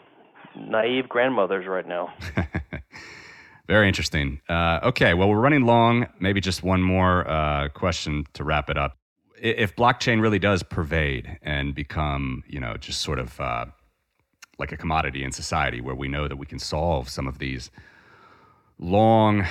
naive 0.56 1.10
grandmothers 1.10 1.68
right 1.68 1.88
now. 1.88 2.14
Very 3.68 3.88
interesting. 3.88 4.42
Uh, 4.48 4.80
okay, 4.84 5.16
well, 5.16 5.28
we're 5.28 5.40
running 5.40 5.66
long. 5.66 6.08
Maybe 6.20 6.40
just 6.40 6.62
one 6.62 6.84
more 6.84 7.28
uh, 7.28 7.70
question 7.70 8.26
to 8.34 8.44
wrap 8.44 8.70
it 8.70 8.78
up 8.78 8.98
if 9.38 9.76
blockchain 9.76 10.22
really 10.22 10.40
does 10.40 10.64
pervade 10.64 11.40
and 11.42 11.76
become, 11.76 12.44
you 12.48 12.60
know, 12.60 12.78
just 12.78 13.02
sort 13.02 13.20
of 13.20 13.40
uh, 13.40 13.66
like 14.58 14.72
a 14.72 14.78
commodity 14.78 15.24
in 15.24 15.32
society 15.32 15.82
where 15.82 15.96
we 15.96 16.08
know 16.08 16.28
that 16.28 16.38
we 16.38 16.46
can 16.46 16.60
solve 16.60 17.10
some 17.10 17.28
of 17.28 17.40
these 17.40 17.70
long, 18.80 19.46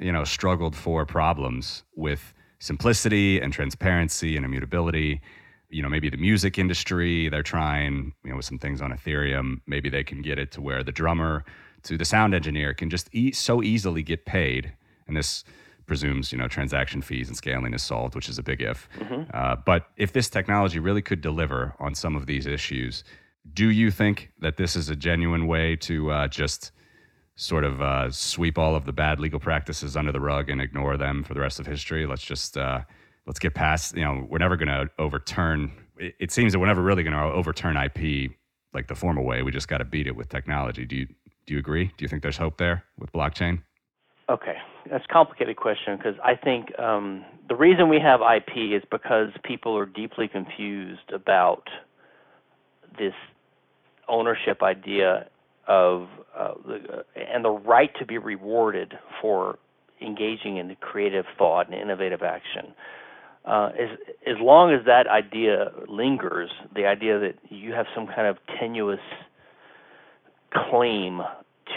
you 0.00 0.12
know, 0.12 0.24
struggled 0.24 0.74
for 0.74 1.06
problems 1.06 1.84
with 1.94 2.34
simplicity 2.60 3.40
and 3.40 3.52
transparency 3.52 4.36
and 4.36 4.44
immutability. 4.44 5.20
You 5.70 5.82
know, 5.82 5.88
maybe 5.88 6.08
the 6.08 6.16
music 6.16 6.58
industry, 6.58 7.28
they're 7.28 7.42
trying, 7.42 8.12
you 8.24 8.30
know, 8.30 8.36
with 8.36 8.44
some 8.44 8.58
things 8.58 8.80
on 8.80 8.92
Ethereum, 8.92 9.60
maybe 9.66 9.88
they 9.88 10.04
can 10.04 10.22
get 10.22 10.38
it 10.38 10.52
to 10.52 10.60
where 10.60 10.84
the 10.84 10.92
drummer 10.92 11.44
to 11.82 11.96
the 11.96 12.04
sound 12.04 12.34
engineer 12.34 12.74
can 12.74 12.90
just 12.90 13.08
e- 13.12 13.32
so 13.32 13.62
easily 13.62 14.02
get 14.02 14.26
paid. 14.26 14.72
And 15.06 15.16
this 15.16 15.44
presumes 15.86 16.30
you 16.30 16.38
know 16.38 16.46
transaction 16.46 17.02
fees 17.02 17.26
and 17.26 17.36
scaling 17.36 17.74
is 17.74 17.82
solved, 17.82 18.14
which 18.14 18.28
is 18.28 18.38
a 18.38 18.44
big 18.44 18.62
if. 18.62 18.88
Mm-hmm. 18.98 19.22
Uh, 19.34 19.56
but 19.56 19.86
if 19.96 20.12
this 20.12 20.30
technology 20.30 20.78
really 20.78 21.02
could 21.02 21.20
deliver 21.20 21.74
on 21.80 21.96
some 21.96 22.14
of 22.14 22.26
these 22.26 22.46
issues, 22.46 23.02
do 23.54 23.70
you 23.70 23.90
think 23.90 24.30
that 24.38 24.56
this 24.56 24.76
is 24.76 24.88
a 24.88 24.94
genuine 24.94 25.48
way 25.48 25.74
to 25.76 26.12
uh, 26.12 26.28
just 26.28 26.70
sort 27.40 27.64
of 27.64 27.80
uh, 27.80 28.10
sweep 28.10 28.58
all 28.58 28.76
of 28.76 28.84
the 28.84 28.92
bad 28.92 29.18
legal 29.18 29.40
practices 29.40 29.96
under 29.96 30.12
the 30.12 30.20
rug 30.20 30.50
and 30.50 30.60
ignore 30.60 30.98
them 30.98 31.24
for 31.24 31.32
the 31.32 31.40
rest 31.40 31.58
of 31.58 31.66
history? 31.66 32.06
Let's 32.06 32.22
just 32.22 32.56
uh, 32.56 32.82
let's 33.26 33.38
get 33.38 33.54
past. 33.54 33.96
You 33.96 34.04
know, 34.04 34.26
we're 34.28 34.38
never 34.38 34.56
going 34.56 34.68
to 34.68 34.90
overturn. 34.98 35.72
It, 35.98 36.14
it 36.20 36.30
seems 36.30 36.52
that 36.52 36.58
we're 36.58 36.66
never 36.66 36.82
really 36.82 37.02
going 37.02 37.16
to 37.16 37.22
overturn 37.22 37.76
IP 37.76 38.32
like 38.74 38.88
the 38.88 38.94
formal 38.94 39.24
way. 39.24 39.42
We 39.42 39.50
just 39.50 39.68
got 39.68 39.78
to 39.78 39.84
beat 39.84 40.06
it 40.06 40.14
with 40.14 40.28
technology. 40.28 40.84
Do 40.84 40.96
you 40.96 41.06
do 41.46 41.54
you 41.54 41.58
agree? 41.58 41.86
Do 41.86 42.04
you 42.04 42.08
think 42.08 42.22
there's 42.22 42.36
hope 42.36 42.58
there 42.58 42.84
with 42.98 43.10
blockchain? 43.12 43.62
Okay, 44.28 44.58
that's 44.88 45.04
a 45.08 45.12
complicated 45.12 45.56
question 45.56 45.96
because 45.96 46.14
I 46.22 46.36
think 46.36 46.78
um, 46.78 47.24
the 47.48 47.56
reason 47.56 47.88
we 47.88 47.98
have 47.98 48.20
IP 48.20 48.56
is 48.56 48.82
because 48.90 49.30
people 49.42 49.76
are 49.76 49.86
deeply 49.86 50.28
confused 50.28 51.10
about 51.12 51.68
this 52.96 53.14
ownership 54.08 54.62
idea 54.62 55.28
of 55.70 56.08
uh, 56.36 56.54
uh, 56.68 57.02
and 57.14 57.44
the 57.44 57.50
right 57.50 57.90
to 58.00 58.04
be 58.04 58.18
rewarded 58.18 58.94
for 59.22 59.58
engaging 60.02 60.56
in 60.56 60.76
creative 60.80 61.24
thought 61.38 61.66
and 61.70 61.80
innovative 61.80 62.22
action. 62.22 62.74
Uh, 63.44 63.70
as 63.78 63.98
as 64.26 64.36
long 64.40 64.74
as 64.74 64.84
that 64.84 65.06
idea 65.06 65.70
lingers, 65.88 66.50
the 66.74 66.86
idea 66.86 67.20
that 67.20 67.34
you 67.48 67.72
have 67.72 67.86
some 67.94 68.06
kind 68.06 68.26
of 68.26 68.36
tenuous 68.58 68.98
claim 70.52 71.20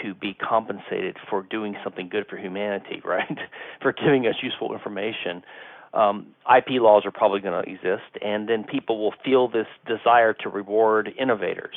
to 0.02 0.12
be 0.12 0.34
compensated 0.34 1.16
for 1.30 1.44
doing 1.44 1.76
something 1.84 2.08
good 2.08 2.26
for 2.28 2.36
humanity, 2.36 3.00
right? 3.04 3.38
for 3.80 3.92
giving 3.92 4.26
us 4.26 4.34
useful 4.42 4.74
information. 4.74 5.42
Um, 5.94 6.34
IP 6.52 6.82
laws 6.82 7.04
are 7.06 7.12
probably 7.12 7.40
going 7.40 7.64
to 7.64 7.70
exist, 7.70 8.18
and 8.20 8.48
then 8.48 8.64
people 8.64 9.00
will 9.00 9.14
feel 9.24 9.46
this 9.46 9.68
desire 9.86 10.32
to 10.40 10.48
reward 10.48 11.10
innovators. 11.18 11.76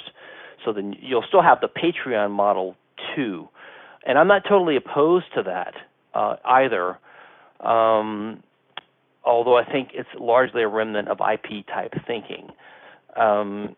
So 0.65 0.73
then 0.73 0.95
you'll 0.99 1.25
still 1.27 1.41
have 1.41 1.59
the 1.61 1.67
Patreon 1.69 2.31
model 2.31 2.75
too, 3.15 3.47
and 4.05 4.17
I'm 4.17 4.27
not 4.27 4.43
totally 4.47 4.75
opposed 4.75 5.25
to 5.35 5.43
that 5.43 5.73
uh, 6.13 6.35
either. 6.45 6.97
Um, 7.59 8.43
although 9.23 9.57
I 9.57 9.65
think 9.69 9.89
it's 9.93 10.09
largely 10.19 10.63
a 10.63 10.67
remnant 10.67 11.09
of 11.09 11.19
IP 11.19 11.65
type 11.67 11.93
thinking. 12.05 12.49
Um, 13.15 13.75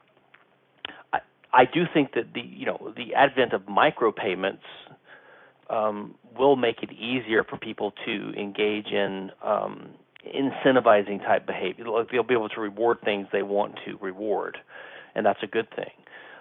I 1.51 1.65
do 1.65 1.85
think 1.93 2.13
that 2.13 2.33
the 2.33 2.41
you 2.41 2.65
know 2.65 2.93
the 2.95 3.15
advent 3.15 3.53
of 3.53 3.63
micropayments 3.63 4.59
um, 5.69 6.15
will 6.37 6.55
make 6.55 6.83
it 6.83 6.91
easier 6.91 7.43
for 7.43 7.57
people 7.57 7.93
to 8.05 8.33
engage 8.37 8.87
in 8.87 9.31
um, 9.43 9.89
incentivizing 10.25 11.23
type 11.23 11.47
behavior. 11.47 11.85
They'll 12.11 12.23
be 12.23 12.33
able 12.33 12.49
to 12.49 12.61
reward 12.61 12.99
things 13.03 13.27
they 13.31 13.43
want 13.43 13.75
to 13.85 13.97
reward, 13.99 14.57
and 15.15 15.25
that's 15.25 15.41
a 15.41 15.47
good 15.47 15.67
thing. 15.75 15.91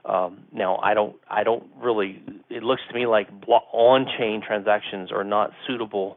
Um, 0.09 0.45
now, 0.53 0.77
I 0.79 0.95
don't, 0.95 1.17
I 1.31 1.45
don't 1.45 1.65
really. 1.81 2.23
It 2.49 2.63
looks 2.63 2.83
to 2.89 2.95
me 2.95 3.07
like 3.07 3.29
on-chain 3.47 4.43
transactions 4.47 5.13
are 5.13 5.25
not 5.25 5.51
suitable 5.67 6.17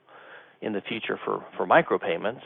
in 0.61 0.71
the 0.73 0.81
future 0.81 1.19
for 1.25 1.43
for 1.57 1.67
micropayments, 1.67 2.41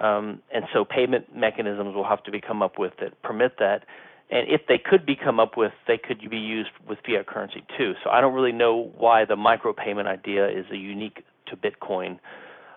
um, 0.00 0.42
and 0.52 0.64
so 0.72 0.84
payment 0.84 1.36
mechanisms 1.36 1.94
will 1.94 2.08
have 2.08 2.22
to 2.24 2.32
be 2.32 2.40
come 2.40 2.62
up 2.62 2.78
with 2.78 2.92
that 3.00 3.22
permit 3.22 3.52
that. 3.60 3.84
And 4.28 4.48
if 4.48 4.62
they 4.68 4.78
could 4.84 5.06
be 5.06 5.14
come 5.14 5.38
up 5.38 5.56
with, 5.56 5.70
they 5.86 5.98
could 5.98 6.18
be 6.28 6.36
used 6.36 6.70
with 6.88 6.98
fiat 7.06 7.28
currency 7.28 7.64
too. 7.78 7.92
So 8.02 8.10
I 8.10 8.20
don't 8.20 8.34
really 8.34 8.50
know 8.50 8.90
why 8.98 9.24
the 9.24 9.36
micropayment 9.36 10.06
idea 10.08 10.48
is 10.48 10.66
a 10.72 10.76
unique 10.76 11.22
to 11.46 11.56
Bitcoin. 11.56 12.18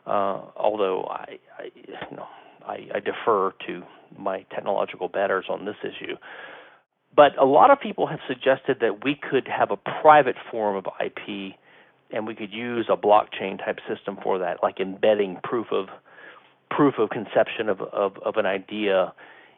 Uh, 0.06 0.41
although 0.56 1.06
I, 1.10 1.40
I, 1.57 1.64
you 1.76 2.16
know, 2.16 2.28
I, 2.68 2.88
I 2.94 2.99
defer 2.99 3.53
to 3.66 3.82
my 4.16 4.45
technological 4.53 5.07
betters 5.07 5.45
on 5.49 5.66
this 5.66 5.76
issue. 5.84 6.16
But 7.15 7.38
a 7.38 7.45
lot 7.45 7.72
of 7.72 7.80
people 7.80 8.07
have 8.07 8.19
suggested 8.27 8.77
that 8.81 9.03
we 9.03 9.15
could 9.15 9.48
have 9.48 9.72
a 9.72 9.77
private 9.77 10.36
form 10.52 10.76
of 10.76 10.86
IP 11.03 11.56
and 12.11 12.26
we 12.26 12.36
could 12.36 12.52
use 12.52 12.88
a 12.90 12.98
blockchain 12.98 13.57
type 13.57 13.80
system 13.88 14.18
for 14.23 14.40
that, 14.40 14.64
like 14.64 14.80
embedding 14.80 15.38
proof 15.44 15.68
of 15.72 15.88
proof 16.69 16.95
of 16.99 17.10
conception 17.10 17.68
of, 17.68 17.81
of, 17.81 18.18
of 18.19 18.36
an 18.38 18.45
idea 18.45 19.14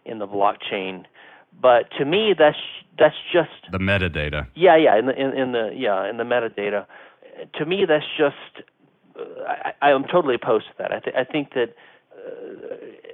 in 0.05 0.19
the 0.19 0.27
blockchain. 0.27 1.05
But 1.59 1.91
to 1.97 2.05
me, 2.05 2.33
that's 2.37 2.57
that's 2.97 3.15
just 3.31 3.71
the 3.71 3.77
metadata. 3.77 4.47
Yeah, 4.55 4.77
yeah, 4.77 4.97
in 4.97 5.05
the 5.05 5.13
in, 5.13 5.37
in 5.37 5.51
the 5.51 5.71
yeah 5.75 6.09
in 6.09 6.17
the 6.17 6.23
metadata. 6.23 6.85
To 7.55 7.65
me, 7.65 7.85
that's 7.87 8.05
just 8.17 8.65
uh, 9.19 9.23
I, 9.47 9.73
I 9.81 9.91
am 9.91 10.05
totally 10.05 10.35
opposed 10.35 10.67
to 10.67 10.73
that. 10.79 10.91
I, 10.91 10.99
th- 10.99 11.15
I 11.15 11.23
think 11.25 11.53
that 11.53 11.75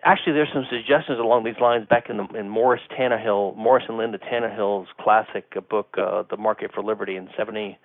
actually 0.03 0.33
there's 0.33 0.49
some 0.53 0.65
suggestions 0.69 1.19
along 1.19 1.43
these 1.43 1.59
lines 1.61 1.87
back 1.87 2.09
in 2.09 2.17
the 2.17 2.27
in 2.37 2.49
Morris 2.49 2.81
Tannehill, 2.97 3.55
Morris 3.55 3.83
and 3.87 3.97
Linda 3.97 4.17
Tannehill's 4.17 4.87
classic 4.99 5.55
book, 5.69 5.95
uh, 5.97 6.23
The 6.29 6.37
Market 6.37 6.71
for 6.73 6.83
Liberty, 6.83 7.15
in 7.15 7.29
70 7.37 7.77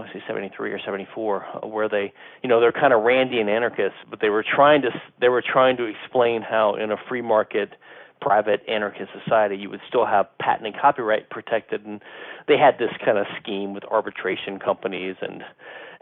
I 0.00 0.02
want 0.02 0.12
say 0.14 0.22
73 0.26 0.72
or 0.72 0.78
74, 0.78 1.44
uh, 1.44 1.66
where 1.66 1.88
they, 1.88 2.12
you 2.42 2.48
know, 2.48 2.60
they're 2.60 2.72
kind 2.72 2.92
of 2.92 3.00
Randian 3.00 3.48
anarchists, 3.48 3.98
but 4.08 4.20
they 4.20 4.30
were 4.30 4.44
trying 4.44 4.82
to 4.82 4.90
they 5.20 5.28
were 5.28 5.42
trying 5.42 5.76
to 5.76 5.84
explain 5.84 6.42
how 6.42 6.74
in 6.74 6.90
a 6.90 6.96
free 7.08 7.22
market 7.22 7.74
private 8.20 8.62
anarchist 8.68 9.10
society 9.24 9.56
you 9.56 9.70
would 9.70 9.80
still 9.88 10.06
have 10.06 10.26
patent 10.38 10.66
and 10.66 10.76
copyright 10.78 11.30
protected 11.30 11.86
and 11.86 12.02
they 12.48 12.58
had 12.58 12.78
this 12.78 12.90
kind 13.02 13.16
of 13.16 13.26
scheme 13.40 13.72
with 13.72 13.82
arbitration 13.84 14.58
companies 14.58 15.16
and 15.22 15.42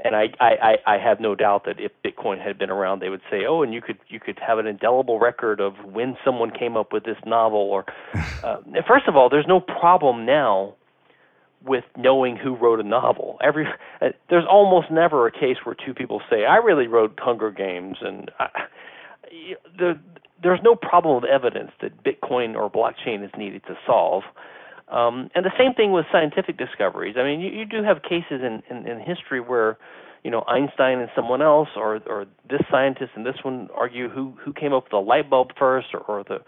and 0.05 0.15
I, 0.15 0.29
I, 0.41 0.77
I 0.87 0.99
have 0.99 1.19
no 1.19 1.35
doubt 1.35 1.65
that 1.65 1.81
if 1.81 1.91
Bitcoin 2.05 2.43
had 2.43 2.57
been 2.59 2.71
around, 2.71 3.01
they 3.01 3.09
would 3.09 3.21
say, 3.31 3.47
"Oh, 3.49 3.63
and 3.63 3.75
you 3.75 3.81
could 3.81 3.99
you 4.09 4.21
could 4.21 4.39
have 4.39 4.59
an 4.59 4.67
indelible 4.67 5.19
record 5.19 5.61
of 5.61 5.75
when 5.85 6.17
someone 6.25 6.51
came 6.51 6.77
up 6.77 6.93
with 6.93 7.05
this 7.05 7.17
novel." 7.27 7.59
Or, 7.59 7.85
uh, 8.45 8.59
first 8.87 9.09
of 9.09 9.17
all, 9.17 9.29
there's 9.29 9.47
no 9.49 9.61
problem 9.61 10.25
now 10.25 10.75
with 11.65 11.85
knowing 11.97 12.37
who 12.37 12.55
wrote 12.55 12.79
a 12.79 12.85
novel. 12.85 13.39
Every 13.43 13.67
uh, 14.01 14.11
there's 14.31 14.47
almost 14.49 14.91
never 14.91 15.27
a 15.27 15.33
case 15.33 15.57
where 15.65 15.75
two 15.75 15.95
people 15.95 16.23
say, 16.31 16.45
"I 16.45 16.57
really 16.57 16.87
wrote 16.87 17.19
Hunger 17.19 17.51
Games," 17.51 17.97
and 18.01 18.31
I, 18.39 18.49
the, 19.77 19.99
there's 20.41 20.61
no 20.63 20.77
problem 20.77 21.17
of 21.17 21.25
evidence 21.25 21.73
that 21.83 22.05
Bitcoin 22.05 22.55
or 22.55 22.71
blockchain 22.71 23.25
is 23.25 23.31
needed 23.37 23.63
to 23.67 23.77
solve. 23.85 24.23
Um, 24.91 25.31
and 25.35 25.45
the 25.45 25.53
same 25.59 25.75
thing 25.75 25.93
with 25.93 26.07
scientific 26.11 26.57
discoveries. 26.57 27.17
I 27.19 27.23
mean, 27.23 27.41
you, 27.41 27.51
you 27.51 27.67
do 27.67 27.83
have 27.83 28.03
cases 28.03 28.41
in, 28.43 28.63
in, 28.71 28.87
in 28.87 29.01
history 29.01 29.41
where, 29.41 29.77
you 30.25 30.31
know, 30.31 30.45
Einstein 30.49 30.99
and 30.99 31.11
someone 31.15 31.43
else, 31.43 31.69
or 31.77 32.01
or 32.07 32.27
this 32.49 32.63
scientist 32.71 33.11
and 33.15 33.25
this 33.25 33.37
one 33.43 33.69
argue 33.75 34.09
who 34.09 34.33
who 34.43 34.53
came 34.53 34.73
up 34.73 34.85
with 34.85 34.91
the 34.91 34.97
light 34.97 35.29
bulb 35.29 35.49
first, 35.59 35.89
or, 35.93 36.01
or 36.01 36.25
the 36.25 36.39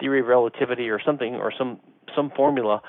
theory 0.00 0.20
of 0.20 0.26
relativity, 0.26 0.88
or 0.88 1.00
something, 1.04 1.34
or 1.34 1.52
some 1.56 1.78
some 2.16 2.30
formula. 2.34 2.80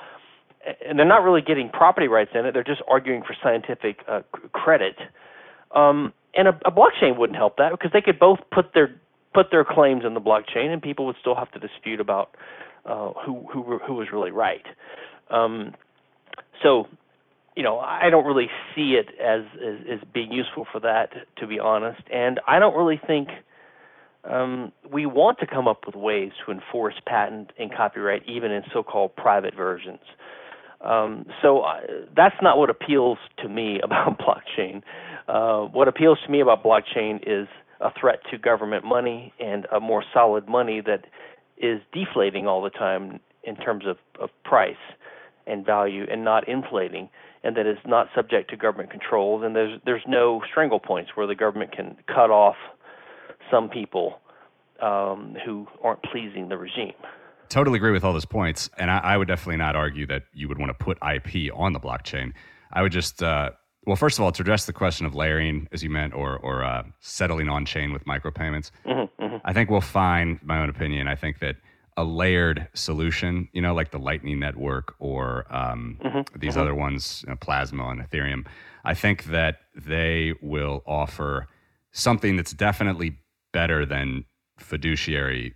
And 0.84 0.98
they're 0.98 1.06
not 1.06 1.22
really 1.22 1.42
getting 1.42 1.68
property 1.68 2.08
rights 2.08 2.32
in 2.34 2.44
it. 2.46 2.52
They're 2.52 2.64
just 2.64 2.82
arguing 2.88 3.22
for 3.22 3.36
scientific 3.42 4.00
uh, 4.08 4.22
credit. 4.52 4.96
Um, 5.74 6.12
and 6.34 6.48
a, 6.48 6.58
a 6.64 6.72
blockchain 6.72 7.16
wouldn't 7.16 7.36
help 7.36 7.58
that 7.58 7.70
because 7.70 7.90
they 7.92 8.00
could 8.00 8.18
both 8.18 8.38
put 8.50 8.72
their 8.74 9.00
put 9.32 9.50
their 9.50 9.64
claims 9.64 10.04
in 10.04 10.14
the 10.14 10.20
blockchain, 10.20 10.72
and 10.72 10.80
people 10.80 11.04
would 11.06 11.16
still 11.20 11.34
have 11.34 11.50
to 11.52 11.58
dispute 11.58 12.00
about 12.00 12.34
uh, 12.86 13.12
who 13.24 13.46
who 13.52 13.78
who 13.78 13.94
was 13.94 14.08
really 14.12 14.30
right. 14.30 14.64
Um, 15.30 15.74
so, 16.62 16.86
you 17.56 17.62
know, 17.62 17.78
I 17.78 18.10
don't 18.10 18.26
really 18.26 18.48
see 18.74 18.94
it 18.94 19.08
as, 19.20 19.42
as, 19.56 19.98
as 20.00 20.08
being 20.12 20.32
useful 20.32 20.66
for 20.70 20.80
that, 20.80 21.10
to 21.38 21.46
be 21.46 21.58
honest. 21.58 22.02
And 22.12 22.40
I 22.46 22.58
don't 22.58 22.76
really 22.76 23.00
think 23.06 23.28
um, 24.24 24.72
we 24.92 25.06
want 25.06 25.38
to 25.40 25.46
come 25.46 25.68
up 25.68 25.80
with 25.86 25.94
ways 25.94 26.32
to 26.44 26.52
enforce 26.52 26.94
patent 27.06 27.52
and 27.58 27.74
copyright, 27.74 28.22
even 28.28 28.50
in 28.50 28.62
so-called 28.72 29.16
private 29.16 29.54
versions. 29.54 30.00
Um, 30.80 31.26
so 31.42 31.60
uh, 31.60 31.80
that's 32.14 32.36
not 32.42 32.58
what 32.58 32.68
appeals 32.70 33.18
to 33.42 33.48
me 33.48 33.80
about 33.84 34.18
blockchain. 34.18 34.82
Uh, 35.28 35.66
what 35.68 35.88
appeals 35.88 36.18
to 36.24 36.30
me 36.30 36.40
about 36.40 36.62
blockchain 36.62 37.20
is 37.26 37.48
a 37.80 37.90
threat 37.98 38.20
to 38.30 38.38
government 38.38 38.84
money 38.84 39.32
and 39.38 39.66
a 39.74 39.80
more 39.80 40.02
solid 40.14 40.48
money 40.48 40.80
that 40.80 41.04
is 41.58 41.80
deflating 41.92 42.46
all 42.46 42.62
the 42.62 42.70
time 42.70 43.20
in 43.44 43.56
terms 43.56 43.84
of, 43.86 43.96
of 44.20 44.30
price 44.44 44.74
and 45.46 45.64
value 45.64 46.04
and 46.10 46.24
not 46.24 46.48
inflating 46.48 47.08
and 47.44 47.56
that 47.56 47.66
is 47.66 47.78
not 47.86 48.08
subject 48.14 48.50
to 48.50 48.56
government 48.56 48.90
controls 48.90 49.42
and 49.44 49.54
there's 49.54 49.80
there's 49.84 50.02
no 50.06 50.42
strangle 50.50 50.80
points 50.80 51.12
where 51.14 51.26
the 51.26 51.34
government 51.34 51.72
can 51.72 51.96
cut 52.08 52.30
off 52.30 52.56
some 53.50 53.68
people 53.68 54.20
um, 54.82 55.36
who 55.44 55.66
aren't 55.82 56.02
pleasing 56.02 56.48
the 56.48 56.56
regime. 56.56 56.94
Totally 57.48 57.76
agree 57.76 57.92
with 57.92 58.04
all 58.04 58.12
those 58.12 58.24
points, 58.24 58.68
and 58.76 58.90
I, 58.90 58.98
I, 58.98 59.16
would 59.16 59.28
definitely 59.28 59.58
not 59.58 59.76
argue 59.76 60.06
that 60.08 60.24
you 60.32 60.48
would 60.48 60.58
want 60.58 60.76
to 60.76 60.84
put 60.84 60.98
IP 60.98 61.52
on 61.54 61.72
the 61.72 61.80
blockchain. 61.80 62.32
I 62.72 62.82
would 62.82 62.90
just 62.90 63.22
uh, 63.22 63.50
well, 63.86 63.96
first 63.96 64.18
of 64.18 64.24
all, 64.24 64.32
to 64.32 64.42
address 64.42 64.66
the 64.66 64.72
question 64.72 65.06
of 65.06 65.14
layering, 65.14 65.68
as 65.70 65.82
you 65.82 65.90
meant, 65.90 66.12
or 66.12 66.38
or 66.38 66.64
uh, 66.64 66.82
settling 67.00 67.48
on 67.48 67.64
chain 67.64 67.92
with 67.92 68.04
micropayments, 68.04 68.70
mm-hmm, 68.84 69.22
mm-hmm. 69.22 69.36
I 69.44 69.52
think 69.52 69.70
we'll 69.70 69.80
find, 69.80 70.40
my 70.42 70.58
own 70.58 70.68
opinion, 70.68 71.06
I 71.06 71.14
think 71.14 71.38
that 71.38 71.56
a 71.96 72.04
layered 72.04 72.68
solution, 72.74 73.48
you 73.52 73.62
know, 73.62 73.74
like 73.74 73.92
the 73.92 73.98
Lightning 73.98 74.38
Network 74.38 74.94
or 74.98 75.46
um, 75.50 75.98
mm-hmm, 76.04 76.38
these 76.38 76.52
mm-hmm. 76.52 76.60
other 76.60 76.74
ones, 76.74 77.22
you 77.26 77.30
know, 77.30 77.36
Plasma 77.36 77.88
and 77.88 78.00
Ethereum, 78.02 78.46
I 78.84 78.92
think 78.92 79.24
that 79.26 79.60
they 79.74 80.34
will 80.42 80.82
offer 80.86 81.46
something 81.92 82.36
that's 82.36 82.52
definitely 82.52 83.16
better 83.52 83.86
than 83.86 84.24
fiduciary 84.58 85.54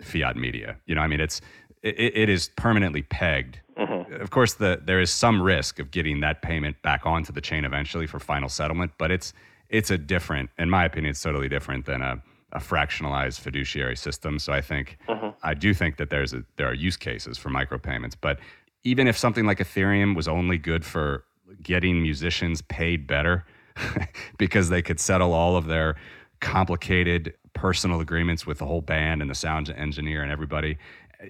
fiat 0.00 0.36
media. 0.36 0.78
You 0.86 0.94
know, 0.94 1.02
I 1.02 1.06
mean, 1.08 1.20
it's 1.20 1.40
it, 1.82 1.98
it 1.98 2.28
is 2.30 2.50
permanently 2.56 3.02
pegged 3.02 3.60
Mm-hmm. 3.78 4.03
Of 4.20 4.30
course, 4.30 4.54
the, 4.54 4.80
there 4.82 5.00
is 5.00 5.10
some 5.10 5.40
risk 5.40 5.78
of 5.78 5.90
getting 5.90 6.20
that 6.20 6.42
payment 6.42 6.80
back 6.82 7.06
onto 7.06 7.32
the 7.32 7.40
chain 7.40 7.64
eventually 7.64 8.06
for 8.06 8.18
final 8.18 8.48
settlement, 8.48 8.92
but 8.98 9.10
it's 9.10 9.32
it's 9.70 9.90
a 9.90 9.98
different, 9.98 10.50
in 10.58 10.70
my 10.70 10.84
opinion, 10.84 11.10
it's 11.10 11.22
totally 11.22 11.48
different 11.48 11.86
than 11.86 12.00
a, 12.02 12.22
a 12.52 12.58
fractionalized 12.58 13.40
fiduciary 13.40 13.96
system. 13.96 14.38
So 14.38 14.52
I 14.52 14.60
think 14.60 14.98
mm-hmm. 15.08 15.30
I 15.42 15.54
do 15.54 15.74
think 15.74 15.96
that 15.96 16.10
there's 16.10 16.32
a, 16.32 16.44
there 16.56 16.68
are 16.68 16.74
use 16.74 16.96
cases 16.96 17.38
for 17.38 17.50
micropayments, 17.50 18.14
but 18.20 18.38
even 18.84 19.08
if 19.08 19.16
something 19.16 19.46
like 19.46 19.58
Ethereum 19.58 20.14
was 20.14 20.28
only 20.28 20.58
good 20.58 20.84
for 20.84 21.24
getting 21.62 22.02
musicians 22.02 22.62
paid 22.62 23.06
better 23.06 23.44
because 24.38 24.68
they 24.68 24.82
could 24.82 25.00
settle 25.00 25.32
all 25.32 25.56
of 25.56 25.66
their 25.66 25.96
complicated 26.40 27.34
personal 27.54 28.00
agreements 28.00 28.46
with 28.46 28.58
the 28.58 28.66
whole 28.66 28.82
band 28.82 29.22
and 29.22 29.30
the 29.30 29.34
sound 29.34 29.70
engineer 29.70 30.22
and 30.22 30.30
everybody 30.30 30.76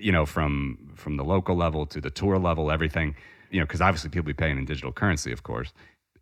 you 0.00 0.12
know, 0.12 0.26
from 0.26 0.92
from 0.94 1.16
the 1.16 1.24
local 1.24 1.56
level 1.56 1.86
to 1.86 2.00
the 2.00 2.10
tour 2.10 2.38
level, 2.38 2.70
everything, 2.70 3.14
you 3.50 3.60
know, 3.60 3.66
because 3.66 3.80
obviously 3.80 4.10
people 4.10 4.26
be 4.26 4.34
paying 4.34 4.58
in 4.58 4.64
digital 4.64 4.92
currency, 4.92 5.32
of 5.32 5.42
course. 5.42 5.72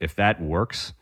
If 0.01 0.15
that 0.17 0.41
works, 0.41 0.95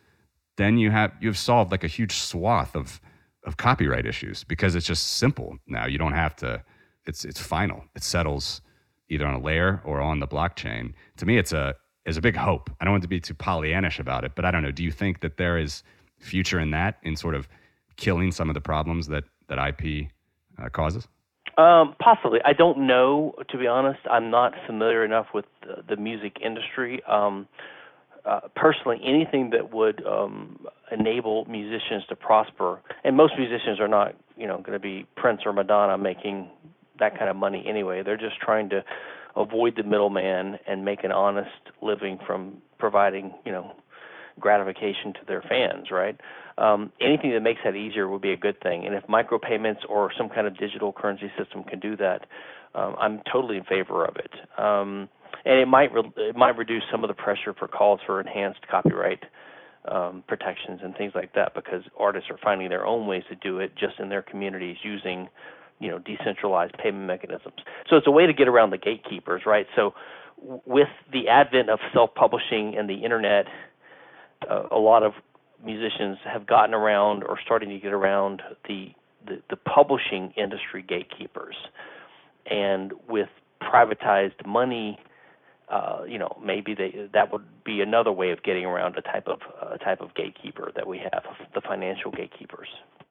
then 0.56 0.78
you 0.78 0.90
have 0.90 1.12
you've 1.20 1.38
solved 1.38 1.70
like 1.70 1.84
a 1.84 1.88
huge 1.88 2.16
swath 2.16 2.74
of 2.76 3.00
of 3.44 3.56
copyright 3.56 4.06
issues 4.06 4.44
because 4.44 4.74
it's 4.74 4.86
just 4.86 5.14
simple 5.14 5.56
now. 5.66 5.86
You 5.86 5.98
don't 5.98 6.12
have 6.12 6.36
to. 6.36 6.62
It's 7.06 7.24
it's 7.24 7.40
final. 7.40 7.84
It 7.94 8.02
settles 8.02 8.60
either 9.08 9.26
on 9.26 9.34
a 9.34 9.40
layer 9.40 9.80
or 9.84 10.00
on 10.00 10.20
the 10.20 10.28
blockchain. 10.28 10.92
To 11.16 11.26
me, 11.26 11.38
it's 11.38 11.52
a 11.52 11.74
is 12.06 12.16
a 12.16 12.20
big 12.20 12.36
hope. 12.36 12.70
I 12.80 12.84
don't 12.84 12.92
want 12.92 13.02
to 13.02 13.08
be 13.08 13.20
too 13.20 13.34
Pollyannish 13.34 13.98
about 13.98 14.24
it, 14.24 14.32
but 14.34 14.44
I 14.44 14.50
don't 14.50 14.62
know. 14.62 14.70
Do 14.70 14.84
you 14.84 14.90
think 14.90 15.20
that 15.20 15.36
there 15.36 15.58
is 15.58 15.82
future 16.18 16.60
in 16.60 16.70
that 16.72 16.98
in 17.02 17.16
sort 17.16 17.34
of 17.34 17.48
killing 17.96 18.32
some 18.32 18.48
of 18.48 18.54
the 18.54 18.60
problems 18.60 19.06
that 19.08 19.24
that 19.48 19.58
IP 19.58 20.08
uh, 20.58 20.68
causes? 20.68 21.08
Um, 21.60 21.94
possibly. 21.98 22.38
I 22.42 22.54
don't 22.54 22.86
know, 22.86 23.34
to 23.50 23.58
be 23.58 23.66
honest. 23.66 24.00
I'm 24.10 24.30
not 24.30 24.54
familiar 24.66 25.04
enough 25.04 25.26
with 25.34 25.44
the, 25.60 25.82
the 25.94 26.00
music 26.00 26.36
industry. 26.42 27.02
Um, 27.06 27.46
uh, 28.24 28.40
personally, 28.56 28.98
anything 29.04 29.50
that 29.50 29.72
would 29.72 30.02
um, 30.06 30.66
enable 30.90 31.44
musicians 31.46 32.04
to 32.08 32.16
prosper, 32.16 32.80
and 33.04 33.14
most 33.14 33.34
musicians 33.36 33.78
are 33.78 33.88
not, 33.88 34.14
you 34.36 34.46
know, 34.46 34.58
going 34.58 34.72
to 34.72 34.78
be 34.78 35.06
Prince 35.16 35.42
or 35.44 35.52
Madonna 35.52 35.98
making 35.98 36.48
that 36.98 37.18
kind 37.18 37.30
of 37.30 37.36
money 37.36 37.62
anyway. 37.68 38.02
They're 38.02 38.16
just 38.16 38.40
trying 38.40 38.70
to 38.70 38.82
avoid 39.36 39.76
the 39.76 39.82
middleman 39.82 40.58
and 40.66 40.82
make 40.84 41.04
an 41.04 41.12
honest 41.12 41.50
living 41.82 42.18
from 42.26 42.58
providing, 42.78 43.34
you 43.44 43.52
know, 43.52 43.72
gratification 44.40 45.12
to 45.14 45.20
their 45.26 45.42
fans, 45.42 45.90
right? 45.90 46.18
Um, 46.58 46.92
anything 47.00 47.30
that 47.32 47.40
makes 47.40 47.60
that 47.64 47.74
easier 47.74 48.08
would 48.08 48.22
be 48.22 48.32
a 48.32 48.36
good 48.36 48.60
thing. 48.60 48.86
And 48.86 48.94
if 48.94 49.04
micropayments 49.06 49.88
or 49.88 50.10
some 50.16 50.28
kind 50.28 50.46
of 50.46 50.58
digital 50.58 50.92
currency 50.92 51.30
system 51.38 51.64
can 51.64 51.80
do 51.80 51.96
that, 51.96 52.26
um, 52.74 52.96
I'm 53.00 53.20
totally 53.32 53.56
in 53.56 53.64
favor 53.64 54.04
of 54.04 54.16
it. 54.16 54.30
Um, 54.58 55.08
and 55.44 55.58
it 55.58 55.66
might 55.66 55.92
re- 55.92 56.12
it 56.16 56.36
might 56.36 56.56
reduce 56.56 56.82
some 56.90 57.02
of 57.02 57.08
the 57.08 57.14
pressure 57.14 57.54
for 57.58 57.66
calls 57.66 58.00
for 58.06 58.20
enhanced 58.20 58.66
copyright 58.68 59.22
um, 59.86 60.22
protections 60.28 60.80
and 60.82 60.94
things 60.96 61.12
like 61.14 61.32
that 61.34 61.54
because 61.54 61.82
artists 61.98 62.30
are 62.30 62.38
finding 62.42 62.68
their 62.68 62.86
own 62.86 63.06
ways 63.06 63.22
to 63.30 63.36
do 63.36 63.58
it 63.58 63.72
just 63.76 63.98
in 63.98 64.08
their 64.08 64.22
communities 64.22 64.76
using 64.82 65.28
you 65.78 65.88
know 65.88 65.98
decentralized 65.98 66.74
payment 66.78 67.06
mechanisms. 67.06 67.56
So 67.88 67.96
it's 67.96 68.06
a 68.06 68.10
way 68.10 68.26
to 68.26 68.32
get 68.32 68.48
around 68.48 68.70
the 68.70 68.78
gatekeepers, 68.78 69.42
right? 69.46 69.66
So 69.74 69.94
with 70.66 70.88
the 71.12 71.28
advent 71.28 71.68
of 71.70 71.78
self-publishing 71.92 72.74
and 72.76 72.88
the 72.88 73.04
internet, 73.04 73.46
a 74.48 74.78
lot 74.78 75.02
of 75.02 75.12
musicians 75.64 76.18
have 76.24 76.46
gotten 76.46 76.74
around 76.74 77.22
or 77.24 77.38
starting 77.44 77.68
to 77.70 77.78
get 77.78 77.92
around 77.92 78.42
the 78.68 78.88
the, 79.26 79.42
the 79.50 79.56
publishing 79.56 80.32
industry 80.36 80.82
gatekeepers, 80.86 81.56
and 82.50 82.92
with 83.08 83.28
privatized 83.62 84.46
money. 84.46 84.98
Uh, 85.68 86.02
you 86.04 86.18
know, 86.18 86.36
maybe 86.44 86.74
they, 86.74 87.08
that 87.12 87.32
would 87.32 87.44
be 87.64 87.80
another 87.80 88.10
way 88.10 88.32
of 88.32 88.42
getting 88.42 88.64
around 88.64 88.96
a 88.96 89.02
type 89.02 89.28
of 89.28 89.38
a 89.70 89.78
type 89.78 90.00
of 90.00 90.12
gatekeeper 90.14 90.72
that 90.74 90.88
we 90.88 90.98
have, 90.98 91.22
the 91.54 91.60
financial 91.60 92.10
gatekeepers. 92.10 92.66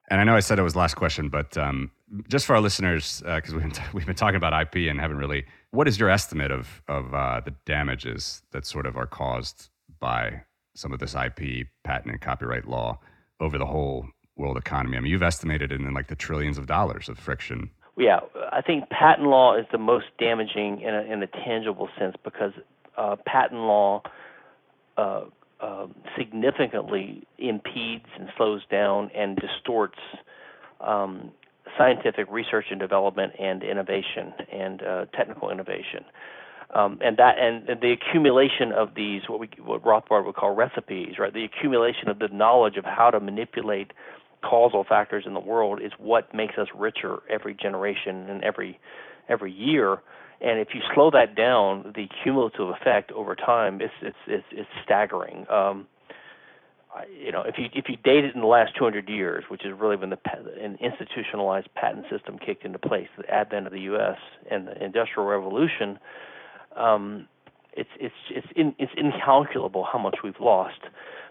And 0.09 0.19
I 0.19 0.23
know 0.25 0.35
I 0.35 0.41
said 0.41 0.59
it 0.59 0.63
was 0.63 0.75
last 0.75 0.95
question, 0.95 1.29
but 1.29 1.57
um, 1.57 1.91
just 2.27 2.45
for 2.45 2.55
our 2.55 2.61
listeners, 2.61 3.21
because 3.25 3.53
uh, 3.53 3.55
we've, 3.55 3.63
been 3.63 3.71
t- 3.71 3.83
we've 3.93 4.05
been 4.05 4.15
talking 4.15 4.35
about 4.35 4.59
IP 4.59 4.89
and 4.89 4.99
haven't 4.99 5.17
really, 5.17 5.45
what 5.71 5.87
is 5.87 5.97
your 5.99 6.09
estimate 6.09 6.51
of 6.51 6.81
of 6.89 7.13
uh, 7.13 7.41
the 7.45 7.53
damages 7.65 8.41
that 8.51 8.65
sort 8.65 8.85
of 8.85 8.97
are 8.97 9.07
caused 9.07 9.69
by 9.99 10.41
some 10.79 10.93
of 10.93 10.99
this 10.99 11.15
IP, 11.15 11.67
patent, 11.83 12.11
and 12.11 12.21
copyright 12.21 12.67
law 12.67 12.99
over 13.39 13.57
the 13.57 13.65
whole 13.65 14.07
world 14.35 14.57
economy? 14.57 14.97
I 14.97 15.01
mean, 15.01 15.11
you've 15.11 15.23
estimated 15.23 15.71
it 15.71 15.81
in 15.81 15.93
like 15.93 16.07
the 16.07 16.15
trillions 16.15 16.57
of 16.57 16.67
dollars 16.67 17.09
of 17.09 17.17
friction. 17.17 17.71
Yeah, 17.97 18.19
I 18.51 18.61
think 18.61 18.89
patent 18.89 19.27
law 19.27 19.57
is 19.57 19.65
the 19.71 19.77
most 19.77 20.05
damaging 20.17 20.81
in 20.81 20.95
a, 20.95 21.01
in 21.01 21.21
a 21.21 21.27
tangible 21.27 21.89
sense 21.99 22.15
because 22.23 22.53
uh, 22.97 23.17
patent 23.25 23.59
law 23.59 24.03
uh, 24.97 25.23
um, 25.59 25.93
significantly 26.17 27.27
impedes 27.37 28.05
and 28.17 28.29
slows 28.37 28.61
down 28.71 29.11
and 29.13 29.37
distorts 29.37 29.99
um, 30.79 31.31
scientific 31.77 32.27
research 32.31 32.67
and 32.71 32.79
development 32.79 33.33
and 33.37 33.63
innovation 33.63 34.33
and 34.51 34.81
uh, 34.81 35.05
technical 35.13 35.49
innovation. 35.49 36.05
Um, 36.73 36.99
and 37.01 37.17
that 37.17 37.39
and, 37.39 37.67
the 37.81 37.91
accumulation 37.91 38.71
of 38.71 38.93
these 38.95 39.23
what 39.27 39.39
we 39.39 39.49
what 39.63 39.83
Rothbard 39.83 40.25
would 40.25 40.35
call 40.35 40.53
recipes, 40.53 41.15
right? 41.17 41.33
The 41.33 41.43
accumulation 41.43 42.09
of 42.09 42.19
the 42.19 42.27
knowledge 42.27 42.77
of 42.77 42.85
how 42.85 43.09
to 43.09 43.19
manipulate 43.19 43.91
causal 44.43 44.85
factors 44.87 45.23
in 45.25 45.33
the 45.33 45.39
world 45.39 45.81
is 45.81 45.91
what 45.97 46.33
makes 46.33 46.57
us 46.57 46.67
richer 46.75 47.23
every 47.29 47.55
generation 47.55 48.29
and 48.29 48.43
every 48.43 48.79
every 49.29 49.51
year. 49.51 49.97
And 50.41 50.59
if 50.59 50.69
you 50.73 50.81
slow 50.93 51.11
that 51.11 51.35
down, 51.35 51.91
the 51.95 52.07
cumulative 52.23 52.69
effect 52.69 53.11
over 53.11 53.35
time 53.35 53.81
is 53.81 53.89
it's 54.01 54.17
it's, 54.27 54.45
it's 54.51 54.69
staggering. 54.85 55.47
Um, 55.49 55.87
you 57.23 57.31
know, 57.31 57.43
if 57.43 57.55
you 57.57 57.65
if 57.73 57.85
you 57.87 57.97
date 57.97 58.25
it 58.25 58.35
in 58.35 58.41
the 58.41 58.47
last 58.47 58.75
200 58.77 59.09
years, 59.09 59.43
which 59.49 59.65
is 59.65 59.73
really 59.77 59.95
when 59.95 60.09
the 60.09 60.19
an 60.61 60.77
institutionalized 60.81 61.73
patent 61.75 62.05
system 62.09 62.37
kicked 62.37 62.65
into 62.65 62.79
place, 62.79 63.07
the 63.17 63.29
advent 63.29 63.67
of 63.67 63.73
the 63.73 63.81
U.S. 63.81 64.17
and 64.49 64.67
the 64.67 64.83
Industrial 64.83 65.27
Revolution, 65.27 65.99
um, 66.79 67.27
it's 67.73 67.89
it's 67.99 68.15
it's 68.29 68.47
in, 68.55 68.73
it's 68.79 68.91
incalculable 68.97 69.85
how 69.91 69.99
much 69.99 70.17
we've 70.23 70.39
lost. 70.39 70.79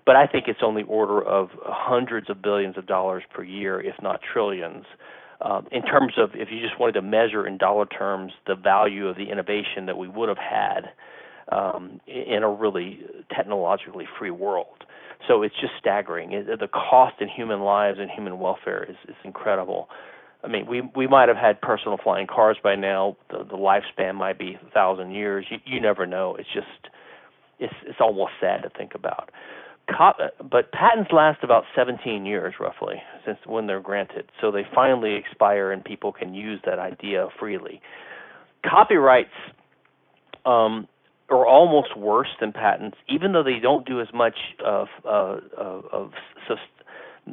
But 0.07 0.16
I 0.16 0.27
think 0.27 0.45
it's 0.49 0.61
only 0.62 0.85
order 0.85 1.23
of 1.23 1.51
hundreds 1.65 2.31
of 2.31 2.41
billions 2.41 2.79
of 2.79 2.87
dollars 2.87 3.25
per 3.35 3.43
year, 3.43 3.81
if 3.81 3.95
not 4.03 4.20
trillions. 4.33 4.85
Um, 5.41 5.69
in 5.70 5.83
terms 5.83 6.15
of 6.16 6.31
if 6.35 6.49
you 6.51 6.61
just 6.61 6.81
wanted 6.81 6.93
to 6.93 7.03
measure 7.03 7.47
in 7.47 7.59
dollar 7.59 7.87
terms 7.87 8.33
the 8.47 8.57
value 8.57 9.07
of 9.07 9.16
the 9.16 9.31
innovation 9.31 9.87
that 9.87 9.97
we 9.97 10.09
would 10.09 10.29
have 10.29 10.39
had 10.39 10.91
um, 11.53 12.01
in 12.07 12.43
a 12.43 12.51
really 12.51 13.01
technologically 13.35 14.07
free 14.19 14.31
world. 14.31 14.85
So 15.27 15.43
it's 15.43 15.55
just 15.61 15.75
staggering. 15.79 16.33
It, 16.33 16.47
the 16.59 16.69
cost 16.69 17.20
in 17.20 17.29
human 17.29 17.61
lives 17.61 17.99
and 18.01 18.11
human 18.11 18.39
welfare 18.39 18.85
is, 18.89 18.97
is 19.09 19.16
incredible. 19.25 19.89
I 20.49 20.51
mean, 20.51 20.66
we 20.66 20.81
we 20.97 21.07
might 21.07 21.29
have 21.29 21.37
had 21.37 21.61
personal 21.61 21.99
flying 22.03 22.27
cars 22.27 22.57
by 22.62 22.75
now. 22.75 23.16
The, 23.31 23.45
the 23.45 23.57
lifespan 23.57 24.15
might 24.15 24.39
be 24.39 24.57
a 24.66 24.70
thousand 24.70 25.12
years. 25.12 25.45
You, 25.51 25.59
you 25.66 25.81
never 25.81 26.07
know. 26.07 26.37
It's 26.37 26.49
just 26.55 26.89
it's 27.59 27.75
it's 27.87 27.99
almost 28.01 28.33
sad 28.41 28.62
to 28.62 28.70
think 28.70 28.95
about. 28.95 29.31
but 30.51 30.73
patents 30.73 31.11
last 31.12 31.43
about 31.43 31.65
17 31.77 32.25
years 32.25 32.55
roughly 32.59 32.97
since 33.27 33.39
when 33.47 33.66
they're 33.66 33.81
granted. 33.81 34.31
So 34.41 34.51
they 34.51 34.62
finally 34.75 35.15
expire 35.16 35.70
and 35.70 35.85
people 35.85 36.12
can 36.12 36.35
use 36.35 36.61
that 36.65 36.79
idea 36.79 37.29
freely. 37.39 37.81
Copyrights 38.65 39.31
um, 40.47 40.89
are 41.29 41.47
almost 41.47 41.97
worse 41.97 42.29
than 42.41 42.53
patents, 42.53 42.97
even 43.09 43.33
though 43.33 43.43
they 43.43 43.59
don't 43.61 43.87
do 43.87 44.01
as 44.01 44.09
much 44.15 44.37
of 44.65 44.89
uh, 45.05 45.39
of, 45.59 45.85
of 45.93 46.11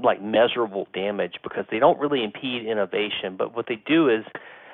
like 0.04 0.22
measurable 0.22 0.88
damage 0.94 1.36
because 1.44 1.66
they 1.72 1.80
don't 1.80 2.00
really 2.00 2.24
impede 2.24 2.66
innovation. 2.66 3.36
But 3.38 3.56
what 3.56 3.66
they 3.68 3.82
do 3.86 4.10
is 4.10 4.26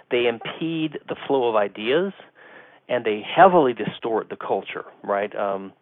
they 0.09 0.27
impede 0.27 0.99
the 1.07 1.15
flow 1.27 1.49
of 1.49 1.55
ideas, 1.55 2.13
and 2.89 3.05
they 3.05 3.21
heavily 3.23 3.73
distort 3.73 4.29
the 4.29 4.35
culture. 4.35 4.85
Right. 5.03 5.33
Um, 5.35 5.73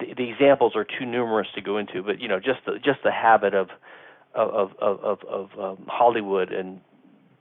the, 0.00 0.14
the 0.16 0.30
examples 0.30 0.74
are 0.74 0.84
too 0.84 1.04
numerous 1.04 1.48
to 1.54 1.60
go 1.60 1.78
into, 1.78 2.02
but 2.02 2.20
you 2.20 2.28
know, 2.28 2.38
just 2.38 2.60
the 2.66 2.78
just 2.82 3.00
the 3.04 3.12
habit 3.12 3.54
of 3.54 3.68
of 4.34 4.70
of 4.80 5.00
of, 5.00 5.18
of 5.28 5.48
um, 5.58 5.84
Hollywood 5.88 6.52
and 6.52 6.80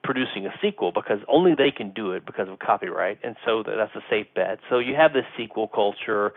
producing 0.04 0.46
a 0.46 0.52
sequel 0.62 0.92
because 0.94 1.20
only 1.28 1.54
they 1.58 1.72
can 1.72 1.92
do 1.92 2.12
it 2.12 2.26
because 2.26 2.48
of 2.50 2.60
copyright, 2.60 3.20
and 3.24 3.36
so 3.46 3.64
that's 3.64 3.96
a 3.96 4.02
safe 4.10 4.28
bet. 4.36 4.60
So 4.70 4.80
you 4.80 4.96
have 4.96 5.14
this 5.14 5.26
sequel 5.38 5.68
culture, 5.68 6.34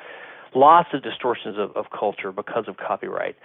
lots 0.54 0.88
of 0.92 1.02
distortions 1.02 1.56
of, 1.58 1.76
of 1.76 1.86
culture 1.96 2.32
because 2.32 2.64
of 2.68 2.76
copyright. 2.76 3.36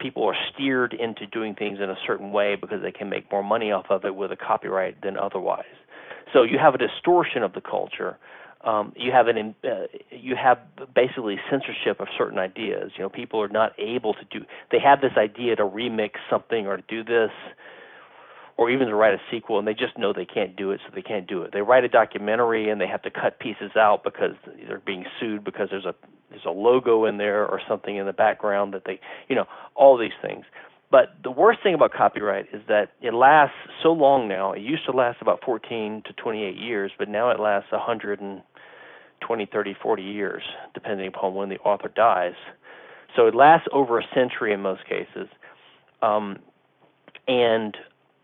People 0.00 0.24
are 0.24 0.36
steered 0.52 0.94
into 0.94 1.26
doing 1.26 1.54
things 1.54 1.78
in 1.80 1.90
a 1.90 1.96
certain 2.06 2.32
way 2.32 2.56
because 2.56 2.82
they 2.82 2.92
can 2.92 3.08
make 3.08 3.30
more 3.30 3.42
money 3.42 3.70
off 3.70 3.86
of 3.90 4.04
it 4.04 4.14
with 4.14 4.32
a 4.32 4.36
copyright 4.36 5.02
than 5.02 5.16
otherwise. 5.16 5.64
So 6.32 6.42
you 6.42 6.58
have 6.58 6.74
a 6.74 6.78
distortion 6.78 7.42
of 7.42 7.52
the 7.52 7.60
culture. 7.60 8.18
Um, 8.62 8.92
you 8.94 9.10
have 9.10 9.26
an 9.26 9.54
uh, 9.64 9.86
you 10.10 10.36
have 10.36 10.58
basically 10.94 11.38
censorship 11.50 11.98
of 11.98 12.08
certain 12.16 12.38
ideas. 12.38 12.92
You 12.96 13.04
know, 13.04 13.08
people 13.08 13.40
are 13.40 13.48
not 13.48 13.72
able 13.78 14.14
to 14.14 14.24
do. 14.30 14.44
They 14.70 14.78
have 14.80 15.00
this 15.00 15.12
idea 15.16 15.56
to 15.56 15.64
remix 15.64 16.12
something 16.28 16.66
or 16.66 16.78
do 16.88 17.02
this 17.02 17.30
or 18.60 18.68
even 18.68 18.88
to 18.88 18.94
write 18.94 19.14
a 19.14 19.20
sequel 19.30 19.58
and 19.58 19.66
they 19.66 19.72
just 19.72 19.96
know 19.96 20.12
they 20.12 20.26
can't 20.26 20.54
do 20.54 20.70
it 20.70 20.80
so 20.84 20.92
they 20.94 21.00
can't 21.00 21.26
do 21.26 21.40
it. 21.40 21.50
They 21.50 21.62
write 21.62 21.82
a 21.82 21.88
documentary 21.88 22.68
and 22.68 22.78
they 22.78 22.86
have 22.86 23.00
to 23.02 23.10
cut 23.10 23.40
pieces 23.40 23.70
out 23.74 24.04
because 24.04 24.32
they're 24.68 24.82
being 24.84 25.06
sued 25.18 25.42
because 25.42 25.68
there's 25.70 25.86
a 25.86 25.94
there's 26.28 26.44
a 26.44 26.50
logo 26.50 27.06
in 27.06 27.16
there 27.16 27.46
or 27.46 27.58
something 27.66 27.96
in 27.96 28.04
the 28.04 28.12
background 28.12 28.74
that 28.74 28.82
they 28.84 29.00
you 29.28 29.34
know 29.34 29.46
all 29.74 29.96
these 29.96 30.12
things. 30.20 30.44
But 30.90 31.14
the 31.22 31.30
worst 31.30 31.60
thing 31.62 31.72
about 31.72 31.94
copyright 31.94 32.48
is 32.52 32.60
that 32.68 32.90
it 33.00 33.14
lasts 33.14 33.56
so 33.82 33.92
long 33.92 34.28
now. 34.28 34.52
It 34.52 34.60
used 34.60 34.84
to 34.84 34.92
last 34.92 35.22
about 35.22 35.40
14 35.42 36.02
to 36.04 36.12
28 36.12 36.54
years 36.54 36.92
but 36.98 37.08
now 37.08 37.30
it 37.30 37.40
lasts 37.40 37.72
120 37.72 39.46
30 39.46 39.76
40 39.82 40.02
years 40.02 40.42
depending 40.74 41.06
upon 41.08 41.34
when 41.34 41.48
the 41.48 41.58
author 41.60 41.88
dies. 41.88 42.34
So 43.16 43.26
it 43.26 43.34
lasts 43.34 43.68
over 43.72 43.98
a 43.98 44.04
century 44.14 44.52
in 44.52 44.60
most 44.60 44.84
cases. 44.86 45.28
Um, 46.02 46.40
and 47.26 47.76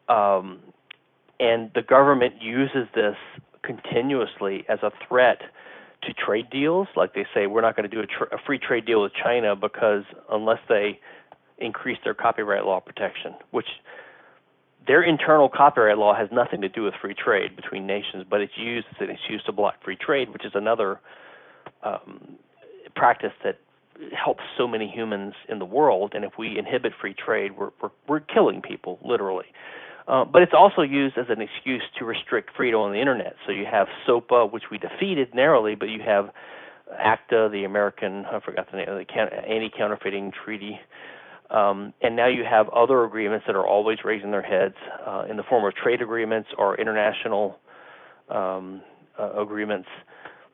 um, 0.08 0.60
and 1.38 1.70
the 1.74 1.82
government 1.82 2.34
uses 2.40 2.88
this 2.94 3.16
continuously 3.62 4.64
as 4.68 4.78
a 4.82 4.90
threat 5.08 5.40
to 6.02 6.12
trade 6.12 6.48
deals. 6.50 6.88
Like 6.96 7.14
they 7.14 7.26
say, 7.34 7.46
we're 7.46 7.62
not 7.62 7.76
going 7.76 7.88
to 7.88 7.94
do 7.94 8.00
a, 8.00 8.36
a 8.36 8.38
free 8.46 8.58
trade 8.58 8.86
deal 8.86 9.02
with 9.02 9.12
China 9.12 9.56
because 9.56 10.04
unless 10.30 10.60
they 10.68 11.00
increase 11.58 11.98
their 12.04 12.14
copyright 12.14 12.64
law 12.64 12.80
protection, 12.80 13.34
which 13.50 13.66
their 14.86 15.02
internal 15.02 15.48
copyright 15.48 15.98
law 15.98 16.14
has 16.14 16.28
nothing 16.30 16.60
to 16.60 16.68
do 16.68 16.84
with 16.84 16.94
free 17.00 17.14
trade 17.14 17.56
between 17.56 17.86
nations, 17.86 18.24
but 18.28 18.40
it's 18.40 18.56
used 18.56 18.86
and 19.00 19.10
it's 19.10 19.20
used 19.28 19.46
to 19.46 19.52
block 19.52 19.82
free 19.84 19.96
trade, 19.96 20.32
which 20.32 20.44
is 20.44 20.52
another 20.54 21.00
um, 21.82 22.36
practice 22.94 23.32
that 23.42 23.58
helps 24.12 24.42
so 24.56 24.68
many 24.68 24.88
humans 24.88 25.34
in 25.48 25.58
the 25.58 25.64
world. 25.64 26.12
And 26.14 26.24
if 26.24 26.32
we 26.38 26.58
inhibit 26.58 26.92
free 27.00 27.14
trade, 27.14 27.56
we're 27.56 27.70
we're, 27.82 27.90
we're 28.06 28.20
killing 28.20 28.62
people 28.62 28.98
literally. 29.04 29.46
Uh, 30.08 30.24
but 30.24 30.42
it's 30.42 30.52
also 30.56 30.82
used 30.82 31.18
as 31.18 31.26
an 31.28 31.40
excuse 31.40 31.82
to 31.98 32.04
restrict 32.04 32.50
freedom 32.56 32.80
on 32.80 32.92
the 32.92 33.00
internet. 33.00 33.34
So 33.44 33.52
you 33.52 33.66
have 33.70 33.88
SOPA, 34.06 34.46
which 34.52 34.64
we 34.70 34.78
defeated 34.78 35.34
narrowly, 35.34 35.74
but 35.74 35.88
you 35.88 36.00
have 36.06 36.30
ACTA, 36.96 37.48
the 37.50 37.64
American, 37.64 38.24
I 38.26 38.38
forgot 38.40 38.70
the 38.70 38.78
name, 38.78 38.86
the 38.86 39.20
Anti-Counterfeiting 39.20 40.32
Treaty, 40.44 40.78
um, 41.50 41.92
and 42.02 42.16
now 42.16 42.28
you 42.28 42.44
have 42.48 42.68
other 42.70 43.04
agreements 43.04 43.44
that 43.46 43.54
are 43.56 43.66
always 43.66 43.98
raising 44.04 44.30
their 44.30 44.42
heads 44.42 44.74
uh, 45.06 45.24
in 45.28 45.36
the 45.36 45.42
form 45.44 45.64
of 45.64 45.74
trade 45.74 46.02
agreements 46.02 46.48
or 46.58 46.78
international 46.80 47.58
um, 48.28 48.82
uh, 49.18 49.40
agreements 49.40 49.88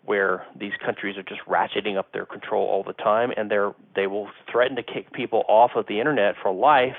where 0.04 0.44
these 0.58 0.72
countries 0.84 1.16
are 1.16 1.22
just 1.22 1.40
ratcheting 1.48 1.96
up 1.96 2.12
their 2.12 2.26
control 2.26 2.66
all 2.66 2.82
the 2.82 2.92
time, 2.94 3.30
and 3.36 3.50
they're 3.50 3.72
they 3.94 4.06
will 4.06 4.28
threaten 4.50 4.76
to 4.76 4.82
kick 4.82 5.12
people 5.12 5.44
off 5.48 5.70
of 5.76 5.86
the 5.86 5.98
internet 5.98 6.34
for 6.42 6.52
life 6.52 6.96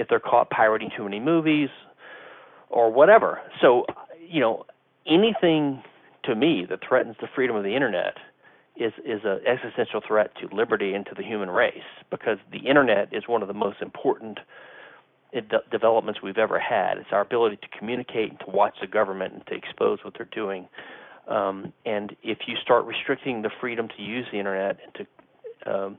if 0.00 0.08
they're 0.08 0.18
caught 0.18 0.50
pirating 0.50 0.90
too 0.96 1.04
many 1.04 1.20
movies 1.20 1.68
or 2.70 2.90
whatever. 2.90 3.40
So, 3.60 3.84
you 4.18 4.40
know, 4.40 4.64
anything 5.06 5.82
to 6.24 6.34
me 6.34 6.66
that 6.68 6.80
threatens 6.86 7.16
the 7.20 7.28
freedom 7.34 7.54
of 7.54 7.62
the 7.62 7.74
internet 7.74 8.14
is 8.76 8.92
is 9.04 9.20
an 9.24 9.40
existential 9.46 10.00
threat 10.06 10.30
to 10.40 10.54
liberty 10.54 10.94
and 10.94 11.04
to 11.06 11.12
the 11.14 11.22
human 11.22 11.50
race 11.50 11.90
because 12.10 12.38
the 12.50 12.60
internet 12.60 13.12
is 13.12 13.24
one 13.26 13.42
of 13.42 13.48
the 13.48 13.54
most 13.54 13.82
important 13.82 14.38
developments 15.70 16.20
we've 16.22 16.38
ever 16.38 16.58
had. 16.58 16.96
It's 16.96 17.12
our 17.12 17.20
ability 17.20 17.56
to 17.56 17.78
communicate 17.78 18.30
and 18.30 18.40
to 18.40 18.46
watch 18.50 18.74
the 18.80 18.86
government 18.86 19.34
and 19.34 19.46
to 19.46 19.54
expose 19.54 19.98
what 20.02 20.14
they're 20.16 20.28
doing. 20.32 20.66
Um, 21.28 21.72
and 21.86 22.16
if 22.24 22.38
you 22.48 22.56
start 22.62 22.84
restricting 22.86 23.42
the 23.42 23.50
freedom 23.60 23.86
to 23.96 24.02
use 24.02 24.26
the 24.32 24.38
internet 24.38 24.78
and 24.84 24.94
to 24.94 25.72
um, 25.72 25.98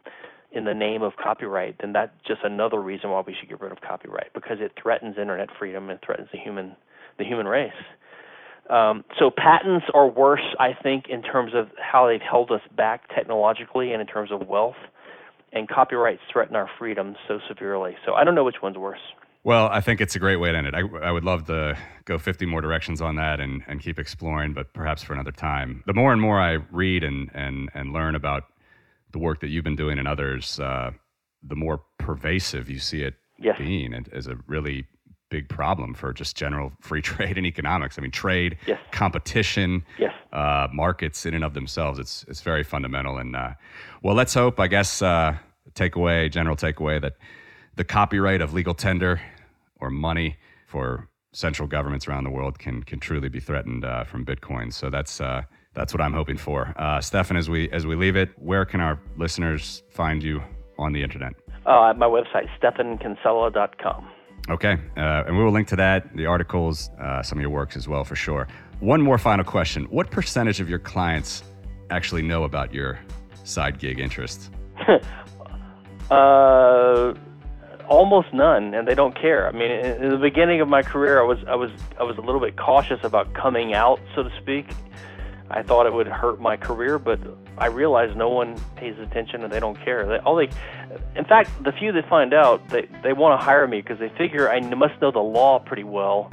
in 0.52 0.65
the 0.65 0.73
name 0.73 1.02
of 1.02 1.14
copyright, 1.22 1.78
then 1.80 1.94
that's 1.94 2.11
just 2.28 2.41
another 2.44 2.82
reason 2.82 3.10
why 3.10 3.23
we 3.26 3.36
should 3.40 3.49
get 3.49 3.61
rid 3.61 3.72
of 3.72 3.82
copyright 3.82 4.34
because 4.34 4.57
it 4.60 4.73
threatens 4.82 5.18
internet 5.18 5.49
freedom 5.57 5.90
and 5.90 5.99
threatens 6.06 6.28
the 6.32 6.40
human 6.40 6.76
the 7.18 7.26
human 7.26 7.45
race. 7.45 7.72
Um, 8.69 9.03
so 9.19 9.30
patents 9.30 9.86
are 9.94 10.07
worse, 10.07 10.56
I 10.60 10.73
think, 10.82 11.06
in 11.10 11.22
terms 11.22 11.52
of 11.53 11.69
how 11.78 12.07
they've 12.07 12.22
held 12.22 12.52
us 12.52 12.61
back 12.76 13.14
technologically 13.14 13.91
and 13.91 14.02
in 14.02 14.07
terms 14.07 14.32
of 14.32 14.48
wealth, 14.48 14.78
and 15.52 15.68
copyrights 15.68 16.22
threaten 16.32 16.56
our 16.56 16.69
freedom 16.80 17.15
so 17.28 17.40
severely. 17.48 17.98
So 18.06 18.14
I 18.14 18.23
don't 18.23 18.34
know 18.34 18.45
which 18.45 18.61
one's 18.61 18.78
worse. 18.78 19.02
Well, 19.44 19.68
I 19.68 19.82
think 19.82 19.99
it's 19.99 20.15
a 20.15 20.19
great 20.19 20.38
way 20.38 20.52
to 20.52 20.57
end 20.57 20.68
it. 20.68 20.76
I, 20.76 20.82
I 20.82 21.11
would 21.11 21.26
love 21.26 21.48
to 21.48 21.76
go 22.06 22.18
50 22.18 22.45
more 22.45 22.61
directions 22.61 23.02
on 23.02 23.15
that 23.15 23.40
and, 23.40 23.64
and 23.68 23.82
keep 23.82 23.98
exploring, 23.98 24.53
but 24.53 24.72
perhaps 24.73 25.03
for 25.03 25.14
another 25.14 25.32
time. 25.32 25.84
The 25.88 25.94
more 25.94 26.14
and 26.14 26.22
more 26.22 26.40
I 26.40 26.60
read 26.72 27.03
and, 27.03 27.30
and, 27.34 27.69
and 27.73 27.91
learn 27.91 28.15
about 28.15 28.44
the 29.11 29.19
work 29.19 29.41
that 29.41 29.49
you've 29.49 29.63
been 29.63 29.75
doing 29.75 29.99
and 29.99 30.07
others, 30.07 30.59
uh, 30.59 30.91
the 31.43 31.55
more 31.55 31.83
pervasive 31.97 32.69
you 32.69 32.79
see 32.79 33.01
it 33.01 33.15
yes. 33.39 33.57
being 33.57 34.05
as 34.11 34.27
a 34.27 34.38
really 34.47 34.85
big 35.29 35.49
problem 35.49 35.93
for 35.93 36.13
just 36.13 36.35
general 36.35 36.71
free 36.81 37.01
trade 37.01 37.38
and 37.38 37.47
economics. 37.47 37.97
I 37.97 38.01
mean, 38.01 38.11
trade, 38.11 38.57
yes. 38.67 38.79
competition, 38.91 39.83
yes. 39.97 40.13
Uh, 40.31 40.67
markets 40.71 41.25
in 41.25 41.33
and 41.33 41.43
of 41.43 41.53
themselves. 41.53 41.99
It's 41.99 42.23
it's 42.29 42.41
very 42.41 42.63
fundamental. 42.63 43.17
And 43.17 43.35
uh, 43.35 43.51
well, 44.01 44.15
let's 44.15 44.33
hope. 44.33 44.59
I 44.61 44.67
guess 44.67 45.01
uh, 45.01 45.35
takeaway, 45.73 46.31
general 46.31 46.55
takeaway 46.55 47.01
that 47.01 47.13
the 47.75 47.83
copyright 47.83 48.41
of 48.41 48.53
legal 48.53 48.73
tender 48.73 49.19
or 49.79 49.89
money 49.89 50.38
for 50.67 51.09
central 51.33 51.67
governments 51.67 52.07
around 52.07 52.23
the 52.23 52.29
world 52.29 52.59
can 52.59 52.83
can 52.83 52.99
truly 52.99 53.27
be 53.27 53.39
threatened 53.39 53.83
uh, 53.83 54.05
from 54.05 54.25
Bitcoin. 54.25 54.71
So 54.71 54.89
that's 54.89 55.19
uh, 55.19 55.43
that's 55.73 55.93
what 55.93 56.02
I'm 56.02 56.14
hoping 56.14 56.38
for. 56.38 56.73
Uh, 56.77 56.99
Stephan, 56.99 57.38
as 57.38 57.49
we 57.49 57.69
as 57.72 57.85
we 57.85 57.95
leave 57.95 58.15
it, 58.15 58.30
where 58.38 58.65
can 58.65 58.81
our 58.81 58.99
listeners 59.18 59.84
find 59.89 60.22
you 60.22 60.41
on 60.77 60.93
the 60.93 61.02
internet? 61.02 61.34
Uh, 61.65 61.93
my 61.95 62.07
website, 62.07 62.48
stephankinsella.com. 62.60 64.10
Okay, 64.49 64.73
uh, 64.98 65.23
and 65.27 65.38
we 65.38 65.43
will 65.43 65.52
link 65.52 65.68
to 65.68 65.76
that, 65.76 66.15
the 66.15 66.26
articles, 66.26 66.89
uh, 66.99 67.22
some 67.22 67.38
of 67.38 67.41
your 67.41 67.52
works 67.52 67.77
as 67.77 67.88
well, 67.88 68.03
for 68.03 68.15
sure. 68.15 68.48
One 68.80 69.02
more 69.02 69.18
final 69.18 69.45
question: 69.45 69.85
What 69.85 70.10
percentage 70.11 70.60
of 70.60 70.69
your 70.69 70.80
clients 70.80 71.43
actually 71.89 72.23
know 72.23 72.43
about 72.43 72.73
your 72.73 72.99
side 73.43 73.80
gig 73.80 73.99
interests? 73.99 74.49
uh 76.11 77.14
almost 77.88 78.34
none, 78.34 78.73
and 78.73 78.88
they 78.88 78.95
don't 78.95 79.19
care. 79.19 79.48
I 79.48 79.52
mean, 79.52 79.69
in, 79.69 80.03
in 80.03 80.10
the 80.10 80.18
beginning 80.18 80.61
of 80.61 80.68
my 80.68 80.81
career, 80.81 81.22
I 81.22 81.26
was 81.26 81.38
I 81.48 81.56
was 81.56 81.72
I 81.99 82.03
was 82.03 82.18
a 82.18 82.22
little 82.22 82.39
bit 82.39 82.57
cautious 82.57 83.03
about 83.03 83.34
coming 83.34 83.73
out, 83.73 83.99
so 84.15 84.23
to 84.23 84.30
speak. 84.41 84.65
I 85.52 85.64
thought 85.64 85.86
it 85.86 85.94
would 85.94 86.07
hurt 86.07 86.40
my 86.40 86.57
career, 86.57 86.98
but 86.98 87.19
I 87.57 87.68
realize 87.68 88.15
no 88.15 88.30
one 88.30 88.60
pays 88.76 88.98
attention 88.99 89.44
and 89.44 89.52
they 89.52 89.60
don't 89.60 89.80
care. 89.84 90.06
They, 90.06 90.18
all 90.18 90.36
they, 90.36 90.49
in 91.15 91.26
fact, 91.26 91.52
the 91.64 91.72
few 91.72 91.91
that 91.91 92.07
find 92.10 92.34
out, 92.34 92.68
they 92.69 92.88
they 93.03 93.14
want 93.14 93.40
to 93.40 93.44
hire 93.44 93.68
me 93.68 93.82
because 93.82 93.99
they 93.99 94.10
figure 94.10 94.49
I 94.49 94.60
must 94.60 94.99
know 95.02 95.11
the 95.11 95.19
law 95.19 95.60
pretty 95.60 95.84
well 95.84 96.32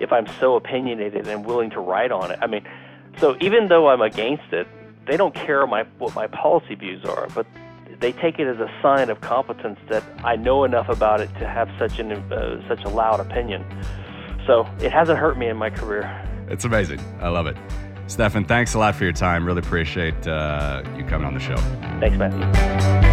if 0.00 0.12
I'm 0.12 0.26
so 0.38 0.56
opinionated 0.56 1.28
and 1.28 1.44
willing 1.44 1.70
to 1.70 1.80
write 1.80 2.10
on 2.10 2.30
it. 2.30 2.38
I 2.42 2.46
mean, 2.46 2.66
so 3.18 3.36
even 3.40 3.68
though 3.68 3.88
I'm 3.88 4.00
against 4.00 4.52
it, 4.52 4.66
they 5.06 5.16
don't 5.16 5.34
care 5.34 5.66
my 5.66 5.84
what 5.98 6.14
my 6.14 6.26
policy 6.26 6.74
views 6.74 7.04
are, 7.04 7.28
but 7.34 7.46
they 8.00 8.12
take 8.12 8.38
it 8.38 8.46
as 8.46 8.58
a 8.58 8.70
sign 8.82 9.10
of 9.10 9.20
competence 9.20 9.78
that 9.88 10.02
I 10.24 10.36
know 10.36 10.64
enough 10.64 10.88
about 10.88 11.20
it 11.20 11.28
to 11.38 11.46
have 11.46 11.70
such 11.78 11.98
an 11.98 12.12
uh, 12.12 12.66
such 12.68 12.82
a 12.84 12.88
loud 12.88 13.20
opinion. 13.20 13.64
So 14.46 14.68
it 14.80 14.90
hasn't 14.90 15.18
hurt 15.18 15.38
me 15.38 15.48
in 15.48 15.56
my 15.56 15.70
career. 15.70 16.26
It's 16.48 16.64
amazing. 16.64 17.00
I 17.20 17.28
love 17.28 17.46
it. 17.46 17.56
Stephan, 18.10 18.44
thanks 18.44 18.74
a 18.74 18.78
lot 18.78 18.96
for 18.96 19.04
your 19.04 19.12
time. 19.12 19.46
Really 19.46 19.60
appreciate 19.60 20.26
uh, 20.26 20.82
you 20.96 21.04
coming 21.04 21.26
on 21.26 21.32
the 21.32 21.40
show. 21.40 21.56
Thanks, 22.00 22.18
Matthew. 22.18 23.09